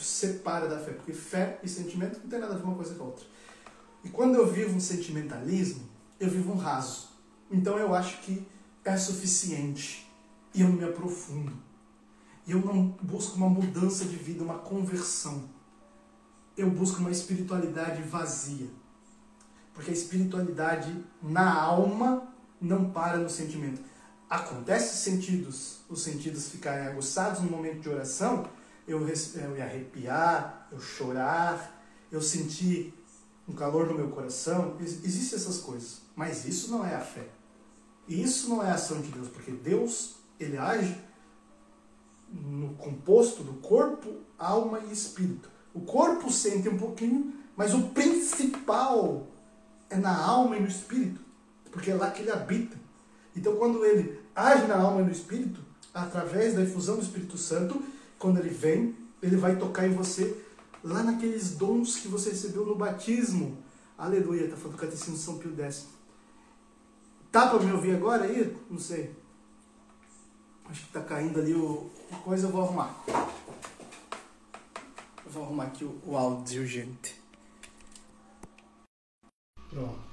separa 0.00 0.68
da 0.68 0.78
fé, 0.78 0.92
porque 0.92 1.12
fé 1.12 1.58
e 1.64 1.68
sentimento 1.68 2.20
não 2.22 2.30
tem 2.30 2.38
nada 2.38 2.54
a 2.54 2.56
ver 2.56 2.62
uma 2.62 2.76
coisa 2.76 2.94
com 2.94 3.02
a 3.02 3.06
outra. 3.08 3.26
E 4.04 4.08
quando 4.08 4.36
eu 4.36 4.46
vivo 4.46 4.76
um 4.76 4.80
sentimentalismo, 4.80 5.82
eu 6.20 6.30
vivo 6.30 6.52
um 6.52 6.56
raso. 6.56 7.08
Então 7.50 7.76
eu 7.76 7.92
acho 7.92 8.20
que 8.22 8.46
é 8.84 8.96
suficiente 8.96 10.08
e 10.54 10.62
eu 10.62 10.68
me 10.68 10.84
aprofundo. 10.84 11.52
Eu 12.48 12.60
não 12.60 12.96
busco 13.02 13.36
uma 13.36 13.48
mudança 13.48 14.06
de 14.06 14.16
vida, 14.16 14.42
uma 14.42 14.58
conversão. 14.58 15.44
Eu 16.56 16.70
busco 16.70 16.98
uma 17.00 17.10
espiritualidade 17.10 18.00
vazia. 18.02 18.70
Porque 19.74 19.90
a 19.90 19.94
espiritualidade 19.94 21.04
na 21.22 21.60
alma 21.60 22.26
não 22.58 22.90
para 22.90 23.18
no 23.18 23.28
sentimento. 23.28 23.82
Acontece 24.30 24.96
sentidos, 24.96 25.80
os 25.90 26.02
sentidos 26.02 26.48
ficarem 26.48 26.86
aguçados 26.86 27.42
no 27.42 27.50
momento 27.50 27.80
de 27.80 27.88
oração, 27.90 28.48
eu, 28.86 29.06
eu 29.06 29.56
ia 29.56 29.64
arrepiar, 29.64 30.68
eu 30.72 30.80
chorar, 30.80 31.84
eu 32.10 32.22
sentir 32.22 32.94
um 33.46 33.52
calor 33.52 33.86
no 33.86 33.94
meu 33.94 34.08
coração. 34.08 34.74
Existem 34.80 35.38
essas 35.38 35.58
coisas. 35.58 36.00
Mas 36.16 36.46
isso 36.46 36.70
não 36.70 36.84
é 36.84 36.94
a 36.94 37.00
fé. 37.00 37.28
Isso 38.08 38.48
não 38.48 38.64
é 38.64 38.70
a 38.70 38.74
ação 38.74 39.02
de 39.02 39.10
Deus, 39.10 39.28
porque 39.28 39.52
Deus, 39.52 40.16
ele 40.40 40.56
age 40.56 40.98
no 42.30 42.74
composto 42.74 43.42
do 43.42 43.54
corpo, 43.54 44.16
alma 44.38 44.80
e 44.88 44.92
espírito. 44.92 45.50
O 45.74 45.80
corpo 45.80 46.30
sente 46.30 46.68
um 46.68 46.78
pouquinho, 46.78 47.32
mas 47.56 47.74
o 47.74 47.88
principal 47.88 49.26
é 49.90 49.96
na 49.96 50.16
alma 50.16 50.56
e 50.56 50.60
no 50.60 50.68
espírito, 50.68 51.20
porque 51.70 51.90
é 51.90 51.94
lá 51.94 52.10
que 52.10 52.22
ele 52.22 52.30
habita. 52.30 52.76
Então, 53.34 53.56
quando 53.56 53.84
ele 53.84 54.20
age 54.34 54.66
na 54.66 54.76
alma 54.76 55.00
e 55.00 55.04
no 55.04 55.12
espírito, 55.12 55.60
através 55.92 56.54
da 56.54 56.62
infusão 56.62 56.96
do 56.96 57.02
Espírito 57.02 57.36
Santo, 57.36 57.82
quando 58.18 58.38
ele 58.38 58.50
vem, 58.50 58.94
ele 59.22 59.36
vai 59.36 59.56
tocar 59.56 59.86
em 59.86 59.94
você 59.94 60.36
lá 60.82 61.02
naqueles 61.02 61.52
dons 61.52 61.96
que 61.96 62.08
você 62.08 62.30
recebeu 62.30 62.64
no 62.64 62.74
batismo. 62.74 63.58
Aleluia, 63.96 64.44
está 64.44 64.56
falando 64.56 64.76
do 64.76 64.80
Catecismo 64.80 65.14
de 65.14 65.20
São 65.20 65.38
Pio 65.38 65.54
X. 65.56 65.86
Tá 67.30 67.48
para 67.48 67.60
me 67.60 67.72
ouvir 67.72 67.96
agora 67.96 68.24
aí? 68.24 68.56
Não 68.70 68.78
sei. 68.78 69.14
Acho 70.70 70.80
que 70.82 70.86
está 70.88 71.00
caindo 71.00 71.40
ali 71.40 71.54
o 71.54 71.90
coisa, 72.24 72.46
eu 72.46 72.52
vou 72.52 72.62
arrumar. 72.62 73.04
Eu 75.24 75.32
vou 75.32 75.44
arrumar 75.44 75.64
aqui 75.64 75.84
o, 75.84 75.98
o 76.06 76.16
áudio, 76.16 76.66
gente. 76.66 77.14
Pronto. 79.70 80.08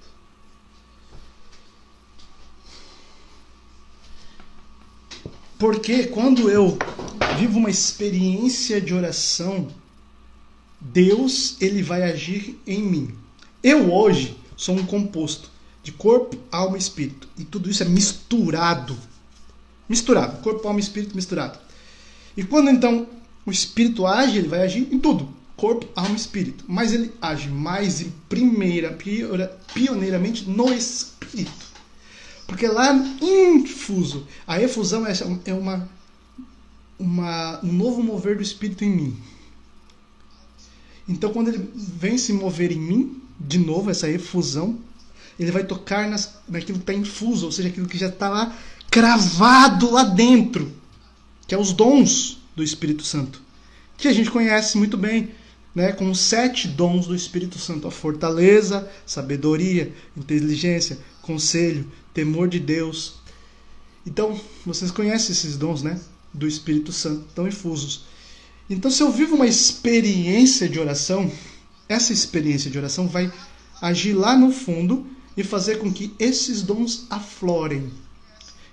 Porque 5.57 6.07
quando 6.07 6.49
eu 6.49 6.77
vivo 7.38 7.57
uma 7.57 7.69
experiência 7.69 8.80
de 8.80 8.94
oração, 8.94 9.69
Deus 10.80 11.60
ele 11.61 11.82
vai 11.82 12.03
agir 12.03 12.60
em 12.68 12.82
mim. 12.82 13.18
Eu 13.64 13.94
hoje 13.94 14.38
sou 14.56 14.76
um 14.76 14.86
composto 14.86 15.49
de 15.82 15.91
corpo, 15.91 16.38
alma 16.52 16.77
e 16.77 16.80
espírito. 16.80 17.27
E 17.38 17.44
tudo 17.44 17.69
isso 17.69 17.84
é 17.84 17.86
misturado. 17.86 18.98
Misturado. 19.88 20.41
Corpo, 20.41 20.68
alma 20.68 20.80
e 20.80 20.84
espírito 20.84 21.16
misturado. 21.16 21.60
E 22.36 22.44
quando 22.44 22.70
então 22.70 23.07
o 23.45 23.52
espírito 23.52 24.06
age, 24.06 24.38
ele 24.38 24.48
vai 24.48 24.62
agir 24.62 24.88
em 24.91 24.99
tudo. 24.99 25.30
Corpo, 25.56 25.88
alma 25.95 26.14
e 26.14 26.18
espírito. 26.18 26.66
Mas 26.68 26.91
ele 26.91 27.12
age 27.22 27.49
mais 27.49 28.02
em 28.02 28.12
primeira, 28.28 28.98
pioneiramente 29.74 30.49
no 30.49 30.74
espírito. 30.74 31.66
Porque 32.48 32.68
lá 32.68 32.94
infuso, 33.22 34.28
a 34.45 34.62
efusão 34.62 35.06
é, 35.06 35.14
é 35.45 35.53
uma, 35.53 35.90
uma, 36.99 37.60
um 37.64 37.72
novo 37.72 38.03
mover 38.03 38.38
do 38.38 38.44
espírito 38.44 38.84
em 38.84 38.90
mim. 38.90 39.18
Então 41.07 41.32
quando 41.32 41.49
ele 41.49 41.70
vem 41.76 42.18
se 42.18 42.34
mover 42.34 42.72
em 42.72 42.80
mim, 42.80 43.22
de 43.40 43.57
novo, 43.57 43.90
essa 43.90 44.10
efusão, 44.10 44.78
ele 45.40 45.52
vai 45.52 45.64
tocar 45.64 46.07
nas, 46.10 46.36
naquilo 46.48 46.80
que 46.80 46.84
está 46.84 46.94
infuso, 46.94 47.45
ou 47.45 47.52
seja, 47.52 47.70
aquilo 47.70 47.88
que 47.88 47.98
já 47.98 48.07
está 48.07 48.30
lá 48.30 48.56
cravado 48.90 49.91
lá 49.91 50.03
dentro, 50.03 50.72
que 51.48 51.53
é 51.53 51.57
os 51.57 51.74
dons 51.74 52.40
do 52.56 52.64
Espírito 52.64 53.03
Santo, 53.03 53.41
que 53.98 54.07
a 54.07 54.14
gente 54.14 54.32
conhece 54.32 54.78
muito 54.78 54.98
bem, 54.98 55.32
né, 55.74 55.91
com 55.91 56.10
os 56.10 56.20
sete 56.20 56.68
dons 56.68 57.06
do 57.07 57.16
Espírito 57.16 57.60
Santo: 57.60 57.88
a 57.88 57.91
fortaleza, 57.91 58.90
sabedoria, 59.06 59.94
inteligência, 60.16 60.98
conselho, 61.22 61.91
temor 62.14 62.48
de 62.48 62.60
Deus. 62.60 63.16
Então, 64.06 64.40
vocês 64.66 64.91
conhecem 64.91 65.32
esses 65.32 65.57
dons, 65.57 65.84
né, 65.84 65.99
do 66.34 66.48
Espírito 66.48 66.91
Santo, 66.94 67.26
tão 67.36 67.48
infusos. 67.48 68.06
Então, 68.70 68.90
se 68.90 69.03
eu 69.03 69.12
vivo 69.12 69.36
uma 69.36 69.48
experiência 69.48 70.70
de 70.70 70.80
oração, 70.80 71.32
essa 71.88 72.14
experiência 72.14 72.72
de 72.72 72.78
oração 72.78 73.07
vai 73.07 73.32
agir 73.82 74.14
lá 74.14 74.38
no 74.38 74.52
fundo 74.52 75.06
e 75.38 75.44
fazer 75.44 75.78
com 75.78 75.91
que 75.91 76.14
esses 76.18 76.62
dons 76.62 77.06
aflorem. 77.10 77.91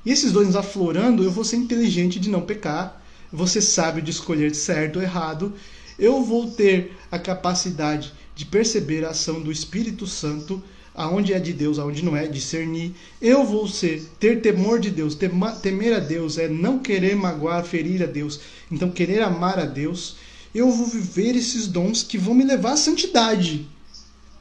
E 0.05 0.11
esses 0.11 0.33
dons 0.33 0.57
aflorando, 0.57 1.23
eu 1.23 1.31
vou 1.31 1.45
ser 1.45 1.57
inteligente 1.57 2.19
de 2.19 2.29
não 2.29 2.43
pecar, 2.43 3.01
ser 3.47 3.62
sábio 3.62 4.03
de 4.03 4.11
escolher 4.11 4.55
certo 4.55 4.97
ou 4.97 5.03
errado, 5.03 5.55
eu 5.99 6.23
vou 6.23 6.51
ter 6.51 6.93
a 7.11 7.19
capacidade 7.19 8.12
de 8.35 8.45
perceber 8.45 9.05
a 9.05 9.11
ação 9.11 9.41
do 9.41 9.53
Espírito 9.53 10.07
Santo, 10.07 10.62
aonde 10.95 11.33
é 11.33 11.39
de 11.39 11.53
Deus, 11.53 11.79
aonde 11.79 12.05
não 12.05 12.16
é, 12.16 12.27
discernir. 12.27 12.93
Eu 13.20 13.45
vou 13.45 13.69
ser 13.69 14.03
ter 14.19 14.41
temor 14.41 14.81
de 14.81 14.91
Deus, 14.91 15.16
temer 15.62 15.95
a 15.95 16.01
Deus 16.01 16.37
é 16.37 16.49
não 16.49 16.79
querer 16.79 17.15
magoar, 17.15 17.65
ferir 17.65 18.03
a 18.03 18.07
Deus, 18.07 18.41
então 18.70 18.91
querer 18.91 19.23
amar 19.23 19.59
a 19.59 19.65
Deus. 19.65 20.16
Eu 20.55 20.70
vou 20.70 20.87
viver 20.87 21.37
esses 21.37 21.66
dons 21.66 22.03
que 22.03 22.19
vão 22.19 22.35
me 22.35 22.45
levar 22.45 22.73
à 22.73 22.77
santidade 22.77 23.66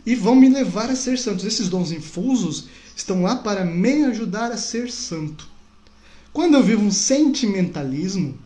e 0.05 0.15
vão 0.15 0.35
me 0.35 0.49
levar 0.49 0.89
a 0.89 0.95
ser 0.95 1.17
santos. 1.17 1.45
Esses 1.45 1.69
dons 1.69 1.91
infusos 1.91 2.65
estão 2.95 3.21
lá 3.21 3.35
para 3.35 3.63
me 3.63 4.03
ajudar 4.05 4.51
a 4.51 4.57
ser 4.57 4.91
santo. 4.91 5.50
Quando 6.33 6.55
eu 6.55 6.63
vivo 6.63 6.83
um 6.83 6.91
sentimentalismo, 6.91 8.37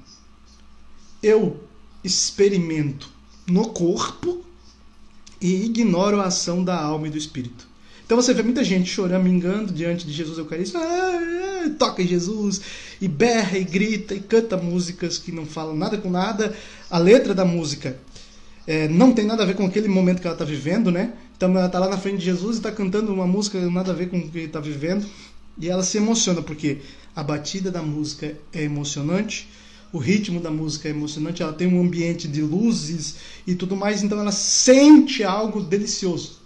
eu 1.21 1.59
experimento 2.03 3.09
no 3.47 3.69
corpo 3.69 4.43
e 5.39 5.65
ignoro 5.65 6.19
a 6.19 6.25
ação 6.25 6.63
da 6.63 6.79
alma 6.79 7.07
e 7.07 7.11
do 7.11 7.17
espírito. 7.17 7.67
Então 8.05 8.15
você 8.15 8.33
vê 8.33 8.43
muita 8.43 8.63
gente 8.63 8.89
chorando, 8.89 9.23
mingando 9.23 9.73
diante 9.73 10.05
de 10.05 10.13
Jesus 10.13 10.37
Eucarístico, 10.37 10.79
ah, 10.79 11.65
ah, 11.65 11.69
toca 11.77 12.03
em 12.03 12.07
Jesus, 12.07 12.61
e 13.01 13.07
berra, 13.07 13.57
e 13.57 13.63
grita, 13.63 14.13
e 14.13 14.19
canta 14.19 14.57
músicas 14.57 15.17
que 15.17 15.31
não 15.31 15.45
falam 15.45 15.75
nada 15.75 15.97
com 15.97 16.09
nada. 16.09 16.55
A 16.89 16.99
letra 16.99 17.33
da 17.33 17.43
música 17.43 17.97
é, 18.67 18.87
não 18.87 19.11
tem 19.11 19.25
nada 19.25 19.43
a 19.43 19.45
ver 19.45 19.55
com 19.55 19.65
aquele 19.65 19.87
momento 19.87 20.21
que 20.21 20.27
ela 20.27 20.35
está 20.35 20.45
vivendo, 20.45 20.91
né? 20.91 21.13
Então 21.35 21.49
ela 21.51 21.65
está 21.65 21.79
lá 21.79 21.89
na 21.89 21.97
frente 21.97 22.19
de 22.19 22.25
Jesus 22.25 22.57
e 22.57 22.59
está 22.59 22.71
cantando 22.71 23.11
uma 23.11 23.27
música 23.27 23.59
nada 23.69 23.91
a 23.91 23.95
ver 23.95 24.09
com 24.09 24.17
o 24.17 24.29
que 24.29 24.39
está 24.39 24.59
vivendo. 24.59 25.05
E 25.59 25.69
ela 25.69 25.83
se 25.83 25.97
emociona, 25.97 26.41
porque 26.41 26.79
a 27.15 27.23
batida 27.23 27.71
da 27.71 27.81
música 27.81 28.37
é 28.51 28.63
emocionante, 28.63 29.47
o 29.93 29.97
ritmo 29.97 30.39
da 30.39 30.51
música 30.51 30.89
é 30.89 30.91
emocionante, 30.91 31.41
ela 31.41 31.53
tem 31.53 31.67
um 31.67 31.81
ambiente 31.81 32.27
de 32.27 32.41
luzes 32.41 33.15
e 33.47 33.55
tudo 33.55 33.75
mais, 33.75 34.03
então 34.03 34.19
ela 34.19 34.31
sente 34.31 35.23
algo 35.23 35.61
delicioso. 35.61 36.39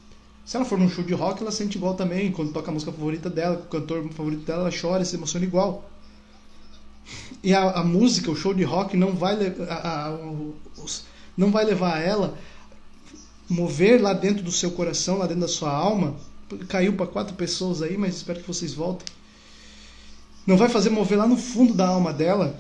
Se 0.46 0.56
ela 0.56 0.66
for 0.66 0.78
num 0.78 0.90
show 0.90 1.04
de 1.04 1.14
rock, 1.14 1.42
ela 1.42 1.52
sente 1.52 1.78
igual 1.78 1.94
também. 1.94 2.32
Quando 2.32 2.52
toca 2.52 2.72
a 2.72 2.74
música 2.74 2.92
favorita 2.92 3.30
dela, 3.30 3.56
o 3.56 3.70
cantor 3.70 4.08
favorito 4.10 4.44
dela, 4.44 4.62
ela 4.62 4.72
chora, 4.72 5.06
se 5.06 5.16
emociona 5.16 5.46
igual. 5.46 5.88
E 7.44 7.54
a, 7.54 7.70
a 7.72 7.84
música, 7.84 8.32
o 8.32 8.36
show 8.36 8.54
de 8.54 8.64
rock, 8.64 8.98
não 8.98 9.14
vai, 9.14 9.36
a, 9.70 10.08
a, 10.08 10.20
os, 10.84 11.04
não 11.38 11.52
vai 11.52 11.66
levar 11.66 12.00
ela 12.00 12.38
mover 13.48 14.02
lá 14.02 14.14
dentro 14.14 14.44
do 14.44 14.52
seu 14.52 14.72
coração, 14.72 15.18
lá 15.18 15.26
dentro 15.26 15.42
da 15.42 15.48
sua 15.48 15.72
alma. 15.72 16.16
Caiu 16.68 16.94
para 16.94 17.08
quatro 17.08 17.36
pessoas 17.36 17.82
aí, 17.82 17.98
mas 17.98 18.18
espero 18.18 18.42
que 18.42 18.48
vocês 18.48 18.74
voltem. 18.74 19.08
Não 20.50 20.58
vai 20.58 20.68
fazer 20.68 20.90
mover 20.90 21.16
lá 21.16 21.28
no 21.28 21.38
fundo 21.38 21.76
da 21.76 21.88
alma 21.88 22.12
dela 22.12 22.60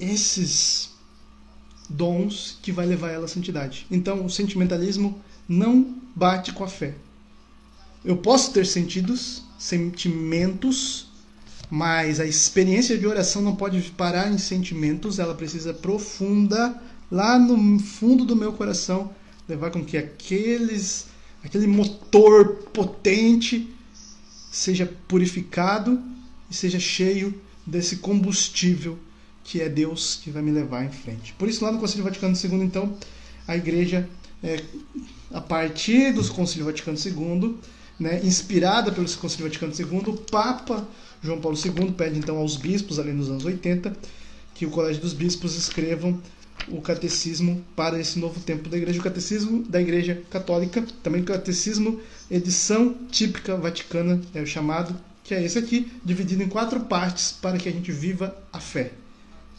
esses 0.00 0.88
dons 1.90 2.56
que 2.62 2.72
vai 2.72 2.86
levar 2.86 3.10
ela 3.10 3.26
à 3.26 3.28
santidade. 3.28 3.86
Então, 3.90 4.24
o 4.24 4.30
sentimentalismo 4.30 5.22
não 5.46 5.94
bate 6.14 6.54
com 6.54 6.64
a 6.64 6.68
fé. 6.68 6.94
Eu 8.02 8.16
posso 8.16 8.50
ter 8.50 8.64
sentidos, 8.64 9.42
sentimentos, 9.58 11.08
mas 11.68 12.18
a 12.18 12.24
experiência 12.24 12.96
de 12.96 13.06
oração 13.06 13.42
não 13.42 13.54
pode 13.54 13.78
parar 13.90 14.32
em 14.32 14.38
sentimentos, 14.38 15.18
ela 15.18 15.34
precisa 15.34 15.74
profunda 15.74 16.80
lá 17.10 17.38
no 17.38 17.78
fundo 17.78 18.24
do 18.24 18.34
meu 18.34 18.54
coração 18.54 19.12
levar 19.46 19.70
com 19.70 19.84
que 19.84 19.98
aqueles 19.98 21.08
aquele 21.44 21.66
motor 21.66 22.70
potente 22.72 23.70
seja 24.50 24.90
purificado 25.06 26.15
e 26.50 26.54
seja 26.54 26.78
cheio 26.78 27.34
desse 27.66 27.96
combustível 27.96 28.98
que 29.42 29.60
é 29.60 29.68
Deus 29.68 30.20
que 30.22 30.30
vai 30.30 30.42
me 30.42 30.50
levar 30.50 30.84
em 30.84 30.90
frente. 30.90 31.32
Por 31.34 31.48
isso, 31.48 31.64
lá 31.64 31.70
no 31.70 31.78
Concílio 31.78 32.04
Vaticano 32.04 32.36
II, 32.36 32.64
então, 32.64 32.96
a 33.46 33.56
igreja, 33.56 34.08
é, 34.42 34.60
a 35.32 35.40
partir 35.40 36.12
do 36.12 36.26
Concílio 36.28 36.66
Vaticano 36.66 36.98
II, 36.98 37.56
né, 37.98 38.20
inspirada 38.24 38.90
pelo 38.90 39.08
Concílio 39.16 39.46
Vaticano 39.46 39.72
II, 39.72 40.14
o 40.14 40.16
Papa 40.16 40.86
João 41.22 41.40
Paulo 41.40 41.56
II 41.56 41.92
pede 41.92 42.18
então 42.18 42.38
aos 42.38 42.56
bispos, 42.56 42.98
ali 42.98 43.12
nos 43.12 43.30
anos 43.30 43.44
80, 43.44 43.96
que 44.54 44.66
o 44.66 44.70
Colégio 44.70 45.02
dos 45.02 45.12
Bispos 45.12 45.54
escrevam 45.54 46.20
o 46.68 46.80
catecismo 46.80 47.62
para 47.76 48.00
esse 48.00 48.18
novo 48.18 48.40
tempo 48.40 48.68
da 48.68 48.76
igreja, 48.76 48.98
o 48.98 49.02
catecismo 49.02 49.62
da 49.64 49.80
igreja 49.80 50.22
católica, 50.30 50.84
também 51.02 51.22
o 51.22 51.24
catecismo 51.24 52.00
edição 52.30 52.94
típica 53.10 53.56
vaticana, 53.56 54.20
é 54.34 54.40
o 54.40 54.46
chamado, 54.46 54.96
que 55.26 55.34
é 55.34 55.42
esse 55.42 55.58
aqui, 55.58 55.90
dividido 56.04 56.42
em 56.42 56.48
quatro 56.48 56.78
partes 56.80 57.32
para 57.32 57.58
que 57.58 57.68
a 57.68 57.72
gente 57.72 57.90
viva 57.90 58.36
a 58.52 58.60
fé, 58.60 58.92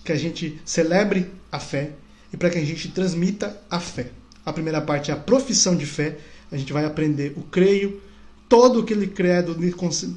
que 0.03 0.13
a 0.13 0.15
gente 0.15 0.61
celebre 0.63 1.29
a 1.51 1.59
fé 1.59 1.91
e 2.31 2.37
para 2.37 2.49
que 2.49 2.57
a 2.57 2.63
gente 2.63 2.87
transmita 2.87 3.61
a 3.69 3.77
fé. 3.77 4.11
A 4.45 4.53
primeira 4.53 4.79
parte 4.79 5.11
é 5.11 5.13
a 5.13 5.17
profissão 5.17 5.75
de 5.75 5.85
fé, 5.85 6.19
a 6.49 6.55
gente 6.55 6.71
vai 6.71 6.85
aprender 6.85 7.33
o 7.35 7.41
creio, 7.41 8.01
todo 8.47 8.79
aquele 8.79 9.07
credo 9.07 9.57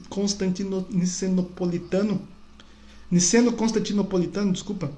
constantino, 0.09 0.87
nicenopolitano, 0.89 2.23
niceno 3.11 3.53
constantinopolitano, 3.53 4.53
desculpa, 4.53 4.93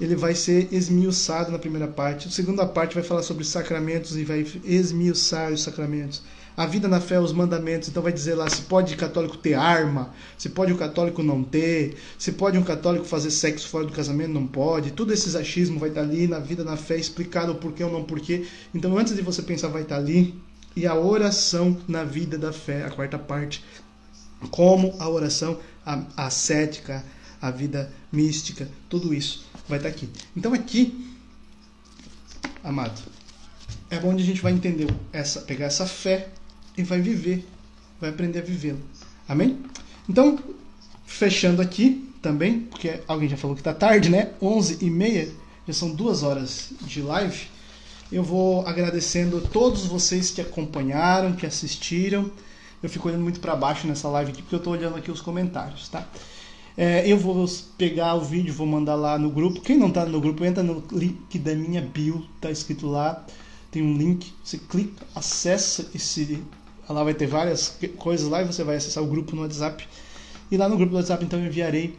ele 0.00 0.14
vai 0.14 0.36
ser 0.36 0.68
esmiuçado 0.72 1.50
na 1.50 1.58
primeira 1.58 1.88
parte. 1.88 2.28
A 2.28 2.30
segunda 2.30 2.64
parte 2.64 2.94
vai 2.94 3.02
falar 3.02 3.22
sobre 3.22 3.42
sacramentos 3.44 4.16
e 4.16 4.24
vai 4.24 4.46
esmiuçar 4.64 5.52
os 5.52 5.62
sacramentos. 5.62 6.22
A 6.56 6.66
vida 6.66 6.86
na 6.86 7.00
fé, 7.00 7.18
os 7.18 7.32
mandamentos. 7.32 7.88
Então 7.88 8.02
vai 8.02 8.12
dizer 8.12 8.34
lá 8.34 8.48
se 8.48 8.62
pode 8.62 8.94
católico 8.96 9.36
ter 9.36 9.54
arma, 9.54 10.14
se 10.38 10.48
pode 10.48 10.72
o 10.72 10.76
católico 10.78 11.22
não 11.22 11.42
ter, 11.42 11.96
se 12.18 12.32
pode 12.32 12.56
um 12.56 12.62
católico 12.62 13.04
fazer 13.04 13.30
sexo 13.30 13.68
fora 13.68 13.84
do 13.84 13.92
casamento, 13.92 14.30
não 14.30 14.46
pode. 14.46 14.92
Tudo 14.92 15.12
esse 15.12 15.36
achismo 15.36 15.80
vai 15.80 15.88
estar 15.88 16.02
ali 16.02 16.28
na 16.28 16.38
vida 16.38 16.62
na 16.62 16.76
fé, 16.76 16.96
explicado 16.96 17.52
o 17.52 17.56
porquê 17.56 17.82
ou 17.82 17.90
não 17.90 18.04
porquê. 18.04 18.46
Então 18.72 18.96
antes 18.96 19.16
de 19.16 19.22
você 19.22 19.42
pensar, 19.42 19.68
vai 19.68 19.82
estar 19.82 19.96
ali. 19.96 20.34
E 20.76 20.86
a 20.86 20.94
oração 20.94 21.76
na 21.86 22.02
vida 22.02 22.36
da 22.36 22.52
fé, 22.52 22.84
a 22.84 22.90
quarta 22.90 23.18
parte. 23.18 23.64
Como 24.50 24.94
a 24.98 25.08
oração 25.08 25.58
ascética, 26.16 27.04
a 27.40 27.50
vida 27.50 27.92
mística, 28.12 28.68
tudo 28.88 29.12
isso 29.12 29.44
vai 29.68 29.78
estar 29.78 29.88
aqui. 29.88 30.08
Então 30.36 30.52
aqui, 30.52 31.14
amado, 32.62 33.00
é 33.90 33.98
onde 33.98 34.22
a 34.22 34.26
gente 34.26 34.40
vai 34.40 34.52
entender 34.52 34.92
essa, 35.12 35.40
pegar 35.42 35.66
essa 35.66 35.86
fé 35.86 36.28
e 36.76 36.82
vai 36.82 37.00
viver, 37.00 37.46
vai 38.00 38.10
aprender 38.10 38.40
a 38.40 38.42
vivê-la. 38.42 38.78
Amém? 39.28 39.58
Então, 40.08 40.38
fechando 41.06 41.62
aqui 41.62 42.10
também, 42.20 42.60
porque 42.60 43.00
alguém 43.06 43.28
já 43.28 43.36
falou 43.36 43.54
que 43.54 43.60
está 43.60 43.72
tarde, 43.72 44.08
né? 44.08 44.32
11 44.40 44.78
e 44.80 44.90
meia, 44.90 45.28
já 45.66 45.74
são 45.74 45.90
duas 45.90 46.22
horas 46.22 46.72
de 46.82 47.00
live. 47.00 47.48
Eu 48.10 48.22
vou 48.22 48.66
agradecendo 48.66 49.38
a 49.38 49.40
todos 49.40 49.86
vocês 49.86 50.30
que 50.30 50.40
acompanharam, 50.40 51.32
que 51.32 51.46
assistiram. 51.46 52.30
Eu 52.82 52.88
fico 52.88 53.08
olhando 53.08 53.22
muito 53.22 53.40
para 53.40 53.56
baixo 53.56 53.86
nessa 53.86 54.08
live 54.08 54.32
aqui, 54.32 54.42
porque 54.42 54.54
eu 54.54 54.58
estou 54.58 54.72
olhando 54.72 54.96
aqui 54.96 55.10
os 55.10 55.20
comentários, 55.20 55.88
tá? 55.88 56.06
É, 56.76 57.06
eu 57.08 57.16
vou 57.16 57.46
pegar 57.78 58.14
o 58.14 58.20
vídeo, 58.20 58.52
vou 58.52 58.66
mandar 58.66 58.96
lá 58.96 59.18
no 59.18 59.30
grupo. 59.30 59.60
Quem 59.60 59.78
não 59.78 59.88
está 59.88 60.04
no 60.04 60.20
grupo, 60.20 60.44
entra 60.44 60.62
no 60.62 60.82
link 60.92 61.38
da 61.38 61.54
minha 61.54 61.80
bio, 61.80 62.26
tá 62.40 62.50
escrito 62.50 62.86
lá. 62.86 63.24
Tem 63.70 63.82
um 63.82 63.96
link, 63.96 64.32
você 64.42 64.58
clica, 64.58 65.04
acessa 65.14 65.88
esse. 65.94 66.42
Lá 66.88 67.02
vai 67.02 67.14
ter 67.14 67.26
várias 67.26 67.76
coisas 67.98 68.28
lá 68.28 68.42
e 68.42 68.44
você 68.44 68.62
vai 68.62 68.76
acessar 68.76 69.02
o 69.02 69.06
grupo 69.06 69.34
no 69.34 69.42
WhatsApp. 69.42 69.88
E 70.50 70.56
lá 70.56 70.68
no 70.68 70.76
grupo 70.76 70.92
do 70.92 70.96
WhatsApp, 70.96 71.24
então, 71.24 71.38
eu 71.40 71.46
enviarei 71.46 71.98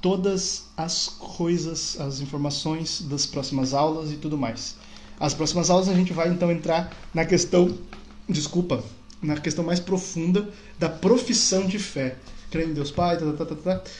todas 0.00 0.64
as 0.76 1.08
coisas, 1.08 1.98
as 2.00 2.20
informações 2.20 3.02
das 3.02 3.24
próximas 3.24 3.72
aulas 3.72 4.12
e 4.12 4.16
tudo 4.16 4.36
mais. 4.36 4.76
As 5.18 5.32
próximas 5.32 5.70
aulas 5.70 5.88
a 5.88 5.94
gente 5.94 6.12
vai 6.12 6.28
então 6.28 6.50
entrar 6.50 6.94
na 7.14 7.24
questão, 7.24 7.78
desculpa, 8.28 8.82
na 9.22 9.36
questão 9.40 9.64
mais 9.64 9.80
profunda 9.80 10.48
da 10.78 10.88
profissão 10.88 11.66
de 11.66 11.78
fé. 11.78 12.16
Crendo 12.50 12.72
em 12.72 12.74
Deus 12.74 12.90
Pai, 12.90 13.16
tá, 13.16 13.32
tá, 13.32 13.46
tá, 13.46 13.54
tá. 13.54 13.78
tá. 13.78 13.90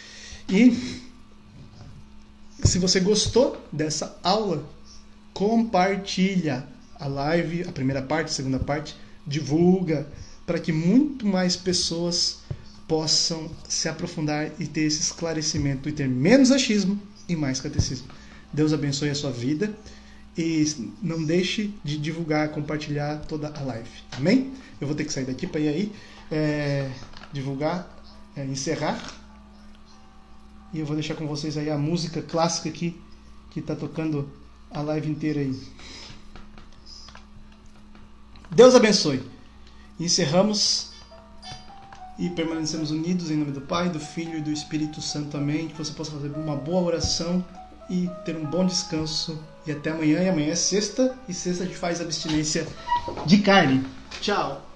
E 0.48 1.02
se 2.62 2.78
você 2.78 3.00
gostou 3.00 3.56
dessa 3.72 4.18
aula, 4.22 4.64
compartilha 5.32 6.66
a 6.98 7.06
live, 7.06 7.62
a 7.62 7.72
primeira 7.72 8.02
parte, 8.02 8.28
a 8.28 8.32
segunda 8.32 8.58
parte, 8.58 8.94
divulga 9.26 10.06
para 10.46 10.58
que 10.58 10.72
muito 10.72 11.26
mais 11.26 11.56
pessoas 11.56 12.38
possam 12.86 13.50
se 13.68 13.88
aprofundar 13.88 14.50
e 14.58 14.66
ter 14.66 14.82
esse 14.82 15.00
esclarecimento 15.00 15.88
e 15.88 15.92
ter 15.92 16.08
menos 16.08 16.50
achismo 16.50 17.00
e 17.28 17.34
mais 17.34 17.60
catecismo. 17.60 18.08
Deus 18.52 18.72
abençoe 18.72 19.10
a 19.10 19.14
sua 19.14 19.30
vida 19.30 19.74
e 20.36 20.64
não 21.02 21.24
deixe 21.24 21.72
de 21.82 21.96
divulgar, 21.96 22.50
compartilhar 22.50 23.16
toda 23.26 23.48
a 23.48 23.60
live. 23.62 23.88
Amém? 24.12 24.52
Eu 24.80 24.86
vou 24.86 24.94
ter 24.94 25.04
que 25.04 25.12
sair 25.12 25.24
daqui 25.24 25.46
para 25.46 25.60
ir 25.60 25.68
aí 25.68 25.92
é, 26.30 26.90
divulgar, 27.32 27.88
é, 28.36 28.44
encerrar 28.44 29.00
e 30.72 30.80
eu 30.80 30.86
vou 30.86 30.96
deixar 30.96 31.14
com 31.14 31.26
vocês 31.26 31.56
aí 31.56 31.70
a 31.70 31.78
música 31.78 32.20
clássica 32.20 32.68
aqui 32.68 33.00
que 33.50 33.60
está 33.60 33.76
tocando 33.76 34.28
a 34.70 34.82
live 34.82 35.08
inteira 35.08 35.40
aí. 35.40 35.56
Deus 38.50 38.74
abençoe. 38.74 39.33
Encerramos 39.98 40.90
e 42.18 42.28
permanecemos 42.30 42.90
unidos 42.90 43.30
em 43.30 43.36
nome 43.36 43.52
do 43.52 43.60
Pai, 43.60 43.88
do 43.88 44.00
Filho 44.00 44.38
e 44.38 44.40
do 44.40 44.50
Espírito 44.50 45.00
Santo. 45.00 45.36
Amém. 45.36 45.68
Que 45.68 45.78
você 45.78 45.92
possa 45.92 46.10
fazer 46.10 46.28
uma 46.28 46.56
boa 46.56 46.82
oração 46.82 47.44
e 47.88 48.10
ter 48.24 48.36
um 48.36 48.44
bom 48.44 48.66
descanso. 48.66 49.38
E 49.66 49.72
até 49.72 49.90
amanhã. 49.90 50.22
E 50.22 50.28
amanhã 50.28 50.52
é 50.52 50.56
sexta, 50.56 51.16
e 51.28 51.34
sexta 51.34 51.64
a 51.64 51.66
gente 51.66 51.78
faz 51.78 52.00
abstinência 52.00 52.66
de 53.26 53.38
carne. 53.38 53.84
Tchau. 54.20 54.73